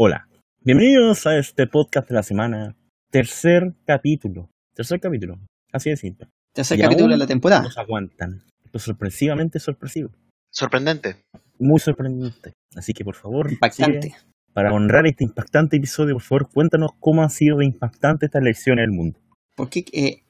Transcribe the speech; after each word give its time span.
Hola, 0.00 0.28
bienvenidos 0.60 1.26
a 1.26 1.36
este 1.38 1.66
podcast 1.66 2.08
de 2.08 2.14
la 2.14 2.22
semana. 2.22 2.76
Tercer 3.10 3.74
capítulo. 3.84 4.48
Tercer 4.72 5.00
capítulo. 5.00 5.40
Así 5.72 5.90
de 5.90 5.96
simple. 5.96 6.28
Tercer 6.54 6.78
Y 6.78 6.82
capítulo 6.82 7.08
de 7.08 7.16
la 7.16 7.26
temporada. 7.26 7.62
Nos 7.62 7.76
aguantan. 7.78 8.44
Es 8.72 8.82
sorpresivamente 8.82 9.58
sorpresivo. 9.58 10.10
Sorprendente. 10.52 11.16
Muy 11.58 11.80
sorprendente. 11.80 12.52
Así 12.76 12.92
que 12.92 13.04
por 13.04 13.16
favor, 13.16 13.50
Impactante. 13.50 14.02
sigue. 14.02 14.16
para 14.52 14.72
honrar 14.72 15.04
este 15.08 15.24
impactante 15.24 15.78
episodio, 15.78 16.14
por 16.14 16.22
favor, 16.22 16.48
cuéntanos 16.48 16.92
cómo 17.00 17.24
ha 17.24 17.28
sido 17.28 17.58
de 17.58 17.64
impactante 17.64 18.26
esta 18.26 18.38
elección 18.38 18.78
en 18.78 18.84
el 18.84 18.90
mundo. 18.92 19.18
¿Por 19.56 19.68
qué, 19.68 19.84
eh, 19.92 20.22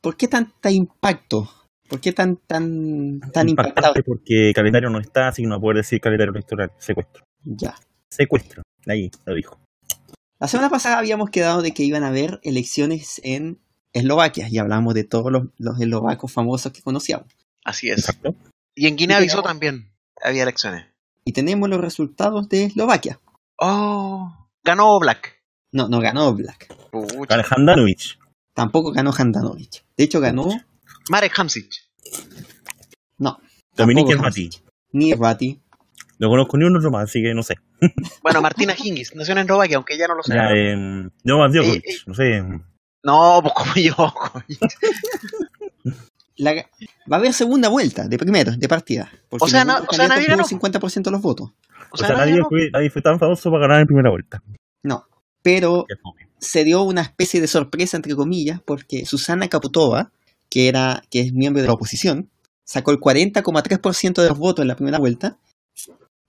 ¿Por 0.00 0.16
qué 0.16 0.28
tanta 0.28 0.70
impacto? 0.70 1.50
¿Por 1.88 2.00
qué 2.00 2.12
tan 2.12 2.36
tan 2.36 3.18
tan 3.32 3.48
impactado? 3.48 3.88
impactante 3.88 4.02
porque 4.04 4.52
calendario 4.54 4.88
no 4.88 5.00
está, 5.00 5.28
así 5.28 5.42
que 5.42 5.48
no 5.48 5.60
puedo 5.60 5.78
decir 5.78 6.00
calendario 6.00 6.32
electoral. 6.32 6.70
Secuestro. 6.78 7.24
Ya. 7.42 7.74
Secuestro. 8.08 8.62
Ahí 8.86 9.10
lo 9.24 9.34
dijo. 9.34 9.58
La 10.40 10.48
semana 10.48 10.68
pasada 10.70 10.98
habíamos 10.98 11.30
quedado 11.30 11.62
de 11.62 11.72
que 11.72 11.84
iban 11.84 12.02
a 12.04 12.08
haber 12.08 12.40
elecciones 12.42 13.20
en 13.24 13.58
Eslovaquia 13.92 14.48
y 14.50 14.58
hablamos 14.58 14.94
de 14.94 15.04
todos 15.04 15.30
los, 15.32 15.44
los 15.58 15.80
eslovacos 15.80 16.32
famosos 16.32 16.72
que 16.72 16.82
conocíamos. 16.82 17.28
Así 17.64 17.88
es. 17.88 17.98
Exacto. 18.00 18.34
Y 18.74 18.86
en 18.88 18.94
Y 18.94 18.96
Guinea-Bissau 18.96 19.42
tenemos- 19.42 19.48
también 19.50 19.92
había 20.22 20.42
elecciones. 20.42 20.86
Y 21.24 21.32
tenemos 21.32 21.68
los 21.70 21.80
resultados 21.80 22.48
de 22.48 22.64
Eslovaquia. 22.64 23.20
Oh, 23.58 24.48
ganó 24.64 24.98
Black. 24.98 25.40
No, 25.72 25.88
no 25.88 26.00
ganó 26.00 26.34
Black. 26.34 26.74
Pucha. 26.90 27.36
Tampoco 28.52 28.92
ganó 28.92 29.12
Handanovic. 29.16 29.84
De 29.96 30.04
hecho, 30.04 30.20
ganó 30.20 30.46
Marek 31.08 31.32
Hamsic. 31.38 31.70
no, 33.18 33.38
Dominique 33.76 34.16
Mati. 34.16 34.50
ni 34.92 35.12
Ratti. 35.14 35.60
No 36.18 36.28
conozco 36.28 36.56
ni 36.56 36.64
uno 36.64 36.78
más, 36.90 37.04
así 37.04 37.22
que 37.22 37.34
no 37.34 37.42
sé. 37.42 37.54
Bueno, 38.22 38.40
Martina 38.42 38.74
Hingis, 38.76 39.14
nació 39.14 39.32
en 39.32 39.38
Eslovaquia, 39.38 39.76
aunque 39.76 39.96
ya 39.98 40.06
no 40.06 40.14
lo 40.14 40.22
sé. 40.22 40.34
Eh, 40.34 40.74
no 40.76 41.48
Djokovic, 41.48 41.84
Eh, 41.86 41.90
eh. 41.90 41.96
no 42.06 42.14
sé. 42.14 42.42
No, 43.02 43.40
pues 43.42 43.54
como 43.54 43.74
yo. 43.74 44.12
La- 46.36 46.52
va 46.54 47.16
a 47.16 47.20
haber 47.20 47.32
segunda 47.32 47.68
vuelta 47.68 48.08
de 48.08 48.18
primero, 48.18 48.52
de 48.56 48.68
partida. 48.68 49.10
O 49.30 49.46
sea, 49.46 49.64
no- 49.64 49.76
o 49.76 49.80
los 49.84 49.96
sea, 49.96 50.08
nadie 50.08 50.26
tuvo 50.26 50.44
50% 50.44 51.04
de 51.04 51.10
los 51.12 51.22
votos. 51.22 51.50
O 51.50 51.84
O 51.92 51.96
sea, 51.96 52.08
nadie 52.08 52.18
nadie 52.20 52.32
ganó. 52.36 52.48
fue, 52.48 52.70
nadie 52.72 52.90
fue 52.90 53.02
tan 53.02 53.18
famoso 53.20 53.50
para 53.50 53.62
ganar 53.68 53.80
en 53.82 53.86
primera 53.86 54.10
vuelta. 54.10 54.42
No. 54.82 55.04
Pero 55.42 55.86
se 56.38 56.64
dio 56.64 56.82
una 56.82 57.02
especie 57.02 57.40
de 57.40 57.46
sorpresa, 57.46 57.96
entre 57.96 58.14
comillas, 58.16 58.60
porque 58.64 59.06
Susana 59.06 59.48
Kaputova, 59.48 60.10
que, 60.50 60.68
era, 60.68 61.02
que 61.10 61.20
es 61.20 61.32
miembro 61.32 61.62
de 61.62 61.68
la 61.68 61.74
oposición, 61.74 62.30
sacó 62.64 62.90
el 62.90 62.98
40,3% 62.98 64.22
de 64.22 64.28
los 64.28 64.38
votos 64.38 64.62
en 64.62 64.68
la 64.68 64.74
primera 64.76 64.98
vuelta, 64.98 65.36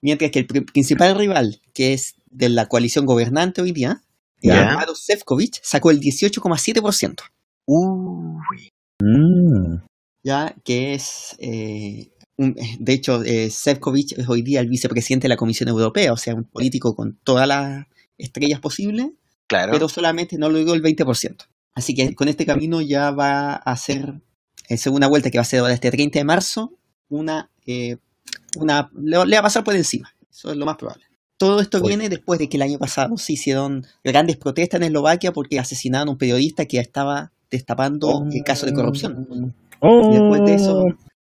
mientras 0.06 0.30
que 0.32 0.40
el 0.40 0.46
pri- 0.48 0.62
principal 0.62 1.16
rival, 1.18 1.60
que 1.74 1.94
es 1.94 2.14
de 2.30 2.50
la 2.50 2.68
coalición 2.68 3.06
gobernante 3.08 3.62
hoy 3.62 3.72
día. 3.72 4.02
Maro 4.44 4.94
Sefcovic, 4.94 5.60
sacó 5.64 5.90
el 5.90 6.00
18,7%, 6.00 7.24
Uy. 7.66 8.70
Mm. 9.02 9.78
ya 10.24 10.56
que 10.64 10.94
es... 10.94 11.36
eh, 11.40 12.12
un- 12.38 12.56
de 12.80 12.94
hecho, 12.94 13.24
eh, 13.24 13.50
Sefcovic 13.50 14.20
es 14.20 14.30
hoy 14.30 14.42
día 14.44 14.60
el 14.60 14.68
vicepresidente 14.70 15.26
de 15.26 15.30
la 15.30 15.38
Comisión 15.38 15.70
Europea, 15.70 16.14
o 16.14 16.18
sea, 16.18 16.36
un 16.36 16.44
político 16.44 16.96
con 16.96 17.18
todas 17.24 17.48
las 17.48 17.88
estrellas 18.20 18.60
posibles, 18.60 19.08
Claro. 19.48 19.72
pero 19.72 19.90
solamente 19.90 20.38
no 20.38 20.50
logró 20.50 20.74
el 20.76 20.84
20%. 20.84 21.48
Así 21.74 21.96
que 21.96 22.14
con 22.14 22.28
este 22.28 22.46
camino 22.46 22.82
ya 22.82 23.10
va 23.12 23.56
a 23.56 23.76
ser, 23.78 24.22
en 24.70 24.78
segunda 24.78 25.08
vuelta, 25.08 25.32
que 25.32 25.38
va 25.40 25.42
a 25.44 25.46
ser 25.46 25.62
ahora 25.62 25.74
este 25.74 25.90
30 25.92 26.20
de 26.20 26.26
marzo, 26.26 26.74
una, 27.10 27.50
eh, 27.66 27.98
una 28.56 28.90
le, 28.96 29.26
le 29.26 29.36
va 29.36 29.40
a 29.40 29.44
pasar 29.44 29.64
por 29.64 29.76
encima. 29.76 30.14
Eso 30.32 30.52
es 30.52 30.58
lo 30.58 30.66
más 30.66 30.78
probable. 30.78 31.06
Todo 31.38 31.60
esto 31.60 31.80
Oye. 31.80 31.90
viene 31.90 32.10
después 32.10 32.40
de 32.40 32.48
que 32.48 32.58
el 32.58 32.64
año 32.64 32.78
pasado 32.78 33.18
se 33.18 33.34
hicieron 33.34 33.86
grandes 34.04 34.38
protestas 34.38 34.80
en 34.80 34.88
Eslovaquia 34.88 35.34
porque 35.34 35.60
asesinaron 35.60 36.08
a 36.08 36.12
un 36.12 36.18
periodista 36.18 36.66
que 36.66 36.80
estaba 36.80 37.32
destapando 37.52 38.26
el 38.32 38.44
caso 38.44 38.66
de 38.66 38.74
corrupción. 38.74 39.54
Oh. 39.80 40.10
Y 40.10 40.18
después 40.18 40.46
de 40.46 40.54
eso, 40.56 40.86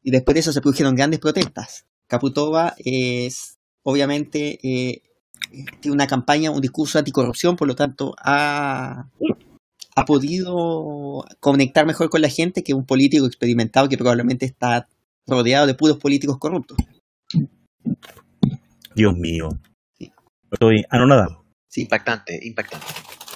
y 0.04 0.12
después 0.12 0.34
de 0.34 0.40
eso 0.40 0.54
se 0.54 0.62
produjeron 0.62 0.96
grandes 0.96 1.20
protestas. 1.20 1.86
Kaputova 2.08 2.74
es, 2.78 3.58
obviamente, 3.84 4.60
eh, 4.64 5.04
tiene 5.80 5.96
una 5.96 6.08
campaña, 6.08 6.52
un 6.52 6.62
discurso 6.62 6.98
anticorrupción, 6.98 7.56
por 7.56 7.68
lo 7.68 7.76
tanto, 7.76 8.16
ha, 8.18 9.08
ha 9.96 10.06
podido 10.06 11.26
conectar 11.40 11.86
mejor 11.86 12.10
con 12.10 12.22
la 12.22 12.30
gente 12.30 12.64
que 12.64 12.74
un 12.74 12.86
político 12.86 13.26
experimentado 13.26 13.88
que 13.88 13.98
probablemente 13.98 14.46
está 14.46 14.88
rodeado 15.28 15.68
de 15.68 15.76
puros 15.76 15.98
políticos 15.98 16.38
corruptos. 16.38 16.78
Dios 18.96 19.16
mío. 19.16 19.50
Sí. 19.98 20.12
Estoy 20.52 20.86
anonadado. 20.90 21.46
Sí, 21.68 21.82
Impactante, 21.82 22.40
impactante. 22.44 22.86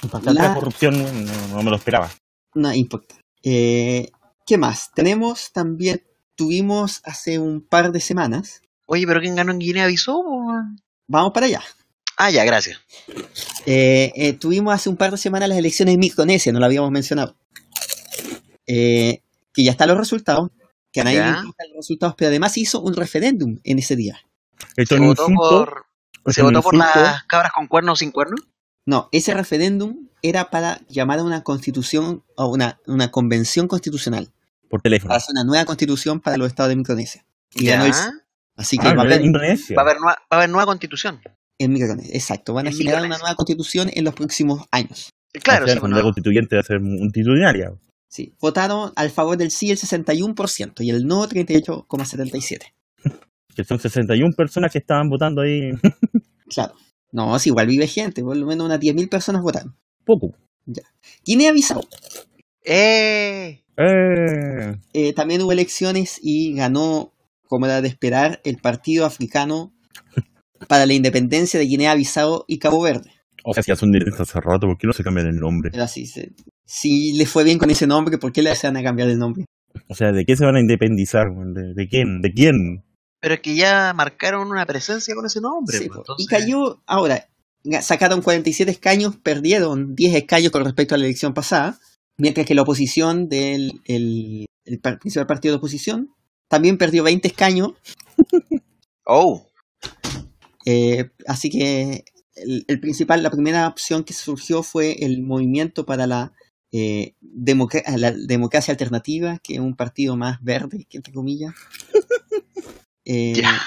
Impactante 0.02 0.38
La- 0.40 0.48
la 0.48 0.54
corrupción, 0.54 0.98
no, 1.26 1.48
no 1.56 1.62
me 1.62 1.70
lo 1.70 1.76
esperaba. 1.76 2.10
no 2.54 2.72
importa. 2.74 3.14
Eh, 3.42 4.10
¿Qué 4.46 4.58
más? 4.58 4.90
Tenemos 4.94 5.52
también, 5.52 6.02
tuvimos 6.34 7.00
hace 7.04 7.38
un 7.38 7.60
par 7.62 7.92
de 7.92 8.00
semanas, 8.00 8.60
Oye, 8.88 9.04
pero 9.06 9.20
¿quién 9.20 9.34
ganó 9.34 9.50
en 9.52 9.58
Guinea-Bissau? 9.58 10.22
vamos 11.08 11.32
para 11.32 11.46
allá. 11.46 11.62
Ah, 12.18 12.30
ya, 12.30 12.44
gracias. 12.44 12.78
Eh, 13.66 14.12
eh, 14.14 14.32
tuvimos 14.34 14.72
hace 14.74 14.88
un 14.88 14.96
par 14.96 15.10
de 15.10 15.16
semanas 15.18 15.48
las 15.48 15.58
elecciones 15.58 15.94
en 15.94 16.00
Micronesia, 16.00 16.52
no 16.52 16.60
lo 16.60 16.66
habíamos 16.66 16.90
mencionado. 16.92 17.36
Eh, 18.66 19.20
que 19.52 19.64
ya 19.64 19.70
están 19.72 19.88
los 19.88 19.98
resultados, 19.98 20.50
que 20.92 21.00
a 21.00 21.04
nadie 21.04 21.18
le 21.18 21.24
Ya. 21.24 21.38
importan 21.40 21.66
los 21.68 21.76
resultados, 21.78 22.14
pero 22.16 22.28
además 22.28 22.52
se 22.52 22.60
hizo 22.60 22.80
un 22.80 22.94
referéndum 22.94 23.58
en 23.64 23.78
ese 23.78 23.96
día. 23.96 24.20
Esto 24.76 24.94
Se 24.94 24.94
es 24.94 25.00
un 25.00 25.06
votó 25.08 25.22
insulto. 25.30 25.48
por, 26.22 26.32
se 26.34 26.40
es 26.40 26.44
votó 26.44 26.62
por 26.62 26.74
las 26.76 27.24
cabras 27.24 27.52
con 27.52 27.66
cuernos 27.66 27.92
o 27.94 27.96
sin 27.96 28.10
cuernos. 28.10 28.40
No, 28.84 29.08
ese 29.12 29.34
referéndum 29.34 30.08
era 30.22 30.50
para 30.50 30.80
llamar 30.88 31.18
a 31.18 31.24
una 31.24 31.42
constitución, 31.42 32.24
o 32.36 32.46
una, 32.48 32.80
una 32.86 33.10
convención 33.10 33.66
constitucional, 33.68 34.32
Por 34.70 34.80
teléfono. 34.82 35.08
para 35.08 35.18
hacer 35.18 35.32
una 35.32 35.44
nueva 35.44 35.64
constitución 35.64 36.20
para 36.20 36.36
los 36.36 36.46
estados 36.48 36.68
de 36.70 36.76
Micronesia. 36.76 37.24
Y 37.54 37.64
Ya. 37.66 37.84
el 37.84 37.92
sí. 37.92 38.02
Así 38.56 38.78
que 38.78 38.88
Ah, 38.88 38.94
va 38.94 39.02
a 39.02 39.04
haber, 39.06 39.20
Indonesia. 39.22 39.76
Va 39.76 39.82
a 39.82 39.84
haber, 39.84 40.00
nueva, 40.00 40.14
va 40.14 40.26
a 40.30 40.36
haber 40.36 40.48
nueva 40.50 40.66
constitución. 40.66 41.20
en 41.58 41.72
Micronesia, 41.72 42.14
exacto, 42.14 42.52
van 42.54 42.66
a 42.66 42.70
En 42.70 42.76
generar 42.76 43.02
una 43.04 43.18
nueva 43.18 43.34
constitución 43.34 43.90
en 43.92 44.04
los 44.04 44.14
próximos 44.14 44.66
años. 44.70 45.10
Claro, 45.42 45.64
O 45.64 45.66
sea, 45.66 45.74
sí, 45.74 45.80
cuando 45.80 45.94
bueno, 45.96 45.96
la 45.96 46.02
constituyente 46.04 46.54
va 46.56 46.60
a 46.60 46.64
ser 46.64 46.80
multitudinaria. 46.80 47.72
Sí, 48.08 48.34
votaron 48.40 48.92
al 48.96 49.10
favor 49.10 49.36
del 49.36 49.50
sí 49.50 49.70
el 49.70 49.78
61% 49.78 50.80
y 50.84 50.90
el 50.90 51.06
no 51.06 51.26
38,77%. 51.28 52.60
Que 53.56 53.64
son 53.64 53.78
61 53.80 54.34
personas 54.36 54.70
que 54.70 54.78
estaban 54.78 55.08
votando 55.08 55.42
ahí. 55.42 55.70
Claro. 56.48 56.74
No, 57.10 57.36
si 57.40 57.48
igual 57.48 57.66
vive 57.66 57.88
gente, 57.88 58.22
por 58.22 58.36
lo 58.36 58.46
menos 58.46 58.66
unas 58.66 58.78
10.000 58.78 59.08
personas 59.08 59.42
votaron. 59.42 59.74
Poco. 60.04 60.32
Guinea-Bissau. 61.24 61.80
¡Eh! 62.64 63.62
Eh. 63.76 64.76
Eh, 64.92 65.12
también 65.12 65.42
hubo 65.42 65.50
elecciones 65.52 66.20
y 66.22 66.54
ganó, 66.54 67.12
como 67.48 67.66
era 67.66 67.80
de 67.82 67.88
esperar, 67.88 68.40
el 68.44 68.58
Partido 68.58 69.06
Africano 69.06 69.72
para 70.68 70.86
la 70.86 70.92
Independencia 70.94 71.58
de 71.58 71.66
Guinea-Bissau 71.66 72.44
y 72.46 72.58
Cabo 72.58 72.80
Verde. 72.82 73.10
O 73.44 73.52
sea, 73.52 73.62
si 73.62 73.70
ya 73.72 73.76
son 73.76 73.90
directos 73.92 74.20
hace 74.20 74.40
rato, 74.40 74.66
¿por 74.66 74.78
qué 74.78 74.86
no 74.86 74.92
se 74.92 75.02
cambian 75.04 75.26
el 75.26 75.36
nombre? 75.36 75.70
Así. 75.80 76.06
se- 76.06 76.32
si 76.64 77.12
le 77.16 77.26
fue 77.26 77.44
bien 77.44 77.58
con 77.58 77.70
ese 77.70 77.86
nombre, 77.86 78.18
¿por 78.18 78.32
qué 78.32 78.42
le 78.42 78.52
van 78.62 78.76
a 78.76 78.82
cambiar 78.82 79.08
el 79.08 79.18
nombre? 79.18 79.44
O 79.88 79.94
sea, 79.94 80.10
¿de 80.12 80.24
qué 80.24 80.36
se 80.36 80.44
van 80.44 80.56
a 80.56 80.60
independizar? 80.60 81.26
de 81.54 81.88
quién? 81.88 82.20
¿De 82.20 82.32
quién? 82.32 82.82
Pero 83.20 83.34
es 83.34 83.40
que 83.40 83.56
ya 83.56 83.92
marcaron 83.94 84.50
una 84.50 84.66
presencia 84.66 85.14
con 85.14 85.26
ese 85.26 85.40
nombre. 85.40 85.78
Sí, 85.78 85.88
pues, 85.88 85.98
po. 86.06 86.14
y 86.18 86.22
entonces- 86.24 86.28
cayó, 86.28 86.82
ahora, 86.86 87.28
sacaron 87.82 88.22
47 88.22 88.70
escaños, 88.70 89.16
perdieron 89.16 89.94
10 89.94 90.14
escaños 90.14 90.52
con 90.52 90.64
respecto 90.64 90.94
a 90.94 90.98
la 90.98 91.04
elección 91.04 91.34
pasada, 91.34 91.78
mientras 92.18 92.46
que 92.46 92.54
la 92.54 92.62
oposición 92.62 93.28
del 93.28 93.80
el, 93.86 94.46
el 94.64 94.80
principal 94.80 95.26
partido 95.26 95.52
de 95.54 95.58
oposición 95.58 96.14
también 96.48 96.78
perdió 96.78 97.02
20 97.02 97.26
escaños, 97.28 97.72
Oh, 99.08 99.46
eh, 100.64 101.10
así 101.28 101.48
que 101.48 102.04
el, 102.34 102.64
el 102.66 102.80
principal, 102.80 103.22
la 103.22 103.30
primera 103.30 103.68
opción 103.68 104.02
que 104.02 104.12
surgió 104.14 104.64
fue 104.64 105.04
el 105.04 105.22
movimiento 105.22 105.86
para 105.86 106.08
la, 106.08 106.32
eh, 106.72 107.14
la 107.22 108.10
democracia 108.10 108.72
alternativa, 108.72 109.38
que 109.38 109.54
es 109.54 109.60
un 109.60 109.76
partido 109.76 110.16
más 110.16 110.42
verde, 110.42 110.86
que 110.90 110.96
entre 110.96 111.12
comillas. 111.12 111.54
Eh, 113.06 113.32
Ya. 113.40 113.62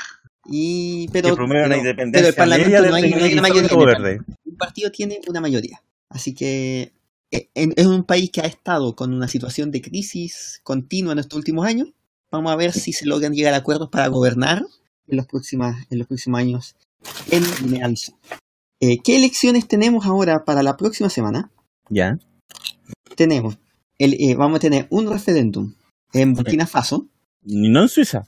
y, 0.46 1.08
pero, 1.12 1.30
que 1.30 1.36
promueven 1.36 1.64
la 1.70 1.76
pero- 1.76 1.80
independencia 1.80 2.20
pero 2.22 2.28
el 2.30 2.36
Parlamento 2.36 2.70
no 2.90 2.96
hay- 2.96 3.02
del 3.04 3.12
no 3.16 3.24
hay 3.26 3.34
una 3.34 3.42
mayoría. 3.42 3.86
verde. 3.86 4.22
un 4.46 4.58
partido 4.58 4.92
tiene 4.92 5.20
una 5.28 5.42
mayoría. 5.42 5.82
Así 6.10 6.34
que 6.36 6.94
eh, 7.32 7.50
en- 7.56 7.74
es 7.76 7.86
un 7.88 8.04
país 8.04 8.30
que 8.32 8.42
ha 8.42 8.46
estado 8.46 8.96
con 8.96 9.14
una 9.14 9.28
situación 9.28 9.72
de 9.72 9.82
crisis 9.82 10.60
continua 10.64 11.14
en 11.14 11.20
estos 11.20 11.38
últimos 11.38 11.66
años. 11.66 11.90
Vamos 12.32 12.52
a 12.52 12.56
ver 12.56 12.74
si 12.74 12.92
se 12.94 13.06
logran 13.06 13.34
llegar 13.34 13.54
a 13.54 13.58
acuerdos 13.58 13.90
para 13.90 14.08
gobernar 14.08 14.64
en 15.08 15.18
los, 15.18 15.26
próximas, 15.26 15.86
en 15.90 15.98
los 16.00 16.08
próximos 16.08 16.40
años 16.40 16.76
en 17.32 17.44
Guinea-Bissau. 17.64 18.16
Eh, 18.82 19.00
¿Qué 19.04 19.16
elecciones 19.16 19.68
tenemos 19.68 20.06
ahora 20.06 20.44
para 20.46 20.62
la 20.64 20.76
próxima 20.78 21.10
semana? 21.10 21.52
Ya. 21.90 22.18
Tenemos, 23.16 23.58
el, 23.98 24.14
eh, 24.20 24.36
vamos 24.36 24.58
a 24.58 24.60
tener 24.60 24.88
un 24.90 25.10
referéndum 25.10 25.74
en 26.14 26.34
Burkina 26.34 26.66
Faso. 26.68 27.08
¿Y 27.46 27.70
no 27.70 27.82
en 27.84 27.90
Suiza? 27.90 28.26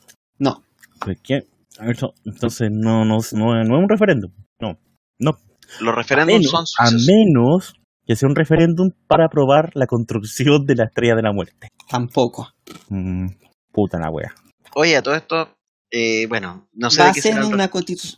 No, 1.02 1.06
¿Por 1.06 1.18
qué? 1.22 1.48
A 1.80 1.86
ver, 1.86 1.96
eso- 1.96 2.14
Entonces 2.26 2.70
no, 2.72 3.06
no, 3.06 3.18
no, 3.34 3.64
no 3.64 3.78
es 3.78 3.84
un 3.84 3.90
referéndum. 3.90 4.32
No. 4.60 4.78
No. 5.20 5.38
Los 5.80 5.94
A 5.94 5.96
referéndums 5.98 6.40
menos, 6.40 6.52
son 6.52 6.86
a 6.86 6.88
sucios. 6.90 7.08
menos 7.08 7.74
que 8.06 8.16
sea 8.16 8.28
un 8.30 8.36
referéndum 8.36 8.92
para 9.08 9.26
aprobar 9.26 9.72
la 9.76 9.86
construcción 9.88 10.66
de 10.66 10.76
la 10.76 10.86
estrella 10.86 11.16
de 11.16 11.22
la 11.22 11.32
muerte. 11.32 11.70
Tampoco. 11.90 12.50
Mm, 12.90 13.28
puta 13.72 13.98
la 14.00 14.10
wea. 14.10 14.34
Oye, 14.76 14.98
a 14.98 15.02
todo 15.02 15.16
esto, 15.16 15.56
eh, 15.92 16.26
bueno, 16.28 16.68
no 16.74 16.90
sé 16.90 17.00
va 17.00 17.06
de 17.06 17.12
a 17.12 17.14
ser 17.14 17.24
será 17.34 17.46
una 17.48 17.70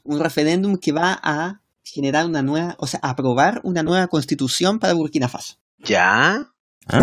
un 0.04 0.20
referéndum 0.20 0.78
que 0.78 0.92
va 0.92 1.20
a 1.22 1.62
generar 1.84 2.26
una 2.26 2.42
nueva, 2.42 2.76
o 2.80 2.88
sea, 2.88 3.00
aprobar 3.04 3.60
una 3.64 3.84
nueva 3.84 4.08
constitución 4.08 4.80
para 4.80 4.94
Burkina 4.94 5.28
Faso. 5.28 5.56
¿Ya? 5.80 6.48
¿Ah? 6.88 7.02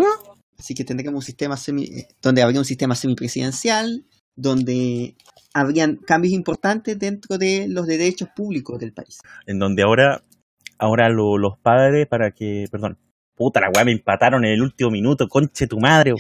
Así 0.59 0.75
que 0.75 0.85
tendremos 0.85 1.15
un 1.15 1.23
sistema 1.23 1.57
semi, 1.57 1.85
eh, 1.85 2.09
donde 2.23 2.43
habría 2.43 2.61
un 2.61 2.65
sistema 2.67 2.95
semipresidencial, 2.95 4.05
donde 4.41 5.15
habrían 5.55 5.97
cambios 5.97 6.33
importantes 6.35 6.99
dentro 6.99 7.39
de 7.39 7.67
los 7.69 7.87
derechos 7.87 8.29
públicos 8.35 8.79
del 8.79 8.93
país. 8.93 9.19
En 9.47 9.59
donde 9.59 9.83
ahora, 9.83 10.23
ahora 10.79 11.09
lo- 11.09 11.39
los 11.39 11.59
padres 11.59 12.07
para 12.07 12.31
que, 12.31 12.67
perdón, 12.71 12.99
puta 13.35 13.61
la 13.61 13.71
weá, 13.71 13.85
me 13.85 13.93
empataron 13.93 14.45
en 14.45 14.53
el 14.53 14.63
último 14.63 14.91
minuto, 14.91 15.29
conche 15.29 15.67
tu 15.67 15.79
madre. 15.81 16.15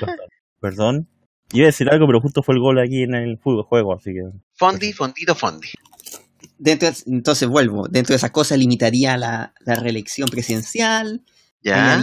perdón, 0.00 0.16
perdón. 0.60 1.08
Iba 1.54 1.64
a 1.64 1.66
decir 1.66 1.88
algo, 1.90 2.06
pero 2.06 2.20
justo 2.20 2.42
fue 2.42 2.54
el 2.54 2.60
gol 2.60 2.78
aquí 2.78 3.02
en 3.02 3.14
el 3.14 3.38
fútbol 3.38 3.64
juego, 3.64 3.94
así 3.94 4.12
que. 4.14 4.22
Fondi, 4.54 4.92
fondito, 4.92 5.34
fondi. 5.34 5.68
Dentro 6.58 6.90
de- 6.90 6.96
entonces 7.06 7.46
vuelvo, 7.48 7.88
dentro 7.88 8.12
de 8.12 8.16
esas 8.16 8.30
cosas 8.30 8.58
limitaría 8.58 9.16
la, 9.18 9.52
la 9.60 9.74
reelección 9.74 10.28
presidencial, 10.30 11.22
¿Ya? 11.62 11.94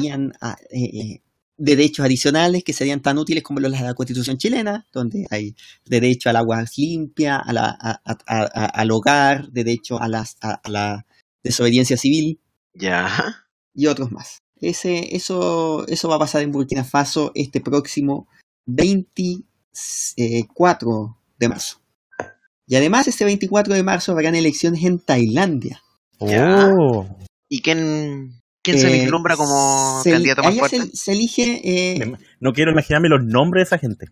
a- 0.41 0.55
eh, 0.71 0.83
eh, 0.83 1.21
derechos 1.59 2.03
adicionales 2.05 2.63
que 2.63 2.73
serían 2.73 3.01
tan 3.01 3.17
útiles 3.19 3.43
como 3.43 3.59
los 3.59 3.71
de 3.71 3.81
la 3.81 3.93
Constitución 3.93 4.37
chilena, 4.37 4.87
donde 4.91 5.27
hay 5.29 5.55
derecho 5.85 6.29
al 6.29 6.37
agua 6.37 6.63
limpia, 6.75 7.37
a 7.37 7.53
la- 7.53 7.77
a- 7.79 8.01
a- 8.05 8.17
a- 8.25 8.65
al 8.65 8.91
hogar, 8.91 9.51
derecho 9.51 10.01
a, 10.01 10.07
las, 10.07 10.37
a, 10.41 10.53
a 10.63 10.69
la 10.69 11.05
desobediencia 11.43 11.97
civil 11.97 12.39
¿Ya? 12.73 13.07
y 13.75 13.85
otros 13.87 14.11
más. 14.11 14.39
Ese, 14.61 15.15
eso, 15.15 15.85
eso 15.87 16.09
va 16.09 16.15
a 16.15 16.19
pasar 16.19 16.41
en 16.41 16.51
Burkina 16.51 16.83
Faso 16.83 17.31
este 17.35 17.61
próximo 17.61 18.27
24 18.65 21.17
de 21.37 21.49
marzo. 21.49 21.77
Y 22.67 22.75
además, 22.75 23.07
este 23.07 23.25
24 23.25 23.73
de 23.73 23.83
marzo 23.83 24.11
habrán 24.11 24.35
elecciones 24.35 24.83
en 24.83 24.99
Tailandia. 24.99 25.81
Ya. 26.19 26.69
Oh. 26.77 27.07
¿Y 27.47 27.61
quién, 27.61 28.38
quién 28.61 28.79
se 28.79 29.03
Eh, 29.03 29.07
nombra 29.07 29.35
como 29.35 30.01
se- 30.03 30.11
candidato 30.11 30.43
más 30.43 30.55
fuerte? 30.57 30.81
Se, 30.87 30.95
se 30.95 31.11
elige 31.13 31.61
eh, 31.63 32.13
No 32.39 32.53
quiero 32.53 32.71
imaginarme 32.71 33.09
los 33.09 33.23
nombres 33.23 33.61
de 33.61 33.75
esa 33.75 33.77
gente. 33.79 34.07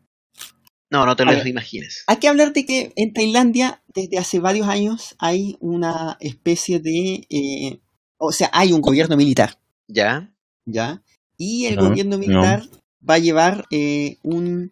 No, 0.89 1.05
no 1.05 1.15
te 1.17 1.25
lo 1.25 1.31
ver. 1.31 1.45
imagines. 1.47 2.03
Hay 2.07 2.15
que 2.17 2.29
hablar 2.29 2.53
de 2.53 2.65
que 2.65 2.94
en 2.95 3.11
Tailandia, 3.13 3.83
desde 3.94 4.17
hace 4.17 4.39
varios 4.39 4.67
años, 4.69 5.15
hay 5.19 5.57
una 5.59 6.15
especie 6.21 6.79
de. 6.79 7.27
eh, 7.29 7.79
o 8.17 8.31
sea, 8.31 8.49
hay 8.53 8.71
un 8.73 8.79
gobierno 8.81 9.17
militar, 9.17 9.59
¿Ya? 9.88 10.31
¿ya? 10.65 11.01
Y 11.38 11.65
el 11.65 11.75
No, 11.75 11.89
gobierno 11.89 12.11
no. 12.15 12.19
militar 12.19 12.63
va 13.07 13.15
a 13.15 13.19
llevar 13.19 13.65
eh, 13.69 14.17
un. 14.23 14.71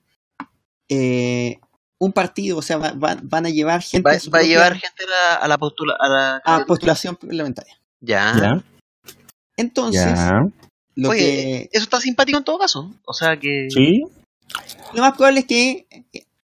eh, 0.89 1.59
un 1.97 2.11
partido, 2.13 2.57
o 2.57 2.61
sea, 2.61 2.77
va- 2.77 2.91
va- 2.91 3.17
van 3.23 3.45
a 3.45 3.49
llevar 3.49 3.81
gente 3.81 4.07
Va, 4.07 4.39
a 4.39 4.43
llevar 4.43 4.73
gente 4.77 5.03
a 5.03 5.07
la, 5.07 5.35
a 5.35 5.47
la 5.47 5.57
postula... 5.57 5.95
A 5.99 6.07
la 6.09 6.41
a 6.43 6.65
postulación 6.65 7.15
parlamentaria. 7.15 7.79
¿Ya? 8.01 8.33
¿Ya? 8.39 8.63
Entonces, 9.57 10.03
¿Ya? 10.15 10.47
lo 10.95 11.09
Oye, 11.09 11.19
que 11.19 11.69
eso 11.71 11.83
está 11.83 11.99
simpático 11.99 12.37
en 12.37 12.43
todo 12.43 12.57
caso. 12.59 12.93
O 13.05 13.13
sea 13.13 13.37
que... 13.37 13.67
¿Sí? 13.69 14.03
lo 14.93 15.01
más 15.01 15.13
probable 15.15 15.39
es 15.41 15.45
que 15.47 15.87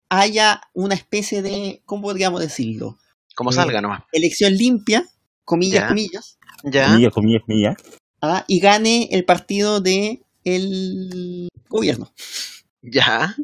haya 0.09 0.62
una 0.74 0.94
especie 0.95 1.42
de, 1.42 1.81
¿cómo 1.86 2.04
podríamos 2.04 2.39
decirlo? 2.42 2.98
Como 3.36 3.50
Eh, 3.51 3.54
salga 3.54 3.81
nomás. 3.81 4.04
Elección 4.12 4.54
limpia, 4.54 5.04
comillas, 5.44 5.81
Ya. 5.81 5.88
comillas, 5.88 6.38
¿Ya? 6.63 6.88
Comillas, 6.88 7.13
comillas, 7.13 7.42
comillas. 7.45 7.75
ah, 8.21 8.45
y 8.48 8.59
gane 8.59 9.09
el 9.12 9.25
partido 9.25 9.81
de 9.81 10.21
el 10.44 11.50
gobierno. 11.69 12.12
¿Ya? 12.81 13.36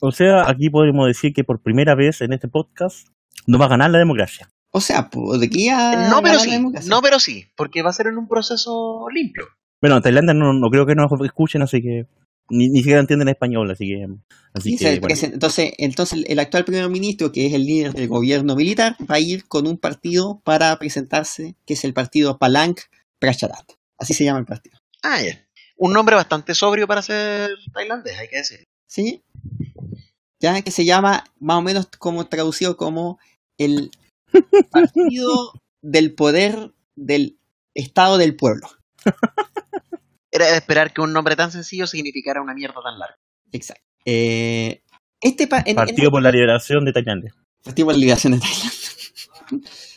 O 0.00 0.10
sea, 0.10 0.48
aquí 0.48 0.70
podemos 0.70 1.06
decir 1.06 1.32
que 1.32 1.44
por 1.44 1.60
primera 1.60 1.94
vez 1.94 2.20
en 2.20 2.32
este 2.32 2.48
podcast 2.48 3.06
no 3.46 3.58
va 3.58 3.66
a 3.66 3.68
ganar 3.68 3.90
la 3.90 3.98
democracia. 3.98 4.48
O 4.70 4.80
sea, 4.80 5.08
podría 5.10 6.08
No, 6.10 6.22
pero 6.22 6.38
sí. 6.38 6.58
No, 6.86 7.00
pero 7.02 7.18
sí. 7.18 7.46
Porque 7.56 7.82
va 7.82 7.90
a 7.90 7.94
ser 7.94 8.08
en 8.08 8.18
un 8.18 8.28
proceso 8.28 9.06
limpio. 9.12 9.46
Bueno, 9.80 9.96
en 9.96 10.02
Tailandia 10.02 10.34
no, 10.34 10.52
no 10.52 10.68
creo 10.70 10.86
que 10.86 10.94
nos 10.94 11.10
escuchen, 11.24 11.62
así 11.62 11.80
que 11.80 12.06
ni, 12.50 12.68
ni 12.68 12.78
siquiera 12.78 13.00
entienden 13.00 13.28
español, 13.28 13.70
así 13.70 13.86
que 13.86 14.06
así 14.54 14.70
Sí, 14.70 14.76
que 14.78 14.84
se 14.94 15.00
bueno. 15.00 15.14
entonces, 15.34 15.72
entonces 15.78 16.24
el 16.26 16.38
actual 16.38 16.64
primer 16.64 16.88
ministro, 16.88 17.30
que 17.30 17.46
es 17.46 17.52
el 17.52 17.64
líder 17.64 17.92
del 17.92 18.08
gobierno 18.08 18.56
militar, 18.56 18.96
va 19.08 19.16
a 19.16 19.20
ir 19.20 19.46
con 19.46 19.66
un 19.66 19.78
partido 19.78 20.40
para 20.44 20.76
presentarse, 20.78 21.54
que 21.66 21.74
es 21.74 21.84
el 21.84 21.92
partido 21.94 22.38
Palang 22.38 22.74
Pracharat. 23.20 23.72
Así 23.98 24.14
se 24.14 24.24
llama 24.24 24.40
el 24.40 24.46
partido. 24.46 24.78
Ah, 25.02 25.20
ya. 25.22 25.44
Un 25.76 25.92
nombre 25.92 26.16
bastante 26.16 26.54
sobrio 26.54 26.86
para 26.88 27.02
ser 27.02 27.50
tailandés, 27.72 28.18
hay 28.18 28.28
que 28.28 28.36
decir. 28.38 28.64
¿Sí? 28.88 29.22
Ya 30.40 30.60
que 30.62 30.70
se 30.70 30.84
llama 30.84 31.24
más 31.38 31.58
o 31.58 31.62
menos 31.62 31.86
como 31.98 32.26
traducido 32.26 32.76
como 32.76 33.18
el 33.58 33.90
partido 34.70 35.52
del 35.82 36.14
poder 36.14 36.72
del 36.96 37.38
Estado 37.74 38.18
del 38.18 38.34
pueblo. 38.36 38.68
Era 40.30 40.46
de 40.50 40.56
esperar 40.56 40.92
que 40.92 41.00
un 41.00 41.12
nombre 41.12 41.36
tan 41.36 41.50
sencillo 41.52 41.86
significara 41.86 42.42
una 42.42 42.54
mierda 42.54 42.80
tan 42.82 42.98
larga. 42.98 43.16
Exacto. 43.52 43.82
Eh, 44.04 44.82
este 45.20 45.46
pa- 45.46 45.60
en- 45.60 45.68
en- 45.68 45.76
Partido 45.76 46.10
por 46.10 46.22
la 46.22 46.30
Liberación 46.30 46.84
de 46.84 46.92
Tailandia. 46.92 47.34
Partido 47.64 47.86
por 47.86 47.94
la 47.94 48.00
Liberación 48.00 48.32
de 48.34 48.40
Tailandia. 48.40 48.70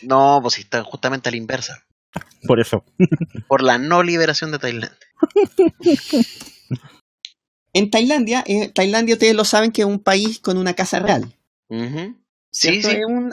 No, 0.04 0.40
pues 0.42 0.54
si 0.56 0.62
está 0.62 0.84
justamente 0.84 1.30
a 1.30 1.32
la 1.32 1.38
inversa. 1.38 1.86
Por 2.48 2.60
eso. 2.60 2.84
Por 3.48 3.62
la 3.62 3.78
no 3.78 4.04
liberación 4.04 4.52
de 4.52 4.60
Tailandia. 4.60 4.98
En 7.74 7.90
Tailandia, 7.90 8.44
eh, 8.48 8.70
Tailandia 8.70 9.16
ustedes 9.16 9.34
lo 9.36 9.46
saben 9.46 9.72
que 9.72 9.82
es 9.84 9.88
un 9.88 10.00
país 10.00 10.40
con 10.40 10.58
una 10.58 10.74
casa 10.74 11.00
real. 11.00 11.34
Ujú. 11.70 12.18
Sí, 12.52 12.82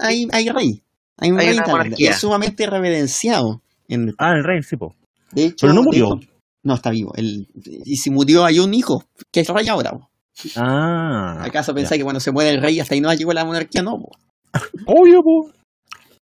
hay, 0.00 0.28
hay 0.30 0.48
rey. 0.50 0.84
Hay 1.18 1.30
un 1.30 1.40
Hay 1.40 1.48
rey 1.48 1.60
monarquía. 1.66 2.10
Es 2.10 2.18
sumamente 2.18 2.66
reverenciado. 2.66 3.62
En, 3.88 4.14
Ah, 4.18 4.32
el 4.32 4.44
rey, 4.44 4.62
sí, 4.62 4.76
po. 4.76 4.94
de 5.32 5.46
hecho, 5.46 5.56
Pero 5.66 5.72
no 5.74 5.82
murió. 5.82 6.20
no, 6.62 6.74
está 6.74 6.90
vivo. 6.90 7.12
Él- 7.16 7.48
y 7.84 7.96
si 7.96 8.10
murió, 8.10 8.44
hay 8.44 8.58
un 8.60 8.72
hijo, 8.74 9.04
que 9.32 9.40
es 9.40 9.48
rey 9.48 9.68
ahora. 9.68 9.92
po. 9.92 10.08
Ah. 10.56 11.42
¿Acaso 11.42 11.74
pensáis 11.74 11.98
que 11.98 12.04
cuando 12.04 12.20
se 12.20 12.30
muere 12.30 12.50
el 12.50 12.62
rey 12.62 12.78
hasta 12.80 12.94
ahí 12.94 13.00
no 13.00 13.12
llegó 13.12 13.32
la 13.32 13.44
monarquía? 13.44 13.82
No. 13.82 13.98
po. 13.98 14.10
Obvio, 14.86 15.22
po. 15.22 15.50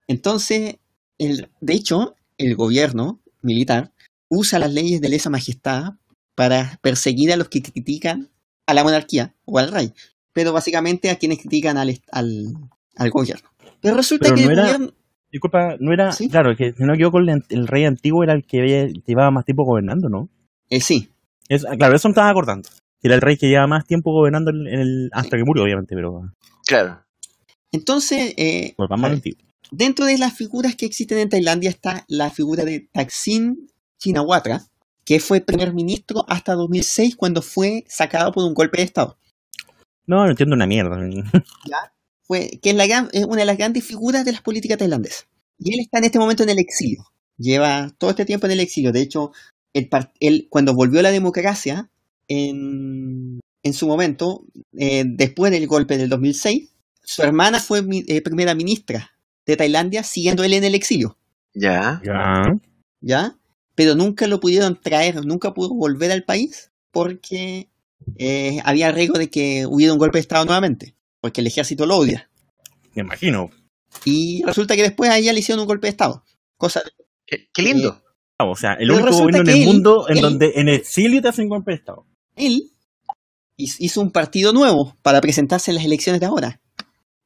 Entonces, 0.08 0.76
el, 1.18 1.50
de 1.62 1.74
hecho, 1.74 2.16
el 2.38 2.56
gobierno 2.56 3.20
militar 3.42 3.92
usa 4.30 4.60
las 4.60 4.72
leyes 4.74 5.02
de 5.02 5.10
lesa 5.10 5.30
majestad 5.30 5.94
para 6.36 6.78
perseguir 6.82 7.32
a 7.32 7.38
los 7.38 7.50
que 7.50 7.62
critican 7.62 8.30
a 8.68 8.74
la 8.74 8.84
monarquía 8.84 9.34
o 9.46 9.58
al 9.60 9.72
rey, 9.72 9.94
pero 10.34 10.52
básicamente 10.54 11.10
a 11.10 11.16
quienes 11.18 11.40
critican 11.40 11.78
al, 11.78 12.00
al, 12.12 12.54
al 12.98 13.10
gobierno. 13.10 13.50
Pero 13.86 13.98
resulta 13.98 14.26
Pero 14.26 14.36
que 14.36 14.42
no 14.46 14.52
el 14.52 14.54
era- 14.60 14.64
gobierno... 14.68 14.94
Disculpa, 15.32 15.76
no 15.80 15.92
era. 15.92 16.12
¿Sí? 16.14 16.30
Claro, 16.30 16.56
que 16.56 16.72
si 16.74 16.80
no 16.82 16.88
me 16.88 16.94
equivoco, 16.94 17.20
el, 17.20 17.44
el 17.50 17.68
rey 17.68 17.84
antiguo 17.84 18.24
era 18.24 18.34
el 18.34 18.46
que 18.46 18.94
llevaba 19.06 19.32
más 19.32 19.44
tiempo 19.44 19.66
gobernando, 19.66 20.08
¿no? 20.08 20.30
eh, 20.70 20.80
sí, 20.80 21.10
Es, 21.50 21.66
ah, 21.66 21.76
claro, 21.78 21.96
eso 21.96 22.08
me 22.08 22.14
estaba 22.14 22.30
acordando. 22.30 22.70
Era 23.04 23.16
el 23.16 23.22
rey 23.22 23.36
que 23.38 23.48
llevaba 23.50 23.68
más 23.68 23.86
tiempo 23.86 24.12
gobernando 24.14 24.52
en 24.52 24.66
en 24.68 24.80
el, 24.80 25.10
hasta 25.14 25.36
que 25.38 25.44
murió, 25.44 25.64
obviamente, 25.64 25.94
pero 25.94 26.32
Claro. 26.66 27.04
entonces, 27.72 28.34
eh, 28.38 28.76
a 28.78 28.84
al 28.94 29.02
ver, 29.02 29.12
antiguo. 29.12 29.40
dentro 29.72 30.06
de 30.06 30.18
las 30.18 30.34
figuras 30.34 30.76
que 30.76 30.86
existen 30.86 31.18
en 31.20 31.30
Tailandia 31.30 31.70
está 31.70 32.06
la 32.08 32.30
figura 32.30 32.64
de 32.64 32.88
Thaksin 32.94 33.68
Shinawatra, 34.00 34.62
que 35.04 35.20
fue 35.20 35.42
primer 35.42 35.74
ministro 35.74 36.24
hasta 36.30 36.54
2006 36.54 37.16
cuando 37.18 37.42
fue 37.42 37.84
sacado 37.90 38.32
por 38.32 38.46
un 38.46 38.54
golpe 38.54 38.78
de 38.78 38.84
Estado. 38.86 39.18
No, 40.08 40.24
no 40.24 40.30
entiendo 40.32 40.56
una 40.56 40.66
mierda. 40.68 40.98
Fue, 42.28 42.60
que 42.62 42.72
es, 42.72 42.76
la 42.76 42.88
gran- 42.88 43.10
es 43.14 43.26
una 43.26 43.38
de 43.42 43.46
las 43.46 43.58
grandes 43.58 43.84
figuras 43.84 44.26
de 44.26 44.32
las 44.34 44.42
políticas 44.42 44.78
tailandesas. 44.78 45.28
Y 45.60 45.74
él 45.74 45.80
está 45.82 46.00
en 46.00 46.06
este 46.06 46.20
momento 46.20 46.44
en 46.44 46.50
el 46.50 46.60
exilio. 46.60 47.06
Lleva 47.38 47.94
todo 47.98 48.10
este 48.12 48.26
tiempo 48.26 48.46
en 48.48 48.54
el 48.54 48.60
exilio. 48.60 48.92
De 48.92 49.02
hecho, 49.02 49.32
él, 50.20 50.48
cuando 50.50 50.74
volvió 50.74 51.02
la 51.02 51.12
democracia, 51.12 51.90
en, 52.28 53.40
en 53.64 53.74
su 53.74 53.88
momento, 53.88 54.46
eh, 54.78 55.04
después 55.08 55.52
del 55.52 55.68
golpe 55.68 55.98
del 55.98 56.10
2006, 56.10 56.70
su 57.04 57.22
hermana 57.22 57.60
fue 57.60 57.84
eh, 58.08 58.22
primera 58.22 58.56
ministra 58.56 59.12
de 59.46 59.58
Tailandia, 59.58 60.04
siguiendo 60.04 60.44
él 60.44 60.54
en 60.54 60.64
el 60.64 60.76
exilio. 60.76 61.18
Ya. 61.54 62.02
Ya. 62.04 62.44
¿Ya? 63.02 63.38
Pero 63.76 63.96
nunca 63.96 64.28
lo 64.28 64.40
pudieron 64.40 64.80
traer, 64.82 65.24
nunca 65.26 65.54
pudo 65.54 65.74
volver 65.76 66.12
al 66.12 66.24
país 66.24 66.72
porque 66.92 67.70
eh, 68.18 68.60
había 68.64 68.92
riesgo 68.92 69.20
de 69.20 69.30
que 69.30 69.66
hubiera 69.68 69.94
un 69.94 70.00
golpe 70.00 70.18
de 70.18 70.22
Estado 70.22 70.46
nuevamente, 70.46 70.96
porque 71.26 71.42
el 71.42 71.48
ejército 71.48 71.88
lo 71.88 71.98
odia. 71.98 72.30
Me 72.94 73.02
imagino. 73.02 73.50
Y 74.06 74.44
resulta 74.46 74.76
que 74.76 74.84
después 74.84 75.10
a 75.10 75.18
ella 75.18 75.34
le 75.34 75.40
hicieron 75.40 75.62
un 75.62 75.66
golpe 75.68 75.88
de 75.88 75.90
Estado. 75.90 76.24
Cosa 76.56 76.84
Qué, 77.26 77.50
qué 77.52 77.64
lindo. 77.64 78.04
O 78.40 78.56
sea, 78.56 78.74
el 78.74 78.92
único 78.92 79.10
gobierno 79.12 79.42
en 79.42 79.50
el 79.50 79.62
él- 79.64 79.66
mundo 79.66 80.06
en 80.08 80.18
él- 80.18 80.22
donde 80.22 80.52
en 80.54 80.70
exilio 80.70 81.24
te 81.24 81.30
hacen 81.30 81.50
golpe 81.50 81.72
de 81.72 81.78
Estado. 81.78 82.06
él 82.36 82.70
hiz- 83.58 83.78
hizo 83.80 84.02
un 84.02 84.12
partido 84.12 84.54
nuevo 84.54 84.96
para 85.02 85.20
presentarse 85.20 85.72
en 85.72 85.76
las 85.78 85.86
elecciones 85.86 86.20
de 86.20 86.28
ahora 86.28 86.62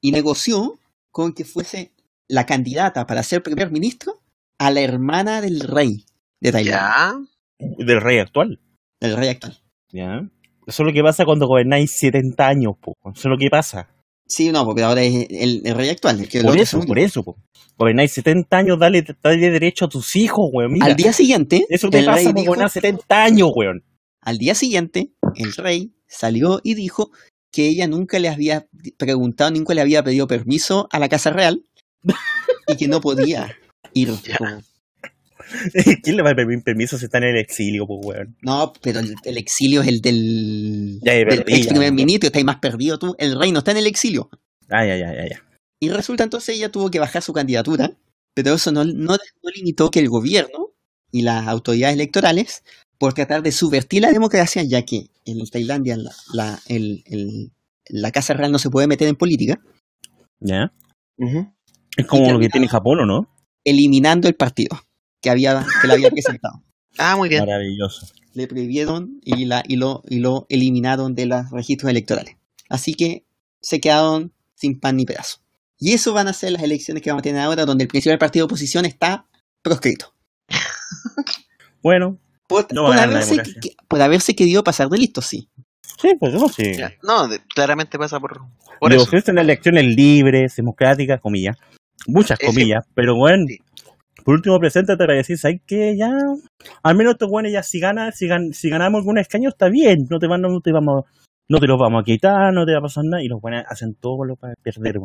y 0.01 0.13
negoció 0.13 0.79
con 1.11 1.33
que 1.33 1.43
fuese 1.43 1.91
la 2.29 2.45
candidata 2.45 3.05
para 3.05 3.21
ser 3.23 3.43
primer 3.43 3.69
ministro 3.69 4.21
a 4.59 4.71
la 4.71 4.79
hermana 4.79 5.41
del 5.41 5.59
rey 5.59 6.05
de 6.39 6.53
Tailandia, 6.53 7.17
Ya. 7.59 7.75
Del 7.85 7.99
rey 7.99 8.19
actual. 8.19 8.61
del 9.01 9.17
rey 9.17 9.27
actual. 9.27 9.57
¿Ya? 9.91 10.21
Eso 10.69 10.83
es 10.83 10.87
lo 10.87 10.93
que 10.93 11.01
pasa 11.03 11.25
cuando 11.25 11.47
gobernáis 11.47 11.91
70 11.91 12.47
años, 12.47 12.73
po. 12.79 12.93
Eso 13.11 13.11
es 13.13 13.25
lo 13.25 13.37
que 13.37 13.49
pasa. 13.49 13.89
Sí, 14.27 14.51
no, 14.51 14.63
porque 14.63 14.83
ahora 14.83 15.01
es 15.01 15.25
el, 15.29 15.61
el 15.65 15.75
rey 15.75 15.89
actual. 15.89 16.19
el 16.19 16.29
que 16.29 16.37
el 16.39 16.45
Por 16.45 16.57
eso, 16.57 16.79
por 16.81 16.99
eso, 16.99 17.23
po. 17.23 17.35
Gobernáis 17.77 18.11
70 18.11 18.57
años, 18.57 18.77
dale, 18.79 19.03
dale 19.23 19.49
derecho 19.49 19.85
a 19.85 19.89
tus 19.89 20.15
hijos, 20.15 20.49
weón. 20.53 20.73
Mira, 20.73 20.85
Al 20.85 20.95
día 20.95 21.11
siguiente, 21.13 21.65
eso 21.69 21.89
te 21.89 21.99
el 21.99 22.05
pasa 22.05 22.17
rey 22.25 22.33
por 22.33 22.45
gobernar 22.45 22.69
70 22.69 23.23
años, 23.23 23.49
weón. 23.55 23.83
al 24.21 24.37
día 24.37 24.53
siguiente, 24.53 25.11
el 25.35 25.53
rey 25.53 25.93
salió 26.07 26.59
y 26.63 26.75
dijo 26.75 27.09
que 27.51 27.67
ella 27.67 27.87
nunca 27.87 28.19
le 28.19 28.29
había 28.29 28.67
preguntado, 28.97 29.49
nunca 29.51 29.73
le 29.73 29.81
había 29.81 30.03
pedido 30.03 30.27
permiso 30.27 30.87
a 30.91 30.99
la 30.99 31.09
Casa 31.09 31.31
Real 31.31 31.63
y 32.67 32.77
que 32.77 32.87
no 32.87 33.01
podía 33.01 33.55
ir. 33.93 34.09
Como- 34.37 34.61
¿Quién 36.03 36.15
le 36.15 36.21
va 36.23 36.31
a 36.31 36.35
pedir 36.35 36.63
permiso 36.63 36.97
si 36.97 37.05
está 37.05 37.17
en 37.19 37.25
el 37.25 37.37
exilio, 37.37 37.85
pues, 37.87 37.99
weón? 38.05 38.35
No, 38.41 38.73
pero 38.81 38.99
el, 38.99 39.15
el 39.23 39.37
exilio 39.37 39.81
es 39.81 39.87
el 39.87 40.01
del, 40.01 40.99
Ya, 41.01 41.13
ya, 41.13 41.19
del 41.19 41.27
perdí, 41.43 41.53
ex 41.53 41.65
ya. 41.65 41.71
primer 41.71 41.91
ministro, 41.93 42.27
está 42.27 42.39
ahí 42.39 42.43
más 42.45 42.57
perdido 42.59 42.99
tú. 42.99 43.15
El 43.17 43.37
rey 43.39 43.51
no 43.51 43.59
está 43.59 43.71
en 43.71 43.77
el 43.77 43.87
exilio. 43.87 44.29
Ay, 44.69 44.89
ay, 44.91 45.01
ay, 45.01 45.17
ay. 45.17 45.29
ay. 45.33 45.37
Y 45.79 45.89
resulta 45.89 46.23
entonces 46.23 46.55
ella 46.55 46.69
tuvo 46.71 46.91
que 46.91 46.99
bajar 46.99 47.21
su 47.21 47.33
candidatura, 47.33 47.91
pero 48.33 48.53
eso 48.53 48.71
no, 48.71 48.83
no, 48.85 49.13
no 49.13 49.49
limitó 49.55 49.89
que 49.91 49.99
el 49.99 50.09
gobierno 50.09 50.69
y 51.11 51.21
las 51.23 51.47
autoridades 51.47 51.95
electorales, 51.95 52.63
por 52.97 53.13
tratar 53.13 53.41
de 53.41 53.51
subvertir 53.51 54.01
la 54.01 54.11
democracia, 54.11 54.61
ya 54.63 54.83
que 54.83 55.09
en 55.25 55.43
Tailandia 55.49 55.95
la, 55.97 56.11
la, 56.33 56.59
el- 56.67 57.03
el- 57.07 57.51
la 57.87 58.11
Casa 58.11 58.33
Real 58.35 58.51
no 58.51 58.59
se 58.59 58.69
puede 58.69 58.87
meter 58.87 59.07
en 59.07 59.15
política, 59.15 59.59
¿Ya? 60.41 60.71
Ujú. 61.17 61.51
Es 61.97 62.05
como 62.05 62.31
lo 62.31 62.39
que 62.39 62.49
tiene 62.49 62.67
Japón, 62.67 62.99
¿o 62.99 63.05
no? 63.05 63.33
eliminando 63.65 64.27
el 64.27 64.35
partido 64.35 64.79
que 65.21 65.29
había 65.29 65.65
que 65.81 65.87
le 65.87 65.93
había 65.93 66.09
presentado. 66.11 66.61
Ah, 66.97 67.15
muy 67.15 67.29
bien. 67.29 67.41
Maravilloso. 67.45 68.07
Le 68.33 68.47
prohibieron 68.47 69.19
y, 69.23 69.45
la, 69.45 69.63
y, 69.67 69.75
lo, 69.75 70.03
y 70.07 70.19
lo 70.19 70.45
eliminaron 70.49 71.15
de 71.15 71.25
los 71.25 71.49
registros 71.51 71.89
electorales. 71.89 72.35
Así 72.69 72.93
que 72.93 73.25
se 73.61 73.79
quedaron 73.79 74.33
sin 74.55 74.79
pan 74.79 74.97
ni 74.97 75.05
pedazo. 75.05 75.39
Y 75.79 75.93
eso 75.93 76.13
van 76.13 76.27
a 76.27 76.33
ser 76.33 76.51
las 76.51 76.61
elecciones 76.63 77.01
que 77.01 77.09
vamos 77.09 77.21
a 77.21 77.23
tener 77.23 77.41
ahora, 77.41 77.65
donde 77.65 77.83
el 77.85 77.87
principal 77.87 78.17
partido 78.17 78.43
de 78.43 78.51
oposición 78.51 78.85
está 78.85 79.25
proscrito. 79.61 80.13
Bueno, 81.81 82.17
Por, 82.47 82.71
No 82.73 82.87
haberse, 82.91 83.29
democracia. 83.31 83.61
que- 83.61 83.75
por 83.87 84.01
haberse 84.01 84.35
querido 84.35 84.63
pasar 84.63 84.89
de 84.89 84.97
listo, 84.97 85.21
sí. 85.21 85.47
sí, 86.01 86.13
pues 86.19 86.33
eso 86.33 86.49
sí. 86.49 86.73
Ya. 86.77 86.91
No, 87.03 87.27
de- 87.27 87.39
claramente 87.55 87.97
pasa 87.97 88.19
por, 88.19 88.41
por 88.79 88.89
Le 88.91 88.97
eso. 88.97 89.05
ofrecen 89.05 89.37
elecciones 89.37 89.85
libres, 89.85 90.55
democráticas, 90.55 91.21
comillas. 91.21 91.57
Muchas 92.07 92.39
Ese- 92.39 92.47
comillas, 92.47 92.85
pero 92.95 93.15
bueno. 93.15 93.45
Sí. 93.47 93.59
Por 94.29 94.35
último, 94.35 94.59
preséntate 94.59 94.95
para 95.03 95.15
decir, 95.15 95.39
¿sabes 95.39 95.59
qué? 95.65 95.97
Ya, 95.97 96.11
al 96.83 96.95
menos 96.95 97.13
estos 97.13 97.29
buenos 97.31 97.51
ya 97.51 97.63
si 97.63 97.79
ganan, 97.79 98.11
si, 98.11 98.27
gan- 98.27 98.53
si 98.53 98.69
ganamos 98.69 98.99
algún 98.99 99.17
escaño 99.17 99.49
está 99.49 99.69
bien, 99.69 100.05
no 100.07 100.19
te 100.19 100.27
van, 100.27 100.41
no 100.41 100.61
te 100.61 100.71
vamos, 100.71 101.05
no 101.49 101.57
te 101.57 101.65
los 101.65 101.79
vamos 101.79 102.01
a 102.01 102.03
quitar, 102.03 102.53
no 102.53 102.63
te 102.63 102.73
va 102.73 102.77
a 102.77 102.81
pasar 102.83 103.05
nada, 103.05 103.23
y 103.23 103.27
los 103.27 103.41
buenos 103.41 103.63
hacen 103.67 103.95
todo 103.99 104.23
lo 104.25 104.35
para 104.35 104.53
perder. 104.61 104.97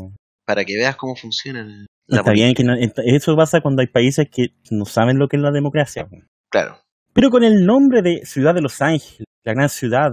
Para 0.44 0.62
que 0.66 0.76
veas 0.76 0.96
cómo 0.96 1.16
funciona 1.16 1.64
la 1.64 1.86
Está 2.06 2.22
política. 2.22 2.32
bien 2.32 2.54
que 2.54 2.64
no- 2.64 2.74
eso 3.06 3.34
pasa 3.34 3.62
cuando 3.62 3.80
hay 3.80 3.86
países 3.86 4.28
que 4.30 4.48
no 4.70 4.84
saben 4.84 5.18
lo 5.18 5.26
que 5.26 5.38
es 5.38 5.42
la 5.42 5.52
democracia. 5.52 6.06
Claro. 6.50 6.76
Pero 7.14 7.30
con 7.30 7.44
el 7.44 7.64
nombre 7.64 8.02
de 8.02 8.26
Ciudad 8.26 8.54
de 8.54 8.60
Los 8.60 8.82
Ángeles, 8.82 9.24
la 9.42 9.54
gran 9.54 9.70
ciudad, 9.70 10.10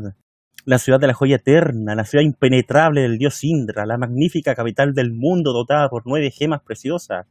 la 0.63 0.77
ciudad 0.79 1.01
de 1.01 1.07
la 1.07 1.13
joya 1.13 1.35
eterna, 1.35 1.95
la 1.95 2.05
ciudad 2.05 2.23
impenetrable 2.23 3.01
del 3.01 3.17
dios 3.17 3.43
Indra, 3.43 3.85
la 3.85 3.97
magnífica 3.97 4.55
capital 4.55 4.93
del 4.93 5.11
mundo 5.11 5.51
dotada 5.51 5.89
por 5.89 6.03
nueve 6.05 6.31
gemas 6.31 6.61
preciosas, 6.65 7.27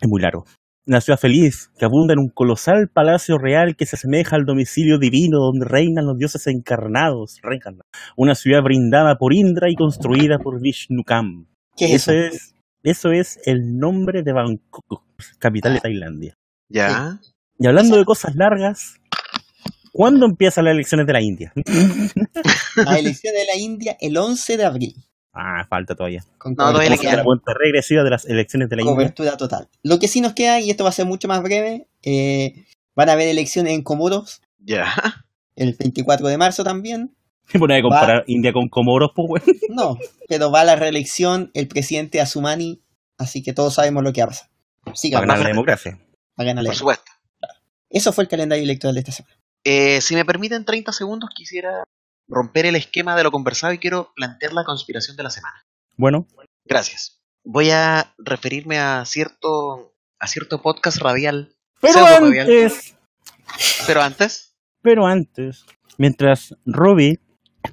es 0.00 0.08
muy 0.08 0.22
largo. 0.22 0.44
Una 0.86 1.00
ciudad 1.00 1.18
feliz, 1.18 1.70
que 1.78 1.86
abunda 1.86 2.12
en 2.12 2.18
un 2.18 2.28
colosal 2.28 2.88
palacio 2.92 3.38
real 3.38 3.74
que 3.74 3.86
se 3.86 3.96
asemeja 3.96 4.36
al 4.36 4.44
domicilio 4.44 4.98
divino 4.98 5.38
donde 5.38 5.64
reinan 5.64 6.04
los 6.04 6.18
dioses 6.18 6.46
encarnados. 6.46 7.40
Una 8.16 8.34
ciudad 8.34 8.62
brindada 8.62 9.16
por 9.16 9.32
Indra 9.32 9.70
y 9.70 9.76
construida 9.76 10.38
por 10.38 10.60
Vishnukam. 10.60 11.46
¿Qué 11.74 11.86
es 11.86 12.02
Eso 12.02 12.12
eso? 12.12 12.34
es, 12.36 12.54
eso 12.82 13.12
es 13.12 13.40
el 13.46 13.78
nombre 13.78 14.22
de 14.22 14.34
Bangkok, 14.34 15.02
capital 15.38 15.74
de 15.74 15.80
Tailandia. 15.80 16.36
Ya. 16.68 17.18
Y 17.58 17.66
hablando 17.66 17.96
de 17.96 18.04
cosas 18.04 18.34
largas, 18.36 18.96
¿cuándo 19.90 20.26
empiezan 20.26 20.66
las 20.66 20.74
elecciones 20.74 21.06
de 21.06 21.12
la 21.14 21.22
India? 21.22 21.52
La 22.76 22.98
elección 22.98 23.32
de 23.32 23.44
la 23.46 23.56
India 23.58 23.96
el 24.00 24.16
11 24.16 24.56
de 24.56 24.64
abril. 24.64 24.94
Ah, 25.34 25.66
falta 25.68 25.94
todavía. 25.94 26.24
Con 26.38 26.52
No, 26.52 26.56
todavía 26.68 26.90
le 26.90 26.96
cobertura- 26.96 27.10
queda. 27.10 27.16
La 27.18 27.24
cuenta 27.24 27.54
regresiva 27.54 28.02
de 28.04 28.10
las 28.10 28.24
elecciones 28.24 28.68
de 28.68 28.76
la 28.76 28.82
India. 28.82 28.94
cobertura 28.94 29.36
total. 29.36 29.68
Lo 29.82 29.98
que 29.98 30.06
sí 30.08 30.20
nos 30.20 30.32
queda, 30.34 30.60
y 30.60 30.70
esto 30.70 30.84
va 30.84 30.90
a 30.90 30.92
ser 30.92 31.06
mucho 31.06 31.26
más 31.28 31.42
breve, 31.42 31.88
eh, 32.02 32.64
van 32.94 33.08
a 33.08 33.12
haber 33.12 33.28
elecciones 33.28 33.72
en 33.74 33.82
Comoros 33.82 34.40
Ya. 34.60 34.94
el 35.56 35.74
24 35.78 36.28
de 36.28 36.38
marzo 36.38 36.62
también. 36.62 37.14
¿Qué 37.48 37.58
poner 37.58 37.80
a 37.80 37.82
comparar 37.82 38.24
India 38.26 38.52
con 38.52 38.68
Comoros, 38.68 39.10
pues? 39.14 39.42
No, 39.68 39.98
pero 40.28 40.50
va 40.50 40.60
a 40.60 40.64
la 40.64 40.76
reelección 40.76 41.50
el 41.54 41.66
presidente 41.68 42.20
Asumani, 42.20 42.80
así 43.18 43.42
que 43.42 43.52
todos 43.52 43.74
sabemos 43.74 44.02
lo 44.04 44.12
que 44.12 44.20
va 44.20 44.26
a 44.26 44.28
pasar. 44.28 44.48
Siga, 44.94 45.18
Para 45.18 45.26
ganar 45.26 45.38
la 45.38 45.44
va 45.44 45.48
democracia. 45.48 45.98
a 46.36 46.44
ganar 46.44 46.62
la- 46.64 46.70
Por 46.70 46.76
supuesto. 46.76 47.04
Eso 47.90 48.12
fue 48.12 48.24
el 48.24 48.28
calendario 48.28 48.64
electoral 48.64 48.94
de 48.94 49.00
esta 49.00 49.12
semana. 49.12 49.36
Eh, 49.64 50.00
si 50.00 50.14
me 50.14 50.24
permiten 50.24 50.64
30 50.64 50.92
segundos, 50.92 51.30
quisiera 51.34 51.84
romper 52.28 52.66
el 52.66 52.76
esquema 52.76 53.16
de 53.16 53.22
lo 53.22 53.30
conversado 53.30 53.72
y 53.72 53.78
quiero 53.78 54.12
plantear 54.14 54.52
la 54.52 54.64
conspiración 54.64 55.16
de 55.16 55.22
la 55.22 55.30
semana. 55.30 55.64
Bueno, 55.96 56.26
Gracias. 56.64 57.20
Voy 57.44 57.70
a 57.70 58.14
referirme 58.18 58.78
a 58.78 59.04
cierto 59.04 59.94
a 60.18 60.26
cierto 60.26 60.62
podcast 60.62 60.98
radial, 61.02 61.54
pero 61.80 62.06
antes, 62.06 62.96
pero 63.86 64.00
antes, 64.00 64.56
pero 64.80 65.06
antes, 65.06 65.66
mientras 65.98 66.54
Robbie 66.64 67.20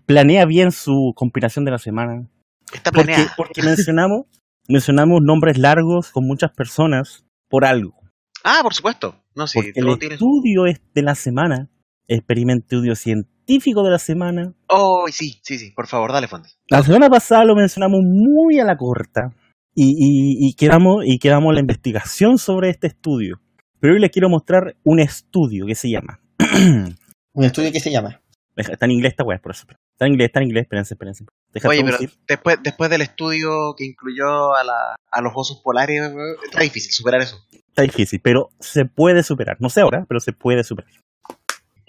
planea 0.05 0.45
bien 0.45 0.73
su 0.73 1.13
conspiración 1.15 1.63
de 1.63 1.71
la 1.71 1.77
semana, 1.77 2.27
está 2.73 2.91
planeada. 2.91 3.33
porque 3.37 3.63
mencionamos, 3.63 4.25
mencionamos 4.67 5.21
nombres 5.21 5.57
largos 5.57 6.11
con 6.11 6.27
muchas 6.27 6.51
personas 6.51 7.25
por 7.47 7.63
algo. 7.63 7.95
Ah, 8.43 8.59
por 8.63 8.73
supuesto. 8.73 9.15
No, 9.33 9.47
sí, 9.47 9.59
Porque 9.59 9.79
el 9.79 9.99
tiene 9.99 10.15
estudio 10.15 10.65
es 10.65 10.81
de 10.93 11.01
la 11.03 11.15
semana, 11.15 11.69
experimento 12.15 12.77
científico 12.95 13.83
de 13.83 13.91
la 13.91 13.99
semana, 13.99 14.53
Oh, 14.67 15.05
sí, 15.11 15.39
sí, 15.43 15.57
sí, 15.57 15.71
por 15.71 15.87
favor, 15.87 16.11
dale, 16.13 16.27
Fondi. 16.27 16.49
La 16.69 16.83
semana 16.83 17.09
pasada 17.09 17.43
lo 17.45 17.55
mencionamos 17.55 17.99
muy 18.03 18.59
a 18.59 18.65
la 18.65 18.77
corta 18.77 19.33
y, 19.75 19.85
y, 19.85 20.49
y 20.49 20.53
quedamos, 20.55 21.03
y 21.05 21.19
quedamos 21.19 21.53
la 21.53 21.59
investigación 21.59 22.37
sobre 22.37 22.69
este 22.69 22.87
estudio. 22.87 23.39
Pero 23.79 23.93
hoy 23.95 23.99
les 23.99 24.11
quiero 24.11 24.29
mostrar 24.29 24.75
un 24.83 24.99
estudio 24.99 25.65
que 25.65 25.75
se 25.75 25.89
llama. 25.89 26.19
Un 27.33 27.45
estudio 27.45 27.71
que 27.71 27.79
se 27.79 27.89
llama. 27.89 28.21
Está 28.57 28.85
en 28.85 28.91
inglés 28.91 29.13
esta 29.13 29.23
weá, 29.23 29.39
por 29.39 29.53
eso. 29.53 29.65
Está 29.69 30.05
en 30.05 30.11
inglés, 30.11 30.27
está 30.27 30.39
en 30.41 30.47
inglés, 30.47 30.63
espérense, 30.63 30.93
espérense. 30.93 31.25
Deja 31.53 31.69
Oye, 31.69 31.83
pero 31.83 31.97
después, 32.27 32.57
después 32.61 32.89
del 32.89 33.01
estudio 33.01 33.73
que 33.77 33.85
incluyó 33.85 34.53
a, 34.53 34.63
la, 34.63 34.95
a 35.09 35.21
los 35.21 35.31
osos 35.33 35.61
polares, 35.63 36.01
está 36.43 36.61
difícil 36.61 36.91
superar 36.91 37.21
eso. 37.21 37.37
Está 37.69 37.83
difícil, 37.83 38.19
pero 38.21 38.49
se 38.59 38.83
puede 38.85 39.23
superar. 39.23 39.57
No 39.61 39.69
sé 39.69 39.81
ahora, 39.81 40.05
pero 40.07 40.19
se 40.19 40.33
puede 40.33 40.63
superar. 40.65 40.91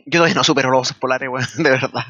Yo 0.06 0.18
todavía 0.18 0.34
no 0.34 0.44
supero 0.44 0.70
los 0.70 0.82
osos 0.82 0.96
polares, 0.98 1.28
weón, 1.30 1.46
de 1.58 1.70
verdad. 1.70 2.04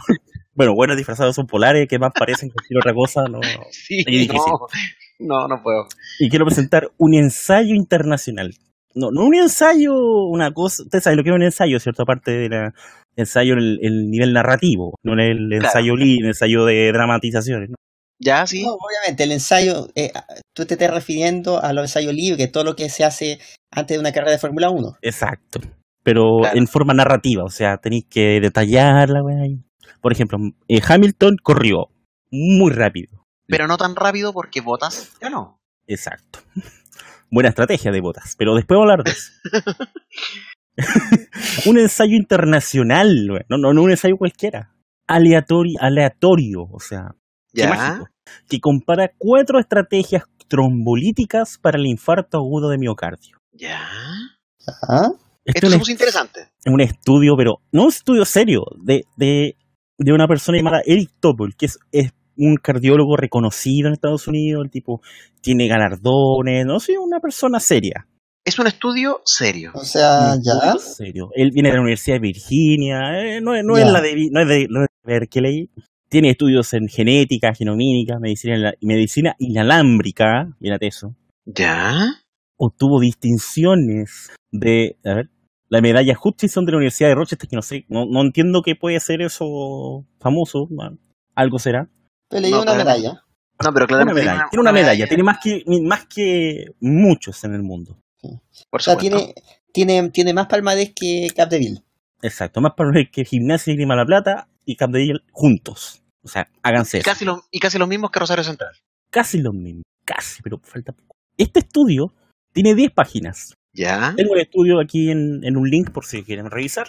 Bueno, 0.55 0.75
buenos 0.75 0.97
disfrazados 0.97 1.35
son 1.35 1.47
polares, 1.47 1.89
que 1.89 1.99
más 1.99 2.13
parecen 2.19 2.51
cualquier 2.51 2.79
otra 2.79 2.93
cosa. 2.95 3.23
No. 3.31 3.41
Sí, 3.71 4.05
no, 4.29 4.59
no, 5.19 5.49
no 5.49 5.63
puedo. 5.63 5.87
Y 6.19 6.29
quiero 6.29 6.45
presentar 6.45 6.91
un 6.99 7.15
ensayo 7.15 7.75
internacional. 7.75 8.53
No, 8.95 9.11
no 9.11 9.25
un 9.25 9.35
ensayo, 9.35 9.95
una 10.29 10.53
cosa. 10.53 10.83
Ustedes 10.83 11.05
saben 11.05 11.17
lo 11.17 11.23
que 11.25 11.31
es 11.31 11.35
un 11.37 11.43
ensayo, 11.43 11.81
¿cierto? 11.81 12.03
Aparte 12.03 12.33
del 12.33 12.73
ensayo, 13.17 13.55
el, 13.55 13.79
el 13.83 14.11
nivel 14.11 14.33
narrativo, 14.35 14.99
no 15.03 15.15
el 15.15 15.51
ensayo, 15.53 15.97
li- 15.97 16.19
el 16.21 16.27
ensayo 16.27 16.65
de 16.67 16.93
dramatizaciones. 16.93 17.71
¿no? 17.71 17.77
Ya, 18.19 18.47
sí. 18.47 18.63
No, 18.65 18.73
obviamente, 18.75 19.25
el 19.25 19.33
ensayo, 19.33 19.89
eh, 19.95 20.13
tú 20.55 20.67
te 20.67 20.75
estás 20.75 20.91
refiriendo 20.91 21.63
a 21.63 21.73
los 21.73 21.85
ensayos 21.85 22.13
libres, 22.15 22.53
todo 22.53 22.65
lo 22.65 22.77
que 22.77 22.91
se 22.91 23.05
hace 23.05 23.39
antes 23.71 23.97
de 23.97 24.01
una 24.01 24.13
carrera 24.13 24.33
de 24.33 24.39
Fórmula 24.39 24.69
1. 24.71 24.97
Exacto. 25.01 25.61
Pero 26.03 26.39
Claro. 26.41 26.59
en 26.59 26.67
forma 26.67 26.95
narrativa, 26.95 27.45
o 27.45 27.51
sea, 27.51 27.77
tenéis 27.79 28.07
que 28.11 28.41
detallarla, 28.41 29.23
weá. 29.23 29.47
Por 30.01 30.13
ejemplo, 30.13 30.39
eh, 30.69 30.81
Hamilton 30.87 31.37
corrió 31.43 31.89
muy 32.31 32.73
rápido. 32.73 33.25
Pero 33.47 33.67
no 33.67 33.77
tan 33.77 33.95
rápido 33.95 34.33
porque 34.33 34.61
botas 34.61 35.13
ya 35.21 35.31
no. 35.31 35.61
Exacto. 35.87 36.41
Buena 37.31 37.49
estrategia 37.49 37.91
de 37.93 38.01
botas, 38.01 38.35
pero 38.37 38.55
después 38.55 38.77
vamos 38.79 38.91
a 38.91 38.93
hablar 38.93 39.05
de 39.05 39.11
eso. 39.13 39.33
un 41.71 41.79
ensayo 41.79 42.17
internacional, 42.17 43.31
weá. 43.31 43.45
no, 43.49 43.59
no, 43.59 43.73
no 43.73 43.83
un 43.83 43.91
ensayo 43.91 44.17
cualquiera. 44.17 44.75
Aleatorio, 45.07 45.79
aleatorio, 45.81 46.63
o 46.71 46.81
sea, 46.81 47.15
Ya. 47.53 47.69
mágico. 47.69 48.09
Que 48.49 48.61
compara 48.61 49.11
cuatro 49.19 49.59
estrategias 49.59 50.25
trombolíticas 50.49 51.59
para 51.59 51.79
el 51.79 51.87
infarto 51.87 52.39
agudo 52.39 52.69
de 52.71 52.79
miocardio. 52.79 53.39
Ya. 53.53 53.81
¿Ah? 54.89 55.09
Esto 55.45 55.59
Esto 55.59 55.67
es 55.67 55.73
es 55.73 55.75
un, 55.75 55.81
muy 55.81 55.93
interesante. 55.93 56.41
un 56.67 56.81
estudio, 56.81 57.37
pero 57.37 57.61
no 57.73 57.83
un 57.85 57.89
estudio 57.89 58.25
serio, 58.25 58.65
de, 58.81 59.05
de, 59.17 59.57
de 59.99 60.13
una 60.13 60.29
persona 60.29 60.59
llamada 60.59 60.83
Eric 60.87 61.11
Topol, 61.21 61.55
que 61.57 61.67
es, 61.67 61.79
es 61.91 62.13
un 62.37 62.57
cardiólogo 62.57 63.17
reconocido 63.17 63.89
en 63.89 63.95
Estados 63.95 64.27
Unidos, 64.29 64.65
el 64.65 64.71
tipo 64.71 65.01
tiene 65.41 65.67
galardones, 65.69 66.65
no 66.65 66.79
sé, 66.81 66.97
una 66.99 67.19
persona 67.21 67.59
seria. 67.61 68.07
Es 68.45 68.59
un 68.59 68.67
estudio 68.67 69.21
serio. 69.25 69.71
O 69.75 69.85
sea, 69.85 70.35
ya. 70.43 70.77
serio. 70.79 71.31
Él 71.35 71.51
viene 71.53 71.69
de 71.69 71.75
la 71.77 71.81
Universidad 71.83 72.17
de 72.17 72.21
Virginia, 72.21 73.01
eh, 73.23 73.41
no, 73.41 73.55
es- 73.55 73.65
no 73.65 73.77
es 73.77 73.87
la 73.91 74.01
de, 74.01 74.29
no 74.33 74.41
es 74.41 74.49
de, 74.49 74.67
no 74.69 74.83
es 74.83 74.89
de 75.05 75.13
Berkeley. 75.13 75.71
Tiene 76.09 76.31
estudios 76.31 76.73
en 76.75 76.89
genética, 76.89 77.55
genomínica, 77.55 78.19
medicina, 78.21 78.73
medicina 78.81 79.35
inalámbrica, 79.39 80.55
mírate 80.61 80.89
eso. 80.89 81.15
¿Ya? 81.47 81.95
Obtuvo 82.57 83.01
distinciones 83.01 84.31
de, 84.51 84.97
a 85.05 85.15
ver, 85.15 85.31
la 85.73 85.81
medalla 85.81 86.19
Hutchinson 86.23 86.67
de 86.67 86.73
la 86.73 86.77
Universidad 86.77 87.09
de 87.09 87.15
Rochester, 87.15 87.49
que 87.49 87.57
no 87.57 87.63
sé, 87.63 87.87
no, 87.89 88.05
no 88.05 88.21
entiendo 88.21 88.61
qué 88.63 88.77
puede 88.77 89.01
ser 89.01 89.23
eso 89.23 90.05
famoso, 90.21 90.67
bueno, 90.69 90.99
algo 91.35 91.59
será. 91.59 91.89
Te 92.29 92.41
leí 92.43 92.51
No, 92.51 92.61
una 92.61 92.75
medalla. 92.75 93.25
No, 93.65 93.73
pero 93.73 93.87
medalla, 94.15 94.49
tiene 94.51 94.61
una 94.61 94.73
medalla, 94.73 95.07
tiene 95.09 95.23
más 95.23 95.39
que, 95.43 95.63
más 95.83 96.07
que 96.07 96.67
muchos 96.81 97.43
en 97.45 97.55
el 97.55 97.63
mundo. 97.63 97.97
Por 98.71 98.81
O 98.81 98.85
sea, 98.85 98.97
tiene, 98.99 99.35
tiene, 99.73 100.11
tiene 100.11 100.35
más 100.35 100.47
palmarés 100.47 100.93
que 100.95 101.29
Capdeville. 101.35 101.83
Exacto, 102.21 102.61
más 102.61 102.73
ver 102.93 103.11
que 103.11 103.25
Gimnasia 103.25 103.73
y 103.73 103.77
Grima 103.77 103.97
La 103.97 104.05
Plata 104.05 104.49
y 104.67 104.77
Capdeville 104.77 105.21
juntos. 105.33 106.03
O 106.23 106.29
sea, 106.29 106.49
háganse 106.63 106.99
Y 106.99 107.01
eso. 107.01 107.11
casi, 107.11 107.25
lo- 107.25 107.45
y 107.51 107.59
casi 107.61 107.79
los 107.79 107.89
mismos 107.89 108.11
que 108.11 108.21
Rosario 108.21 108.45
Central. 108.45 108.75
Casi 109.11 109.39
lo 109.41 109.53
mismo, 109.53 109.83
casi, 110.05 110.43
pero 110.43 110.59
falta 110.63 110.93
poco. 110.93 111.15
Este 111.39 111.61
estudio 111.61 112.13
tiene 112.53 112.75
10 112.75 112.91
páginas. 112.93 113.55
¿Ya? 113.75 114.13
Tengo 114.17 114.35
el 114.35 114.43
estudio 114.43 114.81
aquí 114.81 115.11
en, 115.11 115.43
en 115.45 115.57
un 115.57 115.69
link 115.69 115.91
por 115.91 116.05
si 116.05 116.23
quieren 116.23 116.51
revisar. 116.51 116.87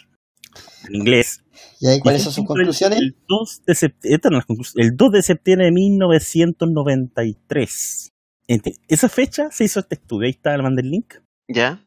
En 0.88 0.96
inglés. 0.96 1.44
¿Y 1.80 1.88
ahí 1.88 2.00
cuáles 2.00 2.22
Y 2.22 2.26
son 2.26 2.34
sus 2.34 2.42
el- 2.44 2.48
conclusiones? 2.48 3.00
El 3.00 3.16
2 3.28 3.64
de 3.66 3.74
septiembre, 3.76 4.40
el 4.76 4.96
2 4.96 5.12
de 5.12 5.22
septiembre 5.24 5.66
de 5.68 5.72
1993. 5.72 8.10
Ente- 8.48 8.76
Esa 8.88 9.10
fecha 9.10 9.50
se 9.52 9.64
hizo 9.64 9.80
este 9.80 9.96
estudio. 9.96 10.26
Ahí 10.26 10.32
está, 10.32 10.56
le 10.58 10.64
mandé 10.64 10.82
el 10.82 10.90
link. 10.92 11.16
¿Ya? 11.48 11.80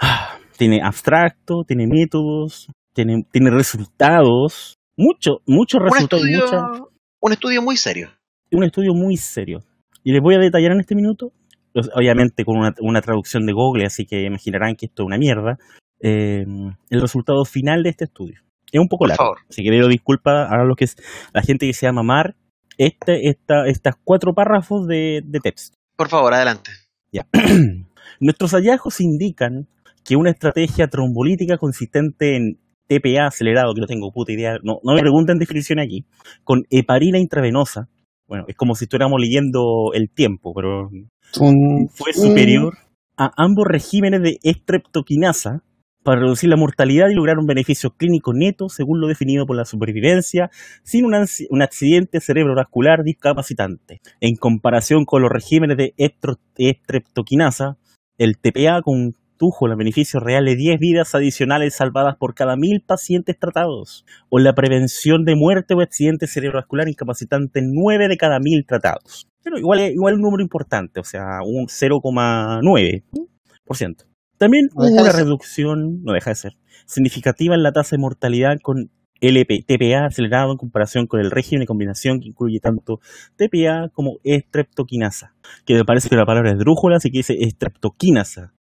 Ah, 0.00 0.38
Tiene 0.56 0.80
abstracto, 0.82 1.62
tiene 1.66 1.86
métodos, 1.86 2.68
tiene, 2.94 3.24
tiene 3.30 3.50
resultados. 3.50 4.74
Mucho, 4.96 5.40
muchos 5.46 5.80
Un 5.80 5.86
resultados. 5.88 6.26
y 6.28 6.32
estudio, 6.34 6.62
mucha- 6.62 6.84
un 7.20 7.32
estudio 7.32 7.62
muy 7.62 7.76
serio. 7.76 8.10
un 8.50 8.64
estudio 8.64 8.92
muy 8.94 9.16
serio. 9.16 9.62
Y 10.02 10.10
les 10.12 10.20
voy 10.22 10.34
a 10.34 10.38
detallar 10.38 10.72
en 10.72 10.80
este 10.80 10.94
minuto, 10.96 11.32
obviamente 11.94 12.44
con 12.44 12.58
una, 12.58 12.74
una 12.80 13.00
traducción 13.00 13.46
de 13.46 13.52
Google, 13.52 13.86
así 13.86 14.06
que 14.06 14.24
imaginarán 14.24 14.74
que 14.76 14.86
esto 14.86 15.02
es 15.02 15.06
una 15.06 15.18
mierda, 15.18 15.58
eh, 16.00 16.44
el 16.90 17.00
resultado 17.00 17.44
final 17.44 17.82
de 17.82 17.90
este 17.90 18.04
estudio. 18.04 18.40
Es 18.70 18.80
un 18.80 18.88
poco 18.88 19.02
Por 19.02 19.08
largo, 19.08 19.24
favor. 19.24 19.38
así 19.48 19.62
que 19.62 19.70
pido 19.70 19.88
disculpas 19.88 20.50
a 20.50 20.62
los 20.64 20.76
que 20.76 20.84
es, 20.84 20.96
la 21.32 21.42
gente 21.42 21.66
que 21.66 21.72
se 21.72 21.86
llama 21.86 22.02
Mar, 22.02 22.36
este, 22.76 23.28
esta, 23.28 23.66
estas 23.66 23.94
cuatro 24.04 24.34
párrafos 24.34 24.86
de, 24.86 25.22
de 25.24 25.40
texto. 25.40 25.76
Por 25.96 26.08
favor, 26.08 26.32
adelante. 26.34 26.70
Ya. 27.12 27.26
Nuestros 28.20 28.52
hallazgos 28.52 29.00
indican 29.00 29.68
que 30.04 30.16
una 30.16 30.30
estrategia 30.30 30.88
trombolítica 30.88 31.56
consistente 31.58 32.36
en 32.36 32.58
TPA 32.86 33.26
acelerado, 33.26 33.74
que 33.74 33.80
no 33.80 33.86
tengo 33.86 34.10
puta 34.12 34.32
idea, 34.32 34.58
no, 34.62 34.78
no 34.82 34.94
me 34.94 35.00
pregunten 35.00 35.38
definición 35.38 35.78
aquí, 35.78 36.06
con 36.44 36.64
heparina 36.70 37.18
intravenosa, 37.18 37.88
bueno, 38.28 38.44
es 38.46 38.56
como 38.56 38.74
si 38.74 38.84
estuviéramos 38.84 39.20
leyendo 39.20 39.92
el 39.94 40.10
tiempo, 40.10 40.52
pero 40.54 40.90
fue 41.90 42.12
superior 42.12 42.74
a 43.16 43.32
ambos 43.36 43.66
regímenes 43.66 44.22
de 44.22 44.38
estreptoquinasa 44.42 45.62
para 46.04 46.20
reducir 46.20 46.48
la 46.48 46.56
mortalidad 46.56 47.08
y 47.10 47.14
lograr 47.14 47.38
un 47.38 47.46
beneficio 47.46 47.90
clínico 47.90 48.32
neto 48.32 48.68
según 48.68 49.00
lo 49.00 49.08
definido 49.08 49.44
por 49.44 49.56
la 49.56 49.64
supervivencia 49.64 50.50
sin 50.82 51.04
un, 51.04 51.14
accidente 51.62 52.20
cerebrovascular 52.20 53.02
discapacitante. 53.02 54.00
En 54.20 54.36
comparación 54.36 55.04
con 55.04 55.22
los 55.22 55.30
regímenes 55.30 55.76
de 55.76 55.94
estreptoquinasa, 55.96 57.76
el 58.16 58.38
TPA 58.38 58.80
condujo 59.38 59.68
los 59.68 59.78
beneficios 59.78 60.22
reales 60.22 60.54
de 60.54 60.56
10 60.56 60.80
vidas 60.80 61.14
adicionales 61.14 61.74
salvadas 61.74 62.16
por 62.16 62.34
cada 62.34 62.56
mil 62.56 62.82
pacientes 62.84 63.38
tratados, 63.38 64.04
o 64.28 64.38
la 64.38 64.54
prevención 64.54 65.24
de 65.24 65.36
muerte 65.36 65.74
o 65.74 65.80
accidente 65.80 66.26
cerebrovascular 66.26 66.88
incapacitante 66.88 67.60
en 67.60 67.72
9 67.72 68.08
de 68.08 68.16
cada 68.16 68.40
mil 68.40 68.64
tratados. 68.66 69.28
Pero 69.42 69.58
igual, 69.58 69.80
igual 69.80 70.14
un 70.14 70.22
número 70.22 70.42
importante, 70.42 71.00
o 71.00 71.04
sea, 71.04 71.40
un 71.44 71.68
0,9%. 71.68 74.04
También 74.38 74.68
No 74.74 74.86
hubo 74.86 75.02
una 75.02 75.12
reducción, 75.12 76.02
no 76.02 76.12
deja 76.12 76.30
de 76.30 76.36
ser, 76.36 76.52
significativa 76.86 77.54
en 77.54 77.62
la 77.62 77.72
tasa 77.72 77.96
de 77.96 78.00
mortalidad 78.00 78.56
con 78.62 78.90
LP, 79.20 79.64
TPA 79.66 80.06
acelerado 80.06 80.52
en 80.52 80.58
comparación 80.58 81.08
con 81.08 81.18
el 81.20 81.32
régimen 81.32 81.60
de 81.60 81.66
combinación 81.66 82.20
que 82.20 82.28
incluye 82.28 82.60
tanto 82.60 83.00
TPA 83.36 83.88
como 83.92 84.18
estreptoquinasa, 84.22 85.34
que 85.64 85.74
me 85.74 85.84
parece 85.84 86.08
que 86.08 86.14
la 86.14 86.24
palabra 86.24 86.52
es 86.52 86.58
drújula, 86.58 86.98
así 86.98 87.10
que 87.10 87.18
dice 87.18 87.34
estreptoquinasa. 87.40 88.54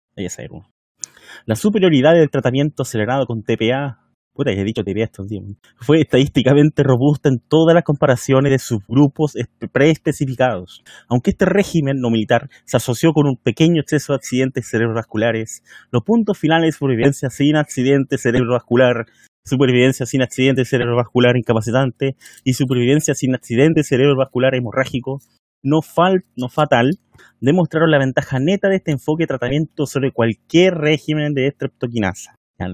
La 1.46 1.56
superioridad 1.56 2.14
del 2.14 2.30
tratamiento 2.30 2.84
acelerado 2.84 3.26
con 3.26 3.44
TPA, 3.44 4.00
puta, 4.34 4.54
ya 4.54 4.62
he 4.62 4.64
dicho 4.64 4.84
TPA 4.84 5.04
estos 5.04 5.28
días, 5.28 5.44
fue 5.80 6.00
estadísticamente 6.02 6.84
robusta 6.84 7.30
en 7.30 7.40
todas 7.48 7.76
las 7.76 7.84
comparaciones 7.84 8.52
de 8.52 8.60
subgrupos 8.60 9.36
espe- 9.36 9.70
preespecificados. 9.72 10.84
Aunque 11.10 11.32
este 11.32 11.46
régimen 11.46 11.98
no 12.00 12.10
militar 12.10 12.50
se 12.66 12.78
asoció 12.78 13.12
con 13.12 13.28
un 13.28 13.38
pequeño 13.38 13.82
exceso 13.82 14.14
de 14.14 14.18
accidentes 14.18 14.68
cerebrovasculares, 14.70 15.64
los 15.92 16.04
puntos 16.04 16.38
finales 16.38 16.68
de 16.68 16.72
supervivencia 16.78 17.30
sin 17.30 17.58
accidente 17.58 18.18
cerebrovascular, 18.18 19.06
supervivencia 19.46 20.06
sin 20.06 20.22
accidente 20.22 20.66
cerebrovascular 20.66 21.38
incapacitante 21.38 22.16
y 22.44 22.54
supervivencia 22.54 23.14
sin 23.14 23.36
accidente 23.36 23.84
cerebrovascular 23.84 24.56
hemorrágico 24.56 25.20
no, 25.66 25.82
fal- 25.82 26.24
no 26.36 26.48
fatal 26.48 27.00
demostraron 27.42 27.92
la 27.92 28.00
ventaja 28.00 28.40
neta 28.40 28.70
de 28.70 28.78
este 28.78 28.92
enfoque 28.92 29.24
de 29.24 29.28
tratamiento 29.28 29.86
sobre 29.86 30.12
cualquier 30.12 30.76
régimen 30.76 31.34
de 31.34 31.48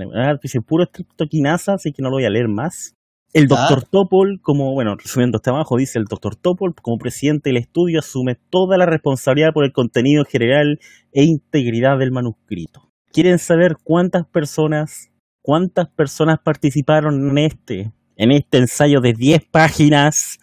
verdad, 0.06 0.39
dice 0.41 0.62
puro 0.62 0.84
estreptoquinasa, 0.84 1.73
así 1.73 1.91
que 1.91 2.01
no 2.01 2.10
lo 2.10 2.17
voy 2.17 2.25
a 2.25 2.30
leer 2.30 2.47
más. 2.47 2.93
El 3.34 3.47
doctor 3.47 3.84
Topol, 3.84 4.39
como, 4.41 4.73
bueno, 4.73 4.95
resumiendo 4.95 5.38
este 5.38 5.49
abajo, 5.49 5.77
dice 5.77 5.97
el 5.97 6.06
doctor 6.06 6.36
Topol, 6.36 6.75
como 6.75 6.97
presidente 6.97 7.49
del 7.49 7.58
estudio, 7.58 7.99
asume 7.99 8.36
toda 8.49 8.77
la 8.77 8.86
responsabilidad 8.86 9.54
por 9.54 9.63
el 9.63 9.71
contenido 9.71 10.25
general 10.25 10.80
e 11.13 11.23
integridad 11.23 11.97
del 11.97 12.12
manuscrito. 12.12 12.89
¿Quieren 13.13 13.39
saber 13.39 13.77
cuántas 13.84 14.27
personas, 14.27 15.12
cuántas 15.41 15.88
personas 15.89 16.39
participaron 16.43 17.30
en 17.30 17.38
este, 17.38 17.91
en 18.17 18.32
este 18.32 18.58
ensayo 18.58 18.99
de 18.99 19.13
10 19.13 19.45
páginas? 19.49 20.38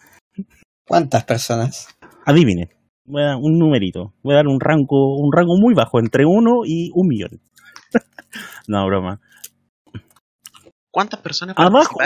¿Cuántas 0.87 1.23
personas? 1.25 1.87
Adivinen, 2.29 2.69
voy 3.05 3.23
a 3.23 3.25
dar 3.25 3.35
un 3.37 3.57
numerito, 3.57 4.13
voy 4.21 4.33
a 4.33 4.37
dar 4.37 4.47
un 4.47 4.59
rango, 4.59 5.17
un 5.17 5.31
rango 5.35 5.57
muy 5.59 5.73
bajo, 5.73 5.99
entre 5.99 6.25
1 6.27 6.61
y 6.63 6.91
un 6.93 7.07
millón. 7.07 7.41
no, 8.67 8.85
broma. 8.85 9.19
¿Cuántas 10.91 11.19
personas 11.21 11.55
Abajo. 11.57 11.97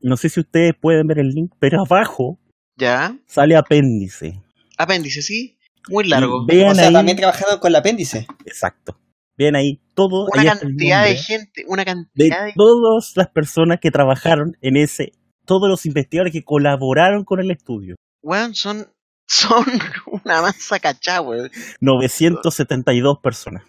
No 0.00 0.18
sé 0.18 0.28
si 0.28 0.40
ustedes 0.40 0.74
pueden 0.78 1.06
ver 1.06 1.20
el 1.20 1.28
link, 1.28 1.52
pero 1.58 1.78
abajo 1.80 2.38
¿Ya? 2.76 3.16
sale 3.24 3.56
apéndice. 3.56 4.42
Apéndice, 4.76 5.22
sí. 5.22 5.56
Muy 5.88 6.06
largo. 6.06 6.44
Vean 6.44 6.72
o 6.72 6.74
sea, 6.74 6.88
ahí, 6.88 6.92
también 6.92 7.16
trabajaron 7.16 7.58
con 7.58 7.70
el 7.70 7.76
apéndice. 7.76 8.26
exacto. 8.44 9.00
Vean 9.38 9.56
ahí 9.56 9.80
todo. 9.94 10.26
Una 10.30 10.42
ahí 10.42 10.58
cantidad 10.58 11.06
de 11.06 11.16
gente, 11.16 11.64
una 11.66 11.84
de 11.84 11.86
cantidad 11.86 12.44
de... 12.44 12.52
todas 12.54 13.12
las 13.16 13.28
personas 13.28 13.78
que 13.80 13.90
trabajaron 13.90 14.58
en 14.60 14.76
ese, 14.76 15.12
todos 15.46 15.70
los 15.70 15.86
investigadores 15.86 16.34
que 16.34 16.44
colaboraron 16.44 17.24
con 17.24 17.40
el 17.40 17.50
estudio. 17.50 17.96
Weón, 18.22 18.54
son, 18.54 18.86
son 19.30 19.64
una 20.06 20.42
masa 20.42 20.80
cachá, 20.80 21.20
weón. 21.20 21.50
972 21.80 23.18
personas. 23.22 23.62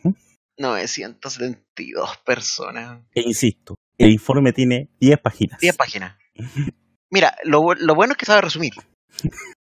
972 0.57 2.17
personas. 2.25 3.01
E 3.13 3.21
insisto, 3.21 3.75
el 3.97 4.11
informe 4.11 4.53
tiene 4.53 4.89
10 4.99 5.19
páginas. 5.21 5.59
10 5.59 5.77
páginas. 5.77 6.17
Mira, 7.11 7.35
lo, 7.43 7.73
lo 7.75 7.95
bueno 7.95 8.13
es 8.13 8.17
que 8.17 8.25
sabe 8.25 8.41
resumir. 8.41 8.73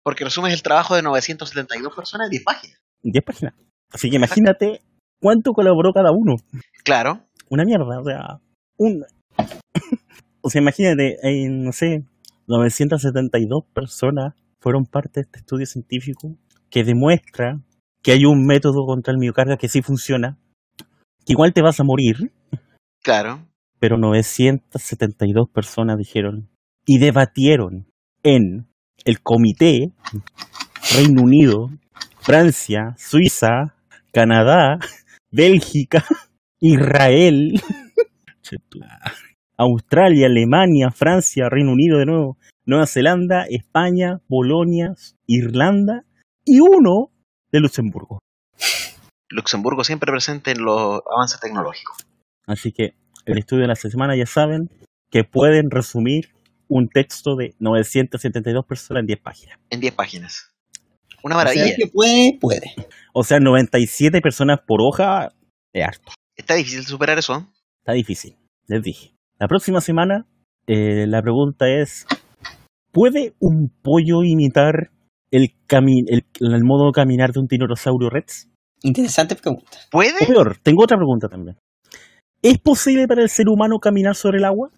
Porque 0.03 0.23
resumes 0.23 0.53
el 0.53 0.61
trabajo 0.61 0.95
de 0.95 1.01
972 1.01 1.95
personas 1.95 2.27
en 2.27 2.31
10 2.31 2.43
páginas. 2.43 2.79
10 3.01 3.25
páginas. 3.25 3.53
Así 3.91 4.09
que 4.09 4.17
imagínate 4.17 4.81
cuánto 5.19 5.53
colaboró 5.53 5.91
cada 5.91 6.11
uno. 6.11 6.35
Claro. 6.83 7.25
Una 7.49 7.63
mierda, 7.65 7.99
o 7.99 8.05
sea, 8.05 8.39
un... 8.77 9.03
o 10.41 10.49
sea, 10.49 10.61
imagínate, 10.61 11.17
eh, 11.23 11.49
no 11.49 11.71
sé, 11.71 12.03
972 12.47 13.63
personas 13.73 14.35
fueron 14.59 14.85
parte 14.85 15.19
de 15.19 15.21
este 15.21 15.39
estudio 15.39 15.65
científico 15.65 16.35
que 16.69 16.83
demuestra 16.83 17.59
que 18.01 18.11
hay 18.11 18.25
un 18.25 18.45
método 18.45 18.85
contra 18.85 19.11
el 19.11 19.19
miocardio 19.19 19.57
que 19.57 19.67
sí 19.67 19.81
funciona, 19.81 20.37
que 21.25 21.33
igual 21.33 21.53
te 21.53 21.61
vas 21.61 21.79
a 21.79 21.83
morir, 21.83 22.31
Claro. 23.01 23.45
pero 23.79 23.97
972 23.97 25.49
personas 25.49 25.97
dijeron 25.97 26.49
y 26.85 26.99
debatieron 26.99 27.87
en 28.23 28.67
el 29.05 29.21
comité 29.21 29.91
Reino 30.95 31.21
Unido, 31.23 31.69
Francia, 32.19 32.95
Suiza, 32.97 33.75
Canadá, 34.11 34.79
Bélgica, 35.31 36.03
Israel, 36.59 37.61
Australia, 39.57 40.27
Alemania, 40.27 40.89
Francia, 40.91 41.49
Reino 41.49 41.71
Unido 41.71 41.99
de 41.99 42.05
nuevo, 42.05 42.37
Nueva 42.69 42.85
Zelanda, 42.85 43.45
España, 43.49 44.19
Polonia, 44.27 44.93
Irlanda 45.25 46.03
y 46.45 46.59
uno 46.59 47.09
de 47.51 47.61
Luxemburgo. 47.61 48.19
Luxemburgo 49.31 49.83
siempre 49.83 50.11
presente 50.11 50.51
en 50.51 50.61
los 50.61 51.01
avances 51.11 51.39
tecnológicos. 51.39 51.97
Así 52.45 52.71
que 52.71 52.93
el 53.25 53.39
estudio 53.39 53.63
de 53.63 53.69
la 53.69 53.75
semana 53.75 54.15
ya 54.15 54.27
saben 54.27 54.69
que 55.09 55.23
pueden 55.23 55.71
resumir 55.71 56.29
un 56.67 56.89
texto 56.89 57.35
de 57.35 57.55
972 57.57 58.63
personas 58.67 59.01
en 59.01 59.07
10 59.07 59.19
páginas. 59.19 59.57
En 59.71 59.79
10 59.79 59.95
páginas. 59.95 60.51
Una 61.23 61.37
O 61.37 61.39
sea, 61.41 61.45
maravilla. 61.55 61.75
que 61.75 61.87
puede, 61.87 62.37
puede. 62.39 62.75
O 63.13 63.23
sea, 63.23 63.39
97 63.39 64.21
personas 64.21 64.59
por 64.67 64.79
hoja 64.83 65.33
es 65.73 65.83
harto. 65.83 66.11
Está 66.37 66.53
difícil 66.53 66.85
superar 66.85 67.17
eso. 67.17 67.35
¿eh? 67.35 67.45
Está 67.79 67.93
difícil, 67.93 68.35
les 68.67 68.83
dije. 68.83 69.15
La 69.39 69.47
próxima 69.47 69.81
semana, 69.81 70.27
eh, 70.67 71.07
la 71.07 71.23
pregunta 71.23 71.67
es, 71.67 72.05
¿puede 72.91 73.33
un 73.39 73.69
pollo 73.81 74.23
imitar 74.23 74.91
el, 75.31 75.49
cami- 75.67 76.05
el, 76.07 76.25
el 76.39 76.63
modo 76.63 76.87
de 76.87 76.91
caminar 76.93 77.31
de 77.31 77.39
un 77.39 77.47
tiranosaurio 77.47 78.09
rex? 78.09 78.47
Interesante 78.81 79.35
pregunta. 79.35 79.77
O 79.87 79.89
¿Puede? 79.91 80.25
peor, 80.25 80.57
tengo 80.63 80.83
otra 80.83 80.97
pregunta 80.97 81.27
también. 81.27 81.57
¿Es 82.41 82.57
posible 82.59 83.07
para 83.07 83.21
el 83.21 83.29
ser 83.29 83.49
humano 83.49 83.79
caminar 83.79 84.15
sobre 84.15 84.37
el 84.37 84.45
agua? 84.45 84.71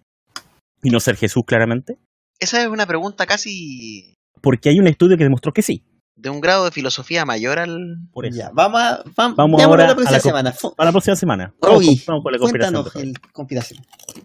Y 0.84 0.90
no 0.90 1.00
ser 1.00 1.16
Jesús, 1.16 1.44
claramente. 1.46 1.98
Esa 2.40 2.62
es 2.64 2.68
una 2.68 2.88
pregunta 2.88 3.28
casi 3.28 4.16
Porque 4.42 4.70
hay 4.70 4.80
un 4.80 4.88
estudio 4.88 5.16
que 5.16 5.24
demostró 5.24 5.52
que 5.54 5.62
sí. 5.62 5.84
de 6.16 6.32
un 6.32 6.42
grado 6.42 6.66
de 6.66 6.72
filosofía 6.72 7.24
mayor 7.24 7.60
al... 7.60 7.78
Por 8.12 8.26
eso. 8.26 8.36
Ya, 8.40 8.50
vamos 8.52 8.82
a, 8.82 9.04
vam- 9.04 9.36
Vamos 9.36 9.58
veámoslo 9.58 9.64
ahora 9.68 9.86
la 9.86 9.92
a 9.92 9.96
próxima 9.96 10.12
la 10.18 10.22
co- 10.22 10.28
semana. 10.30 10.54
Para 10.76 10.88
la 10.88 10.92
próxima 10.92 11.16
semana. 11.16 11.54
Rogi, 11.62 11.86
Vamos, 11.86 12.06
vamos 12.08 12.24
con 12.24 12.32
la 12.34 12.40
conspiración. 12.40 12.86
El 12.96 13.14
conspiración. 13.32 13.84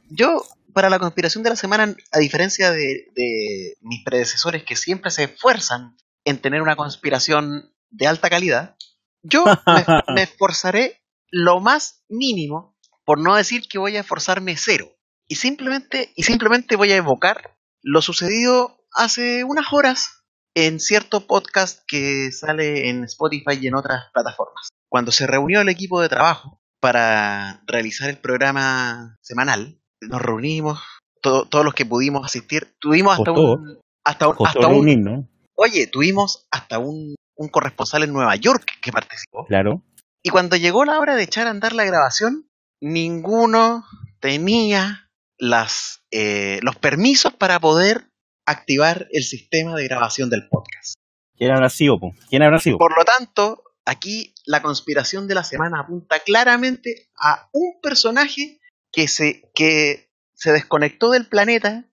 Yo, 0.09 0.41
para 0.77 0.91
la 0.91 0.99
conspiración 0.99 1.43
de 1.43 1.49
la 1.49 1.57
semana, 1.57 1.97
a 2.13 2.19
diferencia 2.19 2.71
de, 2.71 3.07
de 3.15 3.79
mis 3.81 4.05
predecesores 4.05 4.63
que 4.63 4.77
siempre 4.77 5.11
se 5.11 5.25
esfuerzan 5.25 5.97
en 6.27 6.39
tener 6.39 6.61
una 6.61 6.77
conspiración 6.77 7.75
de 7.89 8.07
alta 8.07 8.29
calidad, 8.29 8.77
yo 9.23 9.47
me, 9.47 9.55
me 10.15 10.23
esforzaré 10.25 11.03
lo 11.31 11.61
más 11.61 12.05
mínimo, 12.11 12.77
por 13.07 13.19
no 13.19 13.37
decir 13.37 13.63
que 13.71 13.79
voy 13.79 13.97
a 13.97 14.01
esforzarme 14.01 14.55
cero. 14.59 14.93
Y 15.27 15.37
simplemente, 15.37 16.13
y 16.15 16.25
simplemente 16.25 16.77
voy 16.77 16.93
a 16.93 16.97
evocar 16.97 17.57
lo 17.81 18.03
sucedido 18.03 18.85
hace 18.93 19.45
unas 19.45 19.73
horas 19.73 20.25
en 20.55 20.79
cierto 20.79 21.27
podcast 21.27 21.85
que 21.89 22.31
sale 22.33 22.91
en 22.91 23.05
Spotify 23.05 23.59
y 23.59 23.69
en 23.69 23.77
otras 23.77 24.11
plataformas. 24.13 24.69
Cuando 24.91 25.11
se 25.11 25.27
reunió 25.27 25.63
el 25.63 25.71
equipo 25.71 26.03
de 26.03 26.11
trabajo 26.11 26.61
para 26.81 27.63
realizar 27.67 28.11
el 28.11 28.19
programa 28.19 29.17
semanal, 29.23 29.81
nos 30.01 30.21
reunimos, 30.23 30.81
to- 31.21 31.47
todos 31.47 31.65
los 31.65 31.75
que 31.75 31.87
pudimos 31.87 32.25
asistir, 32.25 32.75
tuvimos 32.79 33.13
hasta 33.19 33.33
Costó. 33.33 33.53
un... 33.55 33.79
Hasta 34.05 34.29
un, 34.29 34.37
hasta 34.47 34.69
un 34.69 35.29
oye, 35.57 35.89
tuvimos 35.89 36.47
hasta 36.53 36.79
un, 36.79 37.17
un 37.35 37.49
corresponsal 37.49 38.05
en 38.05 38.13
Nueva 38.13 38.37
York 38.37 38.65
que 38.81 38.93
participó. 38.93 39.45
Claro. 39.47 39.83
Y 40.23 40.31
cuando 40.31 40.55
llegó 40.55 40.85
la 40.85 41.01
hora 41.01 41.17
de 41.17 41.25
echar 41.25 41.49
a 41.49 41.51
andar 41.51 41.73
la 41.73 41.85
grabación, 41.85 42.49
ninguno 42.81 43.85
tenía 44.21 45.11
las, 45.39 46.03
eh, 46.13 46.61
los 46.63 46.77
permisos 46.77 47.33
para 47.35 47.59
poder 47.59 48.07
activar 48.47 49.09
el 49.11 49.25
sistema 49.25 49.75
de 49.75 49.85
grabación 49.85 50.31
del 50.31 50.49
podcast. 50.49 50.95
¿Quién 51.37 51.51
habrá 51.51 51.69
sido, 51.69 51.99
po? 51.99 52.15
¿Quién 52.31 52.43
habrá 52.43 52.61
sido? 52.61 52.79
Por 52.79 52.97
lo 52.97 53.05
tanto, 53.05 53.63
aquí 53.85 54.35
la 54.45 54.63
conspiración 54.63 55.27
de 55.27 55.35
la 55.35 55.43
semana 55.43 55.81
apunta 55.81 56.21
claramente 56.21 57.09
a 57.19 57.49
un 57.53 57.81
personaje 57.83 58.61
que 58.97 59.09
se, 59.09 59.43
que 59.55 60.09
se 60.33 60.53
desconectó 60.53 61.11
del 61.11 61.27
planeta 61.27 61.85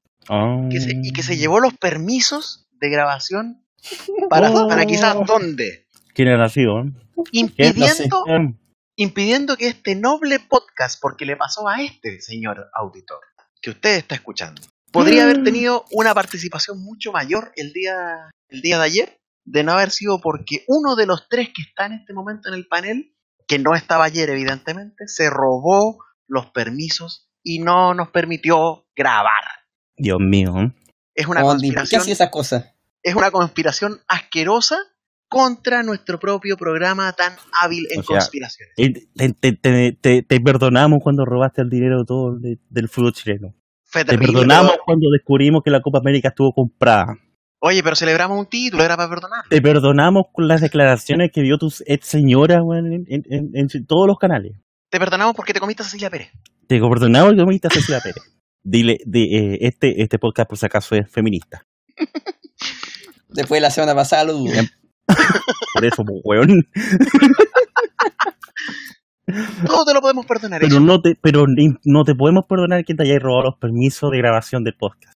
que 0.72 0.80
se- 0.80 0.98
y 1.04 1.12
que 1.12 1.22
se 1.22 1.36
llevó 1.36 1.60
los 1.60 1.74
permisos 1.78 2.66
de 2.80 2.90
grabación 2.90 3.66
para, 4.30 4.50
Oh. 4.52 4.70
para 4.70 4.86
quizás 4.86 5.18
dónde. 5.28 5.86
¿Quién 6.14 6.30
sido? 6.50 6.80
eh? 6.82 6.92
Impidiendo, 7.34 8.24
impidiendo 8.96 9.58
que 9.58 9.68
este 9.68 9.96
noble 9.96 10.40
podcast, 10.40 10.98
porque 11.02 11.26
le 11.26 11.36
pasó 11.36 11.68
a 11.68 11.82
este 11.84 12.22
señor 12.22 12.70
auditor 12.74 13.20
que 13.62 13.72
usted 13.72 13.98
está 13.98 14.16
escuchando, 14.16 14.62
podría 14.94 15.24
haber 15.24 15.44
tenido 15.44 15.84
una 15.92 16.14
participación 16.14 16.82
mucho 16.82 17.12
mayor 17.12 17.52
el 17.58 17.74
día, 17.74 18.30
el 18.48 18.62
día 18.62 18.78
de 18.78 18.86
ayer, 18.86 19.18
de 19.46 19.64
no 19.66 19.74
haber 19.74 19.92
sido 19.92 20.22
porque 20.22 20.64
uno 20.70 20.96
de 20.96 21.06
los 21.06 21.28
tres 21.28 21.50
que 21.54 21.64
está 21.64 21.86
en 21.88 21.94
este 21.94 22.14
momento 22.14 22.48
en 22.48 22.56
el 22.56 22.66
panel, 22.68 23.14
que 23.46 23.60
no 23.60 23.76
estaba 23.76 24.06
ayer 24.06 24.30
evidentemente, 24.30 25.06
se 25.08 25.30
robó 25.30 25.98
los 26.28 26.48
permisos 26.48 27.30
y 27.44 27.60
no 27.60 27.94
nos 27.94 28.10
permitió 28.10 28.86
grabar. 28.96 29.32
Dios 29.98 30.20
mío. 30.20 30.74
Es 31.16 31.28
una 31.28 31.44
Ondi, 31.44 31.68
¿Por 31.68 31.76
qué 31.76 31.76
conspiración, 31.76 32.02
hacía 32.02 32.14
esas 32.14 32.30
cosas? 32.30 32.74
es 33.04 33.16
una 33.16 33.32
conspiración 33.32 34.00
asquerosa 34.08 34.78
contra 35.30 35.84
nuestro 35.84 36.20
propio 36.20 36.58
programa 36.58 37.12
tan 37.14 37.34
hábil 37.62 37.88
en 37.92 38.00
O 38.00 38.04
sea, 38.04 38.18
conspiraciones. 38.18 38.74
Eh, 38.78 38.94
Te, 39.16 39.34
te- 39.34 39.54
te- 39.54 39.92
te- 40.00 40.22
te 40.24 40.40
perdonamos 40.40 41.00
cuando 41.04 41.26
robaste 41.26 41.62
el 41.62 41.70
dinero 41.70 42.06
todo 42.06 42.38
de- 42.38 42.60
del 42.70 42.88
fútbol 42.88 43.14
chileno. 43.14 43.54
Fue 43.84 44.06
Te 44.06 44.18
perdonamos 44.18 44.72
pero- 44.72 44.84
cuando 44.86 45.10
descubrimos 45.12 45.62
que 45.64 45.72
la 45.72 45.82
Copa 45.82 46.00
América 46.00 46.30
estuvo 46.30 46.52
comprada. 46.54 47.18
Oye, 47.60 47.82
pero 47.84 47.96
celebramos 47.96 48.38
un 48.40 48.46
título, 48.48 48.84
era 48.84 48.98
para 48.98 49.10
perdonar. 49.10 49.46
Te 49.50 49.62
perdonamos 49.62 50.26
con 50.34 50.48
las 50.48 50.62
declaraciones 50.62 51.32
que 51.32 51.42
dio 51.42 51.58
tu 51.58 51.72
ex 51.86 52.06
señora 52.06 52.62
weón, 52.62 52.92
en, 52.92 53.06
en- 53.08 53.24
en- 53.30 53.52
en 53.54 53.86
todos 53.86 54.06
los 54.08 54.18
canales. 54.18 54.54
Te 54.94 55.00
perdonamos 55.00 55.34
porque 55.36 55.54
te 55.54 55.60
comiste 55.60 55.82
a 55.82 55.86
Cecilia 55.86 56.12
Pérez. 56.12 56.30
Te 56.68 56.80
perdonamos 56.80 57.34
que 57.34 57.40
comiste 57.44 57.68
a 57.68 57.72
Cecilia 57.72 58.00
Pérez. 58.00 58.24
Dile, 58.62 59.00
di- 59.08 59.36
eh, 59.36 59.58
este, 59.62 60.04
este 60.04 60.20
podcast 60.20 60.48
por 60.48 60.60
si 60.60 60.68
acaso 60.68 60.94
es 60.94 61.10
feminista. 61.10 61.66
Después 63.30 63.58
de 63.58 63.62
la 63.62 63.72
semana 63.72 63.96
pasada 63.96 64.26
lo 64.26 64.34
dudo. 64.34 64.52
Por 65.74 65.84
eso, 65.84 66.04
pues, 66.06 66.22
weón. 66.24 66.48
Todo 69.66 69.84
te 69.84 69.94
lo 69.96 70.02
podemos 70.02 70.28
perdonar. 70.28 70.62
Pero 70.62 70.76
eso. 70.76 70.86
no 70.86 71.02
te, 71.02 71.16
pero 71.20 71.46
no 71.86 72.04
te 72.04 72.14
podemos 72.14 72.46
perdonar 72.48 72.86
que 72.86 72.94
te 72.94 73.02
hayas 73.02 73.20
robado 73.20 73.46
los 73.46 73.56
permisos 73.60 74.12
de 74.12 74.20
grabación 74.20 74.64
del 74.64 74.76
podcast. 74.76 75.16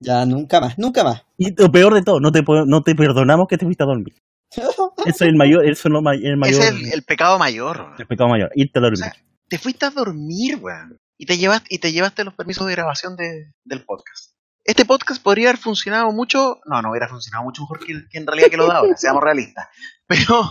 Ya, 0.00 0.24
nunca 0.24 0.58
más, 0.58 0.78
nunca 0.78 1.04
más. 1.04 1.22
Y 1.36 1.54
lo 1.54 1.70
peor 1.70 1.92
de 1.92 2.00
todo, 2.00 2.18
no 2.18 2.32
te, 2.32 2.42
no 2.66 2.82
te 2.82 2.94
perdonamos 2.94 3.46
que 3.46 3.58
te 3.58 3.66
fuiste 3.66 3.82
a 3.82 3.86
dormir. 3.88 4.14
Eso 4.56 4.94
es 5.06 5.20
el 5.22 5.36
mayor, 5.36 5.64
eso 5.64 5.88
es 5.88 5.92
lo 5.92 6.02
ma- 6.02 6.14
el 6.14 6.36
mayor, 6.36 6.60
es 6.62 6.68
el, 6.70 6.92
el 6.92 7.02
pecado 7.02 7.38
mayor. 7.38 7.94
el 7.98 8.06
pecado 8.06 8.28
mayor, 8.30 8.50
irte 8.54 8.78
a 8.78 8.80
O 8.80 8.82
dormir. 8.82 8.98
sea, 8.98 9.14
te 9.48 9.58
fuiste 9.58 9.86
a 9.86 9.90
dormir, 9.90 10.56
weón. 10.60 10.98
Y 11.18 11.26
te 11.26 11.38
llevaste, 11.38 11.68
y 11.74 11.78
te 11.78 11.92
llevaste 11.92 12.24
los 12.24 12.34
permisos 12.34 12.66
de 12.66 12.72
grabación 12.72 13.16
de- 13.16 13.52
del 13.64 13.84
podcast. 13.84 14.32
Este 14.64 14.84
podcast 14.84 15.22
podría 15.22 15.48
haber 15.50 15.60
funcionado 15.60 16.10
mucho. 16.12 16.60
No, 16.66 16.82
no 16.82 16.90
hubiera 16.90 17.08
funcionado 17.08 17.44
mucho 17.44 17.62
mejor 17.62 17.80
que, 17.84 18.08
que 18.10 18.18
en 18.18 18.26
realidad 18.26 18.48
que 18.48 18.56
lo 18.56 18.66
da 18.66 18.76
ahora, 18.78 18.96
seamos 18.96 19.22
realistas. 19.22 19.66
Pero, 20.06 20.42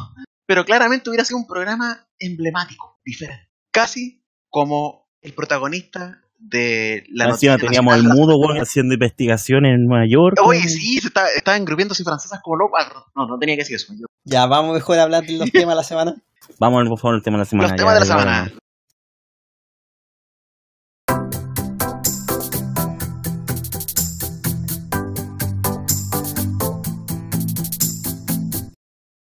pero 0.47 0.65
claramente 0.65 1.09
hubiera 1.09 1.23
sido 1.23 1.37
un 1.37 1.45
programa 1.47 2.07
emblemático, 2.19 2.99
diferente. 3.05 3.49
Casi 3.71 4.25
como 4.49 5.07
el 5.21 5.33
protagonista 5.33 6.21
de 6.43 7.03
la 7.09 7.25
Encima 7.29 7.53
noticia 7.53 7.57
teníamos 7.57 7.93
al 7.93 8.03
mudo 8.03 8.37
weón, 8.37 8.57
haciendo 8.57 8.93
investigaciones 8.95 9.75
en 9.75 9.85
Nueva 9.85 10.05
York. 10.07 10.37
Oye, 10.43 10.61
sí, 10.67 10.97
se 10.99 11.07
estaba, 11.07 11.27
estaban 11.35 11.63
grupiéndose 11.65 12.03
francesas 12.03 12.39
como 12.43 12.57
locas. 12.57 12.87
No, 13.15 13.27
no 13.27 13.37
tenía 13.37 13.55
que 13.55 13.61
decir 13.61 13.75
eso. 13.75 13.93
yo- 13.93 14.07
Ya, 14.25 14.45
vamos 14.47 14.73
mejor 14.73 14.97
a 14.99 15.03
hablar 15.03 15.23
de 15.23 15.37
los 15.37 15.51
temas 15.51 15.73
de 15.73 15.77
la 15.77 15.83
semana. 15.83 16.15
Vamos 16.59 16.87
por 16.89 16.99
favor 16.99 17.15
al 17.15 17.23
tema 17.23 17.37
de 17.37 17.41
la 17.41 17.45
semana. 17.45 17.69
Los 17.69 17.77
temas 17.77 17.93
de 17.93 17.99
la 18.01 18.05
ya, 18.05 18.11
semana. 18.11 18.41
bueno. 18.41 18.61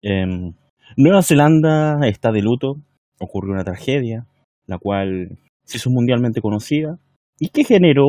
Em, 0.02 0.54
Nueva 0.98 1.24
Zelanda 1.24 2.00
está 2.08 2.32
de 2.32 2.42
luto, 2.42 2.82
ocurrió 3.20 3.54
una 3.54 3.64
tragedia, 3.64 4.28
la 4.66 4.78
cual 4.78 5.40
se 5.66 5.78
hizo 5.78 5.90
mundialmente 5.90 6.42
conocida 6.42 7.00
y 7.40 7.50
que 7.50 7.64
generó, 7.64 8.06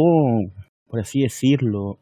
por 0.87 1.01
así 1.01 1.23
decirlo, 1.23 1.99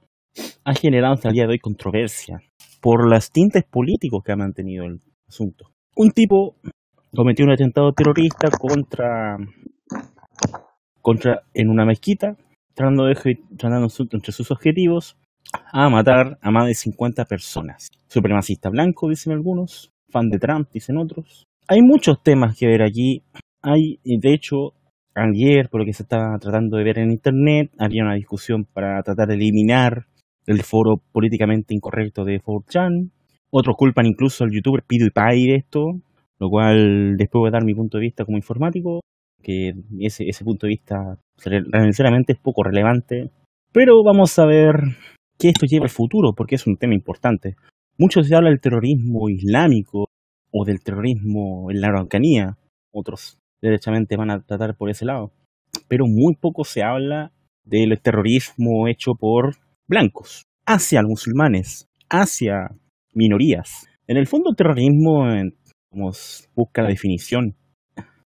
ha 0.65 0.75
generado 0.75 1.15
hasta 1.15 1.29
el 1.29 1.35
día 1.35 1.45
de 1.45 1.53
hoy 1.53 1.59
controversia 1.59 2.41
por 2.81 3.09
los 3.11 3.31
tintes 3.31 3.65
políticos 3.65 4.23
que 4.25 4.33
ha 4.33 4.37
mantenido 4.37 4.85
el 4.85 5.01
asunto. 5.29 5.67
Un 5.97 6.11
tipo 6.11 6.57
cometió 7.15 7.45
un 7.45 7.53
atentado 7.53 7.93
terrorista 7.93 8.49
contra, 8.51 9.37
contra 11.01 11.43
en 11.55 11.69
una 11.69 11.85
mezquita, 11.85 12.37
tratando, 12.75 13.05
de, 13.07 13.15
tratando 13.59 13.89
su- 13.89 14.09
entre 14.13 14.33
sus 14.33 14.51
objetivos 14.51 15.17
a 15.73 15.89
matar 15.91 16.39
a 16.41 16.51
más 16.51 16.67
de 16.67 16.75
50 16.75 17.25
personas. 17.25 17.91
Supremacista 18.09 18.71
blanco, 18.71 19.09
dicen 19.09 19.33
algunos, 19.33 19.91
fan 20.11 20.29
de 20.31 20.39
Trump, 20.39 20.69
dicen 20.73 20.97
otros. 20.97 21.45
Hay 21.69 21.83
muchos 21.83 22.23
temas 22.23 22.57
que 22.59 22.67
ver 22.67 22.83
aquí. 22.83 23.23
Hay, 23.63 23.99
de 24.05 24.33
hecho, 24.35 24.75
ayer, 25.15 25.69
por 25.69 25.81
lo 25.81 25.87
que 25.87 25.93
se 25.93 26.03
está 26.03 26.39
tratando 26.39 26.77
de 26.77 26.85
ver 26.85 26.99
en 26.99 27.11
internet, 27.11 27.71
había 27.79 28.05
una 28.05 28.15
discusión 28.15 28.65
para 28.65 29.03
tratar 29.03 29.29
de 29.29 29.35
eliminar 29.35 30.07
el 30.47 30.63
foro 30.63 31.01
políticamente 31.13 31.75
incorrecto 31.75 32.25
de 32.25 32.41
4chan. 32.41 33.11
Otros 33.51 33.77
culpan 33.77 34.07
incluso 34.07 34.45
al 34.45 34.51
youtuber 34.51 34.83
PewDiePie 34.83 35.53
de 35.53 35.57
esto, 35.57 36.01
lo 36.39 36.49
cual 36.49 37.17
después 37.17 37.41
voy 37.41 37.49
a 37.49 37.53
dar 37.53 37.65
mi 37.65 37.75
punto 37.75 37.99
de 37.99 38.03
vista 38.03 38.25
como 38.25 38.39
informático, 38.39 39.01
que 39.43 39.75
ese, 40.01 40.25
ese 40.29 40.45
punto 40.45 40.67
de 40.67 40.71
vista 40.71 41.19
sinceramente 41.37 42.33
es 42.33 42.39
poco 42.39 42.63
relevante. 42.63 43.31
Pero 43.73 44.03
vamos 44.03 44.39
a 44.39 44.47
ver 44.47 44.77
qué 45.39 45.49
esto 45.49 45.67
lleva 45.67 45.85
al 45.85 45.91
futuro, 45.91 46.33
porque 46.35 46.55
es 46.55 46.67
un 46.67 46.77
tema 46.77 46.95
importante. 46.95 47.57
Mucho 47.99 48.23
se 48.23 48.35
habla 48.35 48.49
del 48.49 48.61
terrorismo 48.61 49.29
islámico 49.29 50.07
o 50.51 50.65
del 50.65 50.83
terrorismo 50.83 51.71
en 51.71 51.81
la 51.81 51.89
Araucanía, 51.89 52.57
otros 52.93 53.39
derechamente 53.63 54.17
van 54.17 54.31
a 54.31 54.43
tratar 54.43 54.77
por 54.77 54.91
ese 54.91 55.05
lado, 55.05 55.33
pero 55.89 56.05
muy 56.07 56.35
poco 56.35 56.65
se 56.65 56.83
habla 56.83 57.33
del 57.65 58.01
terrorismo 58.01 58.89
hecho 58.89 59.13
por 59.19 59.57
blancos, 59.87 60.45
hacia 60.67 61.03
musulmanes, 61.03 61.89
hacia 62.11 62.71
minorías. 63.15 63.87
En 64.07 64.17
el 64.17 64.27
fondo 64.27 64.51
el 64.51 64.57
terrorismo, 64.57 65.25
como 65.91 66.11
busca 66.55 66.83
la 66.83 66.89
definición, 66.89 67.57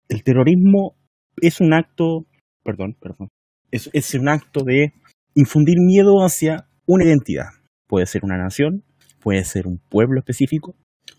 el 0.08 0.22
terrorismo 0.22 0.96
es 1.40 1.60
un 1.60 1.72
acto, 1.72 2.26
perdón, 2.62 2.96
perdón, 3.00 3.28
es, 3.70 3.90
es 3.92 4.14
un 4.14 4.28
acto 4.28 4.62
de 4.64 4.92
infundir 5.34 5.76
miedo 5.80 6.18
hacia 6.24 6.68
una 6.87 7.04
identidad. 7.04 7.48
Puede 7.88 8.06
ser 8.06 8.24
una 8.24 8.37
nación, 8.37 8.84
puede 9.20 9.44
ser 9.44 9.66
un 9.66 9.78
pueblo 9.78 10.20
específico, 10.20 10.74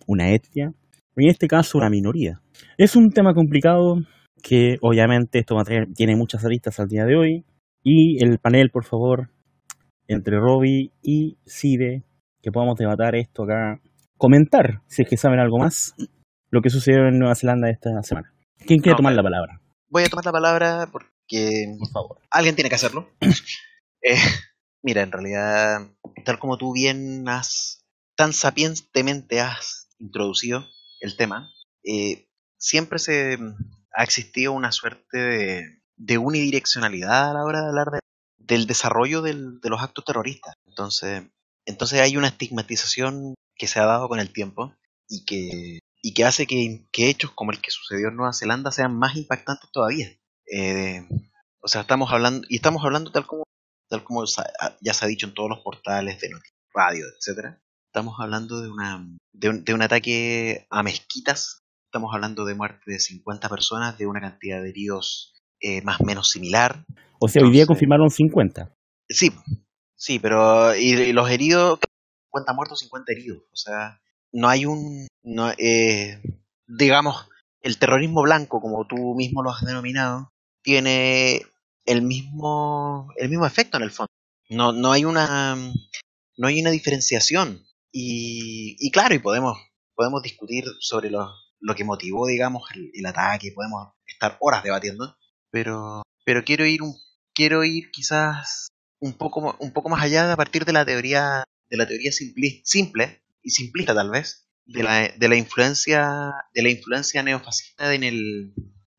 una 0.08 0.32
etnia, 0.32 0.74
en 1.24 1.30
este 1.30 1.48
caso 1.48 1.78
una 1.78 1.90
minoría. 1.90 2.42
Es 2.78 2.96
un 2.96 3.10
tema 3.10 3.34
complicado 3.34 3.98
que 4.44 4.78
obviamente 4.82 5.40
esto 5.40 5.56
tiene 5.96 6.16
muchas 6.16 6.46
aristas 6.46 6.80
al 6.80 6.88
día 6.88 7.06
de 7.06 7.16
hoy 7.16 7.46
y 7.84 8.24
el 8.24 8.40
panel, 8.40 8.70
por 8.72 8.86
favor, 8.86 9.32
entre 10.08 10.40
Robbie 10.40 10.92
y 11.02 11.38
Sibe, 11.46 12.04
que 12.42 12.52
podamos 12.52 12.78
debatir 12.78 13.16
esto 13.16 13.44
acá, 13.44 13.82
comentar, 14.18 14.82
si 14.88 15.04
es 15.04 15.10
que 15.10 15.18
saben 15.18 15.40
algo 15.40 15.58
más, 15.58 15.96
lo 16.50 16.62
que 16.62 16.70
sucedió 16.70 17.08
en 17.08 17.18
Nueva 17.18 17.36
Zelanda 17.36 17.70
esta 17.70 18.02
semana. 18.04 18.34
¿Quién 18.66 18.82
quiere 18.82 18.96
tomar 18.96 19.14
la 19.14 19.24
palabra? 19.24 19.62
Voy 19.90 20.04
a 20.04 20.10
tomar 20.10 20.26
la 20.26 20.32
palabra 20.32 20.90
porque 20.92 21.76
Por 21.80 21.90
favor. 21.90 22.18
alguien 22.32 22.56
tiene 22.56 22.70
que 22.70 22.76
hacerlo. 22.76 23.10
Eh, 24.08 24.20
mira, 24.84 25.02
en 25.02 25.12
realidad, 25.12 25.80
tal 26.26 26.38
como 26.38 26.60
tú 26.60 26.74
bien 26.74 27.28
has, 27.28 27.84
tan 28.16 28.34
sapientemente 28.34 29.42
has 29.42 29.90
introducido 29.98 30.68
el 31.00 31.18
tema, 31.18 31.52
eh, 31.84 32.28
siempre 32.58 33.00
se 33.00 33.38
ha 33.96 34.04
existido 34.04 34.54
una 34.54 34.72
suerte 34.72 35.18
de, 35.98 36.18
unidireccionalidad 36.18 37.32
a 37.32 37.34
la 37.34 37.44
hora 37.44 37.62
de 37.62 37.68
hablar 37.70 37.88
de- 37.92 38.00
del 38.38 38.68
desarrollo 38.68 39.22
del- 39.22 39.60
de 39.62 39.70
los 39.70 39.82
actos 39.82 40.06
terroristas. 40.06 40.54
Entonces, 40.66 41.24
entonces 41.66 42.02
hay 42.02 42.18
una 42.18 42.28
estigmatización 42.28 43.36
que 43.56 43.68
se 43.68 43.80
ha 43.80 43.86
dado 43.86 44.08
con 44.10 44.20
el 44.20 44.32
tiempo 44.34 44.74
y 45.10 45.26
que, 45.26 45.80
y 46.02 46.14
que 46.14 46.26
hace 46.26 46.46
que, 46.48 46.86
hechos 46.94 47.32
como 47.32 47.52
el 47.52 47.62
que 47.62 47.72
sucedió 47.72 48.10
en 48.10 48.18
Nueva 48.18 48.34
Zelanda 48.34 48.72
sean 48.72 48.98
más 48.98 49.16
impactantes 49.16 49.72
todavía. 49.72 50.10
Eh, 50.52 51.08
o 51.62 51.68
sea, 51.68 51.82
estamos 51.82 52.12
hablando, 52.12 52.46
y 52.50 52.58
estamos 52.58 52.84
hablando 52.84 53.12
tal 53.12 53.26
como, 53.26 53.44
tal 53.90 54.04
como 54.04 54.24
ya 54.82 54.94
se 54.94 55.06
ha 55.06 55.08
dicho 55.08 55.28
en 55.28 55.34
todos 55.34 55.50
los 55.50 55.60
portales 55.60 56.20
de 56.20 56.30
noticias, 56.30 56.60
radio, 56.74 57.06
etcétera. 57.18 57.62
Estamos 57.96 58.20
hablando 58.20 58.62
de 58.62 58.70
una 58.70 59.08
de 59.32 59.48
un, 59.48 59.64
de 59.64 59.74
un 59.74 59.82
ataque 59.82 60.68
a 60.70 60.84
mezquitas. 60.84 61.64
Estamos 61.86 62.14
hablando 62.14 62.44
de 62.44 62.54
muerte 62.54 62.92
de 62.92 63.00
50 63.00 63.48
personas, 63.48 63.98
de 63.98 64.06
una 64.06 64.20
cantidad 64.20 64.62
de 64.62 64.68
heridos 64.68 65.34
eh, 65.62 65.82
más 65.82 66.02
o 66.02 66.04
menos 66.04 66.28
similar. 66.28 66.84
O 67.22 67.30
sea, 67.30 67.42
hoy 67.42 67.52
día 67.52 67.66
confirmaron 67.66 68.10
50. 68.10 68.76
Sí, 69.08 69.32
sí, 69.96 70.20
pero 70.20 70.76
y, 70.76 70.90
y 70.92 71.14
los 71.14 71.30
heridos, 71.30 71.80
50 72.32 72.54
muertos, 72.54 72.80
50 72.80 73.14
heridos. 73.14 73.44
O 73.54 73.56
sea, 73.56 74.02
no 74.34 74.50
hay 74.50 74.66
un, 74.66 75.08
no, 75.24 75.52
eh, 75.58 76.22
digamos, 76.68 77.30
el 77.62 77.78
terrorismo 77.78 78.24
blanco, 78.24 78.60
como 78.60 78.86
tú 78.88 79.16
mismo 79.16 79.42
lo 79.42 79.52
has 79.52 79.62
denominado, 79.62 80.34
tiene 80.62 81.44
el 81.86 82.02
mismo, 82.02 83.14
el 83.16 83.30
mismo 83.30 83.46
efecto 83.46 83.78
en 83.78 83.84
el 83.84 83.92
fondo. 83.92 84.12
No, 84.50 84.74
no 84.74 84.92
hay 84.92 85.06
una, 85.06 85.56
no 86.36 86.48
hay 86.48 86.60
una 86.60 86.72
diferenciación. 86.72 87.65
Y, 87.98 88.76
y 88.78 88.92
claro, 88.92 89.16
y 89.16 89.20
podemos, 89.20 89.58
podemos 89.96 90.22
discutir 90.22 90.66
sobre 90.82 91.10
lo, 91.10 91.30
lo 91.62 91.76
que 91.76 91.86
motivó, 91.86 92.28
digamos, 92.28 92.64
el, 92.76 92.92
el 92.94 93.06
ataque, 93.06 93.54
podemos 93.56 93.94
estar 94.06 94.36
horas 94.42 94.64
debatiendo, 94.64 95.16
pero, 95.50 96.02
pero 96.26 96.44
quiero 96.44 96.66
ir 96.66 96.82
un, 96.82 96.94
quiero 97.34 97.64
ir 97.64 97.90
quizás 97.92 98.68
un 99.00 99.14
poco, 99.14 99.56
un 99.62 99.72
poco 99.72 99.88
más 99.88 100.04
allá 100.04 100.30
a 100.30 100.36
partir 100.36 100.66
de 100.66 100.74
la 100.74 100.86
teoría, 100.86 101.46
de 101.70 101.78
la 101.78 101.88
teoría 101.88 102.12
simpli- 102.12 102.60
simple 102.66 103.24
y 103.42 103.52
simplista 103.52 103.96
tal 103.96 104.10
vez, 104.10 104.50
de 104.66 104.84
la, 104.84 105.08
de 105.08 105.30
la 105.30 105.38
influencia, 105.38 106.34
de 106.54 106.64
la 106.64 106.70
influencia 106.72 107.24
neofascista 107.24 107.94
en 107.94 108.04
el, 108.04 108.54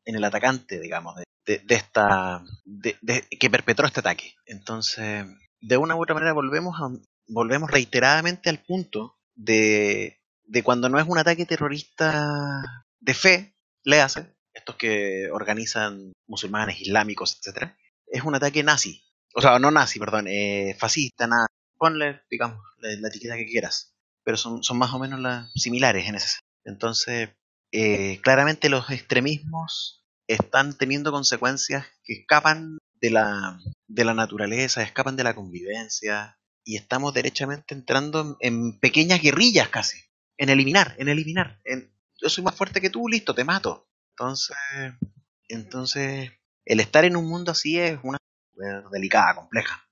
en 0.05 0.15
el 0.15 0.23
atacante, 0.23 0.79
digamos, 0.79 1.15
de, 1.17 1.23
de, 1.45 1.59
de 1.63 1.75
esta, 1.75 2.43
de, 2.65 2.97
de- 3.03 3.27
que 3.39 3.49
perpetró 3.51 3.85
este 3.85 3.99
ataque. 3.99 4.33
Entonces, 4.47 5.23
de 5.61 5.77
una 5.77 5.95
u 5.95 6.01
otra 6.01 6.15
manera 6.15 6.33
volvemos 6.33 6.75
a, 6.81 6.89
volvemos 7.27 7.69
reiteradamente 7.69 8.49
al 8.49 8.63
punto 8.63 9.17
de, 9.35 10.21
de 10.45 10.63
cuando 10.63 10.89
no 10.89 10.99
es 10.99 11.07
un 11.07 11.17
ataque 11.17 11.45
terrorista 11.45 12.61
de 12.99 13.13
fe, 13.13 13.55
le 13.83 14.01
hace, 14.01 14.35
estos 14.53 14.75
que 14.75 15.29
organizan 15.31 16.13
musulmanes, 16.25 16.81
islámicos, 16.81 17.37
etcétera, 17.37 17.77
es 18.07 18.23
un 18.23 18.35
ataque 18.35 18.63
nazi. 18.63 19.03
O 19.35 19.41
sea, 19.41 19.59
no 19.59 19.71
nazi, 19.71 19.99
perdón, 19.99 20.27
eh, 20.27 20.75
fascista, 20.79 21.27
nada. 21.27 21.45
Ponle, 21.77 22.21
digamos, 22.29 22.59
la, 22.79 23.07
etiqueta 23.07 23.35
que 23.35 23.45
quieras. 23.45 23.93
Pero 24.23 24.35
son, 24.35 24.63
son 24.63 24.77
más 24.77 24.93
o 24.93 24.99
menos 24.99 25.19
las 25.19 25.51
similares 25.53 26.07
en 26.07 26.15
ese 26.15 26.27
sentido. 26.27 26.47
Entonces, 26.65 27.29
eh, 27.71 28.19
claramente 28.23 28.69
los 28.69 28.89
extremismos 28.89 30.05
están 30.27 30.77
teniendo 30.77 31.11
consecuencias 31.11 31.85
que 32.03 32.13
escapan 32.13 32.77
de 32.99 33.11
la, 33.11 33.59
de 33.87 34.05
la 34.05 34.13
naturaleza, 34.13 34.81
escapan 34.81 35.15
de 35.15 35.23
la 35.23 35.35
convivencia, 35.35 36.37
y 36.67 36.75
estamos 36.75 37.13
derechamente 37.13 37.73
entrando 37.73 38.19
en, 38.19 38.35
en 38.41 38.79
pequeñas 38.79 39.21
guerrillas 39.21 39.69
casi. 39.69 39.97
En 40.37 40.49
eliminar, 40.49 40.95
en 40.99 41.07
eliminar. 41.07 41.61
En, 41.63 41.93
yo 42.21 42.27
soy 42.27 42.43
más 42.43 42.55
fuerte 42.55 42.81
que 42.81 42.89
tú, 42.89 43.07
listo, 43.07 43.33
te 43.33 43.45
mato. 43.45 43.87
Entonces, 44.11 44.57
entonces, 45.47 46.29
el 46.65 46.79
estar 46.81 47.05
en 47.05 47.15
un 47.15 47.29
mundo 47.29 47.53
así 47.53 47.79
es 47.79 47.97
una 48.03 48.17
delicada, 48.91 49.35
compleja. 49.35 49.87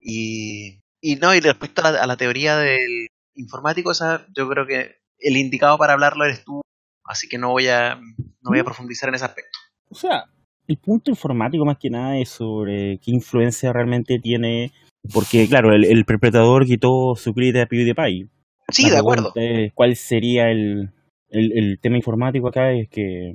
Y, 0.00 0.80
y 1.00 1.16
no, 1.16 1.36
y 1.36 1.40
respecto 1.40 1.86
a 1.86 1.92
la, 1.92 2.02
a 2.02 2.06
la 2.08 2.16
teoría 2.16 2.56
del 2.56 3.06
informático, 3.36 3.92
esa, 3.92 4.26
yo 4.36 4.48
creo 4.48 4.66
que 4.66 4.96
el 5.20 5.36
indicado 5.36 5.78
para 5.78 5.92
hablarlo 5.92 6.24
eres 6.24 6.42
tú, 6.42 6.62
así 7.04 7.28
que 7.28 7.38
no 7.38 7.50
voy 7.50 7.68
a, 7.68 7.94
no 7.94 8.50
voy 8.50 8.58
a 8.58 8.64
profundizar 8.64 9.08
en 9.08 9.14
ese 9.14 9.24
aspecto. 9.24 9.56
O 9.88 9.94
sea, 9.94 10.24
el 10.66 10.78
punto 10.78 11.12
informático 11.12 11.64
más 11.64 11.78
que 11.78 11.90
nada 11.90 12.18
es 12.18 12.30
sobre 12.30 12.98
qué 12.98 13.12
influencia 13.12 13.72
realmente 13.72 14.18
tiene, 14.18 14.72
porque 15.12 15.48
claro, 15.48 15.72
el, 15.74 15.84
el 15.84 16.04
perpetrador 16.04 16.66
quitó 16.66 17.14
su 17.16 17.32
clip 17.32 17.56
a 17.56 17.66
PewDiePie. 17.66 18.28
Sí, 18.68 18.90
de 18.90 18.96
acuerdo. 18.98 19.32
¿Cuál 19.74 19.96
sería 19.96 20.50
el, 20.50 20.90
el, 21.28 21.52
el 21.58 21.78
tema 21.80 21.96
informático 21.96 22.48
acá? 22.48 22.72
Es 22.72 22.88
que, 22.88 23.32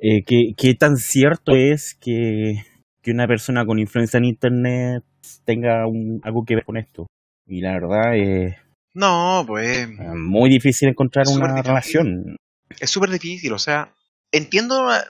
eh, 0.00 0.24
que- 0.24 0.54
¿qué 0.56 0.74
tan 0.74 0.96
cierto 0.96 1.54
es 1.54 1.94
que, 2.00 2.62
que 3.02 3.10
una 3.10 3.26
persona 3.26 3.64
con 3.66 3.78
influencia 3.78 4.18
en 4.18 4.24
Internet 4.24 5.04
tenga 5.44 5.86
un, 5.86 6.20
algo 6.24 6.44
que 6.44 6.54
ver 6.56 6.64
con 6.64 6.76
esto? 6.76 7.06
Y 7.46 7.60
la 7.60 7.72
verdad 7.72 8.16
es 8.16 8.56
No, 8.94 9.44
pues 9.46 9.88
muy 10.14 10.48
difícil 10.50 10.88
encontrar 10.88 11.26
una 11.28 11.48
difícil. 11.48 11.64
relación. 11.66 12.36
es 12.80 12.90
súper 12.90 13.10
difícil, 13.10 13.52
o 13.52 13.58
sea, 13.58 13.92
entiendo 14.32 14.86
la, 14.86 15.04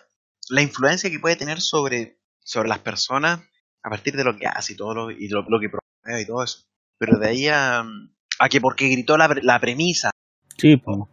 la 0.50 0.62
influencia 0.62 1.08
que 1.10 1.20
puede 1.20 1.36
tener 1.36 1.60
sobre, 1.60 2.18
sobre 2.42 2.68
las 2.68 2.80
personas 2.80 3.40
a 3.82 3.88
partir 3.88 4.14
de 4.14 4.24
lo 4.24 4.36
que 4.36 4.46
hace 4.46 4.72
y 4.74 4.76
todo 4.76 4.94
lo, 4.94 5.10
y 5.10 5.28
lo, 5.28 5.42
lo 5.48 5.58
que 5.60 5.68
y 6.06 6.26
todo 6.26 6.42
eso. 6.42 6.60
Pero 6.98 7.18
de 7.18 7.28
ahí 7.28 7.48
a, 7.48 7.80
a 8.38 8.48
que 8.48 8.60
porque 8.60 8.88
gritó 8.88 9.16
la, 9.16 9.28
pre- 9.28 9.42
la 9.42 9.60
premisa, 9.60 10.10
Sí, 10.56 10.76
pues, 10.76 10.98
o, 10.98 11.08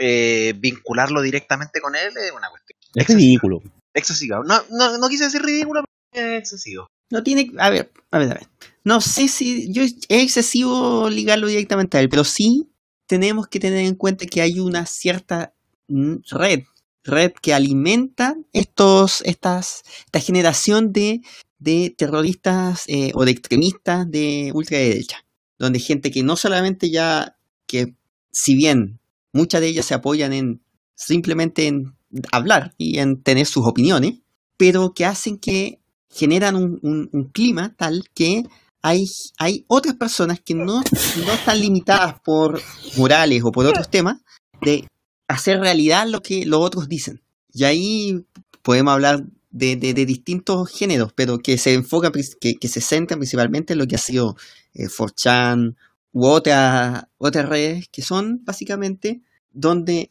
eh, 0.00 0.52
vincularlo 0.58 1.22
directamente 1.22 1.80
con 1.80 1.94
él 1.96 2.12
es 2.16 2.32
una 2.32 2.48
cuestión 2.50 2.78
es 2.94 3.06
ridículo. 3.08 3.62
excesiva. 3.94 4.42
No, 4.44 4.62
no, 4.70 4.98
no 4.98 5.08
quise 5.08 5.24
decir 5.24 5.42
ridículo, 5.42 5.84
pero 6.12 6.26
es 6.26 6.38
excesivo. 6.40 6.86
No 7.10 7.22
tiene. 7.22 7.50
A 7.58 7.70
ver, 7.70 7.90
a 8.10 8.18
ver, 8.18 8.30
a 8.30 8.34
ver. 8.34 8.46
No 8.84 9.00
sé 9.00 9.28
si. 9.28 9.72
Yo, 9.72 9.82
es 9.82 9.94
excesivo 10.08 11.08
ligarlo 11.08 11.46
directamente 11.46 11.96
a 11.96 12.00
él, 12.00 12.08
pero 12.08 12.24
sí 12.24 12.68
tenemos 13.06 13.48
que 13.48 13.60
tener 13.60 13.84
en 13.84 13.94
cuenta 13.94 14.26
que 14.26 14.42
hay 14.42 14.58
una 14.60 14.86
cierta 14.86 15.54
mm, 15.88 16.16
red. 16.30 16.62
Red 17.04 17.32
que 17.40 17.54
alimenta 17.54 18.36
estos, 18.52 19.22
estas, 19.22 19.82
esta 20.04 20.20
generación 20.20 20.92
de, 20.92 21.20
de 21.60 21.94
terroristas 21.96 22.82
eh, 22.88 23.12
o 23.14 23.24
de 23.24 23.30
extremistas 23.30 24.10
de 24.10 24.50
ultraderecha. 24.54 25.24
Donde 25.58 25.78
gente 25.78 26.10
que 26.10 26.22
no 26.24 26.36
solamente 26.36 26.90
ya. 26.90 27.36
que 27.66 27.94
si 28.32 28.54
bien 28.56 28.98
muchas 29.32 29.60
de 29.60 29.68
ellas 29.68 29.86
se 29.86 29.94
apoyan 29.94 30.32
en 30.32 30.60
simplemente 30.96 31.66
en 31.68 31.94
hablar 32.32 32.74
y 32.78 32.98
en 32.98 33.22
tener 33.22 33.46
sus 33.46 33.64
opiniones, 33.66 34.14
pero 34.56 34.92
que 34.94 35.04
hacen 35.06 35.38
que 35.38 35.78
generan 36.10 36.56
un, 36.56 36.78
un- 36.82 37.08
un 37.12 37.24
clima 37.30 37.74
tal 37.76 38.04
que 38.14 38.42
hay, 38.82 39.04
hay 39.38 39.64
otras 39.68 39.94
personas 39.96 40.40
que 40.40 40.54
no, 40.54 40.80
no 40.82 41.32
están 41.32 41.60
limitadas 41.60 42.14
por 42.24 42.60
morales 42.96 43.42
o 43.44 43.52
por 43.52 43.66
otros 43.66 43.88
temas 43.90 44.18
de 44.62 44.86
hacer 45.28 45.60
realidad 45.60 46.06
lo 46.08 46.20
que 46.22 46.44
los 46.46 46.60
otros 46.60 46.88
dicen. 46.88 47.20
Y 47.52 47.64
ahí 47.64 48.24
podemos 48.62 48.92
hablar 48.94 49.24
de, 49.50 49.76
de- 49.76 49.94
distintos 50.06 50.70
géneros, 50.70 51.12
pero 51.14 51.38
que 51.38 51.58
se 51.58 51.74
enfocan, 51.74 52.12
pris- 52.12 52.36
que, 52.40 52.54
que 52.54 52.68
se 52.68 52.80
centran 52.80 53.18
principalmente 53.18 53.72
en 53.72 53.78
lo 53.80 53.86
que 53.86 53.96
ha 53.96 53.98
sido 53.98 54.36
eh, 54.74 54.86
4chan 54.88 55.74
u 56.12 56.26
otras 56.26 57.04
otras 57.18 57.48
redes 57.48 57.88
que 57.90 58.02
son 58.02 58.44
básicamente 58.44 59.20
donde 59.52 60.08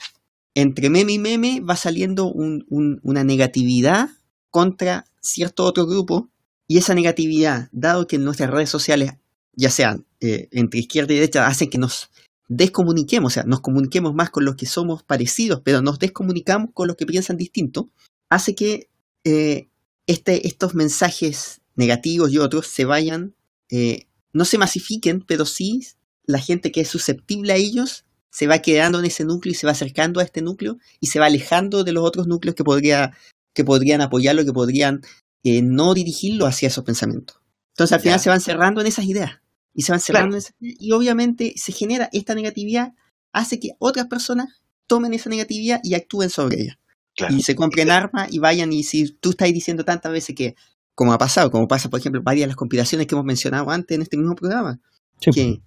entre 0.55 0.89
meme 0.89 1.13
y 1.13 1.19
meme 1.19 1.61
va 1.61 1.75
saliendo 1.75 2.25
un- 2.31 2.65
un- 2.69 2.99
una 3.03 3.23
negatividad 3.23 4.09
contra 4.49 5.05
cierto 5.21 5.63
otro 5.65 5.85
grupo 5.85 6.29
y 6.67 6.77
esa 6.77 6.93
negatividad, 6.93 7.69
dado 7.71 8.07
que 8.07 8.17
nuestras 8.17 8.49
redes 8.51 8.69
sociales, 8.69 9.13
ya 9.53 9.69
sean 9.69 10.05
eh, 10.21 10.47
entre 10.51 10.79
izquierda 10.81 11.13
y 11.13 11.17
derecha, 11.17 11.47
hacen 11.47 11.69
que 11.69 11.77
nos 11.77 12.09
descomuniquemos, 12.47 13.31
o 13.31 13.33
sea, 13.33 13.43
nos 13.43 13.61
comuniquemos 13.61 14.13
más 14.13 14.29
con 14.31 14.43
los 14.45 14.55
que 14.55 14.65
somos 14.65 15.03
parecidos, 15.03 15.61
pero 15.63 15.81
nos 15.81 15.99
descomunicamos 15.99 16.71
con 16.73 16.87
los 16.87 16.95
que 16.97 17.05
piensan 17.05 17.37
distinto, 17.37 17.89
hace 18.29 18.55
que 18.55 18.89
eh, 19.23 19.69
este, 20.07 20.47
estos 20.47 20.73
mensajes 20.75 21.61
negativos 21.75 22.31
y 22.31 22.37
otros 22.37 22.67
se 22.67 22.85
vayan, 22.85 23.35
eh, 23.69 24.07
no 24.33 24.45
se 24.45 24.57
masifiquen, 24.57 25.21
pero 25.21 25.45
sí 25.45 25.85
la 26.23 26.39
gente 26.39 26.71
que 26.71 26.81
es 26.81 26.87
susceptible 26.87 27.53
a 27.53 27.55
ellos 27.55 28.05
se 28.31 28.47
va 28.47 28.59
quedando 28.59 28.99
en 28.99 29.05
ese 29.05 29.25
núcleo 29.25 29.51
y 29.51 29.55
se 29.55 29.65
va 29.65 29.71
acercando 29.71 30.19
a 30.19 30.23
este 30.23 30.41
núcleo 30.41 30.77
y 30.99 31.07
se 31.07 31.19
va 31.19 31.25
alejando 31.25 31.83
de 31.83 31.91
los 31.91 32.03
otros 32.03 32.27
núcleos 32.27 32.55
que, 32.55 32.63
podría, 32.63 33.13
que 33.53 33.63
podrían 33.63 34.01
apoyarlo, 34.01 34.45
que 34.45 34.53
podrían 34.53 35.01
eh, 35.43 35.61
no 35.61 35.93
dirigirlo 35.93 36.45
hacia 36.45 36.67
esos 36.67 36.83
pensamientos. 36.83 37.39
Entonces 37.73 37.93
al 37.93 38.01
final 38.01 38.19
se 38.19 38.29
van 38.29 38.41
cerrando 38.41 38.81
en 38.81 38.87
esas 38.87 39.05
ideas 39.05 39.39
y 39.73 39.83
se 39.83 39.91
van 39.91 40.01
cerrando 40.01 40.29
Claro. 40.29 40.35
en 40.35 40.39
esas 40.39 40.55
ideas, 40.59 40.77
y 40.79 40.91
obviamente 40.91 41.53
se 41.55 41.71
genera 41.71 42.09
esta 42.11 42.35
negatividad, 42.35 42.93
hace 43.31 43.59
que 43.59 43.71
otras 43.79 44.07
personas 44.07 44.61
tomen 44.85 45.13
esa 45.13 45.29
negatividad 45.29 45.79
y 45.83 45.93
actúen 45.93 46.29
sobre 46.29 46.61
ella 46.61 46.79
Claro. 47.19 47.35
y 47.35 47.41
se 47.41 47.55
compren 47.55 47.91
armas 47.91 48.33
y 48.33 48.39
vayan 48.39 48.73
y 48.73 48.83
si 48.83 49.11
tú 49.11 49.31
estás 49.31 49.51
diciendo 49.53 49.83
tantas 49.83 50.11
veces 50.11 50.35
que 50.35 50.55
como 50.95 51.13
ha 51.13 51.17
pasado, 51.17 51.51
como 51.51 51.67
pasa 51.67 51.89
por 51.89 51.99
ejemplo 51.99 52.21
varias 52.23 52.43
de 52.43 52.47
las 52.47 52.55
conspiraciones 52.55 53.07
que 53.07 53.15
hemos 53.15 53.25
mencionado 53.25 53.69
antes 53.71 53.95
en 53.95 54.01
este 54.01 54.17
mismo 54.17 54.35
programa, 54.35 54.79
Sí, 55.21 55.31
que 55.31 55.61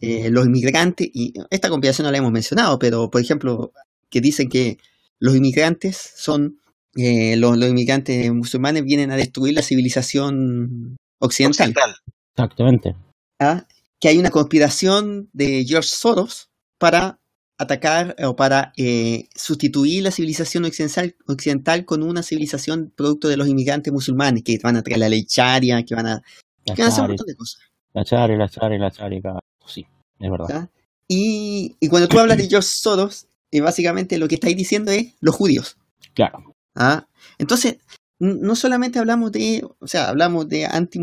eh, 0.00 0.30
los 0.30 0.46
inmigrantes, 0.46 1.08
y 1.12 1.34
esta 1.50 1.68
conspiración 1.68 2.06
no 2.06 2.12
la 2.12 2.18
hemos 2.18 2.32
mencionado, 2.32 2.78
pero 2.78 3.10
por 3.10 3.20
ejemplo, 3.20 3.72
que 4.08 4.20
dicen 4.20 4.48
que 4.48 4.78
los 5.18 5.36
inmigrantes 5.36 6.14
son, 6.16 6.58
eh, 6.96 7.36
los, 7.36 7.56
los 7.58 7.68
inmigrantes 7.68 8.32
musulmanes 8.32 8.84
vienen 8.84 9.10
a 9.10 9.16
destruir 9.16 9.54
la 9.54 9.62
civilización 9.62 10.96
occidental. 11.18 11.68
Occidental. 11.68 11.96
Exactamente. 12.34 12.96
¿ah? 13.38 13.66
Que 14.00 14.08
hay 14.08 14.18
una 14.18 14.30
conspiración 14.30 15.28
de 15.32 15.64
George 15.66 15.90
Soros 15.90 16.48
para 16.78 17.19
atacar 17.60 18.16
o 18.24 18.34
para 18.36 18.72
eh, 18.76 19.28
sustituir 19.34 20.02
la 20.02 20.10
civilización 20.10 20.64
occidental, 20.64 21.14
occidental 21.26 21.84
con 21.84 22.02
una 22.02 22.22
civilización 22.22 22.92
producto 22.96 23.28
de 23.28 23.36
los 23.36 23.48
inmigrantes 23.48 23.92
musulmanes, 23.92 24.42
que 24.42 24.58
van 24.62 24.76
a 24.76 24.82
traer 24.82 24.98
la 25.00 25.08
ley 25.08 25.24
charia, 25.24 25.82
que 25.84 25.94
van 25.94 26.06
a, 26.06 26.22
que 26.64 26.72
van 26.72 26.82
a 26.82 26.86
hacer 26.88 27.02
un 27.02 27.08
montón 27.08 27.26
de 27.26 27.36
cosas. 27.36 27.60
la 27.92 28.04
chare, 28.04 28.36
la 28.36 28.48
chare, 28.48 28.78
la 28.78 28.90
chare, 28.90 29.20
cada- 29.20 29.40
Sí, 29.66 29.86
es 30.18 30.30
verdad. 30.30 30.68
Y, 31.06 31.76
y 31.80 31.88
cuando 31.88 32.08
tú 32.08 32.18
hablas 32.18 32.38
de 32.38 32.48
George 32.48 32.68
Soros, 32.72 33.26
eh, 33.50 33.60
básicamente 33.60 34.16
lo 34.16 34.26
que 34.28 34.36
estáis 34.36 34.56
diciendo 34.56 34.90
es 34.90 35.14
los 35.20 35.34
judíos. 35.34 35.76
Claro. 36.14 36.54
¿ah? 36.74 37.06
Entonces, 37.38 37.76
no 38.18 38.54
solamente 38.56 38.98
hablamos 38.98 39.32
de, 39.32 39.66
o 39.80 39.86
sea, 39.86 40.08
hablamos 40.08 40.48
de 40.48 40.66
anti 40.66 41.00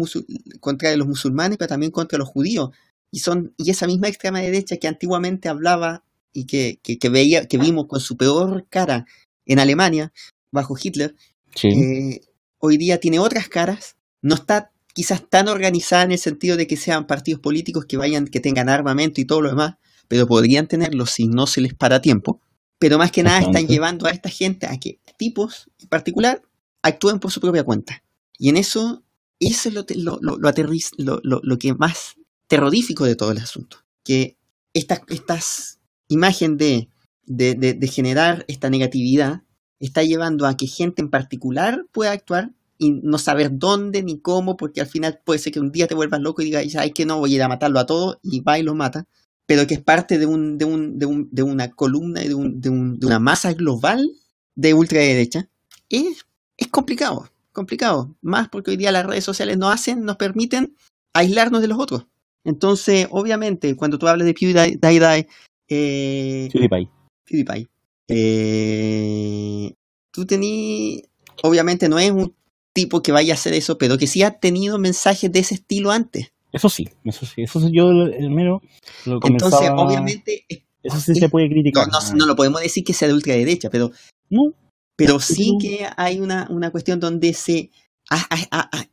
contra 0.60 0.96
los 0.96 1.08
musulmanes, 1.08 1.58
pero 1.58 1.70
también 1.70 1.92
contra 1.92 2.18
los 2.18 2.30
judíos. 2.30 2.72
Y 3.12 3.20
son, 3.20 3.54
y 3.58 3.70
esa 3.72 3.86
misma 3.88 4.08
extrema 4.08 4.40
derecha 4.40 4.78
que 4.78 4.88
antiguamente 4.88 5.50
hablaba 5.50 6.04
y 6.34 6.46
que, 6.46 6.80
que, 6.84 6.98
que 7.00 7.10
veía, 7.10 7.48
que 7.48 7.58
vimos 7.58 7.88
con 7.88 8.00
su 8.00 8.18
peor 8.18 8.66
cara 8.70 9.06
en 9.46 9.60
Alemania, 9.60 10.12
bajo 10.52 10.76
Hitler, 10.82 11.16
Sí. 11.56 11.68
eh, 11.70 12.22
hoy 12.60 12.78
día 12.78 13.00
tiene 13.00 13.20
otras 13.20 13.50
caras, 13.50 13.96
no 14.22 14.36
está 14.36 14.72
quizás 14.94 15.28
tan 15.30 15.48
organizada 15.48 16.04
en 16.04 16.12
el 16.12 16.20
sentido 16.20 16.58
de 16.58 16.68
que 16.68 16.78
sean 16.78 17.08
partidos 17.08 17.40
políticos 17.42 17.86
que 17.86 17.98
vayan, 17.98 18.28
que 18.28 18.40
tengan 18.40 18.70
armamento 18.70 19.22
y 19.22 19.26
todo 19.26 19.42
lo 19.42 19.50
demás, 19.50 19.76
pero 20.08 20.28
podrían 20.28 20.68
tenerlo 20.68 21.06
si 21.06 21.28
no 21.28 21.48
se 21.48 21.62
les 21.62 21.74
para 21.74 22.02
tiempo. 22.02 22.42
Pero 22.80 22.98
más 22.98 23.12
que 23.12 23.24
nada 23.24 23.40
están 23.40 23.68
llevando 23.68 24.06
a 24.08 24.12
esta 24.12 24.30
gente 24.30 24.68
a 24.68 24.78
que 24.80 25.00
tipos 25.18 25.70
en 25.80 25.88
particular 25.88 26.42
actúen 26.84 27.20
por 27.20 27.32
su 27.32 27.40
propia 27.42 27.64
cuenta. 27.64 28.04
Y 28.38 28.50
en 28.50 28.58
eso, 28.58 29.04
eso 29.40 29.70
es 29.70 29.76
lo, 29.76 29.86
te- 29.86 29.96
lo, 29.96 30.20
lo, 30.22 30.38
lo 30.38 30.48
aterriz- 30.50 30.94
lo, 30.98 31.20
lo- 31.24 31.42
lo 31.44 31.58
que 31.58 31.74
más 31.74 32.16
terrorífico 32.48 33.06
de 33.06 33.16
todo 33.16 33.32
el 33.32 33.40
asunto. 33.40 33.78
Que 34.04 34.38
estas, 34.74 35.02
estas 35.10 35.77
imagen 36.08 36.58
de, 36.58 36.90
de, 37.26 37.56
de- 37.56 37.88
generar 37.88 38.46
esta 38.48 38.70
negatividad 38.70 39.44
está 39.80 40.04
llevando 40.04 40.46
a 40.48 40.58
que 40.58 40.68
gente 40.68 41.02
en 41.02 41.10
particular 41.10 41.86
pueda 41.92 42.12
actuar 42.12 42.52
y 42.80 42.92
no 42.92 43.18
saber 43.18 43.50
dónde 43.54 44.04
ni 44.04 44.20
cómo, 44.20 44.56
porque 44.58 44.82
al 44.82 44.88
final 44.88 45.20
puede 45.26 45.40
ser 45.40 45.54
que 45.54 45.60
un 45.60 45.72
día 45.72 45.88
te 45.88 45.96
vuelvas 45.96 46.22
loco 46.22 46.42
y 46.42 46.46
digas, 46.46 46.66
ay 46.78 46.92
que 46.92 47.06
no, 47.06 47.20
voy 47.20 47.34
a 47.34 47.36
ir 47.36 47.44
a 47.44 47.48
matarlo 47.48 47.80
a 47.80 47.86
todos 47.86 48.18
y 48.24 48.42
va 48.42 48.60
y 48.60 48.64
lo 48.64 48.76
mata, 48.76 49.06
pero 49.46 49.66
que 49.68 49.76
es 49.76 49.82
parte 49.82 50.18
de, 50.20 50.26
un, 50.26 50.58
de, 50.58 50.66
un, 50.66 51.00
de, 51.00 51.06
un, 51.06 51.30
de 51.32 51.44
una 51.44 51.72
columna 51.72 52.24
y 52.24 52.28
de, 52.30 52.36
un- 52.36 52.60
de 52.60 52.70
una 52.70 53.20
masa 53.20 53.54
global 53.54 54.08
de 54.56 54.74
ultraderecha, 54.74 55.50
es, 55.90 56.26
es 56.58 56.68
complicado, 56.68 57.30
complicado, 57.52 58.16
más 58.22 58.50
porque 58.50 58.72
hoy 58.72 58.78
día 58.78 58.92
las 58.92 59.06
redes 59.06 59.24
sociales 59.24 59.58
nos 59.58 59.74
hacen, 59.74 60.04
nos 60.04 60.18
permiten 60.18 60.76
aislarnos 61.14 61.62
de 61.62 61.68
los 61.68 61.80
otros. 61.80 62.06
Entonces, 62.44 63.08
obviamente, 63.12 63.76
cuando 63.76 63.98
tú 64.00 64.08
hablas 64.08 64.26
de 64.26 64.34
PewDiePie, 64.34 65.28
eh, 65.70 66.50
PewDiePie. 66.52 66.90
PewDiePie. 67.26 67.68
Eh, 68.10 69.74
tú 70.12 70.26
tení, 70.26 71.04
obviamente 71.44 71.90
no 71.90 72.00
es 72.00 72.12
un 72.12 72.34
tipo 72.74 73.02
que 73.02 73.12
vaya 73.12 73.34
a 73.34 73.36
hacer 73.36 73.54
eso, 73.54 73.78
pero 73.78 73.98
que 73.98 74.08
sí 74.08 74.22
ha 74.24 74.40
tenido 74.40 74.78
mensajes 74.78 75.32
de 75.32 75.40
ese 75.40 75.56
estilo 75.56 75.92
antes. 75.92 76.32
Eso 76.54 76.70
sí, 76.70 76.88
eso 77.04 77.26
sí. 77.26 77.42
Eso 77.44 77.60
sí, 77.60 77.68
yo 77.72 77.90
el 77.92 78.30
mero 78.30 78.62
lo 79.06 79.20
Entonces, 79.24 79.60
comenzaba- 79.70 79.76
obviamente, 79.84 80.46
Eso 80.84 81.00
sí 81.00 81.16
se 81.16 81.30
puede 81.30 81.50
criticar. 81.50 81.88
no, 81.90 82.00
no 82.16 82.26
lo 82.26 82.36
podemos 82.36 82.62
decir 82.62 82.84
que 82.84 82.94
sea 82.94 83.08
de 83.08 83.14
ultraderecha, 83.14 83.70
pero, 83.70 83.92
No, 84.30 84.54
pero 84.96 85.20
sí 85.20 85.58
que 85.60 85.88
hay 85.98 86.20
una, 86.22 86.48
una 86.50 86.72
cuestión 86.72 87.00
donde 87.00 87.34
se, 87.34 87.70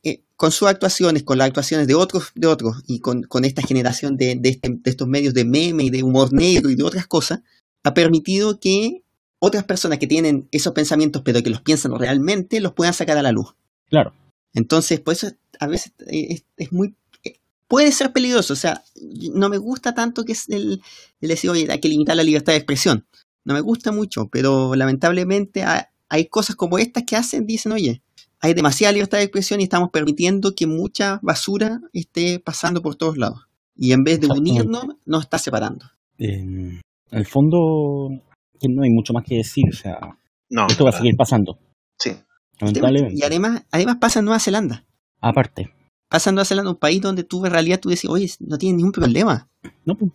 eh, 0.02 0.22
con 0.36 0.50
sus 0.52 0.68
actuaciones, 0.68 1.22
con 1.22 1.38
las 1.38 1.46
actuaciones 1.48 1.86
de 1.86 1.94
otros, 1.94 2.32
de 2.34 2.46
otros, 2.46 2.82
y 2.86 2.98
con, 3.00 3.22
con 3.22 3.44
esta 3.44 3.62
generación 3.62 4.16
de, 4.16 4.34
de, 4.36 4.48
este- 4.48 4.68
de 4.70 4.90
estos 4.90 5.06
medios 5.08 5.34
de 5.34 5.44
meme 5.44 5.84
y 5.84 5.90
de 5.90 6.02
humor 6.02 6.32
negro 6.32 6.70
y 6.70 6.74
de 6.74 6.82
otras 6.82 7.06
cosas, 7.06 7.40
ha 7.84 7.94
permitido 7.94 8.58
que 8.60 9.02
otras 9.38 9.64
personas 9.64 9.98
que 9.98 10.06
tienen 10.06 10.48
esos 10.52 10.72
pensamientos, 10.72 11.22
pero 11.24 11.42
que 11.42 11.50
los 11.50 11.60
piensan 11.60 11.96
realmente, 11.98 12.60
los 12.60 12.72
puedan 12.72 12.94
sacar 12.94 13.18
a 13.18 13.22
la 13.22 13.32
luz. 13.32 13.54
claro. 13.88 14.12
Entonces, 14.56 15.00
por 15.00 15.14
eso 15.14 15.32
a 15.58 15.66
veces 15.66 15.92
eh, 16.06 16.26
es, 16.30 16.44
es 16.56 16.72
muy... 16.72 16.94
eh, 17.24 17.34
Puede 17.66 17.90
ser 17.90 18.12
peligroso, 18.12 18.52
o 18.52 18.56
sea, 18.56 18.84
no 19.34 19.48
me 19.48 19.58
gusta 19.58 19.94
tanto 19.94 20.24
que 20.24 20.30
es 20.32 20.48
el, 20.48 20.80
el 21.20 21.28
decir, 21.28 21.50
oye, 21.50 21.66
hay 21.70 21.80
que 21.80 21.88
limitar 21.88 22.14
la 22.14 22.22
libertad 22.22 22.52
de 22.52 22.58
expresión. 22.58 23.04
No 23.44 23.54
me 23.54 23.60
gusta 23.60 23.90
mucho, 23.90 24.28
pero 24.28 24.76
lamentablemente 24.76 25.64
ha- 25.64 25.90
hay 26.08 26.26
cosas 26.26 26.54
como 26.54 26.78
estas 26.78 27.02
que 27.04 27.16
hacen, 27.16 27.46
dicen, 27.46 27.72
oye, 27.72 28.00
hay 28.44 28.52
demasiada 28.52 28.92
libertad 28.92 29.16
de 29.18 29.24
expresión 29.24 29.60
y 29.60 29.64
estamos 29.64 29.88
permitiendo 29.90 30.54
que 30.54 30.66
mucha 30.66 31.18
basura 31.22 31.80
esté 31.94 32.40
pasando 32.40 32.82
por 32.82 32.94
todos 32.94 33.16
lados. 33.16 33.48
Y 33.74 33.92
en 33.92 34.04
vez 34.04 34.20
de 34.20 34.26
unirnos, 34.26 34.84
nos 35.06 35.22
está 35.22 35.38
separando. 35.38 35.86
En 36.18 36.82
el 37.10 37.24
fondo, 37.24 38.10
no 38.10 38.82
hay 38.82 38.90
mucho 38.90 39.14
más 39.14 39.24
que 39.24 39.36
decir. 39.36 39.64
O 39.70 39.74
sea, 39.74 39.98
No, 40.50 40.66
esto 40.66 40.84
va 40.84 40.90
a 40.90 40.92
seguir 40.92 41.16
pasando. 41.16 41.58
Sí. 41.98 42.10
Lamentablemente. 42.60 43.14
Y 43.16 43.22
además, 43.22 43.64
además 43.70 43.96
pasa 43.98 44.18
en 44.18 44.26
Nueva 44.26 44.40
Zelanda. 44.40 44.84
Aparte, 45.22 45.70
Pasa 46.10 46.28
en 46.28 46.34
Nueva 46.34 46.44
Zelanda, 46.44 46.70
un 46.70 46.76
país 46.76 47.00
donde 47.00 47.24
tú 47.24 47.46
en 47.46 47.50
realidad 47.50 47.80
tú 47.80 47.88
decís, 47.88 48.10
oye, 48.10 48.30
no 48.40 48.58
tienes 48.58 48.76
ningún 48.76 48.92
problema. 48.92 49.48
no, 49.86 49.94
pues, 49.94 50.12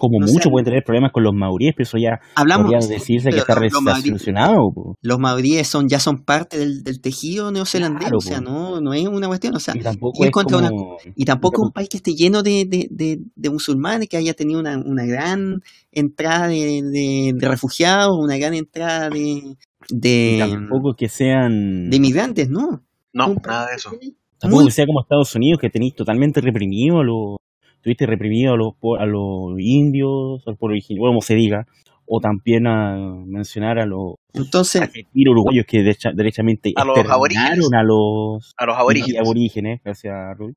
como 0.00 0.16
O 0.16 0.20
mucho 0.22 0.42
sea, 0.44 0.50
pueden 0.50 0.64
tener 0.64 0.82
problemas 0.84 1.12
con 1.12 1.22
los 1.22 1.32
maoríes, 1.32 1.74
pero 1.76 1.84
eso 1.86 1.98
ya 1.98 2.18
Hablamos, 2.34 2.66
podría 2.72 2.88
decirse 2.88 3.30
que 3.30 3.38
está 3.38 3.54
los- 3.60 3.72
los 3.72 3.82
maoríes- 3.82 4.06
solucionado. 4.06 4.56
po. 4.74 4.96
los 5.02 5.18
maoríes 5.20 5.68
son, 5.68 5.88
ya 5.88 6.00
son 6.00 6.24
parte 6.24 6.58
del, 6.58 6.82
del 6.82 7.00
tejido 7.00 7.52
neozelandés, 7.52 8.00
Claro, 8.00 8.18
o 8.18 8.20
sea, 8.20 8.40
no, 8.40 8.80
no 8.80 8.92
es 8.94 9.06
una 9.06 9.28
cuestión, 9.28 9.54
o 9.54 9.60
sea, 9.60 9.74
Y 9.76 9.80
tampoco 9.80 10.24
es 10.24 10.30
contra 10.32 10.56
de 10.58 10.62
una- 10.64 10.70
como... 10.70 10.96
y 11.14 11.24
tampoco 11.24 11.62
es 11.62 11.66
un 11.68 11.72
país 11.72 11.88
que 11.88 11.98
esté 11.98 12.14
lleno 12.14 12.42
de, 12.42 12.64
de, 12.66 12.88
de, 12.90 13.18
de 13.36 13.50
musulmanes, 13.50 14.08
que 14.08 14.16
haya 14.16 14.34
tenido 14.34 14.58
una, 14.58 14.78
una 14.78 15.04
gran 15.04 15.60
entrada 15.92 16.48
de, 16.48 16.82
de, 16.82 17.32
de 17.36 17.48
refugiados, 17.48 18.16
una 18.18 18.36
gran 18.38 18.54
entrada 18.54 19.10
de, 19.10 19.54
y 19.88 20.38
tampoco 20.38 20.94
que 20.96 21.08
sean... 21.08 21.90
de 21.90 21.96
inmigrantes, 21.96 22.48
¿no? 22.48 22.82
No, 23.12 23.34
nada 23.46 23.66
de 23.68 23.74
eso. 23.76 23.90
Tampoco 24.38 24.64
que 24.64 24.70
sea 24.70 24.86
como 24.86 25.02
Estados 25.02 25.34
Unidos, 25.34 25.58
que 25.60 25.68
tenéis 25.68 25.94
totalmente 25.94 26.40
reprimido 26.40 27.00
a 27.00 27.04
los... 27.04 27.36
Tuviste 27.82 28.06
reprimido 28.06 28.54
a 28.54 28.56
los, 28.56 28.72
a 28.98 29.06
los 29.06 29.58
indios, 29.58 30.42
al 30.46 30.56
pueblo 30.56 30.74
originario, 30.74 31.08
como 31.08 31.22
se 31.22 31.34
diga, 31.34 31.66
o 32.06 32.20
también 32.20 32.66
a 32.66 32.96
mencionar 33.26 33.78
a 33.78 33.86
los 33.86 34.16
Entonces, 34.34 34.82
argentinos 34.82 35.32
uruguayos 35.32 35.64
que 35.66 35.78
derecha- 35.82 36.12
derechamente 36.14 36.72
A 36.76 36.84
los 36.84 36.98
aborígenes. 36.98 37.48
exterminaron 37.52 37.74
a 37.74 37.82
los 37.84 38.52
A 38.58 38.66
los 38.66 38.76
aborígenes. 38.76 39.20
aborígenes, 39.20 39.80
gracias 39.84 40.14
Rui. 40.36 40.54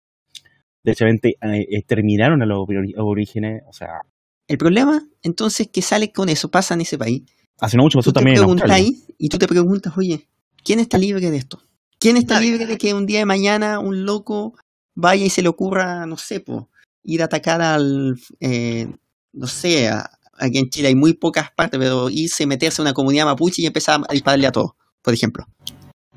Derechamente 0.84 1.36
eh, 1.41 1.65
exterminaron 1.69 2.41
a 2.41 2.45
los 2.45 2.67
aborígenes, 2.97 3.63
o 3.69 3.74
sea, 3.74 4.01
el 4.49 4.57
problema, 4.57 5.01
entonces, 5.21 5.69
que 5.71 5.82
sale 5.82 6.11
con 6.11 6.28
eso, 6.28 6.51
pasa 6.51 6.74
en 6.74 6.82
ese 6.82 6.97
país. 6.97 7.24
hace 7.61 7.78
no 7.78 7.84
mucho 7.84 7.99
pasó 7.99 8.11
también 8.11 8.36
en 8.36 8.43
Australia. 8.43 8.76
preguntáis 8.76 9.13
y 9.17 9.30
tú 9.30 9.38
te 9.38 9.47
preguntas, 9.47 9.93
oye, 9.97 10.28
¿quién 10.65 10.80
está 10.82 10.97
libre 10.97 11.32
de 11.32 11.38
esto? 11.38 11.61
¿Quién 11.99 12.17
está 12.17 12.41
libre 12.41 12.65
de 12.65 12.78
que 12.78 12.93
un 12.93 13.05
día 13.05 13.19
de 13.19 13.26
mañana 13.26 13.80
un 13.80 14.05
loco 14.05 14.55
vaya 14.95 15.26
y 15.26 15.30
se 15.30 15.41
le 15.41 15.47
ocurra, 15.47 16.05
no 16.05 16.17
sé, 16.17 16.41
po, 16.41 16.69
ir 17.04 17.22
a 17.22 17.26
atacar 17.26 17.62
al, 17.62 18.16
eh, 18.39 18.88
no 19.34 19.47
sé, 19.47 19.89
a- 19.89 20.10
aquí 20.34 20.58
en 20.58 20.70
Chile 20.70 20.89
hay 20.89 20.95
muy 20.95 21.14
pocas 21.14 21.51
partes, 21.56 21.80
pero 21.80 22.10
irse, 22.10 22.45
meterse 22.45 22.82
en 22.82 22.88
una 22.88 22.93
comunidad 22.93 23.26
mapuche 23.26 23.62
y 23.62 23.66
empezar 23.66 24.01
a 24.08 24.14
dispararle 24.14 24.47
a 24.47 24.51
todos, 24.51 24.72
por 25.01 25.14
ejemplo. 25.14 25.45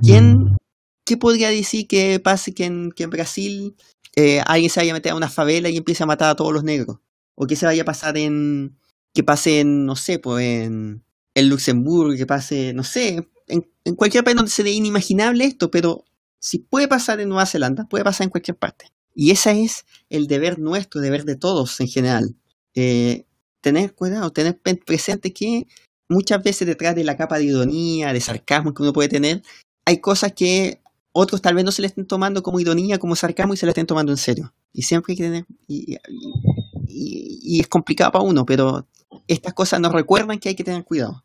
¿Quién, 0.03 0.57
¿Qué 1.05 1.17
podría 1.17 1.51
decir 1.51 1.87
que 1.87 2.21
pase 2.21 2.53
que 2.55 2.65
en, 2.65 2.93
que 2.93 3.05
en 3.05 3.11
Brasil 3.11 3.77
eh, 4.17 4.41
alguien 4.47 4.71
se 4.71 4.81
vaya 4.81 4.93
a 4.93 4.95
meter 4.95 5.13
a 5.13 5.17
una 5.17 5.29
favela 5.29 5.69
y 5.69 5.77
empiece 5.77 6.03
a 6.03 6.07
matar 6.07 6.31
a 6.31 6.37
todos 6.37 6.53
los 6.53 6.65
negros? 6.65 6.99
¿O 7.35 7.47
qué 7.47 7.57
se 7.57 7.67
vaya 7.67 7.83
a 7.83 7.85
pasar 7.87 8.17
en, 8.19 8.77
que 9.15 9.23
pase 9.23 9.61
en, 9.61 9.87
no 9.87 9.97
sé, 9.97 10.19
pues 10.19 10.45
en, 10.45 11.05
en 11.35 11.49
Luxemburgo, 11.49 12.17
que 12.17 12.27
pase, 12.27 12.73
no 12.75 12.83
sé, 12.85 13.29
en, 13.47 13.71
en 13.85 13.95
cualquier 13.95 14.25
país 14.25 14.37
donde 14.37 14.51
se 14.51 14.63
dé 14.63 14.71
inimaginable 14.73 15.45
esto, 15.45 15.71
pero 15.71 16.05
si 16.39 16.59
puede 16.59 16.89
pasar 16.89 17.21
en 17.21 17.29
Nueva 17.29 17.47
Zelanda, 17.47 17.85
puede 17.89 18.05
pasar 18.05 18.25
en 18.25 18.31
cualquier 18.31 18.57
parte. 18.57 18.87
Y 19.17 19.31
ese 19.31 19.65
es 19.65 19.87
el 20.11 20.27
deber 20.27 20.59
nuestro, 20.59 21.01
deber 21.01 21.25
de 21.25 21.37
todos 21.37 21.81
en 21.81 21.89
general. 21.89 22.37
Eh, 22.75 23.25
tener 23.63 23.95
cuidado, 23.95 24.31
tener 24.31 24.61
presente 24.61 25.33
que 25.33 25.67
muchas 26.09 26.43
veces 26.43 26.69
detrás 26.69 26.95
de 26.95 27.03
la 27.03 27.17
capa 27.17 27.39
de 27.39 27.45
ironía, 27.45 28.13
de 28.13 28.21
sarcasmo 28.21 28.75
que 28.75 28.83
uno 28.83 28.93
puede 28.93 29.09
tener, 29.09 29.43
hay 29.87 30.01
cosas 30.01 30.35
que 30.35 30.83
otros 31.13 31.41
tal 31.41 31.55
vez 31.55 31.65
no 31.65 31.73
se 31.73 31.81
le 31.81 31.89
estén 31.89 32.07
tomando 32.07 32.43
como 32.43 32.61
ironía, 32.61 32.99
como 32.99 33.17
sarcasmo 33.17 33.55
y 33.55 33.57
se 33.57 33.65
le 33.65 33.71
estén 33.71 33.87
tomando 33.87 34.13
en 34.13 34.19
serio. 34.19 34.53
Y 34.75 34.83
siempre 34.83 35.13
hay 35.13 35.17
que 35.17 35.23
tener... 35.23 35.47
Y, 35.67 35.95
y, 36.87 37.41
y 37.43 37.61
es 37.61 37.69
complicado 37.69 38.13
para 38.13 38.23
uno, 38.23 38.45
pero 38.45 38.87
estas 39.27 39.55
cosas 39.55 39.81
nos 39.81 39.93
recuerdan 39.93 40.39
que 40.39 40.51
hay 40.51 40.55
que 40.55 40.65
tener 40.65 40.85
cuidado. 40.85 41.25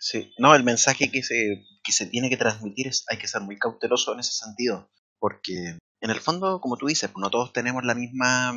Sí, 0.00 0.32
no, 0.38 0.54
el 0.54 0.64
mensaje 0.64 1.10
que 1.10 1.22
se, 1.22 1.66
que 1.84 1.92
se 1.92 2.06
tiene 2.06 2.30
que 2.30 2.38
transmitir 2.38 2.86
es 2.86 3.04
hay 3.10 3.18
que 3.18 3.28
ser 3.28 3.42
muy 3.42 3.58
cauteloso 3.58 4.14
en 4.14 4.20
ese 4.20 4.32
sentido, 4.32 4.88
porque 5.18 5.76
en 6.00 6.10
el 6.10 6.20
fondo, 6.20 6.60
como 6.60 6.76
tú 6.76 6.86
dices, 6.86 7.10
no 7.16 7.30
todos 7.30 7.52
tenemos 7.52 7.84
la 7.84 7.94
misma, 7.94 8.52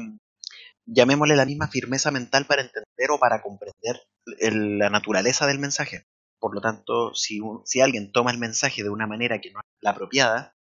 llamémosle 0.86 1.36
la 1.36 1.46
misma 1.46 1.68
firmeza 1.68 2.12
mental 2.12 2.46
para 2.46 2.62
entender 2.62 3.12
o 3.12 3.20
para 3.20 3.42
comprender 3.42 4.02
el- 4.40 4.78
la 4.78 4.90
naturaleza 4.90 5.48
del 5.48 5.60
mensaje. 5.60 6.08
Por 6.40 6.56
lo 6.56 6.62
tanto, 6.62 7.14
si, 7.14 7.40
un- 7.40 7.62
si 7.66 7.82
alguien 7.82 8.12
toma 8.12 8.32
el 8.32 8.38
mensaje 8.38 8.84
de 8.84 8.90
una 8.90 9.08
manera 9.08 9.40
que 9.40 9.52
no 9.52 9.60
es 9.60 9.66
la 9.82 9.92
apropiada, 9.92 10.56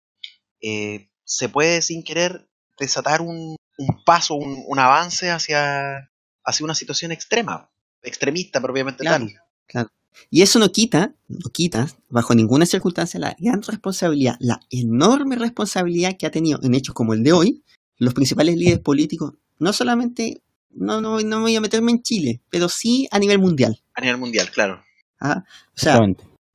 eh, 0.63 1.11
se 1.25 1.49
puede 1.49 1.83
sin 1.83 2.03
querer 2.03 2.49
desatar 2.79 3.21
un, 3.21 3.57
un 3.79 4.05
paso, 4.05 4.35
un, 4.35 4.65
un 4.67 4.79
avance 4.79 5.31
hacia, 5.31 6.11
hacia 6.45 6.65
una 6.65 6.75
situación 6.75 7.13
extrema, 7.13 7.71
extremista 8.03 8.61
propiamente 8.61 9.03
Claro. 9.05 9.27
tal. 9.73 9.89
Y 10.31 10.43
eso 10.43 10.59
no 10.59 10.71
quita, 10.73 11.15
no 11.29 11.51
quita, 11.51 11.89
bajo 12.09 12.35
ninguna 12.35 12.67
circunstancia, 12.67 13.21
la 13.21 13.37
gran 13.39 13.63
responsabilidad, 13.63 14.37
la 14.41 14.61
enorme 14.71 15.37
responsabilidad 15.37 16.17
que 16.19 16.27
ha 16.27 16.31
tenido 16.31 16.59
en 16.63 16.75
hechos 16.75 16.95
como 16.95 17.15
el 17.15 17.23
de 17.23 17.33
hoy, 17.33 17.63
los 17.99 18.15
principales 18.15 18.57
líderes 18.57 18.81
políticos, 18.81 19.35
no 19.59 19.73
solamente, 19.73 20.43
no, 20.71 21.01
no, 21.01 21.21
no 21.21 21.41
voy 21.41 21.57
a 21.57 21.61
meterme 21.61 21.93
en 21.93 22.03
Chile, 22.03 22.41
pero 22.51 22.69
sí 22.69 23.09
a 23.11 23.19
nivel 23.19 23.39
mundial. 23.39 23.81
A 23.95 24.01
nivel 24.01 24.19
mundial, 24.19 24.51
claro. 24.51 24.83
¿ah? 25.21 25.45
O 25.75 25.79
sea, 25.79 26.01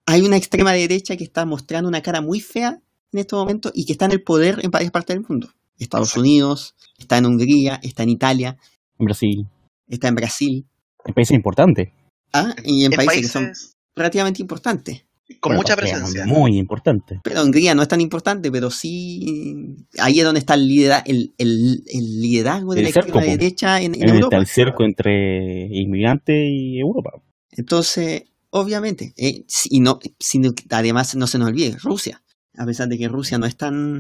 hay 0.06 0.22
una 0.22 0.38
extrema 0.38 0.74
derecha 0.74 1.16
que 1.18 1.24
está 1.24 1.46
mostrando 1.46 1.88
una 1.88 2.02
cara 2.02 2.22
muy 2.22 2.40
fea 2.40 2.80
en 3.14 3.20
estos 3.20 3.40
momentos 3.40 3.72
y 3.76 3.86
que 3.86 3.94
está 3.94 4.06
en 4.06 4.12
el 4.12 4.24
poder 4.24 4.60
en 4.64 4.72
varias 4.72 4.92
partes 4.92 5.16
del 5.16 5.26
mundo. 5.28 5.50
Estados 5.78 6.10
Exacto. 6.10 6.22
Unidos, 6.22 6.76
está 6.98 7.18
en 7.18 7.26
Hungría, 7.26 7.80
está 7.82 8.04
en 8.04 8.10
Italia, 8.10 8.58
En 9.00 9.06
Brasil. 9.06 9.48
está 9.88 10.08
en 10.10 10.16
Brasil, 10.16 10.66
En 11.06 11.14
países 11.14 11.36
importantes. 11.36 11.90
¿Ah? 12.34 12.56
y 12.64 12.86
en 12.86 12.94
En 12.94 12.98
países 12.98 13.22
que 13.22 13.28
son 13.28 13.52
relativamente 13.96 14.42
importantes. 14.42 15.06
con 15.40 15.52
Bueno, 15.52 15.62
mucha 15.62 15.76
presencia. 15.76 16.26
Muy 16.26 16.58
importante. 16.58 17.20
Pero 17.24 17.44
Hungría 17.44 17.74
no 17.76 17.82
es 17.82 17.88
tan 17.88 18.02
importante, 18.02 18.52
pero 18.52 18.70
sí 18.70 19.78
ahí 20.00 20.20
es 20.20 20.26
donde 20.26 20.40
está 20.40 20.56
el, 20.56 20.68
lidera- 20.68 21.04
el, 21.06 21.34
el- 21.38 21.84
el 21.88 22.22
liderazgo 22.22 22.74
de 22.74 22.82
El 22.82 22.86
la 22.88 22.92
cerco, 22.92 23.10
extrema 23.20 23.38
derecha 23.38 23.78
en, 23.82 23.94
en 23.96 24.00
donde 24.02 24.08
Europa. 24.16 24.36
está 24.36 24.38
el 24.38 24.48
cerco 24.48 24.84
entre 24.84 25.68
inmigrantes 25.72 26.36
y 26.50 26.80
Europa. 26.80 27.12
Entonces, 27.52 28.24
obviamente, 28.50 29.14
eh, 29.18 29.44
si- 29.48 29.70
y 29.72 29.80
no, 29.80 30.00
sino 30.20 30.54
que 30.54 30.64
además 30.70 31.16
no 31.16 31.28
se 31.28 31.38
nos 31.38 31.48
olvide, 31.50 31.78
Rusia, 31.82 32.22
a 32.58 32.66
pesar 32.66 32.88
de 32.90 32.98
que 32.98 33.08
Rusia 33.08 33.38
no 33.38 33.46
es 33.46 33.56
tan... 33.58 33.98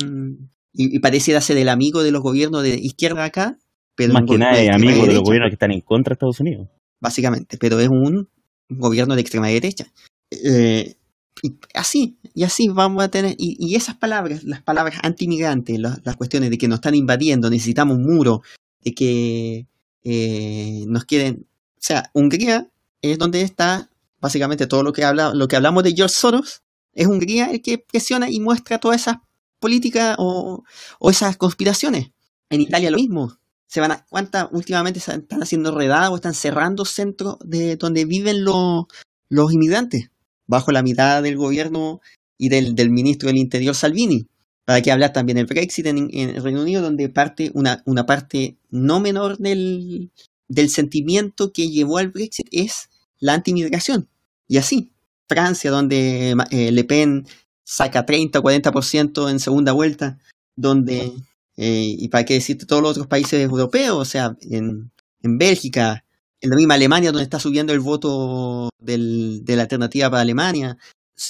Y, 0.74 0.96
y 0.96 1.00
pareciera 1.00 1.42
ser 1.42 1.58
el 1.58 1.70
amigo 1.70 2.02
de 2.04 2.12
los 2.12 2.22
gobiernos 2.22 2.64
de 2.64 2.76
izquierda 2.78 3.24
acá, 3.26 3.58
pero 3.96 4.14
Más 4.14 4.24
que 4.26 4.38
nada 4.38 4.54
amigo 4.74 5.06
de 5.06 5.14
los 5.16 5.24
gobiernos 5.24 5.50
que 5.50 5.56
están 5.56 5.72
en 5.72 5.82
contra 5.82 6.12
de 6.12 6.16
Estados 6.16 6.40
Unidos. 6.40 6.70
Básicamente, 7.02 7.58
pero 7.58 7.80
es 7.80 7.90
un 7.90 8.30
gobierno 8.70 9.16
de 9.16 9.22
extrema 9.22 9.48
derecha. 9.48 9.92
Eh, 10.32 10.96
y 11.44 11.56
así, 11.74 12.18
y 12.34 12.44
así 12.44 12.68
vamos 12.70 13.04
a 13.04 13.10
tener, 13.10 13.36
y, 13.38 13.76
esas 13.76 13.96
palabras, 13.98 14.44
las 14.44 14.62
palabras 14.62 15.00
anti-inmigrantes, 15.04 15.80
la- 15.80 16.00
las 16.04 16.16
cuestiones 16.16 16.50
de 16.52 16.58
que 16.58 16.68
nos 16.70 16.78
están 16.78 16.96
invadiendo, 16.96 17.50
necesitamos 17.50 17.98
un 17.98 18.04
muro, 18.04 18.42
de 18.84 18.94
que 18.94 19.68
eh, 20.04 20.86
nos 20.88 21.06
quieren, 21.06 21.48
o 21.76 21.80
sea, 21.80 22.10
Hungría 22.14 22.70
es 23.02 23.18
donde 23.18 23.42
está 23.42 23.90
básicamente 24.20 24.68
todo 24.68 24.84
lo 24.84 24.94
que 24.94 25.04
habla, 25.04 25.34
lo 25.34 25.48
que 25.48 25.56
hablamos 25.56 25.84
de 25.84 25.94
George 25.96 26.16
Soros, 26.16 26.62
es 26.94 27.08
Hungría 27.08 27.52
el 27.52 27.62
que 27.62 27.78
presiona 27.80 28.30
y 28.30 28.40
muestra 28.40 28.78
todas 28.80 29.02
esas 29.02 29.18
políticas 29.60 30.16
o, 30.20 30.64
o 31.00 31.10
esas 31.10 31.38
conspiraciones. 31.38 32.12
En 32.50 32.62
Italia 32.62 32.92
lo 32.92 32.98
mismo. 32.98 33.38
Se 33.72 33.80
van 33.80 33.94
a, 33.94 34.06
¿Cuántas 34.10 34.50
últimamente 34.52 35.00
están 35.00 35.42
haciendo 35.42 35.74
redadas 35.74 36.10
o 36.10 36.16
están 36.18 36.34
cerrando 36.34 36.84
centros 36.84 37.38
de 37.40 37.78
donde 37.78 38.04
viven 38.04 38.44
los, 38.44 38.86
los 39.30 39.54
inmigrantes? 39.54 40.10
Bajo 40.46 40.74
la 40.74 40.84
mirada 40.84 41.22
del 41.22 41.38
gobierno 41.38 42.02
y 42.38 42.50
del, 42.50 42.76
del 42.76 42.90
ministro 42.90 43.28
del 43.28 43.38
Interior 43.38 43.74
Salvini. 43.74 44.28
Para 44.66 44.82
que 44.82 44.92
hablar 44.92 45.14
también 45.14 45.38
del 45.38 45.46
Brexit 45.46 45.86
en, 45.86 46.10
en 46.12 46.32
el 46.32 46.44
Reino 46.44 46.62
Unido, 46.62 46.82
donde 46.82 47.08
parte 47.08 47.50
una, 47.54 47.82
una 47.86 48.06
parte 48.06 48.58
no 48.70 49.00
menor 49.00 49.38
del, 49.38 50.12
del 50.50 50.70
sentimiento 50.70 51.54
que 51.54 51.70
llevó 51.70 51.98
al 51.98 52.10
Brexit 52.10 52.48
es 52.52 52.90
la 53.20 53.36
antimigración. 53.36 54.10
Y 54.50 54.58
así, 54.58 54.92
Francia, 55.30 55.72
donde 55.72 56.36
eh, 56.52 56.72
Le 56.74 56.84
Pen 56.84 57.26
saca 57.64 58.06
30 58.06 58.40
o 58.40 58.44
40% 58.44 59.32
en 59.32 59.40
segunda 59.40 59.72
vuelta, 59.72 60.20
donde, 60.58 61.14
eh, 61.58 61.96
y 61.98 62.08
para 62.10 62.26
qué 62.26 62.36
decirte, 62.36 62.66
todos 62.66 62.82
los 62.82 62.92
otros 62.92 63.08
países 63.08 63.42
europeos, 63.42 63.98
o 63.98 64.06
sea, 64.06 64.38
en, 64.42 64.92
en 65.22 65.38
Bélgica, 65.38 66.06
en 66.40 66.50
la 66.50 66.56
misma 66.56 66.76
Alemania, 66.76 67.12
donde 67.12 67.24
está 67.24 67.40
subiendo 67.40 67.74
el 67.74 67.80
voto 67.80 68.70
del, 68.80 69.42
de 69.44 69.56
la 69.56 69.64
alternativa 69.64 70.10
para 70.10 70.22
Alemania, 70.22 70.78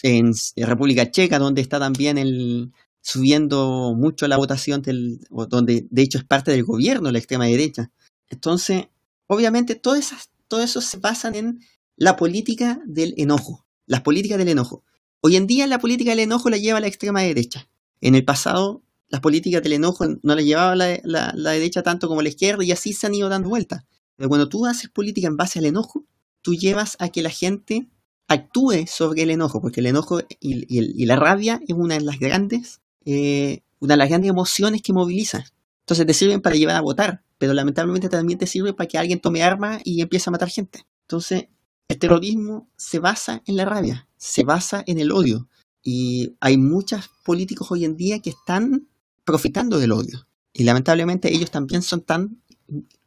en, 0.04 0.32
en 0.56 0.68
República 0.68 1.12
Checa, 1.12 1.40
donde 1.40 1.62
está 1.62 1.80
también 1.80 2.18
el 2.18 2.72
subiendo 3.02 3.94
mucho 3.96 4.28
la 4.28 4.38
votación, 4.38 4.82
del, 4.82 5.20
donde 5.50 5.88
de 5.90 6.02
hecho 6.02 6.20
es 6.20 6.24
parte 6.24 6.52
del 6.52 6.64
gobierno 6.64 7.12
la 7.12 7.18
extrema 7.18 7.46
derecha. 7.46 7.92
Entonces, 8.30 8.86
obviamente, 9.28 9.76
todas 9.76 10.00
esas, 10.00 10.30
todo 10.48 10.62
eso 10.62 10.82
se 10.82 10.98
basan 10.98 11.36
en 11.36 11.60
la 11.98 12.16
política 12.16 12.80
del 12.86 13.14
enojo, 13.18 13.66
las 13.86 14.02
políticas 14.02 14.38
del 14.38 14.50
enojo. 14.50 14.84
Hoy 15.22 15.36
en 15.36 15.48
día 15.48 15.68
la 15.68 15.80
política 15.80 16.12
del 16.12 16.20
enojo 16.20 16.50
la 16.50 16.58
lleva 16.58 16.80
la 16.80 16.88
extrema 16.88 17.22
derecha. 17.22 17.68
En 18.02 18.16
el 18.16 18.24
pasado 18.24 18.82
las 19.12 19.22
políticas 19.22 19.62
del 19.62 19.74
enojo 19.74 20.06
no 20.24 20.36
la 20.36 20.42
llevaba 20.42 20.76
la, 20.76 21.00
la, 21.04 21.34
la 21.36 21.52
derecha 21.52 21.84
tanto 21.84 22.08
como 22.08 22.22
la 22.22 22.30
izquierda 22.30 22.64
y 22.64 22.72
así 22.72 22.94
se 22.94 23.08
han 23.08 23.14
ido 23.14 23.30
dando 23.30 23.50
vueltas. 23.50 23.84
Pero 24.16 24.30
cuando 24.30 24.50
tú 24.50 24.66
haces 24.66 24.90
política 24.90 25.28
en 25.28 25.38
base 25.38 25.60
al 25.60 25.66
enojo, 25.66 26.06
tú 26.42 26.56
llevas 26.56 26.96
a 27.00 27.10
que 27.10 27.22
la 27.22 27.30
gente 27.30 27.88
actúe 28.28 28.86
sobre 28.88 29.24
el 29.24 29.30
enojo, 29.30 29.62
porque 29.62 29.82
el 29.82 29.88
enojo 29.88 30.22
y, 30.40 30.66
y, 30.68 31.04
y 31.04 31.06
la 31.06 31.18
rabia 31.18 31.60
es 31.68 31.76
una 31.76 31.96
de 31.96 32.02
las 32.02 32.20
grandes, 32.20 32.80
eh, 33.06 33.62
una 33.80 33.96
de 33.96 33.98
las 33.98 34.10
grandes 34.10 34.30
emociones 34.30 34.82
que 34.82 34.94
moviliza. 34.94 35.44
Entonces 35.82 36.06
te 36.06 36.14
sirven 36.14 36.42
para 36.42 36.56
llevar 36.56 36.78
a 36.78 36.82
votar, 36.82 37.24
pero 37.38 37.54
lamentablemente 37.54 38.08
también 38.08 38.40
te 38.40 38.48
sirve 38.48 38.74
para 38.74 38.88
que 38.88 38.98
alguien 38.98 39.20
tome 39.20 39.44
armas 39.44 39.82
y 39.84 40.02
empiece 40.02 40.30
a 40.30 40.32
matar 40.32 40.50
gente. 40.50 40.86
Entonces, 41.02 41.48
el 41.90 41.98
terrorismo 41.98 42.70
se 42.78 43.00
basa 43.00 43.44
en 43.46 43.58
la 43.58 43.66
rabia, 43.66 44.08
se 44.16 44.44
basa 44.44 44.84
en 44.88 45.00
el 45.00 45.12
odio. 45.12 45.50
Y 45.84 46.36
hay 46.40 46.56
muchos 46.58 47.10
políticos 47.26 47.72
hoy 47.72 47.84
en 47.84 47.98
día 47.98 48.20
que 48.20 48.30
están 48.30 48.88
profitando 49.32 49.80
del 49.80 49.92
odio. 49.92 50.28
Y 50.54 50.64
lamentablemente 50.64 51.34
ellos 51.34 51.50
también 51.52 51.82
son 51.82 52.02
tan 52.02 52.38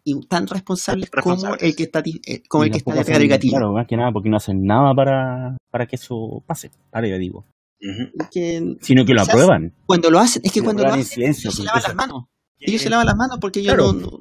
y 0.06 0.20
tan 0.26 0.46
responsables, 0.46 1.10
Responsables. 1.10 1.58
como 1.60 1.68
el 1.70 1.76
que 1.76 1.82
está 1.84 2.02
eh, 2.04 2.42
como 2.48 2.64
el 2.64 2.70
que 2.70 2.78
está 2.78 2.94
detrás 2.94 3.18
del 3.18 3.28
gatillo. 3.28 3.52
Claro, 3.52 3.72
más 3.72 3.86
que 3.86 3.96
nada 3.96 4.12
porque 4.12 4.28
no 4.28 4.36
hacen 4.36 4.62
nada 4.64 4.94
para, 4.94 5.56
para 5.70 5.86
que 5.86 5.96
eso 5.96 6.42
pase. 6.46 6.70
Ahora 6.92 7.08
yo 7.08 7.18
digo. 7.18 7.46
Que 8.30 8.76
Sino 8.80 9.04
que 9.04 9.12
lo 9.14 9.22
Quizás- 9.22 9.28
aprueban. 9.34 9.72
cuando 9.86 10.10
lo 10.10 10.18
hacen, 10.18 10.42
es 10.44 10.52
que 10.52 10.60
Lo 10.60 10.64
cuando 10.64 10.82
lo 10.84 10.90
hacen, 10.90 11.04
silencio, 11.04 11.48
ellos 11.48 11.54
se 11.56 11.62
pues, 11.62 11.66
lavan 11.66 11.82
las 11.82 11.94
manos. 11.94 12.24
Ellos 12.60 12.80
se 12.82 12.90
lavan 12.90 13.06
las 13.06 13.16
manos 13.16 13.38
porque 13.40 13.60
ellos 13.60 13.74
Claro. 13.74 13.92
no, 13.92 14.00
no, 14.00 14.20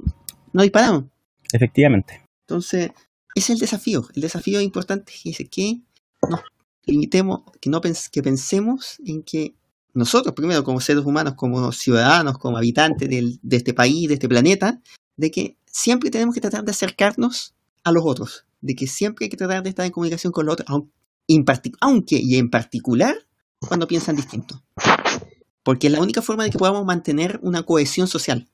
no 0.54 0.62
dispararon. 0.64 1.12
Efectivamente. 1.51 2.22
Entonces, 2.47 2.91
ese 3.36 3.54
es 3.54 3.58
el 3.58 3.60
desafío. 3.60 4.06
El 4.16 4.22
desafío 4.22 4.60
importante 4.62 5.14
es 5.26 5.38
que 5.49 5.80
nos 6.30 6.41
limitemos, 6.86 7.41
que 7.62 7.70
no 7.70 7.80
pens- 7.82 8.10
que 8.10 8.22
pensemos 8.24 8.97
en 9.06 9.24
que 9.24 9.54
nosotros, 9.93 10.33
primero, 10.33 10.63
como 10.63 10.79
seres 10.81 11.05
humanos, 11.05 11.35
como 11.35 11.71
ciudadanos, 11.71 12.37
como 12.37 12.57
habitantes 12.57 13.09
del- 13.09 13.39
de 13.41 13.57
este 13.57 13.73
país, 13.73 14.07
de 14.07 14.15
este 14.15 14.27
planeta, 14.27 14.81
de 15.17 15.31
que 15.31 15.57
siempre 15.65 16.09
tenemos 16.09 16.33
que 16.33 16.41
tratar 16.41 16.63
de 16.63 16.71
acercarnos 16.71 17.53
a 17.83 17.91
los 17.91 18.03
otros, 18.05 18.45
de 18.61 18.75
que 18.75 18.87
siempre 18.87 19.25
hay 19.25 19.29
que 19.29 19.37
tratar 19.37 19.61
de 19.63 19.69
estar 19.69 19.85
en 19.85 19.91
comunicación 19.91 20.33
con 20.33 20.45
los 20.45 20.53
otros, 20.53 20.67
aunque 21.81 22.15
y 22.17 22.37
en 22.37 22.49
particular 22.49 23.15
cuando 23.59 23.87
piensan 23.87 24.15
distinto. 24.15 24.61
Porque 25.63 25.87
es 25.87 25.93
la 25.93 26.01
única 26.01 26.21
forma 26.21 26.43
de 26.43 26.49
que 26.49 26.57
podamos 26.57 26.85
mantener 26.85 27.39
una 27.41 27.63
cohesión 27.63 28.07
social. 28.07 28.49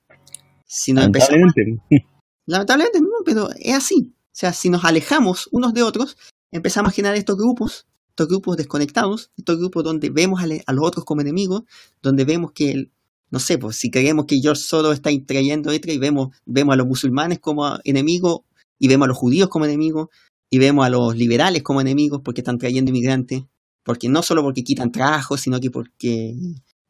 Si 0.66 0.92
empezamos 0.92 1.32
Lamentablemente. 1.32 2.08
Lamentablemente 2.46 3.02
no, 3.02 3.08
pero 3.26 3.50
es 3.60 3.76
así. 3.76 4.14
O 4.14 4.36
sea, 4.40 4.54
si 4.54 4.70
nos 4.70 4.86
alejamos 4.86 5.50
unos 5.52 5.74
de 5.74 5.84
otros, 5.84 6.18
empezamos 6.52 6.92
a 6.92 6.96
generar 6.96 7.18
estos 7.18 7.38
grupos, 7.38 7.88
estos 8.20 8.28
grupos 8.28 8.58
desconectados, 8.58 9.32
estos 9.38 9.58
grupos 9.58 9.84
donde 9.84 10.10
vemos 10.10 10.42
a, 10.42 10.46
a 10.66 10.74
los 10.74 10.86
otros 10.86 11.06
como 11.06 11.22
enemigos, 11.22 11.64
donde 12.02 12.26
vemos 12.26 12.52
que, 12.52 12.92
no 13.32 13.40
sé, 13.40 13.58
pues 13.58 13.78
si 13.78 13.90
creemos 13.90 14.26
que 14.26 14.40
George 14.40 14.62
Soros 14.62 14.94
está 14.94 15.10
trayendo 15.26 15.74
y 15.74 15.98
vemos, 15.98 16.36
vemos 16.46 16.74
a 16.74 16.76
los 16.76 16.88
musulmanes 16.88 17.40
como 17.40 17.78
enemigos 17.84 18.42
y 18.78 18.88
vemos 18.88 19.06
a 19.06 19.10
los 19.10 19.18
judíos 19.18 19.50
como 19.50 19.66
enemigos 19.66 20.10
y 20.50 20.58
vemos 20.58 20.86
a 20.86 20.90
los 20.90 21.16
liberales 21.16 21.64
como 21.64 21.82
enemigos 21.82 22.22
porque 22.24 22.42
están 22.42 22.58
trayendo 22.58 22.90
inmigrantes, 22.90 23.44
porque 23.84 24.10
no 24.10 24.22
solo 24.24 24.44
porque 24.44 24.64
quitan 24.64 24.92
trabajo, 24.92 25.38
sino 25.38 25.60
que 25.60 25.70
porque 25.70 26.36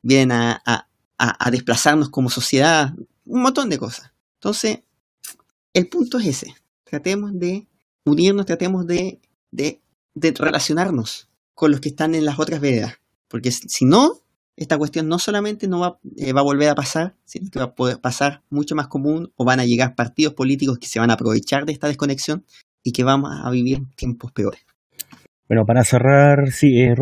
vienen 0.01 0.32
a, 0.32 0.86
desplazarnos 1.51 2.09
como 2.09 2.30
sociedad, 2.30 2.93
un 3.25 3.41
montón 3.41 3.69
de 3.69 3.77
cosas. 3.77 4.11
Entonces, 4.36 4.80
el 5.73 5.89
punto 5.89 6.17
es 6.17 6.27
ese. 6.27 6.55
Tratemos 6.86 7.38
de 7.38 7.67
unirnos, 8.05 8.45
tratemos 8.45 8.88
de, 8.88 9.19
de 10.14 10.34
relacionarnos 10.38 11.30
con 11.53 11.72
los 11.72 11.82
que 11.82 11.89
están 11.89 12.16
en 12.16 12.26
las 12.26 12.39
otras 12.39 12.62
veredas. 12.62 12.99
Porque 13.28 13.51
si 13.51 13.86
no, 13.86 14.22
esta 14.55 14.78
cuestión 14.78 15.07
no 15.07 15.20
solamente 15.20 15.68
no 15.68 15.80
va, 15.80 15.99
eh, 16.18 16.34
va 16.34 16.41
a 16.41 16.43
volver 16.43 16.70
a 16.70 16.76
pasar, 16.76 17.16
sino 17.26 17.49
que 17.49 17.60
va 17.60 17.66
a 17.66 17.76
poder 17.76 17.99
pasar 17.99 18.43
mucho 18.49 18.76
más 18.76 18.88
común 18.88 19.32
o 19.36 19.45
van 19.45 19.60
a 19.60 19.66
llegar 19.66 19.95
partidos 19.95 20.34
políticos 20.34 20.80
que 20.80 20.88
se 20.88 20.99
van 20.99 21.12
a 21.12 21.14
aprovechar 21.14 21.66
de 21.66 21.72
esta 21.72 21.88
desconexión 21.88 22.45
y 22.84 22.91
que 22.91 23.03
vamos 23.03 23.32
a 23.43 23.49
vivir 23.51 23.80
tiempos 23.95 24.32
peores. 24.32 24.66
Bueno, 25.47 25.66
para 25.66 25.84
cerrar, 25.84 26.51
sí, 26.51 26.80
eh. 26.82 26.93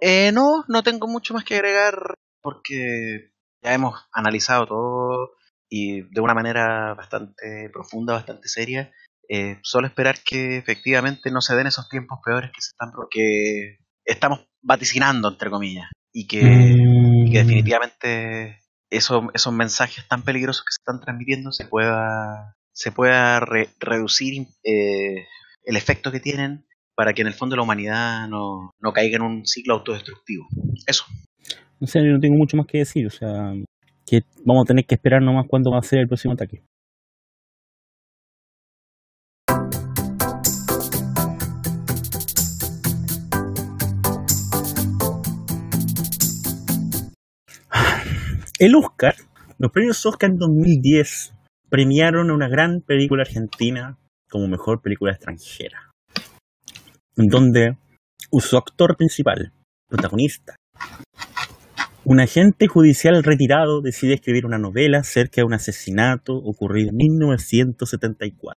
Eh, 0.00 0.32
no, 0.32 0.64
no 0.68 0.82
tengo 0.82 1.06
mucho 1.06 1.34
más 1.34 1.44
que 1.44 1.54
agregar 1.54 2.14
porque 2.40 3.32
ya 3.62 3.74
hemos 3.74 3.94
analizado 4.12 4.66
todo 4.66 5.30
y 5.68 6.02
de 6.02 6.20
una 6.20 6.34
manera 6.34 6.94
bastante 6.94 7.70
profunda, 7.72 8.14
bastante 8.14 8.48
seria. 8.48 8.92
Eh, 9.34 9.58
solo 9.62 9.86
esperar 9.86 10.16
que 10.28 10.58
efectivamente 10.58 11.30
no 11.30 11.40
se 11.40 11.56
den 11.56 11.66
esos 11.66 11.88
tiempos 11.88 12.18
peores 12.22 12.50
que 12.52 12.60
se 12.60 12.68
están 12.70 12.90
que 13.10 13.78
estamos 14.04 14.40
vaticinando 14.60 15.28
entre 15.28 15.48
comillas 15.48 15.86
y 16.12 16.26
que, 16.26 16.40
y 17.26 17.32
que 17.32 17.38
definitivamente 17.38 18.58
eso- 18.90 19.30
esos 19.32 19.52
mensajes 19.54 20.06
tan 20.06 20.22
peligrosos 20.22 20.62
que 20.64 20.72
se 20.72 20.82
están 20.82 21.00
transmitiendo 21.00 21.50
se 21.50 21.64
pueda 21.66 22.54
se 22.74 22.90
pueda 22.92 23.40
re- 23.40 23.68
reducir 23.80 24.46
eh, 24.64 25.26
el 25.64 25.76
efecto 25.76 26.10
que 26.12 26.20
tienen 26.20 26.64
para 26.94 27.14
que 27.14 27.22
en 27.22 27.28
el 27.28 27.34
fondo 27.34 27.56
la 27.56 27.62
humanidad 27.62 28.28
no, 28.28 28.70
no 28.80 28.92
caiga 28.92 29.16
en 29.16 29.22
un 29.22 29.46
ciclo 29.46 29.74
autodestructivo. 29.74 30.46
Eso. 30.86 31.04
No 31.80 31.86
sé, 31.86 32.00
yo 32.00 32.12
no 32.12 32.20
tengo 32.20 32.36
mucho 32.36 32.56
más 32.58 32.66
que 32.66 32.78
decir, 32.78 33.06
o 33.06 33.10
sea, 33.10 33.52
que 34.06 34.22
vamos 34.44 34.64
a 34.64 34.68
tener 34.68 34.84
que 34.84 34.94
esperar 34.94 35.22
nomás 35.22 35.46
cuándo 35.48 35.70
va 35.70 35.78
a 35.78 35.82
ser 35.82 36.00
el 36.00 36.08
próximo 36.08 36.34
ataque. 36.34 36.62
El 48.62 48.76
Oscar, 48.76 49.16
los 49.58 49.72
premios 49.72 50.06
Oscar 50.06 50.30
en 50.30 50.36
2010 50.36 51.34
premiaron 51.68 52.30
a 52.30 52.34
una 52.34 52.48
gran 52.48 52.80
película 52.80 53.22
argentina 53.22 53.98
como 54.30 54.46
mejor 54.46 54.80
película 54.80 55.10
extranjera, 55.10 55.90
donde 57.16 57.76
su 58.38 58.56
actor 58.56 58.96
principal, 58.96 59.52
protagonista, 59.88 60.54
un 62.04 62.20
agente 62.20 62.68
judicial 62.68 63.24
retirado 63.24 63.80
decide 63.80 64.14
escribir 64.14 64.46
una 64.46 64.58
novela 64.58 64.98
acerca 64.98 65.40
de 65.40 65.46
un 65.46 65.54
asesinato 65.54 66.36
ocurrido 66.36 66.90
en 66.90 66.98
1974. 66.98 68.54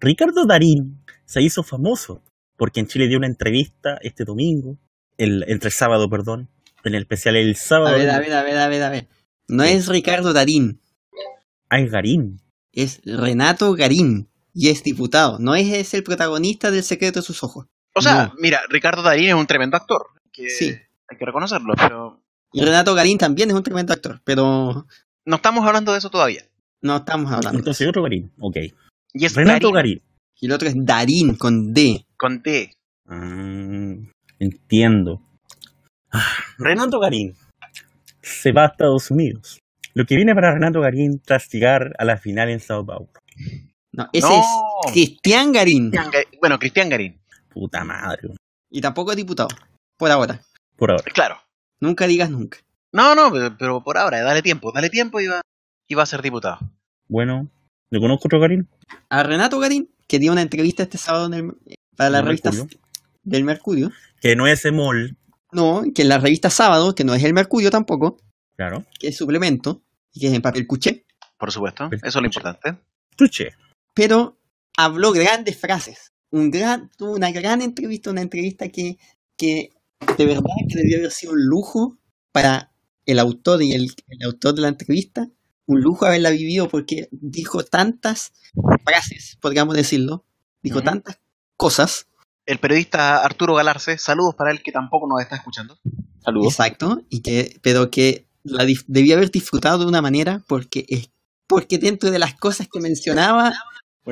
Ricardo 0.00 0.46
Darín 0.46 1.04
se 1.26 1.42
hizo 1.42 1.62
famoso 1.64 2.22
porque 2.56 2.80
en 2.80 2.86
Chile 2.86 3.08
dio 3.08 3.18
una 3.18 3.26
entrevista 3.26 3.98
este 4.00 4.24
domingo, 4.24 4.78
el, 5.18 5.44
entre 5.48 5.70
sábado, 5.70 6.08
perdón, 6.08 6.48
en 6.84 6.94
el 6.94 7.02
especial 7.02 7.36
El 7.36 7.56
Sábado. 7.56 7.94
A 7.94 7.98
ver, 7.98 8.10
a 8.10 8.18
ver, 8.18 8.32
a 8.32 8.42
ver, 8.42 8.58
a 8.58 8.68
ver, 8.68 8.82
a 8.82 8.90
ver. 8.90 9.08
No 9.48 9.64
es 9.64 9.88
Ricardo 9.88 10.32
Darín, 10.32 10.80
Ay, 11.68 11.88
Garín. 11.88 12.40
es 12.72 13.00
Renato 13.04 13.74
Garín 13.74 14.28
y 14.54 14.68
es 14.68 14.82
diputado. 14.82 15.38
No 15.38 15.54
es, 15.54 15.68
es 15.72 15.94
el 15.94 16.02
protagonista 16.02 16.70
del 16.70 16.82
secreto 16.82 17.20
de 17.20 17.26
sus 17.26 17.42
ojos. 17.42 17.66
O 17.94 18.00
sea, 18.02 18.26
No. 18.26 18.34
mira, 18.38 18.60
Ricardo 18.68 19.02
Darín 19.02 19.28
es 19.28 19.34
un 19.34 19.46
tremendo 19.46 19.76
actor. 19.76 20.06
Que 20.32 20.48
Sí. 20.48 20.74
Hay 21.08 21.16
que 21.18 21.24
reconocerlo, 21.24 21.74
pero 21.76 22.22
Y 22.52 22.64
Renato 22.64 22.94
Garín 22.94 23.18
también 23.18 23.50
es 23.50 23.56
un 23.56 23.62
tremendo 23.64 23.92
actor, 23.92 24.20
pero 24.24 24.86
no 25.24 25.36
estamos 25.36 25.66
hablando 25.66 25.92
de 25.92 25.98
eso 25.98 26.10
todavía. 26.10 26.44
no 26.82 26.96
estamos 26.96 27.26
hablando. 27.32 27.52
de 27.52 27.58
Entonces 27.58 27.82
eso. 27.82 27.90
otro 27.90 28.02
Garín, 28.04 28.32
ok. 28.38 28.56
Y 29.12 29.24
es 29.26 29.34
Renato 29.34 29.70
Garín. 29.72 30.00
Y 30.40 30.46
el 30.46 30.52
otro 30.52 30.68
es 30.68 30.74
Darín 30.76 31.34
con 31.34 31.74
D. 31.74 32.06
con 32.16 32.40
D. 32.42 32.72
Mm, 33.06 34.08
entiendo. 34.38 35.20
Renato 36.58 36.98
Garín 37.00 37.34
se 38.22 38.52
va 38.52 38.64
a 38.64 38.66
Estados 38.68 39.10
Unidos. 39.10 39.58
Lo 39.94 40.04
que 40.06 40.16
viene 40.16 40.34
para 40.34 40.52
Renato 40.52 40.80
Garín 40.80 41.20
tras 41.20 41.48
llegar 41.50 41.94
a 41.98 42.04
la 42.04 42.16
final 42.16 42.48
en 42.50 42.60
Sao 42.60 42.84
Paulo. 42.84 43.08
No, 43.92 44.08
ese 44.12 44.28
No. 44.28 44.40
es 44.86 44.92
Cristian 44.92 45.52
Garín. 45.52 45.90
Cristian 45.90 46.24
Bueno, 46.40 46.58
Cristian 46.58 46.88
Garín, 46.88 47.20
Puta 47.48 47.82
madre. 47.84 48.30
Y 48.70 48.80
tampoco 48.80 49.10
es 49.10 49.16
diputado. 49.16 49.48
Por 49.98 50.10
ahora. 50.10 50.40
Por 50.76 50.90
ahora. 50.92 51.04
claro. 51.12 51.36
Nunca 51.80 52.06
digas 52.06 52.30
nunca. 52.30 52.58
No, 52.92 53.14
no, 53.14 53.32
pero, 53.32 53.56
pero 53.58 53.82
por 53.82 53.96
ahora, 53.98 54.20
dale 54.22 54.42
tiempo, 54.42 54.70
dale 54.72 54.90
tiempo 54.90 55.20
y 55.20 55.26
va, 55.26 55.40
y 55.88 55.94
va 55.94 56.02
a 56.02 56.06
ser 56.06 56.22
diputado. 56.22 56.58
Bueno, 57.08 57.48
¿lo 57.90 58.00
conozco 58.00 58.28
otro 58.28 58.38
Garín? 58.40 58.68
A 59.08 59.22
Renato 59.22 59.58
Garín, 59.58 59.90
que 60.06 60.18
dio 60.18 60.30
una 60.32 60.42
entrevista 60.42 60.82
este 60.84 60.98
sábado 60.98 61.26
en 61.26 61.34
el- 61.34 61.54
para 61.96 62.10
la 62.10 62.22
revista 62.22 62.50
Mercurio. 62.52 62.78
del 63.22 63.44
Mercurio. 63.44 63.92
Que 64.20 64.36
no 64.36 64.46
es 64.46 64.64
Emol. 64.64 65.16
No, 65.52 65.82
que 65.94 66.02
en 66.02 66.08
la 66.08 66.18
revista 66.18 66.50
Sábado, 66.50 66.94
que 66.94 67.04
no 67.04 67.14
es 67.14 67.22
el 67.24 67.34
Mercurio 67.34 67.70
tampoco, 67.70 68.18
Claro. 68.56 68.84
que 68.98 69.08
es 69.08 69.16
suplemento, 69.16 69.82
y 70.12 70.20
que 70.20 70.26
es 70.28 70.32
en 70.34 70.42
papel 70.42 70.66
cuché, 70.66 71.06
Por 71.38 71.50
supuesto, 71.52 71.88
eso 71.92 72.06
es 72.06 72.14
lo 72.14 72.24
importante. 72.24 72.76
Tuche. 73.16 73.50
pero 73.94 74.38
habló 74.76 75.12
grandes 75.12 75.56
frases. 75.58 76.12
Un 76.30 76.50
gran, 76.50 76.90
tuvo 76.96 77.12
una 77.12 77.32
gran 77.32 77.60
entrevista, 77.62 78.10
una 78.10 78.20
entrevista 78.22 78.68
que, 78.68 78.98
que 79.36 79.70
de 80.16 80.26
verdad 80.26 80.42
que 80.68 80.78
debió 80.78 80.98
haber 80.98 81.10
sido 81.10 81.32
un 81.32 81.44
lujo 81.44 81.98
para 82.32 82.72
el 83.06 83.18
autor 83.18 83.62
y 83.62 83.72
el, 83.72 83.92
el 84.08 84.26
autor 84.26 84.54
de 84.54 84.62
la 84.62 84.68
entrevista, 84.68 85.28
un 85.66 85.80
lujo 85.80 86.06
haberla 86.06 86.30
vivido 86.30 86.68
porque 86.68 87.08
dijo 87.10 87.64
tantas 87.64 88.32
frases, 88.84 89.36
podríamos 89.40 89.74
decirlo, 89.74 90.24
dijo 90.62 90.82
tantas 90.82 91.18
cosas, 91.56 92.06
El 92.50 92.58
periodista 92.58 93.24
Arturo 93.24 93.54
Galarce, 93.54 93.96
saludos 93.98 94.34
para 94.34 94.50
él 94.50 94.62
que 94.62 94.72
tampoco 94.72 95.06
nos 95.08 95.20
está 95.20 95.36
escuchando. 95.36 95.78
Saludos. 96.24 96.52
exacto, 96.52 97.00
y 97.08 97.22
que, 97.22 97.58
pero 97.62 97.90
que 97.90 98.26
la 98.42 98.66
debió 98.86 99.16
haber 99.16 99.30
disfrutado 99.30 99.78
de 99.78 99.86
una 99.86 100.02
manera 100.02 100.42
porque 100.48 100.84
es 100.88 101.10
porque 101.46 101.78
dentro 101.78 102.10
de 102.10 102.18
las 102.18 102.34
cosas 102.34 102.68
que 102.72 102.80
mencionaba 102.80 103.52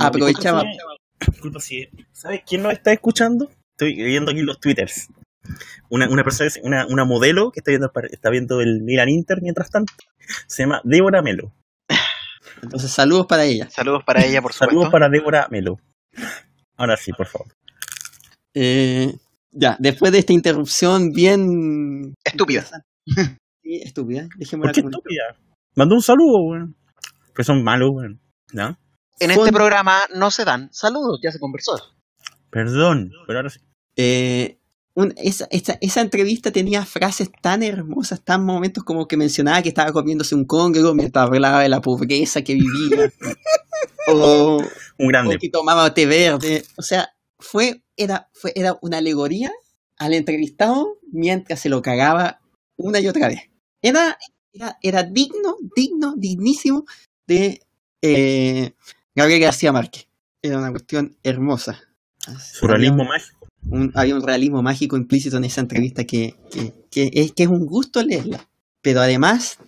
aprovechaba. 0.01 0.63
disculpa 0.65 0.91
si- 1.21 1.31
disculpa 1.33 1.61
si- 1.61 1.89
¿Sabes 2.13 2.43
quién 2.47 2.63
nos 2.63 2.73
está 2.73 2.93
escuchando? 2.93 3.51
Estoy 3.73 3.95
viendo 3.95 4.31
aquí 4.33 4.41
los 4.43 4.59
twitters. 4.61 5.09
Una, 5.89 6.09
una 6.09 6.25
persona, 6.25 6.51
una, 6.63 6.87
una 6.87 7.05
modelo 7.05 7.51
que 7.53 7.61
está 7.61 7.71
viendo, 7.71 7.91
está 8.11 8.31
viendo 8.31 8.61
el 8.61 8.83
Milan 8.83 9.09
Inter 9.09 9.39
mientras 9.43 9.71
tanto. 9.71 9.93
Se 10.47 10.63
llama 10.63 10.81
Débora 10.85 11.23
Melo. 11.23 11.53
Entonces, 12.63 12.91
saludos 12.91 13.27
para 13.27 13.45
ella. 13.45 13.69
Saludos 13.71 14.03
para 14.05 14.25
ella, 14.25 14.43
por 14.43 14.53
supuesto. 14.53 14.71
Saludos 14.75 14.91
para 14.91 15.09
Débora 15.09 15.47
Melo. 15.51 15.79
Ahora 16.77 16.97
sí, 16.97 17.13
por 17.13 17.27
favor. 17.27 17.49
Eh, 18.61 19.15
ya, 19.53 19.77
después 19.79 20.11
de 20.13 20.19
esta 20.19 20.33
interrupción 20.33 21.11
bien... 21.11 22.15
Estúpida. 22.25 22.65
Sí, 23.63 23.81
estúpida. 23.85 24.29
Dejémosla 24.37 24.73
¿Por 24.73 24.75
qué 24.75 24.81
estúpida? 24.89 25.23
Mandó 25.77 25.95
un 25.95 26.03
saludo, 26.03 26.39
weón. 26.43 26.77
Que 27.35 27.45
son 27.45 27.63
malos, 27.63 27.91
weón. 27.93 28.21
¿No? 28.53 28.77
En 29.21 29.31
Fue- 29.31 29.45
este 29.45 29.53
programa 29.53 30.01
no 30.15 30.31
se 30.31 30.45
dan 30.45 30.69
saludos, 30.73 31.21
ya 31.23 31.31
se 31.31 31.39
conversó. 31.39 31.73
Perdón, 32.51 33.13
pero 33.27 33.39
ahora 33.41 33.51
sí. 33.51 33.61
Eh, 33.97 34.59
un- 34.95 35.15
esa, 35.17 35.47
esa, 35.51 35.79
esa 35.81 36.01
entrevista 36.01 36.51
tenía 36.51 36.85
frases 36.85 37.31
tan 37.41 37.63
hermosas, 37.63 38.25
tan 38.25 38.45
momentos 38.45 38.83
como 38.85 39.07
que 39.07 39.17
mencionaba 39.17 39.63
que 39.63 39.69
estaba 39.69 39.93
comiéndose 39.93 40.35
un 40.35 40.45
congro 40.47 40.95
mientras 40.95 41.27
hablaba 41.27 41.61
de 41.63 41.69
la 41.69 41.81
pobreza 41.81 42.43
que 42.43 42.55
vivía. 42.55 43.13
o, 44.09 44.57
Un 44.59 45.07
o 45.07 45.09
grande. 45.09 45.39
que 45.39 45.49
tomaba 45.51 45.93
té 45.95 46.07
verde. 46.07 46.65
O 46.77 46.83
sea, 46.83 47.11
fue, 47.39 47.83
era, 47.97 48.29
fue, 48.33 48.53
era 48.55 48.79
una 48.83 48.99
alegoría 48.99 49.51
al 49.97 50.15
entrevistado 50.15 50.99
mientras 51.11 51.61
se 51.61 51.69
lo 51.69 51.83
cagaba 51.83 52.41
una 52.77 53.01
y 53.01 53.09
otra 53.09 53.29
vez. 53.29 53.51
Era, 53.83 54.19
era, 54.53 54.79
era 54.83 55.03
digno, 55.03 55.57
digno, 55.77 56.15
dignísimo 56.17 56.85
de 57.27 57.61
eh, 58.03 58.73
Gabriel 59.15 59.41
García 59.41 59.73
Márquez. 59.73 60.07
Era 60.43 60.59
una 60.59 60.71
cuestión 60.71 61.17
hermosa. 61.23 61.81
Surrealismo 62.53 63.05
mágico. 63.05 63.49
un- 63.71 63.93
había 63.95 64.15
un 64.15 64.23
realismo 64.23 64.63
mágico 64.63 64.97
implícito 64.97 65.37
en 65.37 65.45
esa 65.45 65.61
entrevista 65.61 66.05
que, 66.05 66.37
que, 66.51 66.73
que 66.91 67.11
es, 67.13 67.33
que 67.33 67.43
es 67.45 67.49
un 67.49 67.67
gusto 67.67 68.03
leerla. 68.03 68.49
Pero 68.83 69.01
además 69.01 69.59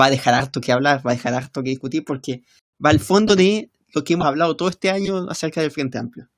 va 0.00 0.06
a 0.06 0.10
dejar 0.10 0.34
harto 0.34 0.60
que 0.60 0.70
hablar, 0.72 1.04
va 1.04 1.12
a 1.12 1.14
dejar 1.14 1.34
harto 1.34 1.62
que 1.62 1.70
discutir 1.70 2.04
porque 2.04 2.42
va 2.84 2.90
al 2.90 3.00
fondo 3.00 3.34
de 3.34 3.70
lo 3.92 4.04
que 4.04 4.12
hemos 4.14 4.26
hablado 4.26 4.56
todo 4.56 4.68
este 4.68 4.90
año 4.90 5.28
acerca 5.28 5.60
del 5.60 5.72
Frente 5.72 5.98
Amplio. 5.98 6.28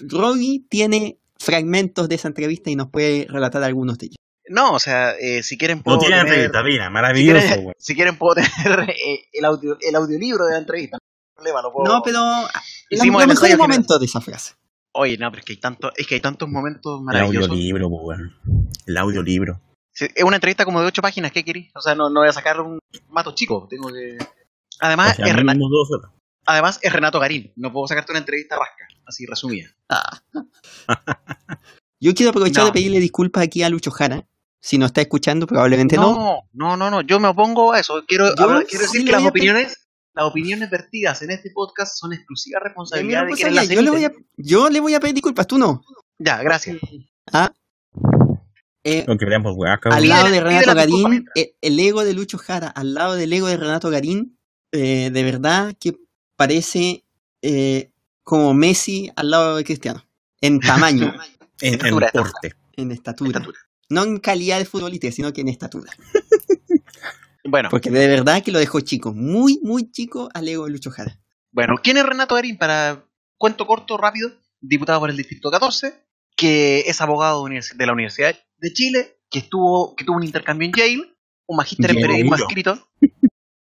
Rogi 0.00 0.66
tiene 0.68 1.18
fragmentos 1.38 2.08
de 2.08 2.14
esa 2.14 2.28
entrevista 2.28 2.70
y 2.70 2.76
nos 2.76 2.88
puede 2.90 3.26
relatar 3.28 3.62
algunos 3.62 3.98
de 3.98 4.06
ellos. 4.06 4.16
No, 4.48 4.72
o 4.74 4.78
sea, 4.78 5.12
eh, 5.12 5.42
si 5.42 5.56
quieren 5.56 5.82
puedo 5.82 5.96
No 5.96 6.00
tiene 6.00 6.16
tener- 6.22 6.32
entrevista, 6.46 6.62
mira, 6.62 6.86
si 6.86 6.92
maravilloso, 6.92 7.40
quieren, 7.46 7.64
weón. 7.64 7.74
si 7.78 7.94
quieren 7.94 8.16
puedo 8.18 8.34
tener 8.34 8.90
eh, 8.90 9.24
el, 9.32 9.44
audio, 9.44 9.76
el 9.80 9.94
audiolibro 9.96 10.46
de 10.46 10.52
la 10.52 10.58
entrevista. 10.58 10.98
No 10.98 11.06
hay 11.06 11.34
problema, 11.36 11.62
lo 11.62 11.72
puedo- 11.72 11.92
No, 11.92 12.02
pero 12.02 12.18
la- 12.20 12.50
Hicimos 12.90 13.22
el 13.22 13.28
mejor 13.28 13.56
momento 13.58 13.98
de 13.98 14.06
esa 14.06 14.20
frase. 14.20 14.54
Oye, 14.94 15.16
no, 15.16 15.30
pero 15.30 15.40
es 15.40 15.44
que 15.46 15.52
hay, 15.54 15.58
tanto, 15.58 15.90
es 15.96 16.06
que 16.06 16.16
hay 16.16 16.20
tantos 16.20 16.48
momentos 16.50 16.98
El 17.00 17.04
maravillosos. 17.04 17.50
audiolibro, 17.50 17.88
po, 17.88 18.02
weón. 18.02 18.36
El 18.86 18.96
audiolibro. 18.98 19.60
Sí, 19.94 20.06
es 20.14 20.24
una 20.24 20.36
entrevista 20.36 20.64
como 20.64 20.80
de 20.80 20.86
ocho 20.86 21.02
páginas, 21.02 21.32
¿qué 21.32 21.44
querís? 21.44 21.70
O 21.74 21.80
sea, 21.80 21.94
no, 21.94 22.10
no 22.10 22.20
voy 22.20 22.28
a 22.28 22.32
sacar 22.32 22.60
un 22.60 22.78
mato 23.08 23.34
chico, 23.34 23.66
tengo 23.70 23.88
que... 23.88 24.18
Además, 24.80 25.12
O 25.12 25.16
sea, 25.16 25.26
es 25.26 25.34
dos 25.34 25.90
horas. 25.92 26.10
Además 26.46 26.78
es 26.82 26.92
Renato 26.92 27.18
Garín, 27.20 27.52
no 27.56 27.72
puedo 27.72 27.86
sacarte 27.88 28.12
una 28.12 28.18
entrevista 28.20 28.56
rasca, 28.56 28.86
así 29.06 29.26
resumida. 29.26 29.68
Ah. 29.88 30.22
Yo 32.00 32.14
quiero 32.14 32.30
aprovechar 32.30 32.62
No. 32.62 32.66
de 32.66 32.72
pedirle 32.72 32.98
disculpas 32.98 33.44
aquí 33.44 33.62
a 33.62 33.68
Lucho 33.68 33.90
Jara. 33.92 34.26
Si 34.60 34.78
nos 34.78 34.88
está 34.88 35.00
escuchando, 35.00 35.46
probablemente 35.46 35.96
no. 35.96 36.14
No, 36.14 36.48
no, 36.52 36.76
no, 36.76 36.90
no, 36.90 37.00
yo 37.00 37.18
me 37.18 37.28
opongo 37.28 37.72
a 37.72 37.80
eso. 37.80 38.04
Quiero, 38.06 38.34
Yo 38.36 38.44
hablar- 38.44 38.66
quiero 38.66 38.86
sí 38.86 38.92
decir 38.98 39.06
que 39.06 39.12
las 39.12 39.24
opiniones, 39.24 39.88
las 40.14 40.24
opiniones 40.24 40.70
vertidas 40.70 41.22
en 41.22 41.30
este 41.32 41.50
podcast 41.50 41.96
son 41.96 42.12
exclusiva 42.12 42.60
responsabilidad 42.60 43.26
de 43.26 43.32
quienes 43.32 43.54
las 43.54 43.68
yo, 43.68 43.82
le 43.82 43.90
voy 43.90 44.04
a, 44.04 44.12
yo 44.36 44.68
le 44.68 44.80
voy 44.80 44.94
a 44.94 45.00
pedir 45.00 45.14
disculpas, 45.14 45.46
tú 45.46 45.58
no. 45.58 45.82
Ya, 46.18 46.42
gracias. 46.42 46.76
Ah. 47.32 47.52
Eh, 48.84 49.04
por 49.06 49.52
weá, 49.56 49.78
al 49.84 50.08
lado 50.08 50.28
de 50.28 50.40
Renato 50.40 50.74
Garín, 50.74 51.24
eh, 51.36 51.54
el 51.60 51.78
ego 51.78 52.04
de 52.04 52.14
Lucho 52.14 52.36
Jara, 52.36 52.68
al 52.68 52.94
lado 52.94 53.14
del 53.14 53.32
ego 53.32 53.46
de 53.46 53.56
Renato 53.56 53.90
Garín, 53.90 54.38
eh, 54.72 55.10
de 55.12 55.22
verdad 55.22 55.74
que 55.78 55.96
parece 56.42 57.04
eh, 57.40 57.92
como 58.24 58.52
Messi 58.52 59.10
al 59.14 59.30
lado 59.30 59.56
de 59.56 59.64
Cristiano. 59.64 60.04
En 60.40 60.58
tamaño, 60.58 61.14
En, 61.60 61.74
en 61.74 61.74
Estatura, 61.74 62.10
porte. 62.12 62.52
en 62.76 62.90
estatura. 62.90 63.38
Estatura. 63.38 63.58
No 63.88 64.02
en 64.02 64.18
calidad 64.18 64.58
de 64.58 64.64
futbolista, 64.64 65.12
sino 65.12 65.32
que 65.32 65.42
en 65.42 65.48
estatura. 65.48 65.92
Bueno, 67.44 67.70
Porque 67.70 67.90
de 67.90 68.06
verdad 68.06 68.40
que 68.42 68.52
lo 68.52 68.60
dejó 68.60 68.80
chico, 68.80 69.12
muy, 69.12 69.58
muy 69.64 69.90
chico 69.90 70.28
al 70.32 70.46
ego 70.48 70.64
de 70.64 70.70
Lucho 70.70 70.92
Jara. 70.92 71.18
bueno, 71.50 71.74
¿quién 71.82 71.96
es 71.96 72.06
Renato 72.06 72.36
Garín? 72.36 72.56
Para 72.56 73.04
cuento 73.36 73.66
corto, 73.66 73.98
rápido, 73.98 74.30
diputado 74.60 75.00
por 75.00 75.10
el 75.10 75.16
Distrito 75.16 75.50
14, 75.50 75.92
que 76.36 76.80
es 76.86 77.00
abogado 77.00 77.44
de 77.44 77.86
la 77.86 77.92
Universidad 77.92 78.36
de 78.58 78.72
Chile, 78.72 79.18
que 79.28 79.40
estuvo, 79.40 79.96
que 79.96 80.04
tuvo 80.04 80.18
un 80.18 80.22
intercambio 80.24 80.66
en 80.68 80.72
Yale, 80.72 81.14
un 81.46 81.56
magíster 81.56 81.90
en 81.90 81.96
periodismo 81.96 82.36
escrito, 82.36 82.88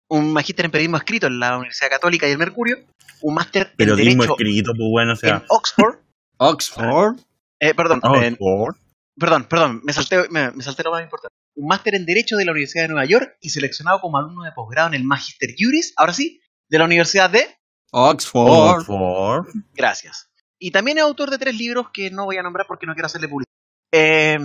un 0.09 0.31
magíster 0.33 0.65
en 0.65 0.71
periodismo 0.71 0.97
escrito 0.97 1.27
en 1.27 1.39
la 1.39 1.57
Universidad 1.57 1.89
Católica 1.89 2.27
y 2.27 2.31
el 2.31 2.37
Mercurio, 2.37 2.77
un 3.21 3.33
máster 3.33 3.67
en 3.71 3.75
Periodismo 3.77 4.23
Derecho 4.23 4.33
escrito, 4.33 4.71
pues 4.75 4.89
bueno, 4.91 5.13
o 5.13 5.25
en. 5.27 5.43
Oxford, 5.49 5.95
Oxford. 6.37 7.19
eh, 7.59 7.73
perdón, 7.73 8.01
en- 8.23 8.37
Oxford. 8.39 8.75
perdón, 9.17 9.45
perdón, 9.45 9.81
me 9.83 9.93
salté, 9.93 10.27
me, 10.29 10.51
me 10.51 10.63
salté 10.63 10.83
lo 10.83 10.91
más 10.91 11.03
importante. 11.03 11.33
Un 11.57 11.67
máster 11.67 11.95
en 11.95 12.05
Derecho 12.05 12.35
de 12.35 12.45
la 12.45 12.51
Universidad 12.51 12.83
de 12.83 12.89
Nueva 12.89 13.05
York 13.05 13.37
y 13.41 13.49
seleccionado 13.49 13.99
como 14.01 14.17
alumno 14.17 14.43
de 14.43 14.51
posgrado 14.51 14.89
en 14.89 14.93
el 14.95 15.03
Magister 15.05 15.49
Juris, 15.57 15.93
ahora 15.95 16.13
sí, 16.13 16.41
de 16.69 16.79
la 16.79 16.85
Universidad 16.85 17.29
de... 17.29 17.47
Oxford. 17.91 18.49
Oxford. 18.49 19.47
Gracias. 19.73 20.29
Y 20.59 20.71
también 20.71 20.97
es 20.97 21.03
autor 21.05 21.29
de 21.31 21.37
tres 21.37 21.55
libros 21.57 21.87
que 21.93 22.11
no 22.11 22.25
voy 22.25 22.37
a 22.37 22.43
nombrar 22.43 22.67
porque 22.67 22.85
no 22.85 22.93
quiero 22.93 23.05
hacerle 23.05 23.29
publicidad. 23.29 23.45
Eh, 23.93 24.37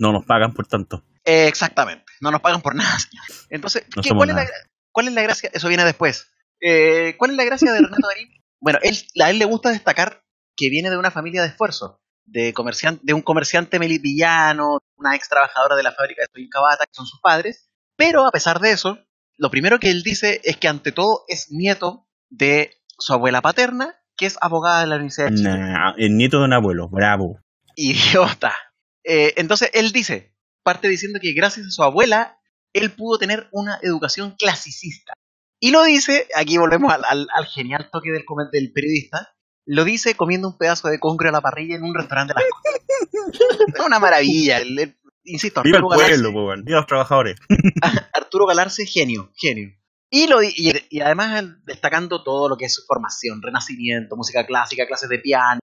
No 0.00 0.12
nos 0.12 0.24
pagan 0.24 0.52
por 0.52 0.66
tanto. 0.66 1.04
eh, 1.24 1.46
exactamente, 1.46 2.04
no 2.20 2.30
nos 2.32 2.40
pagan 2.40 2.60
por 2.60 2.74
nada, 2.74 2.98
señor. 2.98 3.24
Entonces, 3.50 3.84
No 3.94 4.02
¿qué- 4.02 4.08
somos 4.08 4.26
cuál, 4.26 4.30
es 4.30 4.36
la. 4.36 4.50
Cuál 4.98 5.06
es 5.06 5.14
la 5.14 5.22
gracia? 5.22 5.48
Eso 5.52 5.68
viene 5.68 5.84
después. 5.84 6.26
Eh, 6.60 7.14
¿Cuál 7.18 7.30
es 7.30 7.36
la 7.36 7.44
gracia 7.44 7.72
de 7.72 7.78
Renato 7.78 8.08
Garín? 8.08 8.28
Bueno, 8.60 8.80
él, 8.82 8.96
a 9.22 9.30
él 9.30 9.38
le 9.38 9.44
gusta 9.44 9.70
destacar 9.70 10.24
que 10.56 10.68
viene 10.68 10.90
de 10.90 10.98
una 10.98 11.12
familia 11.12 11.42
de 11.42 11.46
esfuerzo, 11.46 12.00
de, 12.24 12.52
comerciante, 12.52 13.00
de 13.04 13.12
un 13.12 13.22
comerciante 13.22 13.78
melipillano, 13.78 14.80
una 14.96 15.14
ex 15.14 15.28
trabajadora 15.28 15.76
de 15.76 15.84
la 15.84 15.92
fábrica 15.92 16.22
de 16.22 16.26
Toyin 16.26 16.48
Cabata, 16.48 16.84
que 16.84 16.90
son 16.92 17.06
sus 17.06 17.20
padres, 17.20 17.70
pero 17.94 18.26
a 18.26 18.32
pesar 18.32 18.58
de 18.58 18.72
eso, 18.72 18.98
lo 19.36 19.52
primero 19.52 19.78
que 19.78 19.92
él 19.92 20.02
dice 20.02 20.40
es 20.42 20.56
que 20.56 20.66
ante 20.66 20.90
todo 20.90 21.22
es 21.28 21.52
nieto 21.52 22.08
de 22.30 22.72
su 22.98 23.12
abuela 23.12 23.42
paterna, 23.42 23.94
que 24.16 24.26
es 24.26 24.36
abogada 24.40 24.80
de 24.80 24.88
la 24.88 24.96
Universidad 24.96 25.28
de 25.28 25.36
Chile. 25.36 25.56
Nah, 25.56 25.94
el 25.96 26.16
nieto 26.16 26.40
de 26.40 26.46
un 26.46 26.54
abuelo, 26.54 26.88
bravo. 26.88 27.38
Idiota. 27.76 28.56
Eh, 29.04 29.34
entonces 29.36 29.70
él 29.74 29.92
dice, 29.92 30.34
parte 30.64 30.88
diciendo 30.88 31.20
que 31.22 31.32
gracias 31.32 31.68
a 31.68 31.70
su 31.70 31.84
abuela, 31.84 32.37
él 32.74 32.92
pudo 32.92 33.18
tener 33.18 33.48
una 33.52 33.78
educación 33.82 34.34
clasicista. 34.38 35.12
Y 35.60 35.70
lo 35.70 35.82
dice, 35.84 36.28
aquí 36.36 36.56
volvemos 36.58 36.92
al, 36.92 37.02
al- 37.08 37.28
al 37.34 37.46
genial 37.46 37.88
toque 37.90 38.10
del, 38.12 38.24
del 38.52 38.72
periodista, 38.72 39.34
lo 39.66 39.84
dice 39.84 40.14
comiendo 40.14 40.48
un 40.48 40.56
pedazo 40.56 40.88
de 40.88 40.98
concre 41.00 41.28
a 41.28 41.32
la 41.32 41.40
parrilla 41.40 41.76
en 41.76 41.82
un 41.82 41.94
restaurante 41.94 42.34
de 42.34 42.40
las 42.40 43.84
una 43.86 43.98
maravilla. 43.98 44.58
el- 44.58 44.78
el- 44.78 44.98
insisto, 45.24 45.62
Viva 45.62 45.78
el 45.78 45.84
Arturo 45.84 45.98
Galarce, 45.98 46.22
pueblo, 46.22 46.42
bueno. 46.44 46.62
Viva 46.64 46.78
los 46.78 46.86
trabajadores. 46.86 47.36
Arturo 48.12 48.46
genio, 48.86 49.30
genio. 49.36 49.70
Y, 50.10 50.26
lo, 50.26 50.42
y, 50.42 50.72
y 50.88 51.00
además 51.00 51.44
destacando 51.64 52.22
todo 52.22 52.48
lo 52.48 52.56
que 52.56 52.64
es 52.64 52.74
su 52.74 52.82
formación, 52.86 53.42
renacimiento, 53.42 54.16
música 54.16 54.46
clásica, 54.46 54.86
clases 54.86 55.08
de 55.10 55.18
piano, 55.18 55.60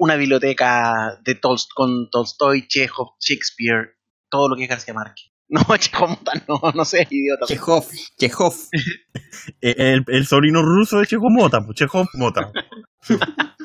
una 0.00 0.16
biblioteca 0.16 1.20
de 1.22 1.40
Tolst- 1.40 1.68
con 1.74 2.10
Tolstoy, 2.10 2.66
Chekhov, 2.66 3.10
Shakespeare, 3.20 3.96
todo 4.30 4.48
lo 4.48 4.56
que 4.56 4.64
es 4.64 4.68
García 4.68 4.94
Márquez. 4.94 5.30
No, 5.68 5.76
Chekhov, 5.78 6.18
no, 6.46 6.72
no 6.74 6.84
sé, 6.84 7.06
idiota. 7.10 7.46
Chekhov. 7.46 7.86
Chekhov. 8.18 8.54
Eh, 9.60 9.74
El, 9.78 10.04
el 10.08 10.26
sobrino 10.26 10.62
ruso 10.62 10.98
de 10.98 11.06
Chejo 11.06 11.30
Mota, 11.30 11.64
pues 11.64 11.78
Mota. 12.14 12.52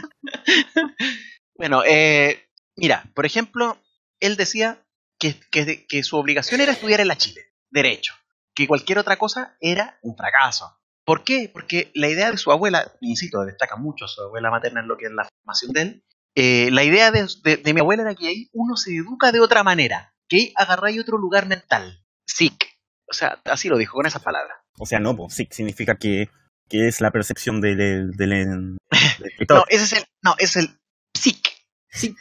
Bueno, 1.55 1.83
eh, 1.85 2.43
mira, 2.75 3.03
por 3.13 3.25
ejemplo, 3.25 3.77
él 4.19 4.35
decía 4.35 4.83
que, 5.19 5.35
que, 5.51 5.85
que 5.87 6.03
su 6.03 6.17
obligación 6.17 6.61
era 6.61 6.71
estudiar 6.71 6.99
en 7.01 7.07
la 7.07 7.17
Chile, 7.17 7.41
derecho, 7.69 8.13
que 8.55 8.67
cualquier 8.67 8.97
otra 8.97 9.17
cosa 9.17 9.55
era 9.61 9.99
un 10.01 10.15
fracaso. 10.17 10.77
¿Por 11.05 11.23
qué? 11.23 11.49
Porque 11.51 11.91
la 11.95 12.07
idea 12.09 12.31
de 12.31 12.37
su 12.37 12.51
abuela, 12.51 12.91
insisto, 13.01 13.43
destaca 13.45 13.75
mucho 13.75 14.07
su 14.07 14.21
abuela 14.21 14.49
materna 14.51 14.79
en 14.81 14.87
lo 14.87 14.97
que 14.97 15.05
es 15.05 15.11
la 15.11 15.25
formación 15.25 15.71
de 15.73 15.81
él, 15.81 16.03
eh, 16.35 16.69
la 16.71 16.83
idea 16.83 17.11
de, 17.11 17.27
de- 17.43 17.57
de 17.57 17.73
mi 17.73 17.81
abuela 17.81 18.03
era 18.03 18.15
que 18.15 18.27
ahí 18.27 18.49
uno 18.53 18.75
se 18.75 18.95
educa 18.95 19.31
de 19.31 19.39
otra 19.39 19.63
manera, 19.63 20.12
que 20.33 20.37
ahí 20.45 20.53
agarráis 20.55 20.99
otro 20.99 21.17
lugar 21.17 21.47
mental, 21.47 22.03
sick. 22.25 22.67
O 23.09 23.13
sea, 23.13 23.39
así 23.45 23.69
lo 23.69 23.77
dijo 23.77 23.93
con 23.95 24.05
esas 24.05 24.21
palabras. 24.23 24.57
O 24.79 24.85
sea, 24.85 24.99
no, 24.99 25.15
pues 25.15 25.33
sí, 25.35 25.47
significa 25.51 25.95
que, 25.97 26.29
que 26.69 26.87
es 26.87 26.99
la 27.01 27.11
percepción 27.11 27.61
del, 27.61 27.77
del, 27.77 28.11
del. 28.17 28.77
No, 29.49 29.63
ese 29.69 29.83
es 29.83 29.93
el, 29.93 30.03
no, 30.23 30.35
es 30.39 30.55
el 30.55 30.69
psic. 31.13 31.47
Sí. 31.89 32.15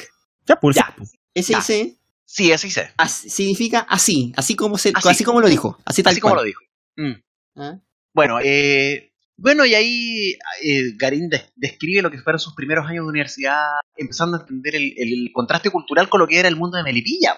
ya, 0.46 0.56
pues, 0.60 0.76
ya. 0.76 0.94
Ese 1.34 1.54
dice, 1.56 1.96
Sí, 2.26 2.52
así 2.52 2.70
se. 2.70 2.90
así- 2.96 3.28
significa 3.30 3.80
así, 3.88 4.32
así 4.36 4.54
como 4.56 4.78
se, 4.78 4.92
Así. 4.94 5.08
así, 5.08 5.24
como 5.24 5.40
lo 5.40 5.48
dijo, 5.48 5.78
así 5.84 6.02
tal 6.02 6.12
Así 6.12 6.20
como 6.20 6.34
lo 6.34 6.42
dijo. 6.42 6.60
Mm. 6.96 7.12
¿Ah? 7.56 7.78
Bueno, 8.14 8.38
eh, 8.42 9.12
bueno, 9.36 9.64
y 9.66 9.74
ahí 9.74 10.32
eh, 10.62 10.92
Garín 10.96 11.28
des- 11.28 11.50
describe 11.56 12.02
lo 12.02 12.10
que 12.10 12.18
fueron 12.18 12.38
sus 12.38 12.54
primeros 12.54 12.86
años 12.86 13.04
de 13.04 13.08
universidad, 13.10 13.64
empezando 13.96 14.36
a 14.36 14.40
entender 14.40 14.76
el, 14.76 14.94
el 14.96 15.30
contraste 15.32 15.70
cultural 15.70 16.08
con 16.08 16.20
lo 16.20 16.26
que 16.26 16.38
era 16.38 16.48
el 16.48 16.56
mundo 16.56 16.76
de 16.76 16.82
Melipilla. 16.84 17.34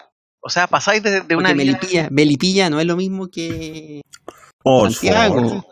O 0.46 0.50
sea, 0.50 0.66
pasáis 0.66 1.02
de, 1.02 1.22
de 1.22 1.36
una 1.36 1.54
Melipilla, 1.54 2.08
Melipilla 2.10 2.68
no 2.68 2.78
es 2.78 2.86
lo 2.86 2.96
mismo 2.96 3.28
que 3.28 4.02
Oxford. 4.62 4.92
Santiago. 4.92 5.66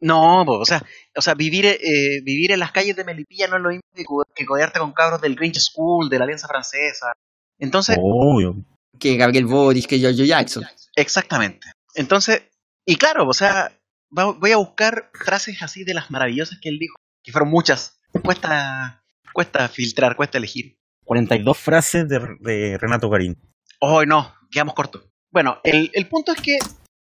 No, 0.00 0.44
po, 0.46 0.58
o 0.60 0.64
sea, 0.64 0.82
o 1.16 1.20
sea 1.20 1.34
vivir, 1.34 1.66
eh, 1.66 2.20
vivir 2.22 2.52
en 2.52 2.60
las 2.60 2.72
calles 2.72 2.96
de 2.96 3.04
Melipilla 3.04 3.48
no 3.48 3.56
es 3.56 3.62
lo 3.62 3.68
mismo 3.70 3.82
que, 3.94 4.04
co- 4.04 4.24
que 4.34 4.46
codearte 4.46 4.78
con 4.78 4.92
cabros 4.92 5.20
del 5.20 5.34
Grinch 5.34 5.58
School, 5.58 6.08
de 6.08 6.18
la 6.18 6.24
Alianza 6.24 6.46
Francesa. 6.48 7.12
Entonces, 7.58 7.98
Obvio. 8.00 8.54
que 8.98 9.16
Gabriel 9.16 9.46
Boris, 9.46 9.86
que 9.86 9.98
Giorgio 9.98 10.24
Jackson. 10.24 10.64
Exactamente. 10.94 11.66
Entonces, 11.94 12.42
y 12.86 12.96
claro, 12.96 13.26
o 13.28 13.34
sea, 13.34 13.72
va- 14.16 14.32
voy 14.32 14.52
a 14.52 14.56
buscar 14.58 15.10
frases 15.12 15.60
así 15.62 15.84
de 15.84 15.94
las 15.94 16.10
maravillosas 16.10 16.58
que 16.62 16.68
él 16.68 16.78
dijo, 16.78 16.94
que 17.22 17.32
fueron 17.32 17.50
muchas. 17.50 17.98
Cuesta, 18.24 19.02
cuesta 19.34 19.68
filtrar, 19.68 20.16
cuesta 20.16 20.38
elegir. 20.38 20.76
42 21.04 21.58
frases 21.58 22.08
de, 22.08 22.20
de 22.40 22.78
Renato 22.78 23.10
Garín. 23.10 23.36
Oh, 23.80 24.04
no, 24.04 24.34
quedamos 24.50 24.74
cortos. 24.74 25.04
Bueno, 25.30 25.60
el, 25.64 25.90
el 25.94 26.08
punto 26.08 26.32
es 26.32 26.40
que, 26.40 26.58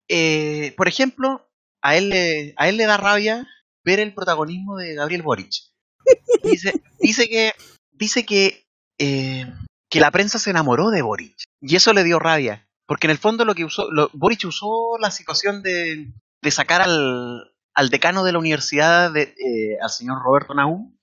eh, 0.08 0.74
por 0.76 0.88
ejemplo, 0.88 1.48
a 1.82 1.96
él, 1.96 2.08
le, 2.08 2.54
a 2.56 2.68
él 2.68 2.76
le 2.76 2.86
da 2.86 2.96
rabia 2.96 3.46
ver 3.84 4.00
el 4.00 4.14
protagonismo 4.14 4.76
de 4.76 4.94
Gabriel 4.94 5.22
Boric. 5.22 5.52
Dice, 6.42 6.72
dice 7.00 7.28
que, 7.28 7.52
dice 7.90 8.24
que, 8.24 8.66
eh, 8.98 9.52
que 9.90 10.00
la 10.00 10.10
prensa 10.10 10.38
se 10.38 10.50
enamoró 10.50 10.90
de 10.90 11.02
Boric. 11.02 11.36
Y 11.60 11.76
eso 11.76 11.92
le 11.92 12.04
dio 12.04 12.18
rabia. 12.18 12.68
Porque 12.86 13.06
en 13.06 13.12
el 13.12 13.18
fondo 13.18 13.44
lo 13.44 13.54
que 13.54 13.64
usó, 13.64 13.88
Boric 14.12 14.44
usó 14.44 14.98
la 15.00 15.10
situación 15.10 15.62
de, 15.62 16.12
de 16.42 16.50
sacar 16.50 16.82
al, 16.82 17.54
al 17.74 17.90
decano 17.90 18.24
de 18.24 18.32
la 18.32 18.38
universidad, 18.38 19.16
eh, 19.16 19.78
al 19.80 19.90
señor 19.90 20.22
Roberto 20.22 20.54
Nahum, 20.54 20.96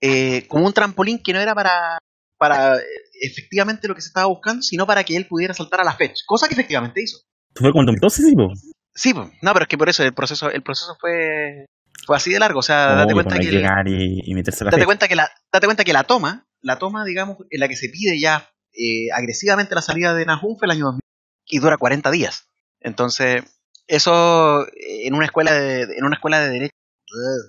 eh, 0.00 0.46
como 0.48 0.66
un 0.66 0.72
trampolín 0.72 1.22
que 1.22 1.32
no 1.32 1.40
era 1.40 1.54
para, 1.54 1.98
para 2.38 2.76
eh, 2.76 2.82
efectivamente 3.20 3.88
lo 3.88 3.94
que 3.94 4.00
se 4.00 4.08
estaba 4.08 4.26
buscando, 4.26 4.62
sino 4.62 4.86
para 4.86 5.04
que 5.04 5.16
él 5.16 5.26
pudiera 5.26 5.54
saltar 5.54 5.80
a 5.80 5.84
la 5.84 5.94
fecha. 5.94 6.22
Cosa 6.26 6.46
que 6.48 6.54
efectivamente 6.54 7.02
hizo. 7.02 7.18
¿Tú 7.54 7.62
fue 7.62 7.72
cuando 7.72 7.92
entonces, 7.92 8.24
sí, 8.26 8.34
po? 8.34 8.48
Sí, 8.94 9.12
no, 9.14 9.52
pero 9.52 9.62
es 9.64 9.68
que 9.68 9.78
por 9.78 9.88
eso 9.88 10.02
el 10.02 10.14
proceso, 10.14 10.50
el 10.50 10.62
proceso 10.62 10.96
fue. 11.00 11.66
Fue 12.06 12.16
así 12.16 12.30
de 12.32 12.38
largo, 12.38 12.60
o 12.60 12.62
sea, 12.62 12.94
date 12.94 13.14
cuenta 13.14 13.36
que... 13.38 13.46
que 13.46 13.50
llegar 13.52 13.88
y, 13.88 14.20
y 14.24 14.34
meterse 14.34 14.62
la 14.64 14.70
date 14.70 14.76
fecha. 14.76 14.86
cuenta 14.86 15.08
que 15.08 15.16
la 15.16 15.30
date 15.52 15.66
cuenta 15.66 15.82
que 15.84 15.92
la 15.92 16.04
toma 16.04 16.46
la 16.62 16.78
toma 16.78 17.04
digamos 17.04 17.38
en 17.50 17.58
la 17.60 17.68
que 17.68 17.74
se 17.76 17.88
pide 17.88 18.20
ya 18.20 18.48
eh, 18.74 19.10
agresivamente 19.12 19.74
la 19.74 19.82
salida 19.82 20.14
de 20.14 20.24
Nahum 20.24 20.56
fue 20.58 20.66
el 20.66 20.72
año 20.72 20.84
2000 20.84 21.00
y 21.48 21.58
dura 21.58 21.78
40 21.78 22.10
días 22.12 22.48
entonces 22.80 23.42
eso 23.88 24.66
eh, 24.68 25.06
en 25.06 25.14
una 25.14 25.24
escuela 25.26 25.52
de 25.52 25.82
en 25.82 26.04
una 26.04 26.14
escuela 26.16 26.38
de 26.40 26.48
derecho 26.50 26.74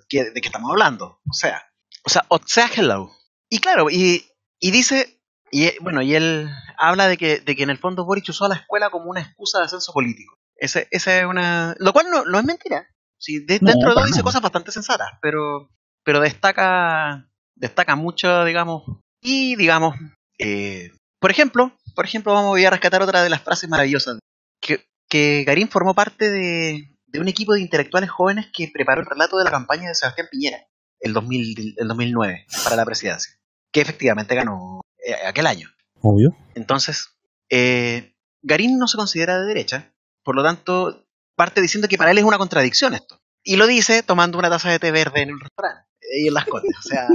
¿qué- 0.10 0.32
de 0.32 0.42
qué 0.42 0.48
estamos 0.48 0.72
hablando 0.72 1.20
o 1.30 1.34
sea 1.34 1.62
o 2.04 2.10
sea 2.10 2.26
o 2.30 2.40
sea 2.46 2.68
hello 2.76 3.12
y 3.50 3.60
claro 3.60 3.90
y, 3.92 4.26
y 4.60 4.72
dice 4.72 5.20
y 5.52 5.66
eh, 5.66 5.78
bueno 5.82 6.02
y 6.02 6.16
él 6.16 6.50
habla 6.78 7.08
de 7.08 7.18
que 7.18 7.40
de 7.40 7.56
que 7.56 7.64
en 7.64 7.70
el 7.70 7.78
fondo 7.78 8.06
Boric 8.06 8.30
usó 8.30 8.46
a 8.46 8.50
la 8.50 8.56
escuela 8.56 8.90
como 8.90 9.10
una 9.10 9.22
excusa 9.22 9.60
de 9.60 9.66
ascenso 9.66 9.94
político. 9.94 10.36
Ese 10.56 10.88
ese 10.92 11.20
es 11.20 11.26
una 11.26 11.76
lo 11.80 11.94
cual 11.94 12.08
no, 12.12 12.26
no 12.26 12.40
es 12.40 12.46
mentira. 12.46 12.88
Sí, 13.20 13.40
de- 13.46 13.60
No, 13.62 13.68
dentro 13.72 13.90
de 13.90 13.96
todo 13.96 14.06
dice 14.06 14.22
cosas 14.24 14.42
bastante 14.42 14.72
sensatas 14.72 15.10
pero 15.22 15.70
pero 16.04 16.20
destaca 16.20 17.28
destaca 17.56 17.96
mucho 17.96 18.44
digamos 18.46 18.84
y 19.22 19.56
digamos 19.56 19.96
eh, 20.40 20.92
por 21.20 21.32
ejemplo 21.32 21.72
por 21.96 22.06
ejemplo 22.06 22.34
vamos 22.34 22.50
voy 22.52 22.66
a 22.66 22.70
rescatar 22.70 23.02
otra 23.02 23.24
de 23.24 23.30
las 23.30 23.42
frases 23.42 23.70
maravillosas 23.70 24.20
que 24.62 24.86
que 25.10 25.44
Garín 25.46 25.70
formó 25.70 25.94
parte 25.96 26.30
de, 26.30 26.94
de 27.08 27.20
un 27.20 27.28
equipo 27.30 27.54
de 27.54 27.62
intelectuales 27.62 28.10
jóvenes 28.10 28.48
que 28.54 28.70
preparó 28.74 29.02
el 29.02 29.08
relato 29.08 29.38
de 29.38 29.46
la 29.46 29.52
campaña 29.52 29.88
de 29.88 29.96
Sebastián 29.96 30.28
Piñera 30.30 30.58
el 31.00 31.14
2000 31.14 31.76
el 31.78 31.88
2009 31.88 32.46
para 32.64 32.76
la 32.76 32.86
presidencia 32.86 33.34
que 33.72 33.82
efectivamente 33.82 34.36
ganó 34.36 34.82
eh, 35.06 35.14
aquel 35.28 35.48
año 35.48 35.70
Obvio. 36.02 36.36
entonces, 36.56 37.10
eh, 37.50 38.14
Garín 38.42 38.78
no 38.78 38.88
se 38.88 38.98
considera 38.98 39.40
de 39.40 39.46
derecha, 39.48 39.92
por 40.24 40.36
lo 40.36 40.44
tanto, 40.44 41.06
parte 41.36 41.62
diciendo 41.62 41.88
que 41.88 41.98
para 41.98 42.12
él 42.12 42.18
es 42.20 42.24
una 42.24 42.38
contradicción 42.38 42.94
esto. 42.94 43.20
Y 43.44 43.56
lo 43.56 43.66
dice 43.68 44.04
tomando 44.04 44.38
una 44.38 44.50
taza 44.50 44.70
de 44.70 44.80
té 44.80 44.92
verde 44.92 45.22
en 45.22 45.34
un 45.34 45.40
restaurante, 45.40 45.88
y 46.18 46.28
en 46.28 46.34
las 46.34 46.46
Condes. 46.48 46.76
O 46.78 46.82
sea, 46.82 47.08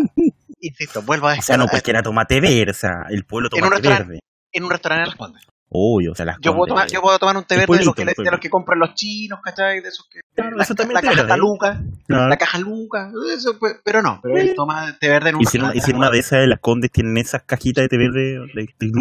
insisto, 0.60 1.02
vuelvo 1.02 1.28
a 1.28 1.34
O 1.34 1.42
sea, 1.42 1.56
no 1.56 1.64
a- 1.64 1.68
cualquiera 1.68 2.02
tomate 2.02 2.40
verde, 2.40 2.70
o 2.70 2.74
sea, 2.74 3.04
el 3.10 3.24
pueblo 3.24 3.48
En 3.52 3.62
un 3.64 3.70
tomate 3.70 3.88
verde. 3.88 4.20
en 4.52 4.64
un 4.64 4.70
restaurante 4.70 5.02
en 5.02 5.08
las 5.08 5.16
Condes. 5.16 5.42
Obvio, 5.74 6.12
o 6.12 6.14
sea, 6.14 6.26
las 6.26 6.36
Yo 6.42 6.54
puedo, 6.54 6.66
tomar, 6.66 6.86
yo 6.88 7.00
puedo 7.00 7.18
tomar 7.18 7.34
un 7.36 7.44
té 7.44 7.56
verde 7.56 7.78
de 7.78 7.84
los, 7.84 7.94
que, 7.94 8.04
de 8.04 8.30
los 8.30 8.40
que 8.40 8.50
compran 8.50 8.78
los 8.78 8.94
chinos, 8.94 9.40
¿cachai? 9.42 9.80
De 9.80 9.88
esos 9.88 10.06
que. 10.06 10.20
Claro, 10.34 10.56
la, 10.56 10.66
caja 11.00 11.22
está 11.22 11.36
Luca, 11.38 11.80
Claro. 12.06 12.28
la 12.28 12.36
caja 12.36 12.58
Luca, 12.58 13.10
eso, 13.34 13.58
pues, 13.58 13.80
pero 13.82 14.02
no, 14.02 14.20
pero 14.22 14.36
él 14.36 14.52
toma 14.54 14.98
té 14.98 15.08
verde 15.08 15.30
en 15.30 15.36
un 15.36 15.42
Y 15.42 15.46
si 15.46 15.56
en 15.56 15.64
una, 15.64 15.74
y 15.74 15.80
si 15.80 15.90
en 15.92 15.96
una 15.96 16.10
de 16.10 16.18
esas 16.18 16.40
de 16.40 16.46
las 16.46 16.60
condes 16.60 16.90
tienen 16.90 17.16
esas 17.16 17.42
cajitas 17.44 17.84
de 17.84 17.88
té 17.88 17.96
verde 17.96 18.38
de, 18.54 18.68
de 18.78 18.92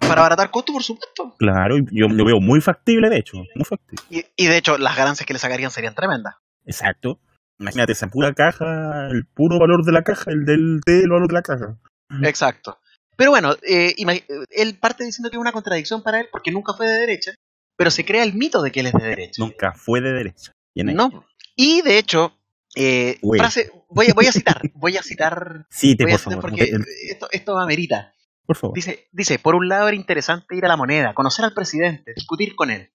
Para 0.00 0.22
abaratar 0.22 0.50
costos, 0.50 0.72
por 0.72 0.82
supuesto. 0.82 1.34
claro, 1.38 1.76
yo 1.92 2.08
lo 2.08 2.24
veo 2.24 2.40
muy 2.40 2.62
factible, 2.62 3.10
de 3.10 3.18
hecho, 3.18 3.36
muy 3.54 3.64
factible. 3.64 4.02
Y, 4.08 4.24
y 4.42 4.46
de 4.46 4.56
hecho, 4.56 4.78
las 4.78 4.96
ganancias 4.96 5.26
que 5.26 5.34
le 5.34 5.38
sacarían 5.38 5.70
serían 5.70 5.94
tremendas. 5.94 6.36
Exacto. 6.64 7.20
Imagínate 7.58 7.92
esa 7.92 8.08
pura 8.08 8.32
caja, 8.32 9.08
el 9.10 9.24
puro 9.26 9.58
valor 9.58 9.84
de 9.84 9.92
la 9.92 10.02
caja, 10.02 10.30
el 10.30 10.44
del 10.44 10.80
té, 10.84 11.00
el 11.02 11.10
valor 11.10 11.28
de 11.28 11.34
la 11.34 11.42
caja. 11.42 11.76
Exacto. 12.22 12.78
Pero 13.16 13.30
bueno, 13.30 13.54
eh, 13.66 13.94
ima- 13.98 14.22
él 14.50 14.78
parte 14.78 15.04
diciendo 15.04 15.30
que 15.30 15.36
es 15.36 15.40
una 15.40 15.52
contradicción 15.52 16.02
para 16.02 16.20
él 16.20 16.28
porque 16.30 16.50
nunca 16.50 16.74
fue 16.74 16.86
de 16.88 16.98
derecha, 16.98 17.32
pero 17.76 17.90
se 17.90 18.04
crea 18.04 18.22
el 18.22 18.34
mito 18.34 18.62
de 18.62 18.70
que 18.72 18.80
él 18.80 18.86
es 18.86 18.92
de 18.92 19.04
derecha. 19.04 19.42
Nunca 19.42 19.72
fue 19.72 20.00
de 20.00 20.12
derecha. 20.12 20.52
No. 20.74 21.24
Y 21.54 21.80
de 21.82 21.98
hecho, 21.98 22.38
eh, 22.74 23.18
frase, 23.38 23.70
voy, 23.88 24.08
a, 24.10 24.14
voy 24.14 24.26
a 24.26 24.32
citar, 24.32 24.60
voy 24.74 24.96
a 24.98 25.02
citar, 25.02 25.66
Sí, 25.70 25.96
te, 25.96 26.04
voy 26.04 26.12
a 26.12 26.16
por 26.16 26.20
citar 26.20 26.34
favor. 26.42 26.50
porque 26.50 26.70
esto, 27.10 27.28
esto 27.32 27.58
amerita. 27.58 28.12
por 28.44 28.56
favor. 28.56 28.74
Dice, 28.74 29.08
dice, 29.12 29.38
por 29.38 29.54
un 29.54 29.68
lado 29.68 29.88
era 29.88 29.96
interesante 29.96 30.54
ir 30.56 30.64
a 30.66 30.68
la 30.68 30.76
moneda, 30.76 31.14
conocer 31.14 31.44
al 31.46 31.54
presidente, 31.54 32.12
discutir 32.14 32.54
con 32.54 32.70
él. 32.70 32.90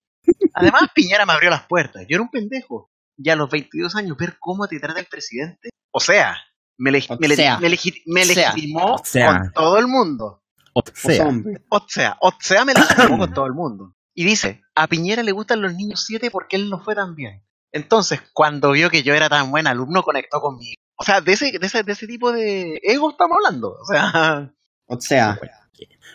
Además, 0.53 0.83
Piñera 0.95 1.25
me 1.25 1.33
abrió 1.33 1.49
las 1.49 1.65
puertas. 1.65 2.03
Yo 2.07 2.15
era 2.17 2.21
un 2.21 2.29
pendejo. 2.29 2.91
Y 3.17 3.29
a 3.29 3.35
los 3.35 3.49
22 3.49 3.95
años, 3.95 4.17
ver 4.17 4.37
cómo 4.39 4.67
te 4.67 4.79
trata 4.79 4.99
el 4.99 5.05
presidente. 5.07 5.69
O 5.91 5.99
sea, 5.99 6.37
me, 6.81 6.91
leg- 6.91 7.17
me, 7.19 7.27
leg- 7.27 7.35
sea. 7.35 7.57
me 7.59 7.69
legi- 7.69 8.01
me 8.05 8.21
O 8.23 8.25
sea. 8.25 8.53
legitimó 8.53 8.97
con 8.97 9.51
todo 9.53 9.77
el 9.77 9.87
mundo. 9.87 10.43
O 10.73 10.83
sea. 10.93 11.25
O 11.69 11.81
sea, 11.87 12.17
o 12.21 12.31
sea, 12.39 12.65
me 12.65 12.73
legitimó 12.73 13.17
con 13.19 13.33
todo 13.33 13.45
el 13.45 13.53
mundo. 13.53 13.95
Y 14.13 14.25
dice, 14.25 14.61
a 14.75 14.87
Piñera 14.87 15.23
le 15.23 15.31
gustan 15.31 15.61
los 15.61 15.73
niños 15.73 16.03
7 16.05 16.31
porque 16.31 16.55
él 16.57 16.69
no 16.69 16.79
fue 16.83 16.95
tan 16.95 17.15
bien. 17.15 17.43
Entonces, 17.71 18.21
cuando 18.33 18.71
vio 18.71 18.89
que 18.89 19.03
yo 19.03 19.13
era 19.13 19.29
tan 19.29 19.51
buen 19.51 19.67
alumno, 19.67 20.03
conectó 20.03 20.41
conmigo. 20.41 20.75
O 20.97 21.03
sea, 21.03 21.21
de 21.21 21.33
ese, 21.33 21.57
de 21.57 21.65
ese, 21.65 21.83
de 21.83 21.91
ese 21.93 22.05
tipo 22.07 22.31
de 22.31 22.79
ego 22.83 23.11
estamos 23.11 23.37
hablando. 23.37 23.77
O 23.79 23.85
sea, 23.85 24.51
O 24.87 24.99
sea, 24.99 25.39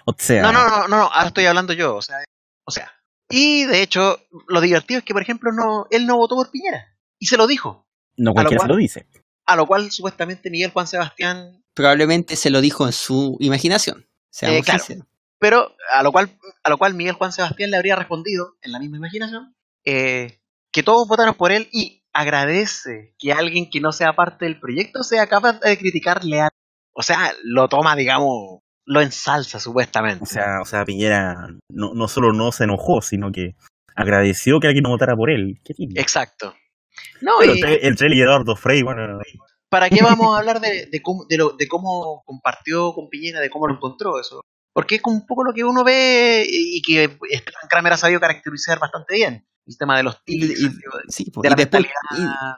o 0.04 0.14
sea, 0.18 0.42
no, 0.42 0.52
no, 0.52 0.68
no, 0.68 0.80
no, 0.80 0.88
no, 0.88 1.02
ahora 1.04 1.28
estoy 1.28 1.46
hablando 1.46 1.72
yo. 1.72 1.96
O 1.96 2.02
sea, 2.02 2.18
o 2.66 2.70
sea. 2.70 2.92
Y 3.30 3.64
de 3.64 3.82
hecho, 3.82 4.18
lo 4.48 4.60
divertido 4.60 4.98
es 4.98 5.04
que, 5.04 5.12
por 5.14 5.22
ejemplo, 5.22 5.50
no, 5.52 5.86
él 5.90 6.06
no 6.06 6.16
votó 6.16 6.36
por 6.36 6.50
Piñera. 6.50 6.94
Y 7.18 7.26
se 7.26 7.36
lo 7.36 7.46
dijo. 7.46 7.86
no 8.16 8.32
cualquiera 8.34 8.58
cual- 8.60 8.68
se 8.68 8.72
lo 8.74 8.76
dice. 8.78 9.06
A 9.46 9.56
lo 9.56 9.66
cual, 9.66 9.90
supuestamente, 9.90 10.50
Miguel 10.50 10.70
Juan 10.70 10.86
Sebastián 10.86 11.62
probablemente 11.74 12.36
se 12.36 12.50
lo 12.50 12.60
dijo 12.60 12.86
en 12.86 12.92
su 12.92 13.36
imaginación. 13.38 14.06
Eh, 14.42 14.62
claro. 14.62 14.80
sinceros. 14.80 15.06
Pero 15.38 15.76
a 15.92 16.02
lo 16.02 16.12
cual, 16.12 16.30
a 16.64 16.70
lo 16.70 16.78
cual 16.78 16.94
Miguel 16.94 17.14
Juan 17.14 17.32
Sebastián 17.32 17.70
le 17.70 17.76
habría 17.76 17.96
respondido, 17.96 18.56
en 18.62 18.72
la 18.72 18.78
misma 18.78 18.96
imaginación, 18.96 19.54
eh, 19.84 20.40
que 20.72 20.82
todos 20.82 21.06
votaron 21.06 21.34
por 21.34 21.52
él 21.52 21.68
y 21.72 22.02
agradece 22.12 23.14
que 23.18 23.32
alguien 23.32 23.68
que 23.70 23.80
no 23.80 23.92
sea 23.92 24.14
parte 24.14 24.46
del 24.46 24.58
proyecto 24.58 25.02
sea 25.02 25.26
capaz 25.26 25.60
de 25.60 25.76
criticarle 25.78 26.40
a... 26.40 26.48
O 26.94 27.02
sea, 27.02 27.34
lo 27.42 27.68
toma, 27.68 27.94
digamos, 27.94 28.60
lo 28.86 29.02
ensalza 29.02 29.60
supuestamente. 29.60 30.24
O 30.24 30.26
sea, 30.26 30.60
o 30.62 30.64
sea 30.64 30.84
Piñera 30.86 31.48
no, 31.68 31.92
no 31.94 32.08
solo 32.08 32.32
no 32.32 32.52
se 32.52 32.64
enojó, 32.64 33.02
sino 33.02 33.30
que 33.32 33.54
agradeció 33.94 34.60
que 34.60 34.68
alguien 34.68 34.84
no 34.84 34.90
votara 34.90 35.14
por 35.14 35.30
él. 35.30 35.60
Qué. 35.62 35.74
Exacto. 35.96 36.54
No, 37.20 37.42
y 37.44 37.60
entre 37.82 38.06
él 38.08 38.14
y 38.14 38.20
Eduardo 38.20 38.56
Frey, 38.56 38.82
bueno, 38.82 39.18
¿para 39.68 39.88
qué 39.90 40.02
vamos 40.02 40.34
a 40.34 40.38
hablar 40.40 40.60
de, 40.60 40.86
de 40.86 41.02
cómo, 41.02 41.24
de, 41.28 41.36
lo- 41.36 41.50
de 41.56 41.66
cómo 41.68 42.22
compartió 42.26 42.92
con 42.94 43.08
Piñera, 43.08 43.40
de 43.40 43.50
cómo 43.50 43.66
lo 43.68 43.74
encontró 43.74 44.20
eso? 44.20 44.40
Porque 44.72 44.96
es 44.96 45.02
como 45.02 45.16
un 45.16 45.26
poco 45.26 45.42
lo 45.44 45.54
que 45.54 45.64
uno 45.64 45.84
ve 45.84 46.46
y 46.48 46.82
que 46.82 47.04
Stefan 47.08 47.68
Kramer 47.70 47.94
ha 47.94 47.96
sabido 47.96 48.20
caracterizar 48.20 48.78
bastante 48.78 49.14
bien. 49.14 49.46
El 49.66 49.78
tema 49.78 49.96
de 49.96 50.02
los 50.04 50.16
Y- 50.26 50.40
tics, 50.40 50.60
y- 50.60 50.64
el 50.66 50.72
de- 50.74 50.80
Sí, 51.08 51.24
de 51.24 51.30
y, 51.42 51.50
la 51.50 51.56
después, 51.56 51.84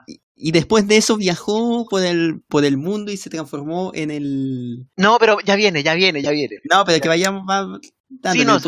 y, 0.08 0.20
y 0.34 0.52
después 0.52 0.86
de 0.88 0.96
eso 0.98 1.16
viajó 1.16 1.86
por 1.88 2.02
el, 2.04 2.42
por 2.48 2.64
el 2.64 2.76
mundo 2.76 3.10
y 3.12 3.16
se 3.16 3.30
transformó 3.30 3.92
en 3.94 4.10
el... 4.10 4.88
No, 4.96 5.16
pero 5.18 5.38
ya 5.44 5.54
viene, 5.56 5.82
ya 5.82 5.94
viene, 5.94 6.20
ya 6.20 6.30
viene. 6.32 6.56
No, 6.70 6.84
pero 6.84 7.00
que 7.00 7.08
vayamos 7.08 7.44
va 7.48 7.78
dándole, 8.08 8.44
no, 8.44 8.58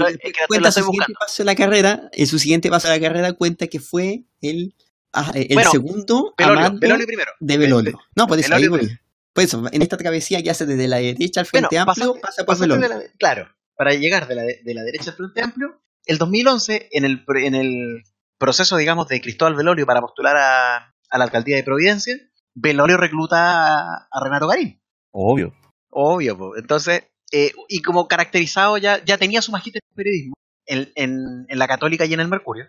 cuenta 0.49 0.71
su 0.71 0.83
siguiente 0.85 1.13
paso 1.19 1.43
de 1.43 1.45
la 1.47 1.55
carrera, 1.57 2.09
en 2.13 2.27
su 2.27 2.39
siguiente 2.39 2.71
paso 2.71 2.89
de 2.89 2.95
la 2.99 3.01
carrera 3.07 3.33
cuenta 3.35 3.67
que 3.67 3.81
fue 3.81 4.25
el, 4.41 4.75
ah, 5.13 5.31
el 5.35 5.49
Bueno, 5.55 5.71
segundo 5.71 6.35
Belolio, 6.37 6.61
amando 6.61 6.81
Belolio 6.81 7.07
primero. 7.07 7.33
de 7.41 7.59
Belolio. 7.59 7.99
No, 8.17 8.27
por 8.27 8.39
eso, 8.39 8.49
Belolio 8.55 8.75
ahí 8.77 8.87
voy. 8.87 8.99
Por 9.33 9.45
eso, 9.45 9.65
en 9.71 9.83
esta 9.83 9.97
travesía 9.97 10.43
que 10.43 10.51
hace 10.51 10.67
desde 10.67 10.89
la 10.89 10.97
derecha 10.97 11.41
al 11.41 11.49
Bueno, 11.53 11.69
Frente 11.69 11.79
Amplio, 11.79 12.15
pasaste- 12.21 12.45
pasa 12.45 12.45
por 12.45 12.59
Belolio. 12.59 12.89
de 12.89 12.95
la- 13.07 13.11
claro, 13.19 13.49
para 13.77 13.95
llegar 13.95 14.27
de 14.29 14.35
la, 14.35 14.43
de 14.43 14.75
la 14.75 14.83
derecha 14.83 15.11
al 15.11 15.17
Frente 15.17 15.43
Amplio, 15.43 15.81
el 16.07 16.19
2011, 16.19 16.89
en 16.93 17.05
el, 17.05 17.25
pro- 17.25 17.39
en 17.39 17.55
el 17.55 18.03
proceso, 18.39 18.77
digamos, 18.77 19.07
de 19.09 19.21
Cristóbal 19.21 19.55
Belolio 19.55 19.87
para 19.87 20.01
postular 20.01 20.37
a, 20.37 20.77
a 21.11 21.19
la 21.19 21.25
alcaldía 21.25 21.57
de 21.57 21.63
Providencia, 21.63 22.17
Belolio 22.55 22.97
recluta 22.97 23.37
a, 23.79 24.09
a 24.11 24.25
Renato 24.25 24.49
Garín. 24.49 24.81
obvio. 25.13 25.55
Obvio, 25.93 26.37
po. 26.39 26.57
entonces, 26.57 27.03
eh, 27.33 27.53
y 27.69 27.83
como 27.83 28.07
caracterizado 28.09 28.79
ya, 28.79 29.05
ya 29.05 29.19
tenía 29.19 29.43
su 29.43 29.51
magíster 29.53 29.83
en 29.89 29.95
periodismo 29.97 30.35
en, 30.67 30.93
en, 30.95 31.47
en 31.49 31.59
la 31.59 31.67
Católica 31.69 32.05
y 32.07 32.15
en 32.15 32.21
el 32.21 32.29
Mercurio. 32.29 32.67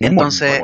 Entonces- 0.00 0.62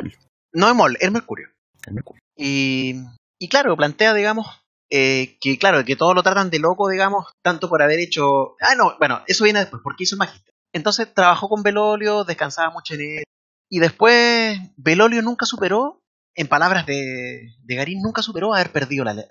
No 0.53 0.69
en 0.71 0.77
MOL, 0.77 0.97
en 1.01 1.13
Mercurio. 1.13 1.49
el 1.87 1.95
Mercurio. 1.95 2.21
Y, 2.37 2.95
y 3.39 3.49
claro, 3.49 3.77
plantea, 3.77 4.15
digamos, 4.15 4.47
eh, 4.91 5.37
que 5.41 5.59
claro, 5.59 5.85
que 5.85 5.97
todos 5.97 6.15
lo 6.15 6.23
tratan 6.23 6.51
de 6.51 6.59
loco, 6.59 6.89
digamos, 6.89 7.27
tanto 7.43 7.69
por 7.69 7.83
haber 7.83 8.01
hecho... 8.01 8.57
Ah, 8.61 8.75
no, 8.77 8.97
bueno, 8.99 9.23
eso 9.27 9.45
viene 9.45 9.61
después, 9.61 9.83
porque 9.85 10.05
hizo 10.05 10.15
el 10.17 10.21
magíster. 10.21 10.53
Entonces 10.73 11.13
trabajó 11.13 11.49
con 11.49 11.63
Belolio, 11.63 12.25
descansaba 12.25 12.71
mucho 12.71 12.95
en 12.95 13.01
él. 13.19 13.25
Y 13.71 13.79
después, 13.79 14.59
Belolio 14.77 15.23
nunca 15.23 15.47
superó, 15.47 16.01
en 16.35 16.49
palabras 16.49 16.87
de, 16.87 17.55
de 17.63 17.75
Garín, 17.75 18.01
nunca 18.03 18.23
superó 18.23 18.55
haber 18.55 18.73
perdido 18.73 19.05
la, 19.05 19.15
la, 19.15 19.27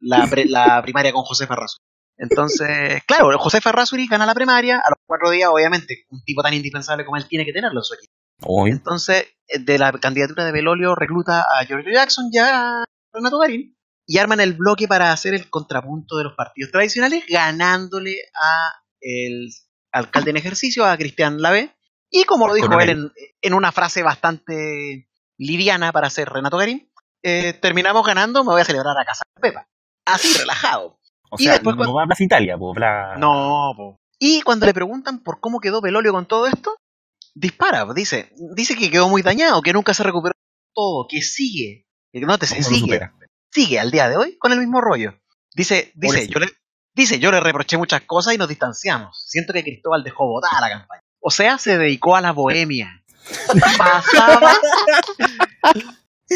la 0.00 0.26
pre- 0.26 0.46
la 0.46 0.80
primaria 0.82 1.12
con 1.12 1.22
José 1.24 1.46
Ferrazuri. 1.46 1.82
Entonces, 2.18 3.02
claro, 3.06 3.36
José 3.38 3.60
Ferrazuri 3.60 4.06
gana 4.06 4.26
la 4.26 4.34
primaria, 4.34 4.76
a 4.76 4.90
los 4.90 4.98
cuatro 5.06 5.30
días, 5.30 5.48
obviamente, 5.50 6.04
un 6.10 6.22
tipo 6.22 6.42
tan 6.42 6.54
indispensable 6.54 7.04
como 7.04 7.16
él 7.16 7.26
tiene 7.28 7.44
que 7.44 7.52
tenerlo 7.52 7.80
en 7.80 7.84
su 7.84 7.94
equipo. 7.94 8.12
Entonces, 8.72 9.26
eh, 9.48 9.58
de 9.58 9.78
la 9.78 9.92
candidatura 9.92 10.44
de 10.44 10.52
Belolio 10.52 10.94
recluta 10.94 11.42
a 11.42 11.64
Giorgio 11.64 11.92
Jackson 11.92 12.30
ya 12.32 12.80
a 12.80 12.84
Renato 13.12 13.38
Garín 13.38 13.76
y 14.06 14.18
arman 14.18 14.40
el 14.40 14.54
bloque 14.54 14.88
para 14.88 15.12
hacer 15.12 15.34
el 15.34 15.48
contrapunto 15.50 16.16
de 16.16 16.24
los 16.24 16.34
partidos 16.34 16.72
tradicionales, 16.72 17.24
ganándole 17.28 18.16
a 18.34 18.72
el 19.00 19.48
alcalde 19.92 20.30
en 20.30 20.36
ejercicio, 20.36 20.84
a 20.84 20.96
Cristian 20.96 21.40
Lave. 21.40 21.74
Y 22.10 22.24
como 22.24 22.46
lo 22.46 22.54
dijo 22.54 22.78
él 22.80 22.90
en, 22.90 23.12
en 23.40 23.54
una 23.54 23.72
frase 23.72 24.02
bastante 24.02 25.08
liviana 25.38 25.92
para 25.92 26.10
ser 26.10 26.28
Renato 26.28 26.58
Garín, 26.58 26.90
eh, 27.22 27.52
terminamos 27.54 28.04
ganando, 28.06 28.42
me 28.44 28.50
voy 28.52 28.60
a 28.60 28.64
celebrar 28.64 28.96
a 28.98 29.04
casa 29.04 29.22
de 29.36 29.40
Pepa. 29.40 29.66
Así, 30.04 30.36
relajado. 30.38 30.98
O 31.30 31.36
y 31.38 31.44
sea, 31.44 31.52
después 31.54 31.76
no 31.76 31.84
cuando- 31.84 32.06
Plaza 32.06 32.24
Italia, 32.24 32.58
po, 32.58 32.74
bla- 32.74 33.16
No, 33.16 33.72
po. 33.76 33.96
Y 34.18 34.42
cuando 34.42 34.66
le 34.66 34.74
preguntan 34.74 35.20
por 35.22 35.40
cómo 35.40 35.58
quedó 35.60 35.80
Belolio 35.80 36.12
con 36.12 36.26
todo 36.26 36.46
esto, 36.46 36.76
dispara, 37.34 37.86
dice, 37.94 38.32
dice 38.54 38.76
que 38.76 38.90
quedó 38.90 39.08
muy 39.08 39.22
dañado, 39.22 39.62
que 39.62 39.72
nunca 39.72 39.94
se 39.94 40.02
recuperó 40.02 40.34
todo, 40.74 41.06
que 41.08 41.20
sigue 41.22 41.86
Y 42.12 42.20
nótese, 42.20 42.56
¿Cómo 42.56 42.70
lo 42.70 42.76
sigue, 42.76 43.10
sigue 43.50 43.78
al 43.78 43.90
día 43.90 44.08
de 44.08 44.16
hoy 44.16 44.38
con 44.38 44.52
el 44.52 44.58
mismo 44.58 44.80
rollo. 44.80 45.18
Dice, 45.54 45.92
dice, 45.94 46.26
Pobrecito. 46.26 46.40
yo 46.40 46.46
le, 46.46 46.52
dice, 46.94 47.18
yo 47.18 47.30
le 47.30 47.40
reproché 47.40 47.76
muchas 47.76 48.02
cosas 48.02 48.34
y 48.34 48.38
nos 48.38 48.48
distanciamos. 48.48 49.24
Siento 49.26 49.52
que 49.52 49.62
Cristóbal 49.62 50.02
dejó 50.02 50.26
botada 50.26 50.60
la 50.60 50.70
campaña. 50.70 51.02
O 51.20 51.30
sea, 51.30 51.58
se 51.58 51.78
dedicó 51.78 52.16
a 52.16 52.20
la 52.20 52.32
bohemia. 52.32 53.04
Pasaba, 53.78 54.56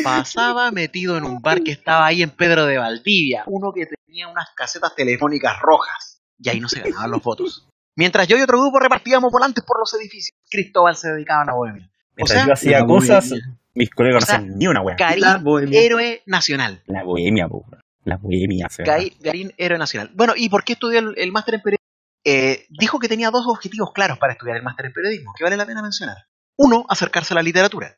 pasaba 0.05 0.71
metido 0.71 1.17
en 1.17 1.25
un 1.25 1.41
bar 1.41 1.63
que 1.63 1.73
estaba 1.73 2.07
ahí 2.07 2.23
en 2.23 2.31
Pedro 2.31 2.67
de 2.67 2.79
Valdivia, 2.79 3.43
uno 3.47 3.73
que 3.73 3.87
tenía 3.87 4.29
unas 4.29 4.49
casetas 4.55 4.95
telefónicas 4.95 5.59
rojas. 5.61 6.21
Y 6.39 6.51
ahí 6.51 6.61
no 6.61 6.69
se 6.69 6.81
ganaban 6.81 7.11
los 7.11 7.23
votos. 7.23 7.67
Mientras 7.97 8.29
yo 8.29 8.37
y 8.37 8.43
otro 8.43 8.61
grupo 8.61 8.79
repartíamos 8.79 9.33
volantes 9.33 9.65
por 9.65 9.79
los 9.79 9.93
edificios, 9.95 10.37
Cristóbal 10.51 10.97
se 10.97 11.09
dedicaba 11.13 11.43
a 11.43 11.47
la 11.47 11.55
bohemia. 11.55 11.87
O 11.87 11.91
Mientras 12.17 12.39
sea, 12.39 12.47
yo 12.47 12.53
hacía 12.53 12.85
cosas, 12.85 13.31
bohemia. 13.31 13.59
mis 13.75 13.91
colegas 13.91 14.23
O 14.23 14.27
sea, 14.27 14.39
no 14.39 14.45
hacían 14.45 14.59
ni 14.59 14.67
una 14.69 14.83
wea. 14.83 14.97
Garín, 14.97 15.25
héroe 15.73 16.23
nacional. 16.27 16.83
La 16.87 17.03
bohemia, 17.05 17.49
po. 17.49 17.65
La 18.05 18.17
bohemia. 18.19 18.67
o. 18.67 18.83
Gai- 18.85 19.17
Garín, 19.21 19.53
héroe 19.57 19.79
nacional. 19.79 20.11
Bueno, 20.15 20.35
¿y 20.37 20.49
por 20.49 20.63
qué 20.65 20.75
estudió 20.75 20.99
el, 21.01 21.15
el 21.17 21.33
máster 21.33 21.55
en 21.55 21.61
periodismo? 21.63 21.87
Eh, 22.25 22.67
dijo 22.71 22.99
que 22.99 23.09
tenía 23.09 23.31
dos 23.31 23.45
objetivos 23.47 23.93
claros 23.95 24.19
para 24.19 24.33
estudiar 24.33 24.57
el 24.57 24.63
máster 24.63 24.87
en 24.87 24.93
periodismo, 24.93 25.33
que 25.37 25.45
vale 25.45 25.57
la 25.57 25.65
pena 25.67 25.81
mencionar. 25.83 26.17
Uno, 26.57 26.85
acercarse 26.89 27.35
a 27.35 27.37
la 27.37 27.43
literatura. 27.43 27.97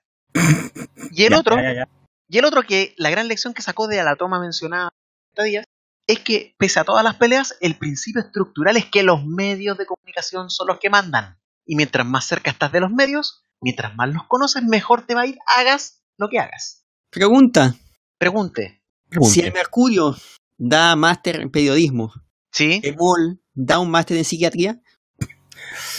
Y 1.12 1.24
el 1.24 1.30
Ya, 1.32 1.38
otro, 1.38 1.56
ya, 1.56 1.62
ya, 1.62 1.74
ya. 1.74 1.88
y 2.28 2.38
el 2.38 2.44
otro 2.44 2.62
que 2.62 2.94
la 2.98 3.10
gran 3.10 3.26
lección 3.28 3.54
que 3.54 3.62
sacó 3.62 3.86
de 3.88 4.02
la 4.02 4.16
toma 4.16 4.38
mencionada 4.40 4.90
esta 5.32 5.44
día 5.44 5.64
es 6.08 6.20
que, 6.20 6.54
pese 6.58 6.80
a 6.80 6.84
todas 6.84 7.04
las 7.04 7.16
peleas, 7.16 7.56
el 7.60 7.76
principio 7.76 8.22
estructural 8.22 8.76
es 8.76 8.86
que 8.86 9.02
los 9.02 9.24
medios 9.24 9.76
de 9.78 9.86
comunicación 9.86 10.50
son 10.50 10.66
los 10.66 10.78
que 10.78 10.90
mandan. 10.90 11.38
Y 11.66 11.76
mientras 11.76 12.06
más 12.06 12.24
cerca 12.24 12.50
estás 12.50 12.72
de 12.72 12.80
los 12.80 12.90
medios, 12.90 13.44
mientras 13.60 13.94
más 13.94 14.08
los 14.08 14.24
conoces, 14.26 14.62
mejor 14.64 15.02
te 15.06 15.14
va 15.14 15.20
a 15.20 15.26
ir, 15.26 15.38
hagas 15.58 16.02
lo 16.16 16.30
que 16.30 16.38
hagas. 16.40 16.86
Pregunta: 17.10 17.74
Pregunte, 18.16 18.82
Pregunte. 19.08 19.34
si 19.34 19.40
el 19.40 19.52
Mercurio 19.52 20.16
da 20.56 20.96
máster 20.96 21.40
en 21.42 21.50
periodismo, 21.50 22.10
¿sí? 22.52 22.80
¿el 22.82 22.96
MOL 22.96 23.42
da 23.52 23.78
un 23.78 23.90
máster 23.90 24.16
en 24.16 24.24
psiquiatría? 24.24 24.80